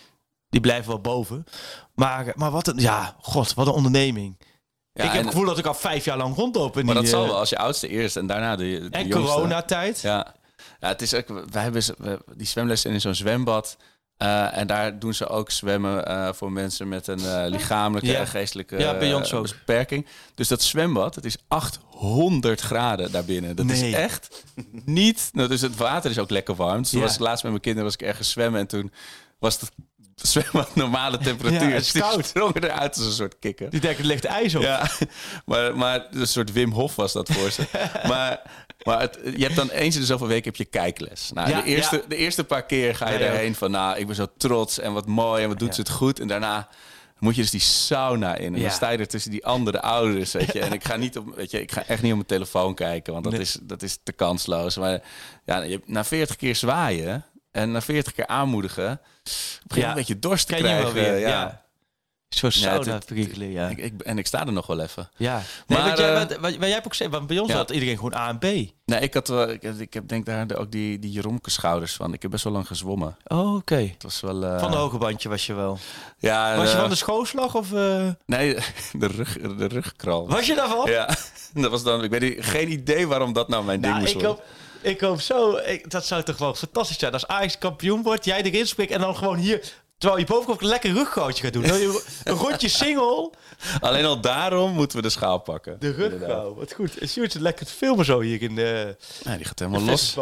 die 0.49 0.61
blijven 0.61 0.87
wel 0.91 1.01
boven. 1.01 1.43
Maar, 1.95 2.31
maar 2.35 2.51
wat 2.51 2.67
een, 2.67 2.77
ja, 2.79 3.15
god, 3.21 3.53
wat 3.53 3.67
een 3.67 3.73
onderneming. 3.73 4.37
Ja, 4.93 5.03
ik 5.03 5.11
heb 5.11 5.21
het 5.21 5.31
gevoel 5.31 5.45
dat 5.45 5.57
ik 5.57 5.65
al 5.65 5.73
vijf 5.73 6.05
jaar 6.05 6.17
lang 6.17 6.35
rondloop. 6.35 6.77
in 6.77 6.85
Maar 6.85 6.93
die, 6.93 7.03
dat 7.03 7.11
zal 7.13 7.21
eh, 7.23 7.29
wel 7.29 7.37
als 7.39 7.49
je 7.49 7.57
oudste 7.57 7.87
eerst 7.87 8.15
en 8.17 8.27
daarna 8.27 8.55
de, 8.55 8.63
de 8.63 8.97
En 8.97 9.07
jongste. 9.07 9.33
coronatijd. 9.33 10.01
Ja. 10.01 10.33
ja, 10.79 10.87
het 10.87 11.01
is 11.01 11.13
ook, 11.13 11.27
wij 11.51 11.63
hebben 11.63 11.83
die 12.35 12.47
zwemlessen 12.47 12.91
in 12.91 13.01
zo'n 13.01 13.15
zwembad. 13.15 13.77
eh, 14.17 14.57
en 14.57 14.67
daar 14.67 14.99
doen 14.99 15.13
ze 15.13 15.27
ook 15.27 15.51
zwemmen 15.51 16.05
eh, 16.07 16.33
voor 16.33 16.51
mensen 16.51 16.87
met 16.87 17.07
een 17.07 17.47
lichamelijke 17.49 18.11
Ja. 18.11 18.19
en 18.19 18.27
geestelijke 18.27 18.77
Ja, 18.79 18.97
bij 18.97 19.13
ons 19.13 19.33
ook. 19.33 19.47
beperking. 19.47 20.05
Dus 20.35 20.47
dat 20.47 20.61
zwembad, 20.61 21.15
het 21.15 21.25
is 21.25 21.37
800 21.47 22.61
graden 22.61 23.11
daarbinnen. 23.11 23.55
Dat 23.55 23.65
Nee. 23.65 23.89
is 23.89 23.95
echt 23.95 24.43
niet... 24.85 25.29
Nou, 25.33 25.47
dus 25.49 25.61
het 25.61 25.75
water 25.75 26.11
is 26.11 26.19
ook 26.19 26.29
lekker 26.29 26.55
warm. 26.55 26.81
Dus 26.81 26.91
Ja. 26.91 26.99
was 26.99 27.17
laatst 27.19 27.43
met 27.43 27.51
mijn 27.51 27.63
kinderen 27.63 27.87
was 27.89 27.97
ik 27.99 28.01
ergens 28.07 28.29
zwemmen 28.31 28.59
en 28.59 28.67
toen 28.67 28.91
was 29.39 29.59
het 29.59 29.71
zwembad 30.15 30.75
normale 30.75 31.17
temperatuur. 31.17 31.67
Ja, 31.67 31.73
het 31.73 31.85
is 31.85 31.91
die 31.91 32.01
koud. 32.01 32.25
sprongen 32.25 32.63
eruit 32.63 32.97
als 32.97 33.05
een 33.05 33.11
soort 33.11 33.39
kikker. 33.39 33.69
Die 33.69 33.79
denken, 33.79 33.99
er 34.01 34.07
ligt 34.07 34.25
ijs 34.25 34.55
op. 34.55 34.61
Ja, 34.61 34.89
maar, 35.45 35.77
maar 35.77 36.07
een 36.11 36.27
soort 36.27 36.51
Wim 36.51 36.71
Hof 36.71 36.95
was 36.95 37.13
dat 37.13 37.29
voor 37.31 37.51
ze. 37.51 37.63
maar 38.07 38.41
maar 38.83 38.99
het, 38.99 39.19
je 39.35 39.43
hebt 39.43 39.55
dan 39.55 39.69
eens 39.69 39.95
in 39.95 40.01
de 40.01 40.07
zoveel 40.07 40.27
weken 40.27 40.43
heb 40.45 40.55
je 40.55 40.65
kijkles. 40.65 41.31
Nou, 41.33 41.49
Ja, 41.49 41.61
de, 41.61 41.67
eerste, 41.67 41.95
ja. 41.95 42.01
de 42.07 42.15
eerste 42.15 42.43
paar 42.43 42.65
keer 42.65 42.95
ga 42.95 43.09
je 43.09 43.17
erheen 43.17 43.55
van... 43.55 43.71
nou, 43.71 43.97
ik 43.97 44.07
ben 44.07 44.15
zo 44.15 44.27
trots 44.37 44.79
en 44.79 44.93
wat 44.93 45.07
mooi 45.07 45.43
en 45.43 45.49
wat 45.49 45.59
doet 45.59 45.75
ze 45.75 45.81
het 45.81 45.89
goed. 45.89 46.19
En 46.19 46.27
daarna 46.27 46.67
moet 47.19 47.35
je 47.35 47.41
dus 47.41 47.51
die 47.51 47.59
sauna 47.59 48.35
in. 48.35 48.55
En 48.55 48.61
dan 48.61 48.71
sta 48.71 48.89
je 48.89 48.97
er 48.97 49.07
tussen 49.07 49.31
die 49.31 49.45
andere 49.45 49.81
ouders, 49.81 50.31
weet 50.31 50.53
je. 50.53 50.59
En 50.59 50.73
ik 50.73 50.83
ga, 50.83 50.95
niet 50.95 51.17
op, 51.17 51.35
weet 51.35 51.51
je, 51.51 51.61
ik 51.61 51.71
ga 51.71 51.83
echt 51.87 52.01
niet 52.01 52.11
op 52.11 52.17
mijn 52.17 52.27
telefoon 52.27 52.75
kijken, 52.75 53.11
want 53.13 53.23
dat, 53.25 53.33
Nee. 53.33 53.41
is, 53.41 53.57
dat 53.61 53.81
is 53.81 53.97
te 54.03 54.11
kansloos. 54.11 54.77
Maar 54.77 55.01
ja, 55.45 55.61
je, 55.61 55.81
na 55.85 56.03
40 56.03 56.35
keer 56.35 56.55
zwaaien 56.55 57.25
en 57.51 57.71
na 57.71 57.81
40 57.81 58.13
keer 58.13 58.27
aanmoedigen... 58.27 59.01
begin 59.63 59.63
je 59.67 59.79
Ja. 59.81 59.89
een 59.89 59.93
beetje 59.95 60.19
dorst 60.19 60.47
te 60.47 60.53
Ken 60.53 60.63
je 60.63 60.69
krijgen. 60.69 60.93
wel 60.93 61.03
weer, 61.03 61.17
ja. 61.19 61.27
ja. 61.29 61.59
Zo 62.29 62.47
Ja, 62.47 62.51
sauna 62.53 62.93
het- 62.93 63.05
prikkelen, 63.05 63.51
ja. 63.51 63.67
Ik, 63.69 63.77
ik, 63.77 64.01
en 64.01 64.17
ik 64.17 64.27
sta 64.27 64.45
er 64.45 64.51
nog 64.53 64.67
wel 64.67 64.79
even. 64.79 65.09
Ja, 65.17 65.41
nee, 65.67 65.79
Maar, 65.79 65.97
jij, 65.99 66.13
eh, 66.13 66.17
wat, 66.19 66.29
wat, 66.37 66.39
wat 66.51 66.59
jij 66.59 66.69
hebt 66.71 66.85
ook 66.85 66.91
gezegd, 66.91 67.11
want 67.11 67.27
bij 67.27 67.39
ons 67.39 67.51
had 67.51 67.69
iedereen 67.69 67.95
gewoon 67.95 68.13
A 68.15 68.27
en 68.29 68.37
B. 68.37 68.43
Nee, 68.85 68.99
ik 68.99 69.13
had 69.13 69.27
wel, 69.27 69.49
ik, 69.49 69.63
ik 69.63 69.93
heb 69.93 70.07
denk 70.07 70.25
daar 70.25 70.55
ook 70.57 70.71
die, 70.71 70.99
die 70.99 71.11
Jeromke 71.11 71.49
schouders 71.49 71.93
van. 71.93 72.13
Ik 72.13 72.21
heb 72.21 72.31
best 72.31 72.43
wel 72.43 72.53
lang 72.53 72.67
gezwommen. 72.67 73.17
Oh, 73.27 73.55
oké. 73.55 73.75
Het 73.75 74.03
was 74.03 74.19
wel. 74.21 74.43
eh, 74.45 74.59
Van 74.59 74.71
de 74.71 74.77
hoge 74.77 74.97
bandje 74.97 75.29
was 75.29 75.45
je 75.45 75.53
wel. 75.53 75.77
Ja, 76.17 76.55
Was 76.55 76.67
je 76.69 76.73
eh, 76.75 76.79
van 76.81 76.89
de 76.89 76.95
schoolslag 76.95 77.55
of... 77.55 77.73
eh, 77.73 78.07
Nee, 78.25 78.53
de, 78.93 79.07
rug, 79.07 79.37
de 79.57 79.65
rugkral. 79.67 80.27
was 80.29 80.45
je 80.45 80.55
daarvan? 80.55 80.89
Ja, 80.91 81.09
dat 81.53 81.71
was 81.71 81.83
dan. 81.83 82.03
Ik 82.03 82.09
weet 82.11 82.45
geen 82.45 82.71
idee 82.71 83.07
waarom 83.07 83.33
dat 83.33 83.47
nou 83.47 83.63
mijn 83.63 83.81
ding 83.81 83.93
Nou, 83.93 84.03
moest 84.05 84.15
ik 84.15 84.21
worden. 84.21 84.43
Ik 84.81 84.99
hoop 85.01 85.21
zo... 85.21 85.55
Ik, 85.57 85.89
dat 85.91 86.05
zou 86.05 86.23
toch 86.23 86.37
wel 86.37 86.53
fantastisch 86.55 86.99
zijn. 86.99 87.13
Als 87.13 87.27
Ajax 87.27 87.57
kampioen 87.57 88.03
wordt, 88.03 88.25
jij 88.25 88.41
erin 88.41 88.67
springt 88.67 88.93
en 88.93 88.99
dan 88.99 89.15
gewoon 89.15 89.37
hier... 89.37 89.73
Terwijl 89.97 90.21
je 90.21 90.27
bovenkant 90.27 90.61
een 90.61 90.67
lekker 90.67 90.93
ruggootje 90.93 91.43
gaat 91.43 91.53
doen. 91.53 91.63
Een 92.23 92.33
rondje 92.33 92.67
single, 92.83 93.31
Alleen 93.79 94.05
al 94.05 94.21
daarom 94.21 94.71
moeten 94.71 94.97
we 94.97 95.03
de 95.03 95.09
schaal 95.09 95.37
pakken. 95.39 95.79
de 95.79 95.91
ruggouw. 95.91 96.53
Wat 96.55 96.73
goed. 96.73 96.97
Sjoerd 97.07 97.33
lekker 97.33 97.65
te 97.65 97.71
filmen 97.71 98.05
zo 98.05 98.19
hier 98.19 98.41
in 98.41 98.55
de, 98.55 98.97
Nee, 99.23 99.37
die 99.37 99.45
gaat 99.45 99.57
de 99.57 99.65
helemaal 99.65 99.89
los. 99.89 100.15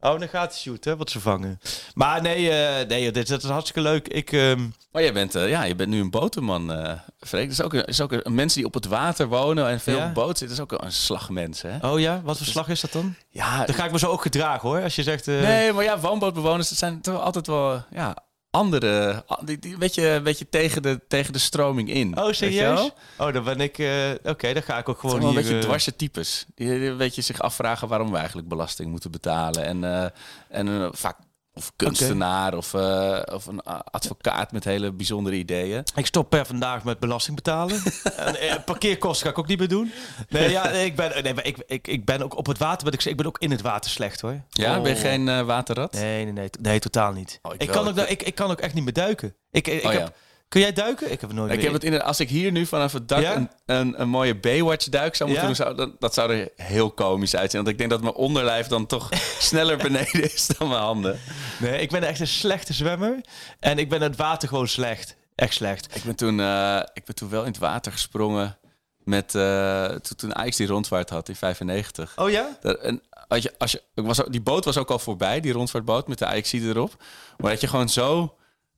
Oh, 0.00 0.18
dan 0.18 0.28
gaat 0.28 0.50
hij 0.50 0.60
Sjoerd, 0.60 0.84
hè, 0.84 0.96
wat 0.96 1.10
ze 1.10 1.20
vangen. 1.20 1.60
Maar 1.94 2.22
nee, 2.22 2.50
eh, 2.50 2.88
nee 2.88 3.10
dit, 3.10 3.28
dat 3.28 3.42
is 3.42 3.48
hartstikke 3.50 3.80
leuk. 3.80 4.08
Ik... 4.08 4.32
ehm, 4.32 4.60
Maar 4.92 5.02
jij 5.02 5.12
bent, 5.12 5.34
eh, 5.34 5.48
ja, 5.48 5.62
je 5.62 5.74
bent 5.74 5.88
nu 5.90 6.00
een 6.00 6.10
boterman, 6.10 6.72
eh 6.72 6.92
Freek. 7.20 7.42
Dat 7.48 7.58
is 7.58 7.62
ook, 7.62 7.72
een, 7.72 7.84
is 7.84 8.00
ook 8.00 8.12
een, 8.12 8.34
mensen 8.34 8.56
die 8.58 8.66
op 8.66 8.74
het 8.74 8.86
water 8.86 9.26
wonen 9.28 9.68
en 9.68 9.80
veel 9.80 9.96
Ja. 9.96 10.06
op 10.08 10.14
boot 10.14 10.38
zitten. 10.38 10.56
Dat 10.56 10.66
is 10.70 10.72
ook 10.78 10.84
een 10.84 10.92
slagmens, 10.92 11.62
hè? 11.62 11.78
Oh 11.90 12.00
ja, 12.00 12.20
wat 12.24 12.36
voor 12.36 12.46
slag 12.46 12.68
is 12.68 12.80
dat 12.80 12.92
dan? 12.92 13.14
Ja, 13.30 13.64
Dan 13.64 13.74
ga 13.74 13.84
ik 13.84 13.92
me 13.92 13.98
zo 13.98 14.10
ook 14.10 14.22
gedragen 14.22 14.68
hoor. 14.68 14.82
Als 14.82 14.94
je 14.96 15.02
zegt. 15.02 15.26
Nee, 15.26 15.72
maar 15.72 15.84
ja, 15.84 15.98
woonbootbewoners, 15.98 16.68
dat 16.68 16.78
zijn 16.78 17.00
toch 17.00 17.20
altijd 17.22 17.46
wel 17.46 17.84
ja, 17.90 18.16
andere. 18.56 19.24
Die, 19.44 19.58
die, 19.58 19.72
een, 19.72 19.78
beetje, 19.78 20.08
een 20.08 20.22
beetje 20.22 20.48
tegen 20.48 20.82
de, 20.82 21.00
tegen 21.08 21.32
de 21.32 21.38
stroming 21.38 21.90
in. 21.90 22.18
Oh, 22.18 22.24
weet 22.24 22.38
je 22.38 22.44
serieus? 22.50 22.90
Oh, 23.18 23.32
dan 23.32 23.44
ben 23.44 23.60
ik. 23.60 23.78
eh, 23.78 24.10
Oké, 24.24 24.52
dan 24.52 24.62
ga 24.62 24.78
ik 24.78 24.88
ook 24.88 24.98
gewoon 25.00 25.18
hier. 25.18 25.28
een 25.28 25.34
beetje 25.34 25.54
eh, 25.56 25.60
dwarse 25.60 25.96
types. 25.96 26.44
Die, 26.54 26.68
die 26.78 26.88
een 26.88 26.96
beetje 26.96 27.22
zich 27.22 27.40
afvragen 27.40 27.88
waarom 27.88 28.10
we 28.10 28.16
eigenlijk 28.16 28.48
belasting 28.48 28.90
moeten 28.90 29.10
betalen. 29.10 29.64
En, 29.64 29.84
eh, 29.84 30.08
en 30.48 30.90
vaak. 30.94 31.16
Of 31.56 31.72
kunstenaar 31.76 32.54
of, 32.56 32.74
eh, 32.74 33.18
of 33.34 33.46
een 33.46 33.62
advocaat 33.90 34.52
met 34.52 34.64
hele 34.64 34.92
bijzondere 34.92 35.36
ideeën. 35.36 35.82
Ik 35.94 36.06
stop 36.06 36.30
per 36.30 36.46
vandaag 36.46 36.84
met 36.84 36.98
belasting 36.98 37.36
betalen. 37.36 37.82
en, 38.16 38.40
eh, 38.40 38.54
parkeerkosten 38.64 39.26
ga 39.26 39.32
ik 39.32 39.38
ook 39.38 39.46
niet 39.46 39.58
meer 39.58 39.68
doen. 39.68 39.92
Nee, 40.28 40.50
ja, 40.50 40.68
nee, 40.70 40.84
ik 40.84 40.96
ben, 40.96 41.22
nee, 41.22 41.34
maar 41.34 41.46
ik, 41.46 41.56
ik, 41.66 41.88
ik 41.88 42.04
ben 42.04 42.22
ook 42.22 42.36
op 42.36 42.46
het 42.46 42.58
water. 42.58 42.92
Ik, 42.92 43.04
ik 43.04 43.16
ben 43.16 43.26
ook 43.26 43.38
in 43.38 43.50
het 43.50 43.60
water 43.60 43.90
slecht 43.90 44.20
hoor. 44.20 44.40
Ja, 44.50 44.80
ben 44.80 44.90
je 44.90 44.96
Oh. 44.96 45.02
geen 45.02 45.28
eh, 45.28 45.40
waterrat? 45.42 45.92
Nee, 45.92 46.24
nee, 46.24 46.32
nee, 46.32 46.50
nee, 46.60 46.78
totaal 46.78 47.12
niet. 47.12 47.38
Oh, 47.42 47.52
ik 47.58 47.68
kan 47.68 47.88
ook, 47.88 47.96
ik, 47.96 48.22
ik 48.22 48.34
kan 48.34 48.50
ook 48.50 48.60
echt 48.60 48.74
niet 48.74 48.84
meer 48.84 48.92
duiken. 48.92 49.34
Ik, 49.50 49.66
ik, 49.66 49.84
Oh, 49.84 49.90
heb, 49.90 50.00
ja. 50.00 50.12
Kun 50.48 50.60
jij 50.60 50.72
duiken? 50.72 51.12
Ik 51.12 51.20
heb 51.20 51.30
het 51.30 51.38
nooit 51.38 51.52
Ik 51.52 51.62
heb 51.62 51.72
het 51.72 51.84
in, 51.84 52.02
als 52.02 52.20
ik 52.20 52.28
hier 52.28 52.52
nu 52.52 52.66
vanaf 52.66 52.92
het 52.92 53.08
dak 53.08 53.20
Ja? 53.20 53.36
een, 53.36 53.50
een, 53.66 54.00
een 54.00 54.08
mooie 54.08 54.36
Baywatch 54.36 54.88
duik 54.88 55.14
zou 55.14 55.30
moeten 55.30 55.48
Ja? 55.48 55.54
doen, 55.54 55.64
zou, 55.66 55.76
dat, 55.76 56.00
dat 56.00 56.14
zou 56.14 56.32
er 56.32 56.48
heel 56.56 56.90
komisch 56.90 57.36
uitzien. 57.36 57.60
Want 57.60 57.72
ik 57.72 57.78
denk 57.78 57.90
dat 57.90 58.02
mijn 58.02 58.14
onderlijf 58.14 58.66
dan 58.66 58.86
toch 58.86 59.08
sneller 59.38 59.76
beneden 59.76 60.22
is 60.22 60.46
dan 60.46 60.68
mijn 60.68 60.80
handen. 60.80 61.18
Nee, 61.58 61.80
ik 61.80 61.90
ben 61.90 62.02
echt 62.02 62.20
een 62.20 62.26
slechte 62.26 62.72
zwemmer. 62.72 63.20
En 63.60 63.78
ik 63.78 63.88
ben 63.88 64.02
het 64.02 64.16
water 64.16 64.48
gewoon 64.48 64.68
slecht. 64.68 65.16
Echt 65.34 65.54
slecht. 65.54 65.96
Ik 65.96 66.02
ben 66.02 66.16
toen, 66.16 66.40
eh, 66.40 66.80
ik 66.92 67.04
ben 67.04 67.14
toen 67.14 67.28
wel 67.28 67.40
in 67.42 67.48
het 67.50 67.58
water 67.58 67.92
gesprongen 67.92 68.58
met 69.04 69.34
eh, 69.34 69.84
toen, 69.84 70.16
toen 70.16 70.34
Ajax 70.34 70.56
die 70.56 70.66
rondvaart 70.66 71.10
had 71.10 71.28
in 71.28 71.36
95. 71.36 72.12
Oh 72.16 72.30
ja? 72.30 72.58
En 72.82 73.02
als 73.28 73.42
je, 73.42 73.54
als 73.58 73.72
je, 73.72 73.82
was, 73.94 74.20
die 74.28 74.40
boot 74.40 74.64
was 74.64 74.78
ook 74.78 74.90
al 74.90 74.98
voorbij, 74.98 75.40
die 75.40 75.52
rondvaartboot 75.52 76.08
met 76.08 76.18
de 76.18 76.26
ajax 76.26 76.52
erop. 76.52 77.02
Maar 77.36 77.50
dat 77.50 77.60
je 77.60 77.66
gewoon 77.66 77.88
zo, 77.88 78.36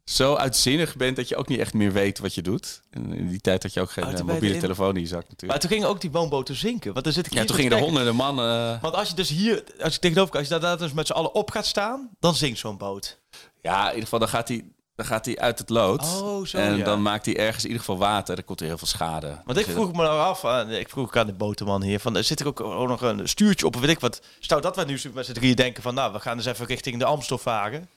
zo 0.09 0.35
uitzinnig 0.35 0.97
bent 0.97 1.17
dat 1.17 1.29
je 1.29 1.37
ook 1.37 1.49
niet 1.49 1.59
echt 1.59 1.75
meer 1.75 1.93
weet 1.93 2.19
wat 2.19 2.35
je 2.35 2.43
doet. 2.43 2.81
En 2.91 3.13
in 3.13 3.29
die 3.29 3.41
tijd 3.41 3.63
had 3.63 3.73
je 3.73 3.81
ook 3.81 3.91
geen 3.91 4.05
Oh, 4.07 4.13
eh, 4.13 4.21
mobiele 4.21 4.59
telefoon 4.59 4.95
in 4.95 5.01
je 5.01 5.07
zak 5.07 5.21
Maar 5.21 5.29
natuurlijk. 5.31 5.61
toen 5.61 5.71
gingen 5.71 5.89
ook 5.89 6.01
die 6.01 6.11
woonboten 6.11 6.55
zinken. 6.55 6.93
Want 6.93 7.05
dan 7.05 7.15
zit 7.15 7.27
ik 7.27 7.33
Ja, 7.33 7.45
toen 7.45 7.57
gingen 7.57 7.73
er 7.73 7.79
honderden 7.83 8.15
mannen... 8.15 8.75
eh, 8.75 8.83
Want 8.83 8.95
als 8.95 9.09
je 9.09 9.15
dus 9.15 9.29
hier, 9.29 9.65
als 9.81 9.95
je 9.95 10.01
tegenover 10.01 10.35
als 10.35 10.43
je 10.43 10.49
daar- 10.51 10.61
daar 10.61 10.79
dus 10.79 10.93
met 10.93 11.07
z'n 11.07 11.13
allen 11.13 11.35
op 11.35 11.51
gaat 11.51 11.67
staan, 11.67 12.11
dan 12.21 12.35
zinkt 12.35 12.59
zo'n 12.59 12.77
boot. 12.79 13.19
ja, 13.63 13.81
in 13.83 13.89
ieder 13.89 14.03
geval, 14.03 14.19
dan 14.19 14.29
gaat 14.29 14.49
hij 14.49 14.65
dan 14.95 15.07
gaat 15.07 15.25
hij 15.25 15.39
uit 15.39 15.59
het 15.59 15.69
lood. 15.71 16.03
Oh, 16.03 16.47
zo, 16.47 16.57
en 16.57 16.77
ja. 16.77 16.85
dan 16.85 17.03
maakt 17.03 17.27
hij 17.27 17.37
ergens 17.37 17.65
in 17.65 17.71
ieder 17.71 17.85
geval 17.85 17.99
water. 18.01 18.35
Dan 18.37 18.45
komt 18.45 18.61
er 18.61 18.67
heel 18.67 18.79
veel 18.79 18.87
schade. 18.87 19.41
Want 19.45 19.59
ik 19.59 19.67
vroeg 19.67 19.93
me 19.93 20.03
nou 20.03 20.21
af, 20.21 20.45
aan- 20.45 20.71
ik 20.71 20.89
vroeg 20.89 21.17
aan 21.17 21.27
de 21.27 21.33
boterman 21.33 21.83
hier, 21.83 22.01
van, 22.01 22.17
er 22.17 22.25
zit 22.25 22.41
er 22.41 22.47
ook, 22.47 22.61
ook 22.61 22.89
nog 22.89 23.01
een 23.01 23.29
stuurtje 23.29 23.67
op, 23.67 23.75
of 23.75 23.81
weet 23.81 23.91
ik 23.91 24.01
wat. 24.01 24.21
Stout 24.41 24.63
dat 24.63 24.77
wij 24.77 24.85
nu 24.85 25.01
met 25.15 25.27
z'n 25.27 25.33
drieën 25.33 25.57
denken 25.57 25.83
van, 25.83 25.95
nou, 25.95 26.13
we 26.13 26.21
gaan 26.21 26.37
eens 26.37 26.47
even 26.47 26.67
richting 26.67 26.99
de 26.99 27.05
Amstel 27.05 27.39
varen. 27.39 27.89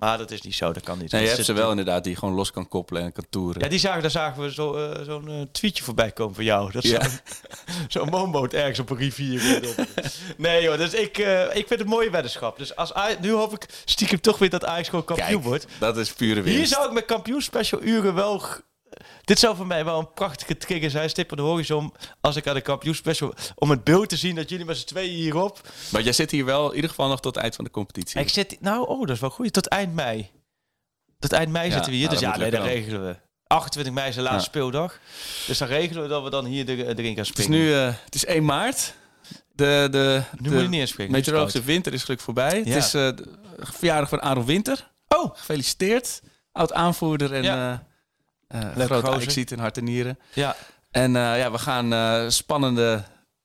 Maar 0.00 0.18
dat 0.18 0.30
is 0.30 0.40
niet 0.42 0.54
zo, 0.54 0.72
dat 0.72 0.82
kan 0.82 0.98
niet. 0.98 1.12
Nee, 1.12 1.22
je 1.22 1.28
hebt 1.28 1.44
ze 1.44 1.52
wel 1.52 1.70
inderdaad 1.70 2.04
die 2.04 2.16
gewoon 2.16 2.34
los 2.34 2.50
kan 2.50 2.68
koppelen 2.68 3.02
en 3.02 3.12
kan 3.12 3.26
toeren. 3.30 3.62
Ja, 3.62 3.68
die 3.68 3.78
zagen, 3.78 4.02
daar 4.02 4.10
zagen 4.10 4.42
we 4.42 4.52
zo, 4.52 4.74
eh, 4.76 5.04
zo'n 5.04 5.28
eh, 5.28 5.34
tweetje 5.52 5.82
voorbij 5.82 6.10
komen 6.10 6.34
van 6.34 6.44
jou. 6.44 6.72
Dat 6.72 6.82
Ja. 6.82 7.00
zo'n 7.88 8.10
woonboot 8.10 8.52
ergens 8.52 8.78
op 8.78 8.90
een 8.90 8.96
rivier. 8.96 9.60
nee 10.36 10.62
joh, 10.62 10.76
dus 10.78 10.94
ik, 10.94 11.18
eh, 11.18 11.42
ik 11.44 11.52
vind 11.52 11.68
het 11.68 11.80
een 11.80 11.86
mooie 11.86 12.10
weddenschap. 12.10 12.58
Dus 12.58 12.76
als 12.76 12.94
Ajax- 12.94 13.20
nu 13.20 13.30
hoop 13.32 13.52
ik 13.54 13.66
stiekem 13.84 14.20
toch 14.20 14.38
weer 14.38 14.50
dat 14.50 14.64
Ajax 14.64 14.88
gewoon 14.88 15.04
kampioen 15.04 15.28
Kijk, 15.28 15.42
wordt. 15.42 15.66
dat 15.78 15.96
is 15.96 16.12
pure 16.12 16.40
winst. 16.42 16.58
Hier 16.58 16.66
zou 16.66 16.86
ik 16.86 16.92
met 16.92 17.04
kampioen 17.04 17.42
special 17.42 17.82
uren 17.82 18.14
wel... 18.14 18.42
Dit 19.30 19.38
zou 19.38 19.56
voor 19.56 19.66
mij 19.66 19.84
wel 19.84 19.98
een 19.98 20.12
prachtige 20.12 20.56
trigger 20.56 20.90
zijn. 20.90 21.10
Stip 21.10 21.30
aan 21.30 21.36
de 21.36 21.42
horizon. 21.42 21.92
Als 22.20 22.36
ik 22.36 22.46
aan 22.46 22.54
de 22.54 22.60
kampioen 22.60 22.94
special... 22.94 23.34
Om 23.54 23.70
het 23.70 23.84
beeld 23.84 24.08
te 24.08 24.16
zien 24.16 24.34
dat 24.34 24.48
jullie 24.50 24.64
met 24.64 24.76
z'n 24.76 24.86
tweeën 24.86 25.14
hierop... 25.14 25.60
Maar 25.90 26.02
jij 26.02 26.12
zit 26.12 26.30
hier 26.30 26.44
wel 26.44 26.68
in 26.68 26.74
ieder 26.74 26.90
geval 26.90 27.08
nog 27.08 27.20
tot 27.20 27.34
het 27.34 27.42
eind 27.42 27.54
van 27.56 27.64
de 27.64 27.70
competitie. 27.70 28.20
Ik 28.20 28.28
zit... 28.28 28.56
Nou, 28.60 28.86
oh, 28.88 29.00
dat 29.00 29.10
is 29.10 29.20
wel 29.20 29.30
goed. 29.30 29.52
Tot 29.52 29.66
eind 29.68 29.94
mei. 29.94 30.30
Tot 31.18 31.32
eind 31.32 31.50
mei 31.50 31.66
Ja, 31.66 31.72
zitten 31.72 31.90
we 31.90 31.96
hier. 31.96 32.06
nou, 32.08 32.18
dus 32.20 32.28
ja, 32.28 32.36
nee, 32.36 32.50
dat 32.50 32.62
regelen 32.64 33.06
we. 33.06 33.16
28 33.46 33.92
mei 33.94 34.08
is 34.08 34.14
de 34.14 34.20
laatste 34.20 34.42
Ja. 34.42 34.48
speeldag. 34.48 34.98
Dus 35.46 35.58
dan 35.58 35.68
regelen 35.68 36.02
we 36.02 36.08
dat 36.08 36.22
we 36.22 36.30
dan 36.30 36.44
hier 36.44 36.68
er- 36.68 36.98
erin 36.98 37.14
gaan 37.14 37.24
Het 37.26 37.38
is 37.38 37.48
nu 37.48 37.74
eh, 37.74 37.94
het 38.04 38.14
is 38.14 38.24
1 38.24 38.44
maart. 38.44 38.94
De, 39.52 39.88
de, 39.90 40.22
Nu 40.38 40.48
de 40.48 40.54
moet 40.54 40.62
je 40.62 40.68
niet 40.68 40.96
het 40.96 41.08
meteorologische 41.10 41.62
winter 41.62 41.92
is 41.92 42.00
gelukkig 42.02 42.24
voorbij. 42.24 42.62
Ja. 42.64 42.74
Het 42.74 42.84
is 42.84 42.94
eh, 42.94 43.00
de 43.16 43.26
verjaardag 43.58 44.08
van 44.08 44.22
Aaron 44.22 44.44
Winter. 44.44 44.90
Oh, 45.08 45.30
Gefeliciteerd. 45.36 46.20
Oud 46.52 46.72
aanvoerder 46.72 47.32
en 47.34 47.42
Ja. 47.42 47.72
eh 47.72 47.78
eh, 48.50 48.60
Leuke 48.74 48.84
groot 48.84 49.00
gozer. 49.04 49.18
Ajaxiet 49.18 49.50
in 49.50 49.58
hart 49.58 49.76
en 49.76 49.84
nieren. 49.84 50.18
ja. 50.32 50.56
En 50.90 51.16
eh, 51.16 51.38
ja, 51.38 51.50
we 51.50 51.58
gaan 51.58 51.92
eh, 51.92 52.24
spannende 52.28 53.02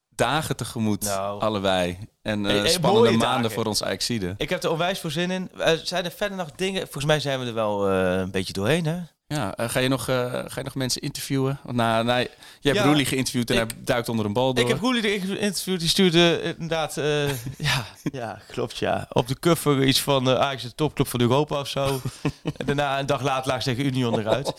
dagen 0.09 0.55
tegemoet, 0.55 1.03
Nou. 1.03 1.41
allebei. 1.41 1.97
En 2.21 2.43
Hey, 2.43 2.67
spannende 2.69 3.09
maanden 3.11 3.41
dagen. 3.41 3.51
voor 3.51 3.65
ons 3.65 3.83
Ajaxide. 3.83 4.33
Ik 4.37 4.49
heb 4.49 4.63
er 4.63 4.71
onwijs 4.71 4.99
voor 4.99 5.11
zin 5.11 5.31
in. 5.31 5.51
Zijn 5.83 6.05
er 6.05 6.11
verder 6.11 6.37
nog 6.37 6.51
dingen? 6.51 6.81
Volgens 6.81 7.05
mij 7.05 7.19
zijn 7.19 7.39
we 7.39 7.45
er 7.45 7.53
wel 7.53 7.89
een 7.89 8.31
beetje 8.31 8.53
doorheen, 8.53 8.85
hè? 8.85 8.97
Ja, 9.27 9.55
eh, 9.55 9.69
ga, 9.69 9.79
je 9.79 9.87
nog, 9.87 10.07
eh, 10.09 10.31
ga 10.31 10.51
je 10.55 10.63
nog 10.63 10.75
mensen 10.75 11.01
interviewen? 11.01 11.59
Want 11.63 11.77
na, 11.77 12.01
na, 12.03 12.17
jij 12.17 12.27
hebt 12.61 12.77
Ja, 12.77 12.83
Roelie 12.83 13.05
geïnterviewd 13.05 13.49
en 13.49 13.61
ik- 13.61 13.71
hij 13.71 13.83
duikt 13.83 14.09
onder 14.09 14.25
een 14.25 14.33
bal 14.33 14.53
door. 14.53 14.63
Ik 14.63 14.69
heb 14.69 14.79
Roelie 14.79 15.01
de 15.01 15.13
interview, 15.39 15.79
die 15.79 15.87
stuurde 15.87 16.41
inderdaad, 16.41 16.97
eh, 16.97 17.29
ja, 17.69 17.85
ja, 18.11 18.39
klopt 18.47 18.77
ja. 18.77 19.05
Op 19.09 19.27
de 19.27 19.39
cover 19.39 19.83
iets 19.83 20.01
van 20.01 20.27
uh, 20.29 20.35
Ajax 20.39 20.61
de 20.63 20.75
topclub 20.75 21.07
van 21.07 21.21
Europa 21.21 21.59
of 21.59 21.67
zo. 21.67 22.01
en 22.57 22.65
daarna 22.65 22.99
een 22.99 23.05
dag 23.05 23.21
later 23.21 23.51
laag 23.51 23.63
ze 23.63 23.69
tegen 23.69 23.85
Union 23.85 24.19
eruit. 24.19 24.53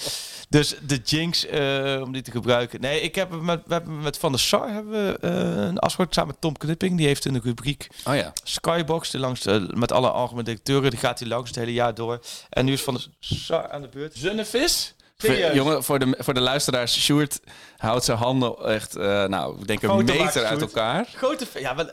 Dus 0.49 0.75
de 0.87 0.97
jinx, 1.05 1.47
eh, 1.47 2.01
om 2.05 2.13
die 2.13 2.23
te 2.23 2.31
gebruiken. 2.31 2.81
Nee, 2.81 3.01
ik 3.01 3.15
heb 3.15 3.31
met, 3.41 3.61
we 3.67 3.73
hebben 3.73 4.01
met 4.01 4.19
Van 4.19 4.33
der 4.33 4.41
Sar 4.41 4.73
hebben 4.73 4.93
we 4.93 5.27
een 5.27 5.79
afspraak 5.79 6.13
samen 6.13 6.31
met 6.31 6.41
Tom 6.41 6.57
Knipping. 6.57 6.97
Die 6.97 7.07
heeft 7.07 7.25
een 7.25 7.41
rubriek 7.43 7.89
Oh 8.05 8.15
ja. 8.15 8.33
Skybox, 8.45 9.11
die 9.11 9.21
langs, 9.21 9.45
met 9.75 9.93
alle 9.93 10.11
algemene 10.11 10.45
directeuren. 10.45 10.91
Die 10.91 10.99
gaat 10.99 11.19
hij 11.19 11.29
langs 11.29 11.49
het 11.49 11.59
hele 11.59 11.73
jaar 11.73 11.95
door. 11.95 12.21
En 12.51 12.65
nu 12.65 12.73
is 12.73 12.83
Van 12.83 12.95
der 12.95 13.07
Sar 13.21 13.71
aan 13.71 13.83
de 13.83 13.89
beurt. 13.89 14.15
Serieus? 14.57 14.95
Voor, 15.17 15.55
jongen, 15.55 15.85
voor 15.85 15.99
de, 15.99 16.15
voor 16.19 16.35
de 16.35 16.41
luisteraars, 16.41 17.01
Sjoerd 17.05 17.41
houdt 17.77 18.05
zijn 18.05 18.19
handen 18.19 18.57
echt, 18.65 18.97
eh, 18.97 19.25
nou, 19.25 19.61
ik 19.61 19.67
denk 19.67 19.83
een 19.83 19.89
Foto 19.89 20.03
meter 20.05 20.25
maken, 20.25 20.47
uit 20.49 20.61
elkaar. 20.61 21.07
Grote, 21.15 21.47
ja, 21.55 21.75
wel, 21.77 21.91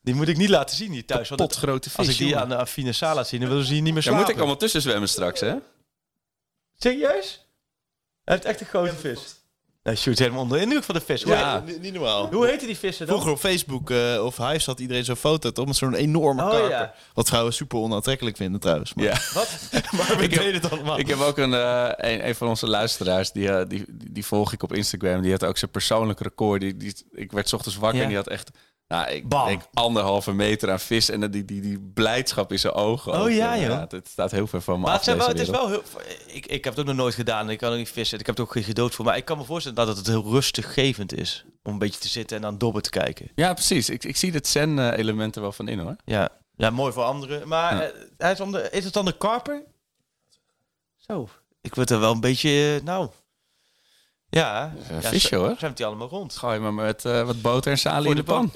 die 0.00 0.14
moet 0.14 0.28
ik 0.28 0.36
niet 0.36 0.48
laten 0.48 0.76
zien 0.76 0.92
hier 0.92 1.06
thuis. 1.06 1.28
Want 1.28 1.40
het- 1.40 1.50
Potgrote 1.50 1.88
vis, 1.90 1.98
als 1.98 2.08
ik 2.08 2.16
die 2.16 2.26
jongen. 2.26 2.42
aan 2.42 2.48
de 2.48 2.56
Affine 2.56 2.92
Sala 2.92 3.14
laat 3.14 3.28
zien, 3.28 3.40
dan 3.40 3.48
willen 3.48 3.64
ze 3.64 3.72
hier 3.72 3.82
niet 3.82 3.92
meer 3.94 4.02
Daar 4.02 4.12
slapen. 4.12 4.22
moet 4.22 4.34
ik 4.34 4.38
allemaal 4.40 4.56
tussen 4.60 4.80
zwemmen 4.82 5.08
straks, 5.08 5.40
hè? 5.40 5.54
Serieus? 6.78 7.46
Hij 8.24 8.34
heeft 8.34 8.46
echt 8.46 8.60
een 8.60 8.66
grote 8.66 8.94
vis. 8.96 9.18
Nee, 9.86 9.96
shoot 9.96 10.18
helemaal 10.18 10.40
onder 10.42 10.56
de 10.58 10.62
indruk 10.64 10.84
van 10.84 10.94
de 10.94 11.00
vis. 11.00 11.22
Hoe, 11.22 11.32
Ja. 11.32 11.54
heet, 11.54 11.66
Niet, 11.66 11.80
niet 11.82 11.92
normaal. 11.92 12.32
hoe 12.32 12.46
heette 12.46 12.66
die 12.66 12.76
vissen 12.76 13.06
dan? 13.06 13.14
Vroeger 13.14 13.34
op 13.34 13.38
Facebook 13.50 13.90
eh, 13.90 14.24
of 14.24 14.36
Hives 14.36 14.66
had 14.66 14.80
iedereen 14.80 15.04
zo'n 15.04 15.16
foto 15.16 15.52
toch 15.52 15.66
met 15.66 15.76
zo'n 15.76 15.94
enorme 15.94 16.42
Oh, 16.42 16.50
karper. 16.50 16.70
ja. 16.70 16.94
Wat 17.14 17.28
vrouwen 17.28 17.52
super 17.52 17.78
onaantrekkelijk 17.78 18.36
vinden 18.36 18.60
trouwens. 18.60 18.94
Maar, 18.94 19.04
Ja. 19.04 19.12
Wat? 19.34 19.58
maar 19.92 20.16
we 20.16 20.22
Ik 20.22 20.30
deden 20.30 20.54
het 20.54 20.70
allemaal. 20.70 20.98
Ik 20.98 21.08
heb 21.08 21.20
ook 21.20 21.38
een, 21.38 21.54
eh, 21.54 21.88
een, 21.96 22.28
een 22.28 22.34
van 22.34 22.48
onze 22.48 22.66
luisteraars, 22.66 23.32
die, 23.32 23.48
eh, 23.50 23.68
die, 23.68 23.84
die, 23.88 24.12
die 24.12 24.24
volg 24.26 24.52
ik 24.52 24.62
op 24.62 24.72
Instagram. 24.72 25.22
Die 25.22 25.30
had 25.32 25.44
ook 25.44 25.58
zijn 25.58 25.70
persoonlijk 25.70 26.20
record. 26.20 26.60
Die, 26.60 26.76
die, 26.76 26.94
ik 27.12 27.32
werd 27.32 27.48
's 27.48 27.52
ochtends 27.52 27.76
wakker 27.76 27.96
Ja. 27.98 28.02
en 28.02 28.08
die 28.08 28.18
had 28.18 28.28
echt, 28.28 28.50
nou, 28.88 29.10
ik 29.10 29.28
Bam. 29.28 29.46
denk 29.46 29.62
anderhalve 29.74 30.32
meter 30.32 30.70
aan 30.70 30.80
vis. 30.80 31.08
En 31.10 31.30
die, 31.30 31.44
die, 31.44 31.60
die 31.60 31.80
blijdschap 31.94 32.52
in 32.52 32.58
zijn 32.58 32.72
ogen. 32.72 33.12
Oh 33.12 33.20
ook. 33.20 33.30
ja, 33.30 33.58
joh. 33.58 33.80
het 33.88 34.08
staat 34.08 34.30
heel 34.30 34.46
ver 34.46 34.60
van 34.60 34.74
me 34.74 34.84
maar 34.86 34.94
af, 34.94 35.04
het, 35.06 35.16
wel, 35.16 35.28
het 35.28 35.40
is 35.40 35.48
wel 35.48 35.68
heel... 35.68 35.82
Ik, 36.26 36.46
ik 36.46 36.64
heb 36.64 36.72
het 36.72 36.80
ook 36.80 36.86
nog 36.86 36.96
nooit 36.96 37.14
gedaan. 37.14 37.50
Ik 37.50 37.58
kan 37.58 37.70
ook 37.72 37.78
niet 37.78 37.90
vissen. 37.90 38.18
Ik 38.18 38.26
heb 38.26 38.36
er 38.36 38.42
ook 38.42 38.52
geen 38.52 38.62
gedood 38.64 38.94
voor. 38.94 39.04
Maar 39.04 39.16
ik 39.16 39.24
kan 39.24 39.38
me 39.38 39.44
voorstellen 39.44 39.86
dat 39.86 39.96
het 39.96 40.06
heel 40.06 40.22
rustgevend 40.24 41.12
is. 41.14 41.44
Om 41.62 41.72
een 41.72 41.78
beetje 41.78 42.00
te 42.00 42.08
zitten 42.08 42.36
en 42.36 42.44
aan 42.44 42.58
dobber 42.58 42.82
te 42.82 42.90
kijken. 42.90 43.30
Ja, 43.34 43.52
precies. 43.52 43.88
Ik, 43.90 44.04
ik 44.04 44.16
zie 44.16 44.32
het 44.32 44.46
zen-element 44.46 45.36
er 45.36 45.42
wel 45.42 45.52
van 45.52 45.68
in, 45.68 45.78
hoor. 45.78 45.96
Ja, 46.04 46.28
ja 46.56 46.70
mooi 46.70 46.92
voor 46.92 47.02
anderen. 47.02 47.48
Maar 47.48 47.74
Ja. 47.74 47.82
eh, 47.82 48.00
hij 48.18 48.32
is, 48.32 48.38
dan 48.38 48.52
de, 48.52 48.68
is 48.70 48.84
het 48.84 48.92
dan 48.92 49.04
de 49.04 49.16
karper? 49.16 49.62
Zo. 50.96 51.28
Ik 51.60 51.74
word 51.74 51.90
er 51.90 52.00
wel 52.00 52.12
een 52.12 52.20
beetje... 52.20 52.76
eh, 52.78 52.84
nou... 52.84 53.08
Ja. 54.36 54.72
Ja, 55.00 55.08
visje, 55.08 55.36
hoor. 55.36 55.54
Zwemt 55.58 55.78
hij 55.78 55.86
allemaal 55.86 56.08
rond. 56.08 56.36
Gooi 56.36 56.58
maar 56.58 56.74
met 56.74 57.04
eh, 57.04 57.22
wat 57.22 57.40
boter 57.40 57.72
en 57.72 57.78
salie 57.78 58.10
in 58.10 58.16
de 58.16 58.22
pan. 58.22 58.52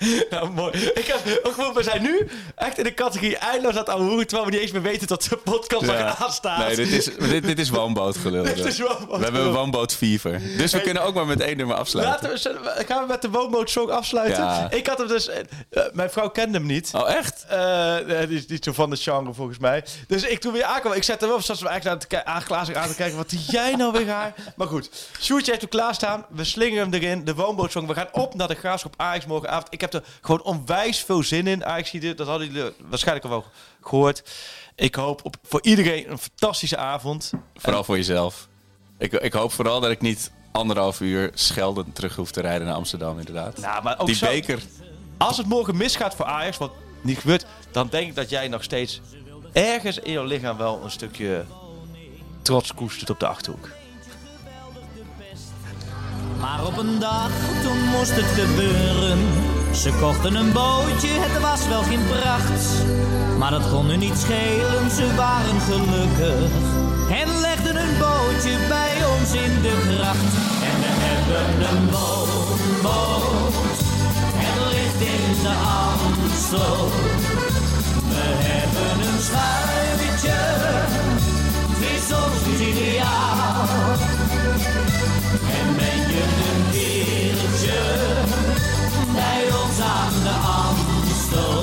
Nou, 0.30 0.50
mooi. 0.50 0.72
Ik 0.94 1.06
heb 1.06 1.40
ook 1.42 1.52
gewoon, 1.54 1.74
we 1.74 1.82
zijn 1.82 2.02
nu 2.02 2.28
echt 2.54 2.78
in 2.78 2.84
de 2.84 2.94
categorie 2.94 3.36
eindeloos 3.36 3.72
aan 3.72 3.78
het 3.78 3.88
ouwehoeren, 3.88 4.26
terwijl 4.26 4.48
we 4.48 4.52
niet 4.54 4.62
eens 4.62 4.72
meer 4.72 4.82
weten 4.82 5.06
dat 5.06 5.22
de 5.30 5.36
podcast 5.36 5.86
Ja. 5.86 6.06
nog 6.06 6.22
aanstaat. 6.24 6.66
Nee, 6.66 6.76
dit 6.76 6.88
is, 6.92 7.04
dit, 7.04 7.42
dit 7.44 7.58
is 7.58 7.68
woonbootgelul. 7.70 8.42
Dit 8.54 8.64
is 8.64 8.78
woonbootgelul. 8.78 9.18
We 9.18 9.24
hebben 9.24 9.42
een 9.42 9.52
woonbootfever. 9.52 10.40
Dus 10.56 10.72
we 10.72 10.80
kunnen 10.80 11.02
ook 11.02 11.14
maar 11.14 11.26
met 11.26 11.40
één 11.40 11.56
nummer 11.56 11.76
afsluiten. 11.76 12.30
Laten 12.30 12.52
we, 12.62 12.84
gaan 12.86 13.00
we 13.02 13.08
met 13.08 13.22
de 13.22 13.30
woonbootsong 13.30 13.90
afsluiten? 13.90 14.42
Ja. 14.44 14.70
Ik 14.70 14.86
had 14.86 14.98
hem 14.98 15.06
dus... 15.08 15.28
eh, 15.28 15.38
eh, 15.70 15.82
mijn 15.92 16.10
vrouw 16.10 16.28
kende 16.30 16.58
hem 16.58 16.66
niet. 16.66 16.90
Oh, 16.94 17.10
echt? 17.10 17.44
Eh, 17.48 17.96
die 18.28 18.38
is 18.38 18.46
niet 18.46 18.64
zo 18.64 18.72
van 18.72 18.90
de 18.90 18.96
genre 18.96 19.34
volgens 19.34 19.58
mij. 19.58 19.84
Dus 20.06 20.22
ik 20.22 20.40
toen 20.40 20.52
weer 20.52 20.64
aankwam. 20.64 20.92
Ik 20.92 21.02
zette 21.02 21.24
hem 21.24 21.34
op, 21.34 21.42
zoals 21.42 21.60
we 21.60 21.68
eigenlijk 21.68 22.14
aan 22.14 22.26
aanglazen 22.34 22.80
aan 22.80 22.88
te 22.88 22.94
kijken. 22.94 23.16
Wat 23.16 23.30
doe 23.30 23.40
jij 23.46 23.74
nou 23.76 23.92
weer 23.92 24.08
haar? 24.08 24.34
Maar 24.56 24.66
goed, 24.66 24.90
Sjoerdje 25.20 25.50
heeft 25.50 25.62
hem 25.62 25.70
klaarstaan. 25.70 26.26
We 26.28 26.44
slingeren 26.44 26.90
hem 26.90 27.02
erin. 27.02 27.24
De 27.24 27.34
woonbootsong. 27.34 27.86
We 27.86 27.94
gaan 27.94 28.08
op 28.12 28.34
naar 28.34 28.48
de 28.48 28.54
graafschap 28.54 28.94
Ajax 28.96 29.26
morgenavond. 29.26 29.66
Ik 29.70 29.80
heb 29.80 29.89
er 29.94 30.04
gewoon 30.20 30.42
onwijs 30.42 30.98
veel 30.98 31.22
zin 31.22 31.46
in. 31.46 31.64
Ajax, 31.64 31.90
dat 32.16 32.26
hadden 32.26 32.52
jullie 32.52 32.72
waarschijnlijk 32.88 33.24
al 33.26 33.30
wel 33.30 33.44
gehoord. 33.80 34.22
Ik 34.74 34.94
hoop 34.94 35.24
op, 35.24 35.36
voor 35.42 35.62
iedereen 35.62 36.10
een 36.10 36.18
fantastische 36.18 36.76
avond. 36.76 37.32
Vooral 37.56 37.84
voor 37.84 37.96
jezelf. 37.96 38.48
Ik, 38.98 39.12
ik 39.12 39.32
hoop 39.32 39.52
vooral 39.52 39.80
dat 39.80 39.90
ik 39.90 40.00
niet 40.00 40.30
anderhalf 40.52 41.00
uur 41.00 41.30
scheldend 41.34 41.94
terug 41.94 42.16
hoef 42.16 42.30
te 42.30 42.40
rijden 42.40 42.66
naar 42.66 42.76
Amsterdam, 42.76 43.18
inderdaad. 43.18 43.58
Nou, 43.58 43.82
maar 43.82 43.98
ook 43.98 44.06
Die 44.06 44.14
zo- 44.14 44.26
beker. 44.26 44.62
Als 45.18 45.36
het 45.36 45.46
morgen 45.46 45.76
misgaat 45.76 46.14
voor 46.14 46.24
Ajax, 46.26 46.58
wat 46.58 46.72
niet 47.00 47.18
gebeurt, 47.18 47.46
dan 47.70 47.88
denk 47.88 48.08
ik 48.08 48.14
dat 48.14 48.30
jij 48.30 48.48
nog 48.48 48.62
steeds 48.62 49.00
ergens 49.52 49.98
in 49.98 50.12
jouw 50.12 50.24
lichaam 50.24 50.56
wel 50.56 50.80
een 50.84 50.90
stukje 50.90 51.44
trots 52.42 52.74
koestert 52.74 53.10
op 53.10 53.20
de 53.20 53.26
achterhoek. 53.26 53.68
Maar 56.40 56.66
op 56.66 56.76
een 56.76 56.98
dag, 56.98 57.30
toen 57.62 57.78
moest 57.88 58.10
het 58.14 58.24
gebeuren. 58.24 59.18
Ze 59.72 59.92
kochten 60.00 60.34
een 60.34 60.52
bootje, 60.52 61.08
het 61.08 61.40
was 61.40 61.68
wel 61.68 61.82
geen 61.82 62.06
pracht. 62.08 62.84
Maar 63.38 63.50
dat 63.50 63.70
kon 63.70 63.86
hun 63.86 63.98
niet 63.98 64.18
schelen, 64.18 64.90
ze 64.90 65.14
waren 65.16 65.60
gelukkig. 65.60 66.50
En 67.10 67.40
legden 67.40 67.76
een 67.76 67.98
bootje 67.98 68.54
bij 68.68 68.94
ons 69.14 69.32
in 69.32 69.62
de 69.62 69.74
gracht. 69.86 70.32
En 70.68 70.76
we 70.82 70.92
hebben 71.06 71.68
een 71.70 71.86
boot, 71.90 72.82
boot. 72.82 73.78
Het 74.42 74.58
ligt 74.72 75.00
in 75.14 75.42
de 75.42 75.54
Amstel. 75.82 76.88
We 78.14 78.26
hebben 78.48 78.94
een 79.08 79.20
schuivetje, 79.28 80.38
Het 81.70 81.82
is 81.94 82.06
ons 82.22 82.42
ideaal. 82.68 83.68
En 85.58 85.66
ben 85.76 86.00
je 86.12 86.22
een 86.48 86.70
bij 89.20 89.44
ons 89.62 89.78
aan 89.80 90.14
de 90.26 90.36
Amstel. 90.58 91.62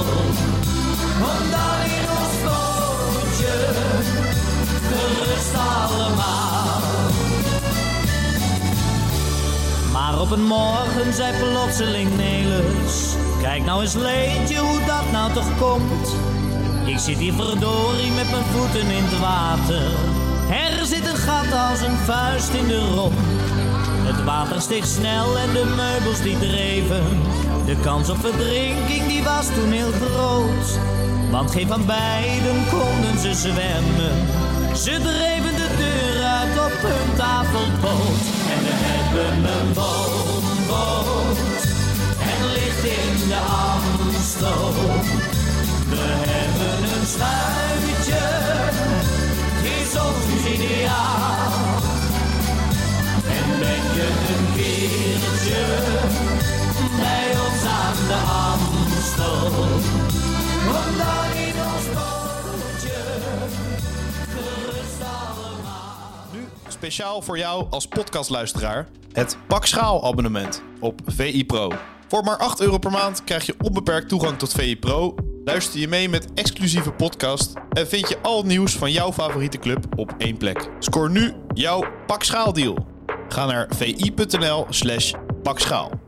Om 1.29 1.41
dan 1.55 1.79
in 1.97 2.05
ons 2.19 2.35
bootje 2.45 3.55
gerust 4.89 5.53
allemaal. 5.53 6.81
Maar 9.91 10.19
op 10.21 10.31
een 10.31 10.45
morgen 10.45 11.13
zei 11.13 11.33
plotseling 11.37 12.09
Nelis, 12.17 13.15
kijk 13.41 13.65
nou 13.65 13.81
eens 13.81 13.93
leentje 13.93 14.57
hoe 14.57 14.79
dat 14.85 15.11
nou 15.11 15.33
toch 15.33 15.57
komt. 15.57 16.15
Ik 16.85 16.99
zit 16.99 17.17
hier 17.17 17.33
verdorie 17.33 18.11
met 18.11 18.29
mijn 18.31 18.43
voeten 18.43 18.89
in 18.89 19.03
het 19.03 19.19
water. 19.19 19.91
Er 20.49 20.85
zit 20.85 21.07
een 21.07 21.15
gat 21.15 21.51
als 21.69 21.81
een 21.81 21.97
vuist 21.97 22.53
in 22.53 22.67
de 22.67 22.79
romp. 22.95 23.17
Het 24.09 24.23
water 24.23 24.61
steeg 24.61 24.85
snel 24.85 25.37
en 25.37 25.53
de 25.53 25.73
meubels 25.75 26.21
die 26.21 26.39
dreven. 26.39 27.03
De 27.67 27.75
kans 27.81 28.09
op 28.09 28.17
verdrinking 28.19 29.07
die 29.07 29.23
was 29.23 29.45
toen 29.45 29.71
heel 29.71 29.91
groot. 29.91 30.67
Want 31.31 31.51
geen 31.51 31.67
van 31.67 31.85
beiden 31.85 32.57
konden 32.69 33.19
ze 33.19 33.33
zwemmen. 33.33 34.17
Ze 34.75 34.91
dreven 34.91 35.55
de 35.61 35.69
deur 35.77 36.23
uit 36.23 36.57
op 36.65 36.77
hun 36.81 37.15
tafelpoot 37.15 38.23
En 38.53 38.59
we 38.65 38.73
hebben 38.73 39.51
een 39.55 39.73
woonboot. 39.73 41.37
En 42.31 42.41
ligt 42.55 42.83
in 42.99 43.27
de 43.27 43.41
Amstel. 43.65 44.71
We 45.89 46.07
hebben 46.31 46.79
een 46.93 47.07
schuitje. 47.15 48.25
Is 49.75 49.93
ons 50.05 50.25
ideaal. 50.53 51.37
En 53.37 53.59
ben 53.59 53.83
je 53.97 54.07
een 54.33 54.45
keertje 54.55 55.63
Bij 56.99 57.29
ons 57.45 57.56
aan 57.87 58.07
de 58.07 58.13
Amstel 58.13 59.49
Kom 60.65 60.97
dan 60.97 61.41
in 61.41 61.55
ons 61.75 61.85
bootje 61.93 62.97
Gerust 64.29 65.01
allemaal 65.01 66.27
Nu 66.31 66.47
speciaal 66.67 67.21
voor 67.21 67.37
jou 67.37 67.67
als 67.69 67.87
podcastluisteraar 67.87 68.87
het 69.11 69.37
Pak 69.47 69.65
Schaal 69.65 70.05
abonnement 70.05 70.61
op 70.79 71.01
VI 71.05 71.45
Pro. 71.45 71.71
Voor 72.07 72.23
maar 72.23 72.37
8 72.37 72.61
euro 72.61 72.77
per 72.77 72.91
maand 72.91 73.23
krijg 73.23 73.45
je 73.45 73.55
onbeperkt 73.63 74.09
toegang 74.09 74.37
tot 74.37 74.51
VI 74.51 74.77
Pro. 74.77 75.15
Luister 75.43 75.79
je 75.79 75.87
mee 75.87 76.09
met 76.09 76.33
exclusieve 76.33 76.91
podcast 76.91 77.53
en 77.69 77.87
vind 77.87 78.09
je 78.09 78.17
al 78.21 78.37
het 78.37 78.45
nieuws 78.45 78.75
van 78.75 78.91
jouw 78.91 79.13
favoriete 79.13 79.57
club 79.57 79.85
op 79.95 80.13
één 80.17 80.37
plek. 80.37 80.69
Scoor 80.79 81.09
nu 81.09 81.33
jouw 81.53 81.85
Pak 82.07 82.23
Schaal 82.23 82.53
deal. 82.53 82.85
Ga 83.29 83.45
naar 83.45 83.67
vi.nl 83.75 84.65
slash 84.69 85.13
pakschaal. 85.43 86.06